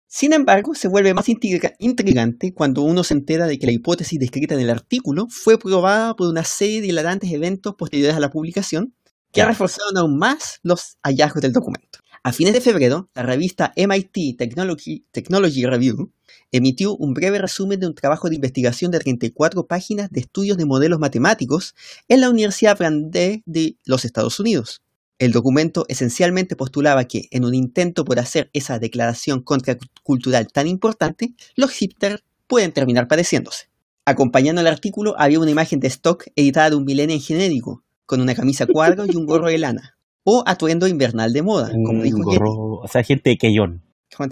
Sin 0.06 0.34
embargo, 0.34 0.74
se 0.74 0.88
vuelve 0.88 1.14
más 1.14 1.28
intriga- 1.30 1.74
intrigante 1.78 2.52
cuando 2.52 2.82
uno 2.82 3.02
se 3.04 3.14
entera 3.14 3.46
de 3.46 3.58
que 3.58 3.66
la 3.66 3.72
hipótesis 3.72 4.18
descrita 4.18 4.54
en 4.54 4.60
el 4.60 4.68
artículo 4.70 5.26
fue 5.30 5.58
probada 5.58 6.14
por 6.14 6.28
una 6.28 6.44
serie 6.44 6.82
de 6.82 6.88
hilarantes 6.88 7.30
eventos 7.32 7.74
posteriores 7.76 8.14
a 8.16 8.20
la 8.20 8.30
publicación 8.30 8.94
que 9.32 9.44
reforzaron 9.44 9.96
aún 9.96 10.18
más 10.18 10.60
los 10.62 10.96
hallazgos 11.02 11.42
del 11.42 11.52
documento. 11.52 11.98
A 12.24 12.32
fines 12.32 12.52
de 12.52 12.60
febrero, 12.60 13.10
la 13.14 13.24
revista 13.24 13.72
MIT 13.74 14.36
Technology, 14.38 15.04
Technology 15.10 15.66
Review 15.66 16.12
emitió 16.52 16.94
un 16.94 17.14
breve 17.14 17.38
resumen 17.38 17.80
de 17.80 17.88
un 17.88 17.94
trabajo 17.94 18.28
de 18.28 18.36
investigación 18.36 18.92
de 18.92 19.00
34 19.00 19.66
páginas 19.66 20.10
de 20.10 20.20
estudios 20.20 20.56
de 20.56 20.66
modelos 20.66 21.00
matemáticos 21.00 21.74
en 22.08 22.20
la 22.20 22.30
Universidad 22.30 22.78
Brandeis 22.78 23.42
de 23.44 23.76
los 23.86 24.04
Estados 24.04 24.38
Unidos. 24.38 24.82
El 25.18 25.32
documento 25.32 25.84
esencialmente 25.88 26.56
postulaba 26.56 27.04
que, 27.04 27.28
en 27.30 27.44
un 27.44 27.54
intento 27.54 28.04
por 28.04 28.18
hacer 28.18 28.50
esa 28.52 28.78
declaración 28.78 29.42
contracultural 29.42 30.46
tan 30.52 30.66
importante, 30.66 31.34
los 31.56 31.70
hipsters 31.70 32.22
pueden 32.46 32.72
terminar 32.72 33.08
padeciéndose. 33.08 33.68
Acompañando 34.04 34.60
el 34.60 34.66
artículo 34.66 35.14
había 35.18 35.38
una 35.38 35.50
imagen 35.50 35.78
de 35.80 35.88
stock 35.88 36.24
editada 36.34 36.70
de 36.70 36.76
un 36.76 36.84
millennial 36.84 37.20
genérico, 37.20 37.81
con 38.06 38.20
una 38.20 38.34
camisa 38.34 38.66
cuadro 38.66 39.04
y 39.06 39.16
un 39.16 39.26
gorro 39.26 39.48
de 39.48 39.58
lana, 39.58 39.96
o 40.24 40.42
atuendo 40.46 40.86
invernal 40.86 41.32
de 41.32 41.42
moda, 41.42 41.70
como 41.70 41.98
Un 41.98 42.02
dijo 42.02 42.18
gorro- 42.18 42.80
O 42.82 42.88
sea, 42.88 43.02
gente 43.02 43.30
de 43.30 43.38
Quellón. 43.38 43.82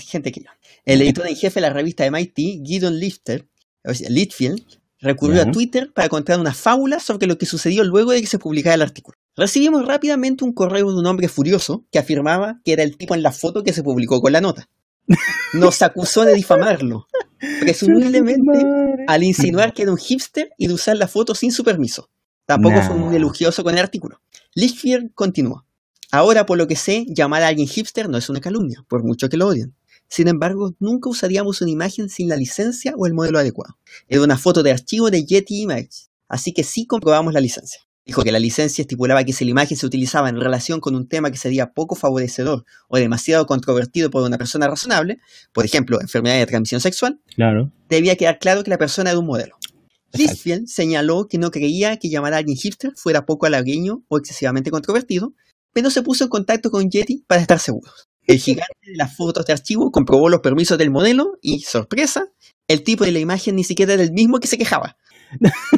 gente 0.00 0.32
que 0.32 0.40
yo. 0.40 0.50
El 0.84 1.00
editor 1.02 1.26
en 1.26 1.36
jefe 1.36 1.60
de 1.60 1.66
la 1.66 1.72
revista 1.72 2.04
MIT, 2.04 2.62
Gideon 2.64 2.98
Lifter, 2.98 3.48
o 3.84 3.94
sea, 3.94 4.08
Litfield, 4.10 4.62
recurrió 5.00 5.40
a 5.40 5.50
Twitter 5.50 5.90
para 5.94 6.08
contar 6.10 6.38
una 6.38 6.52
fábula 6.52 7.00
sobre 7.00 7.26
lo 7.26 7.38
que 7.38 7.46
sucedió 7.46 7.82
luego 7.84 8.12
de 8.12 8.20
que 8.20 8.26
se 8.26 8.38
publicara 8.38 8.74
el 8.74 8.82
artículo. 8.82 9.16
Recibimos 9.36 9.86
rápidamente 9.86 10.44
un 10.44 10.52
correo 10.52 10.90
de 10.92 10.98
un 10.98 11.06
hombre 11.06 11.28
furioso 11.28 11.86
que 11.90 11.98
afirmaba 11.98 12.60
que 12.64 12.72
era 12.74 12.82
el 12.82 12.98
tipo 12.98 13.14
en 13.14 13.22
la 13.22 13.32
foto 13.32 13.62
que 13.62 13.72
se 13.72 13.82
publicó 13.82 14.20
con 14.20 14.32
la 14.32 14.40
nota. 14.42 14.68
Nos 15.54 15.80
acusó 15.82 16.24
de 16.26 16.34
difamarlo, 16.34 17.06
presumiblemente 17.60 18.64
al 19.06 19.22
insinuar 19.22 19.72
que 19.72 19.82
era 19.82 19.90
un 19.92 19.98
hipster 19.98 20.50
y 20.58 20.66
de 20.66 20.74
usar 20.74 20.96
la 20.96 21.08
foto 21.08 21.34
sin 21.34 21.52
su 21.52 21.64
permiso. 21.64 22.10
Tampoco 22.54 22.82
fue 22.82 22.96
muy 22.96 23.14
elogioso 23.16 23.62
con 23.62 23.74
el 23.74 23.80
artículo. 23.80 24.20
Litchfield 24.54 25.12
continuó. 25.14 25.64
Ahora, 26.10 26.46
por 26.46 26.58
lo 26.58 26.66
que 26.66 26.74
sé, 26.74 27.06
llamar 27.08 27.42
a 27.42 27.48
alguien 27.48 27.68
hipster 27.68 28.08
no 28.08 28.18
es 28.18 28.28
una 28.28 28.40
calumnia, 28.40 28.84
por 28.88 29.04
mucho 29.04 29.28
que 29.28 29.36
lo 29.36 29.46
odien. 29.46 29.74
Sin 30.08 30.26
embargo, 30.26 30.74
nunca 30.80 31.08
usaríamos 31.08 31.60
una 31.60 31.70
imagen 31.70 32.08
sin 32.08 32.28
la 32.28 32.34
licencia 32.34 32.94
o 32.96 33.06
el 33.06 33.14
modelo 33.14 33.38
adecuado. 33.38 33.78
Era 34.08 34.22
una 34.22 34.36
foto 34.36 34.64
de 34.64 34.72
archivo 34.72 35.08
de 35.08 35.24
Yeti 35.24 35.60
Images, 35.62 36.10
así 36.28 36.52
que 36.52 36.64
sí 36.64 36.86
comprobamos 36.86 37.32
la 37.32 37.40
licencia. 37.40 37.82
Dijo 38.04 38.24
que 38.24 38.32
la 38.32 38.40
licencia 38.40 38.82
estipulaba 38.82 39.22
que 39.22 39.32
si 39.32 39.44
la 39.44 39.52
imagen 39.52 39.76
se 39.76 39.86
utilizaba 39.86 40.28
en 40.28 40.40
relación 40.40 40.80
con 40.80 40.96
un 40.96 41.06
tema 41.06 41.30
que 41.30 41.36
sería 41.36 41.70
poco 41.70 41.94
favorecedor 41.94 42.64
o 42.88 42.98
demasiado 42.98 43.46
controvertido 43.46 44.10
por 44.10 44.24
una 44.24 44.36
persona 44.36 44.66
razonable, 44.66 45.20
por 45.52 45.64
ejemplo, 45.64 46.00
enfermedad 46.00 46.38
de 46.38 46.46
transmisión 46.46 46.80
sexual, 46.80 47.20
Claro. 47.36 47.70
debía 47.88 48.16
quedar 48.16 48.40
claro 48.40 48.64
que 48.64 48.70
la 48.70 48.78
persona 48.78 49.10
era 49.10 49.18
un 49.20 49.26
modelo. 49.26 49.56
Litchfield 50.12 50.66
señaló 50.66 51.26
que 51.28 51.38
no 51.38 51.50
creía 51.50 51.96
que 51.98 52.08
llamar 52.08 52.34
a 52.34 52.38
alguien 52.38 52.56
hipster 52.56 52.92
fuera 52.96 53.26
poco 53.26 53.46
halagueño 53.46 54.02
o 54.08 54.18
excesivamente 54.18 54.70
controvertido, 54.70 55.34
pero 55.72 55.90
se 55.90 56.02
puso 56.02 56.24
en 56.24 56.30
contacto 56.30 56.70
con 56.70 56.90
Yeti 56.90 57.24
para 57.26 57.40
estar 57.40 57.58
seguros. 57.58 58.08
El 58.26 58.38
gigante 58.38 58.74
de 58.90 58.96
las 58.96 59.16
fotos 59.16 59.46
de 59.46 59.52
archivo 59.52 59.90
comprobó 59.90 60.28
los 60.28 60.40
permisos 60.40 60.78
del 60.78 60.90
modelo 60.90 61.38
y, 61.40 61.60
sorpresa, 61.60 62.26
el 62.68 62.82
tipo 62.84 63.04
de 63.04 63.12
la 63.12 63.18
imagen 63.18 63.56
ni 63.56 63.64
siquiera 63.64 63.94
era 63.94 64.02
el 64.02 64.12
mismo 64.12 64.38
que 64.38 64.48
se 64.48 64.58
quejaba. 64.58 64.96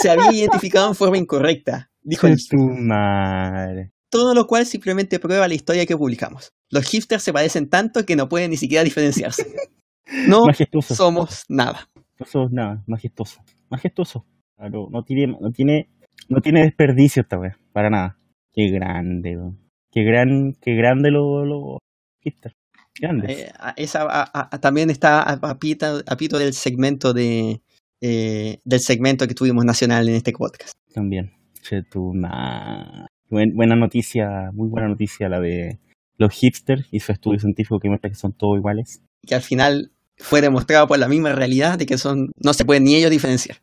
Se 0.00 0.10
había 0.10 0.32
identificado 0.32 0.88
en 0.88 0.94
forma 0.94 1.18
incorrecta, 1.18 1.90
dijo 2.02 2.26
tu 2.50 2.56
madre. 2.58 3.92
todo 4.10 4.34
lo 4.34 4.46
cual 4.46 4.66
simplemente 4.66 5.18
prueba 5.18 5.46
la 5.48 5.54
historia 5.54 5.86
que 5.86 5.96
publicamos. 5.96 6.52
Los 6.70 6.86
hipsters 6.86 7.22
se 7.22 7.32
parecen 7.32 7.68
tanto 7.68 8.04
que 8.04 8.16
no 8.16 8.28
pueden 8.28 8.50
ni 8.50 8.56
siquiera 8.56 8.84
diferenciarse. 8.84 9.46
No 10.26 10.44
Majestuoso. 10.46 10.94
somos 10.94 11.44
nada. 11.48 11.88
No 12.18 12.26
somos 12.26 12.50
nada. 12.52 12.82
Majestuoso. 12.86 13.40
Majestuoso. 13.72 14.24
Claro, 14.56 14.88
no 14.90 15.02
tiene, 15.02 15.36
no 15.40 15.50
tiene, 15.50 15.88
no 16.28 16.40
tiene 16.40 16.62
desperdicio 16.62 17.22
esta 17.22 17.38
vez. 17.38 17.54
Para 17.72 17.90
nada. 17.90 18.18
Qué 18.52 18.68
grande, 18.68 19.36
weón. 19.36 19.58
Qué 19.90 20.04
gran, 20.04 20.54
qué 20.60 20.74
grande 20.74 21.10
los 21.10 21.46
lo, 21.46 21.78
hipsters. 22.22 22.54
Grandes. 23.00 23.30
Eh, 23.30 23.52
esa, 23.76 24.02
a- 24.02 24.48
a- 24.52 24.60
también 24.60 24.90
está 24.90 25.22
a, 25.22 25.32
a 25.32 25.58
pita- 25.58 26.02
a 26.06 26.16
pito 26.16 26.38
del 26.38 26.52
segmento 26.52 27.12
de 27.14 27.60
eh, 28.02 28.58
del 28.64 28.80
segmento 28.80 29.26
que 29.26 29.34
tuvimos 29.34 29.64
nacional 29.64 30.08
en 30.08 30.16
este 30.16 30.32
podcast. 30.32 30.72
También. 30.92 31.32
Che, 31.62 31.82
tu 31.84 32.12
ma- 32.12 33.06
Buen- 33.30 33.54
buena 33.54 33.76
noticia, 33.76 34.50
muy 34.52 34.68
buena 34.68 34.88
noticia 34.88 35.28
la 35.28 35.40
de 35.40 35.78
los 36.18 36.32
hipsters 36.34 36.86
y 36.90 37.00
su 37.00 37.12
estudio 37.12 37.38
científico 37.38 37.78
que 37.80 37.88
muestra 37.88 38.10
que 38.10 38.16
son 38.16 38.32
todos 38.34 38.58
iguales. 38.58 39.02
Que 39.26 39.34
al 39.34 39.40
final 39.42 39.91
fue 40.18 40.40
demostrado 40.40 40.86
por 40.86 40.98
la 40.98 41.08
misma 41.08 41.32
realidad 41.32 41.78
de 41.78 41.86
que 41.86 41.98
son 41.98 42.32
no 42.36 42.52
se 42.52 42.64
pueden 42.64 42.84
ni 42.84 42.94
ellos 42.94 43.10
diferenciar. 43.10 43.58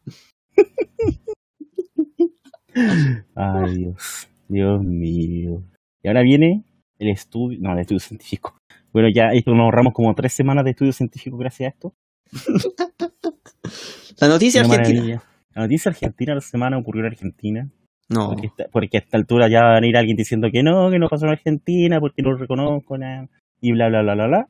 Ay, 3.36 3.76
Dios. 3.78 4.28
Dios 4.48 4.84
mío. 4.84 5.64
Y 6.04 6.08
ahora 6.08 6.22
viene 6.22 6.64
el 6.98 7.10
estudio, 7.10 7.60
no, 7.62 7.74
el 7.74 7.80
estudio 7.80 8.00
científico. 8.00 8.58
Bueno, 8.92 9.10
ya 9.14 9.30
esto 9.34 9.52
nos 9.52 9.62
ahorramos 9.62 9.94
como 9.94 10.14
tres 10.16 10.34
semanas 10.34 10.64
de 10.66 10.72
estudio 10.72 10.94
científico 10.94 11.38
gracias 11.38 11.68
a 11.68 11.70
esto. 11.74 11.94
La 14.20 14.28
noticia 14.28 14.62
Una 14.66 14.74
argentina. 14.76 15.00
maravilla. 15.02 15.24
La 15.56 15.62
noticia 15.64 15.90
argentina 15.90 16.36
la 16.36 16.42
semana 16.42 16.78
ocurrió 16.78 17.02
en 17.02 17.12
Argentina. 17.12 17.70
No. 18.10 18.36
Porque 18.72 18.98
a 18.98 19.00
esta 19.02 19.18
altura 19.18 19.48
ya 19.50 19.62
va 19.62 19.72
a 19.72 19.80
venir 19.80 19.96
alguien 19.96 20.18
diciendo 20.18 20.50
que 20.52 20.64
no, 20.64 20.90
que 20.90 20.98
no 20.98 21.08
pasó 21.08 21.26
en 21.26 21.34
Argentina, 21.34 22.00
porque 22.00 22.24
no 22.24 22.32
lo 22.32 22.38
reconozco, 22.38 22.98
nada, 22.98 23.28
y 23.62 23.72
bla, 23.72 23.90
bla, 23.90 24.02
bla, 24.02 24.16
bla, 24.16 24.28
bla. 24.28 24.48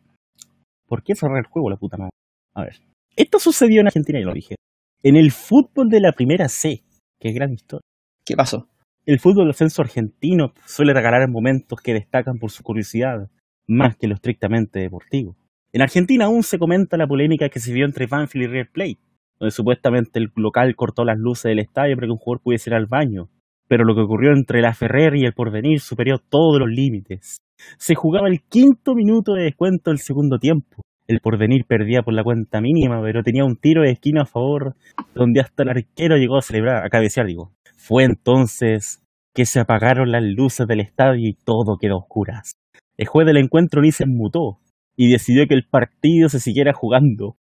¿Por 0.90 1.04
qué 1.04 1.16
cerrar 1.16 1.38
el 1.38 1.46
juego, 1.46 1.70
la 1.70 1.78
puta 1.78 1.98
madre? 1.98 2.12
A 2.56 2.64
ver. 2.64 2.74
Esto 3.16 3.38
sucedió 3.40 3.80
en 3.80 3.88
Argentina, 3.88 4.20
y 4.20 4.24
lo 4.24 4.34
dije. 4.34 4.56
En 5.04 5.16
el 5.16 5.32
fútbol 5.32 5.88
de 5.88 6.02
la 6.02 6.12
primera 6.14 6.50
C. 6.50 6.82
Qué 7.20 7.32
gran 7.32 7.54
historia. 7.54 7.86
¿Qué 8.26 8.36
pasó? 8.36 8.68
El 9.06 9.20
fútbol 9.20 9.46
del 9.46 9.52
ascenso 9.52 9.84
argentino 9.84 10.54
suele 10.66 10.94
regalar 10.94 11.30
momentos 11.30 11.80
que 11.80 11.94
destacan 11.94 12.40
por 12.40 12.50
su 12.50 12.64
curiosidad, 12.64 13.30
más 13.68 13.98
que 13.98 14.08
lo 14.08 14.16
estrictamente 14.16 14.80
deportivo. 14.80 15.38
En 15.72 15.84
Argentina 15.84 16.26
aún 16.26 16.42
se 16.42 16.58
comenta 16.58 16.98
la 16.98 17.08
polémica 17.08 17.50
que 17.50 17.60
se 17.60 17.72
vio 17.72 17.86
entre 17.86 18.08
Banfield 18.08 18.46
y 18.46 18.48
River 18.48 18.72
Plate, 18.72 19.00
donde 19.40 19.52
supuestamente 19.52 20.20
el 20.20 20.32
local 20.36 20.76
cortó 20.76 21.06
las 21.06 21.20
luces 21.20 21.50
del 21.50 21.60
estadio 21.60 21.96
para 21.96 22.08
que 22.08 22.12
un 22.12 22.18
jugador 22.18 22.42
pudiese 22.42 22.72
ir 22.72 22.76
al 22.76 22.88
baño. 22.88 23.30
Pero 23.68 23.84
lo 23.84 23.94
que 23.94 24.02
ocurrió 24.02 24.32
entre 24.34 24.62
la 24.62 24.74
Ferrer 24.74 25.16
y 25.16 25.26
el 25.26 25.34
Porvenir 25.34 25.80
superó 25.82 26.18
todos 26.18 26.60
los 26.60 26.70
límites. 26.70 27.38
Se 27.78 27.96
jugaba 27.96 28.28
el 28.28 28.42
quinto 28.42 28.96
minuto 28.96 29.34
de 29.34 29.44
descuento 29.44 29.92
del 29.92 30.00
segundo 30.00 30.38
tiempo. 30.40 30.82
El 31.08 31.22
Porvenir 31.22 31.66
perdía 31.66 32.04
por 32.04 32.14
la 32.14 32.24
cuenta 32.24 32.62
mínima, 32.62 33.02
pero 33.02 33.24
tenía 33.24 33.44
un 33.44 33.56
tiro 33.56 33.82
de 33.82 33.92
esquina 33.92 34.24
a 34.24 34.26
favor, 34.26 34.76
donde 35.16 35.42
hasta 35.42 35.64
el 35.64 35.70
arquero 35.70 36.18
llegó 36.18 36.38
a 36.38 36.42
celebrar, 36.42 36.86
a 36.86 36.90
cabecear, 36.90 37.26
digo. 37.26 37.52
Fue 37.78 38.04
entonces 38.04 39.02
que 39.34 39.46
se 39.46 39.60
apagaron 39.60 40.12
las 40.12 40.24
luces 40.24 40.68
del 40.68 40.82
estadio 40.82 41.28
y 41.28 41.34
todo 41.34 41.78
quedó 41.80 41.96
a 41.96 42.00
oscuras. 42.00 42.54
El 42.98 43.08
juez 43.08 43.26
del 43.26 43.38
encuentro 43.38 43.82
ni 43.82 43.92
se 43.92 44.06
mutó 44.06 44.60
y 44.96 45.12
decidió 45.12 45.48
que 45.48 45.56
el 45.56 45.66
partido 45.66 46.30
se 46.30 46.40
siguiera 46.40 46.74
jugando. 46.74 47.38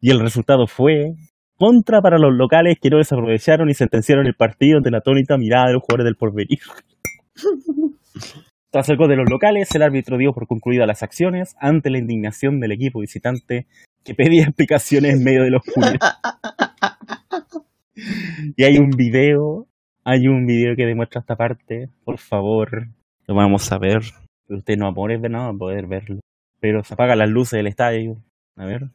Y 0.00 0.10
el 0.10 0.20
resultado 0.20 0.66
fue 0.66 1.14
contra 1.56 2.00
para 2.02 2.18
los 2.18 2.34
locales 2.34 2.76
que 2.80 2.90
no 2.90 2.98
desaprovecharon 2.98 3.70
y 3.70 3.74
sentenciaron 3.74 4.26
el 4.26 4.34
partido 4.34 4.76
ante 4.76 4.90
la 4.90 4.98
atónita 4.98 5.38
mirada 5.38 5.68
de 5.68 5.72
los 5.72 5.82
jugadores 5.82 6.04
del 6.04 6.16
porvenir. 6.16 6.60
Tras 8.74 8.88
el 8.88 8.96
gol 8.96 9.08
de 9.08 9.14
los 9.14 9.30
locales, 9.30 9.72
el 9.76 9.82
árbitro 9.82 10.18
dio 10.18 10.32
por 10.32 10.48
concluidas 10.48 10.88
las 10.88 11.04
acciones 11.04 11.54
ante 11.60 11.90
la 11.90 11.98
indignación 11.98 12.58
del 12.58 12.72
equipo 12.72 12.98
visitante 12.98 13.68
que 14.02 14.14
pedía 14.16 14.42
explicaciones 14.48 15.14
en 15.14 15.22
medio 15.22 15.44
de 15.44 15.50
la 15.52 15.58
oscuridad. 15.58 16.00
Y 18.56 18.64
hay 18.64 18.78
un 18.78 18.90
video, 18.90 19.68
hay 20.02 20.26
un 20.26 20.44
video 20.44 20.74
que 20.74 20.86
demuestra 20.86 21.20
esta 21.20 21.36
parte. 21.36 21.88
Por 22.04 22.18
favor, 22.18 22.88
lo 23.28 23.34
vamos 23.36 23.70
a 23.70 23.78
ver. 23.78 24.00
Usted 24.48 24.76
no 24.76 24.86
va 24.86 24.90
a 24.90 24.94
poder 24.94 25.20
ver 25.20 25.30
nada, 25.30 25.44
va 25.50 25.54
a 25.54 25.56
poder 25.58 25.86
verlo. 25.86 26.18
Pero 26.58 26.82
se 26.82 26.94
apagan 26.94 27.18
las 27.20 27.28
luces 27.30 27.56
del 27.58 27.68
estadio. 27.68 28.16
A 28.56 28.66
ver. 28.66 28.88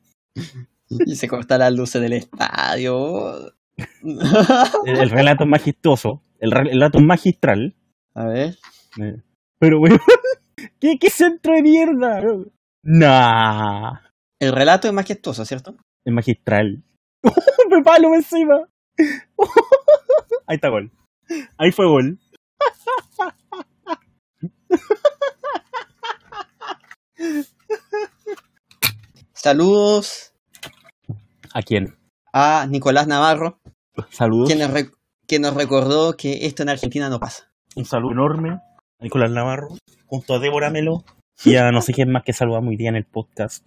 Y 0.89 1.15
se 1.15 1.29
cortan 1.29 1.59
las 1.59 1.71
luces 1.73 2.01
del 2.01 2.11
estadio. 2.11 3.53
El, 4.03 4.97
el 4.97 5.09
relato 5.09 5.45
es 5.45 5.49
majestuoso. 5.49 6.21
El, 6.41 6.51
re- 6.51 6.63
el 6.63 6.73
relato 6.79 6.97
es 6.97 7.05
magistral. 7.05 7.75
A 8.13 8.25
ver. 8.25 8.55
Pero, 9.59 9.79
weón, 9.79 9.99
¿qué, 10.79 10.97
¿qué 10.99 11.09
centro 11.09 11.53
de 11.53 11.61
mierda? 11.61 12.21
Nah. 12.83 13.99
El 14.39 14.53
relato 14.53 14.87
es 14.87 14.93
majestuoso, 14.93 15.43
¿cierto? 15.43 15.75
Es 16.05 16.13
magistral. 16.13 16.81
Me 17.69 17.83
palo 17.83 18.13
encima. 18.15 18.69
Ahí 20.47 20.55
está 20.55 20.69
gol. 20.69 20.91
Ahí 21.57 21.71
fue 21.71 21.85
gol. 21.87 22.17
Saludos 29.33 30.33
¿A 31.53 31.61
quién? 31.61 31.95
a 32.33 32.65
Nicolás 32.67 33.07
Navarro, 33.07 33.59
Saludos. 34.09 34.47
quien 34.47 34.59
nos, 34.59 34.71
quien 35.27 35.41
nos 35.41 35.53
recordó 35.55 36.15
que 36.15 36.45
esto 36.45 36.63
en 36.63 36.69
Argentina 36.69 37.09
no 37.09 37.19
pasa. 37.19 37.51
Un 37.75 37.85
saludo 37.85 38.11
enorme 38.11 38.59
Nicolás 39.01 39.31
Navarro, 39.31 39.69
junto 40.07 40.33
a 40.35 40.39
Débora 40.39 40.69
Melo 40.69 41.03
y 41.45 41.55
a 41.55 41.71
no 41.71 41.81
sé 41.81 41.93
quién 41.93 42.11
más 42.11 42.23
que 42.23 42.33
saludamos 42.33 42.69
hoy 42.69 42.75
día 42.77 42.89
en 42.89 42.95
el 42.97 43.05
podcast. 43.05 43.65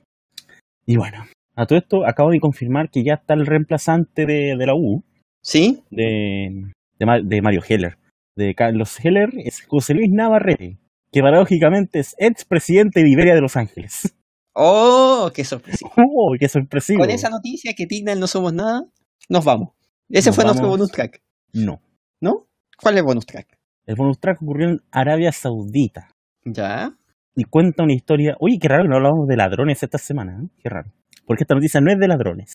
Y 0.85 0.97
bueno, 0.97 1.25
a 1.57 1.67
todo 1.67 1.79
esto 1.79 2.07
acabo 2.07 2.31
de 2.31 2.41
confirmar 2.41 2.91
que 2.91 3.03
ya 3.05 3.15
está 3.15 3.35
el 3.35 3.47
reemplazante 3.47 4.27
de, 4.27 4.57
de 4.57 4.67
la 4.67 4.75
U, 4.75 5.03
¿Sí? 5.43 5.83
de, 5.91 6.71
de, 6.99 7.07
Ma- 7.07 7.21
de 7.23 7.41
Mario 7.43 7.63
Heller. 7.67 7.99
De 8.37 8.55
Carlos 8.55 8.99
Heller 9.05 9.31
es 9.45 9.63
José 9.63 9.95
Luis 9.95 10.11
Navarrete, 10.11 10.79
que 11.11 11.21
paradójicamente 11.21 12.01
es 12.01 12.15
expresidente 12.19 13.03
de 13.03 13.11
Iberia 13.11 13.35
de 13.35 13.41
Los 13.43 13.57
Ángeles. 13.57 14.15
¡Oh, 14.55 15.31
qué 15.35 15.45
sorpresa! 15.45 15.87
¡Oh, 15.97 16.35
qué 16.39 16.49
sorpresivo! 16.49 17.01
Con 17.01 17.11
esa 17.11 17.31
noticia 17.31 17.73
que 17.75 17.87
Tignan 17.87 18.21
no 18.21 18.27
somos 18.27 18.53
nada, 18.53 18.85
nos 19.31 19.45
vamos. 19.45 19.71
Ese 20.11 20.29
Nos 20.29 20.37
fue 20.37 20.45
nuestro 20.45 20.69
bonus 20.69 20.91
track, 20.93 21.23
No. 21.55 21.81
¿no? 22.21 22.47
¿Cuál 22.79 22.95
es 22.95 22.99
el 23.01 23.07
bonus 23.07 23.25
track? 23.25 23.57
El 23.87 23.97
bonus 23.97 24.19
track 24.21 24.43
ocurrió 24.43 24.69
en 24.69 24.81
Arabia 24.91 25.33
Saudita. 25.33 26.09
¿Ya? 26.45 26.93
y 27.35 27.45
cuenta 27.45 27.83
una 27.83 27.95
historia. 27.95 28.37
Oye, 28.41 28.59
qué 28.61 28.69
raro 28.69 28.85
que 28.85 28.89
no 28.89 28.97
hablamos 28.97 29.27
de 29.27 29.37
ladrones 29.37 29.83
esta 29.83 29.99
semana, 29.99 30.39
¿eh? 30.43 30.49
Qué 30.63 30.69
raro. 30.69 30.91
Porque 31.27 31.45
esta 31.45 31.55
noticia 31.55 31.81
no 31.81 31.91
es 31.91 31.99
de 31.99 32.09
ladrones. 32.09 32.55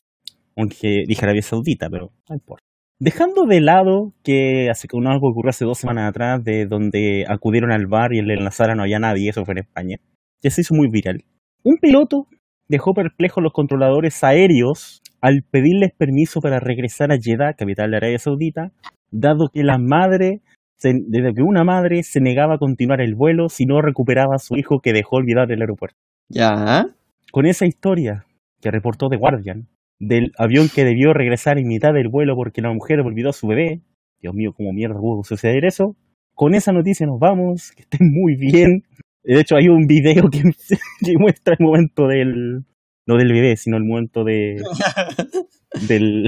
Aunque 0.56 1.04
dije 1.08 1.24
Arabia 1.24 1.42
Saudita, 1.42 1.88
pero 1.90 2.12
no 2.30 2.36
importa. 2.36 2.64
Dejando 3.00 3.46
de 3.46 3.62
lado 3.62 4.14
que 4.24 4.70
hace 4.72 4.88
que 4.88 4.98
algo 4.98 5.30
ocurrió 5.30 5.50
hace 5.50 5.66
dos 5.66 5.78
semanas 5.78 6.10
atrás, 6.10 6.44
de 6.44 6.66
donde 6.66 7.26
acudieron 7.28 7.72
al 7.72 7.86
bar 7.86 8.14
y 8.14 8.20
en 8.20 8.44
la 8.44 8.52
sala 8.52 8.74
no 8.74 8.84
había 8.84 9.00
nadie, 9.00 9.30
eso 9.30 9.46
fue 9.46 9.54
en 9.54 9.60
España, 9.60 9.98
que 10.42 10.50
se 10.50 10.62
hizo 10.62 10.74
muy 10.74 10.90
viral. 10.90 11.24
Un 11.64 11.78
piloto 11.78 12.28
dejó 12.68 12.94
perplejos 12.94 13.44
los 13.44 13.54
controladores 13.54 14.24
aéreos 14.24 15.02
al 15.22 15.44
pedirles 15.44 15.92
permiso 15.96 16.42
para 16.42 16.60
regresar 16.60 17.12
a 17.12 17.18
Jeddah, 17.22 17.54
capital 17.54 17.92
de 17.92 17.98
Arabia 17.98 18.18
Saudita, 18.18 18.72
dado 19.12 19.50
que 19.54 19.64
la 19.64 19.78
madre 19.78 20.42
se- 20.78 21.02
desde 21.08 21.34
que 21.34 21.42
una 21.42 21.64
madre 21.64 22.04
se 22.04 22.22
negaba 22.22 22.56
a 22.56 22.58
continuar 22.60 23.02
el 23.02 23.16
vuelo 23.16 23.50
si 23.50 23.66
no 23.66 23.82
recuperaba 23.82 24.36
a 24.36 24.40
su 24.40 24.56
hijo 24.56 24.80
que 24.82 24.94
dejó 24.94 25.18
olvidado 25.18 25.54
el 25.54 25.62
aeropuerto. 25.62 25.98
¿Ya? 26.30 26.86
Con 27.32 27.46
esa 27.46 27.66
historia 27.66 28.26
que 28.62 28.72
reportó 28.72 29.10
The 29.10 29.18
Guardian 29.18 29.68
del 30.00 30.32
avión 30.38 30.68
que 30.74 30.86
debió 30.86 31.14
regresar 31.14 31.58
en 31.58 31.68
mitad 31.68 31.94
del 31.94 32.10
vuelo 32.10 32.36
porque 32.36 32.62
la 32.62 32.72
mujer 32.72 33.00
olvidó 33.00 33.30
a 33.30 33.34
su 33.34 33.48
bebé, 33.48 33.82
Dios 34.22 34.34
mío, 34.34 34.52
cómo 34.56 34.72
mierda 34.74 35.00
pudo 35.00 35.24
suceder 35.24 35.66
eso. 35.66 35.96
Con 36.34 36.54
esa 36.54 36.72
noticia 36.72 37.06
nos 37.08 37.20
vamos, 37.20 37.72
que 37.72 37.82
estén 37.82 38.12
muy 38.12 38.36
bien. 38.36 38.84
De 39.24 39.40
hecho, 39.42 39.56
hay 39.56 39.68
un 39.70 39.88
video 39.88 40.30
que, 40.30 40.42
que 41.04 41.14
muestra 41.18 41.56
el 41.58 41.66
momento 41.66 42.08
del, 42.08 42.64
no 43.08 43.16
del 43.18 43.34
bebé, 43.34 43.58
sino 43.58 43.78
el 43.78 43.84
momento 43.86 44.24
de, 44.24 44.62
del, 45.88 46.28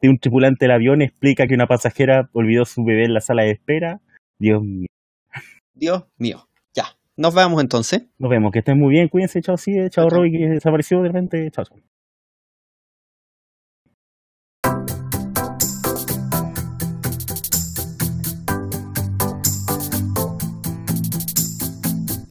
de 0.00 0.08
un 0.08 0.18
tripulante 0.18 0.64
del 0.64 0.72
avión 0.72 1.02
explica 1.02 1.46
que 1.46 1.54
una 1.54 1.66
pasajera 1.66 2.28
olvidó 2.32 2.64
su 2.64 2.84
bebé 2.84 3.04
en 3.04 3.14
la 3.14 3.20
sala 3.20 3.42
de 3.42 3.52
espera. 3.52 4.00
Dios 4.38 4.62
mío. 4.62 4.86
Dios 5.74 6.04
mío. 6.18 6.48
Ya. 6.74 6.84
Nos 7.16 7.34
vemos 7.34 7.60
entonces. 7.62 8.06
Nos 8.18 8.30
vemos, 8.30 8.52
que 8.52 8.60
estén 8.60 8.78
muy 8.78 8.90
bien, 8.90 9.08
cuídense, 9.08 9.42
chao, 9.42 9.56
sí, 9.56 9.72
chao, 9.74 9.88
Chao, 9.90 10.08
chao. 10.08 10.18
Roy, 10.18 10.32
que 10.32 10.48
desapareció 10.48 11.02
de 11.02 11.08
repente, 11.08 11.50
chao. 11.50 11.64
chao. 11.64 11.78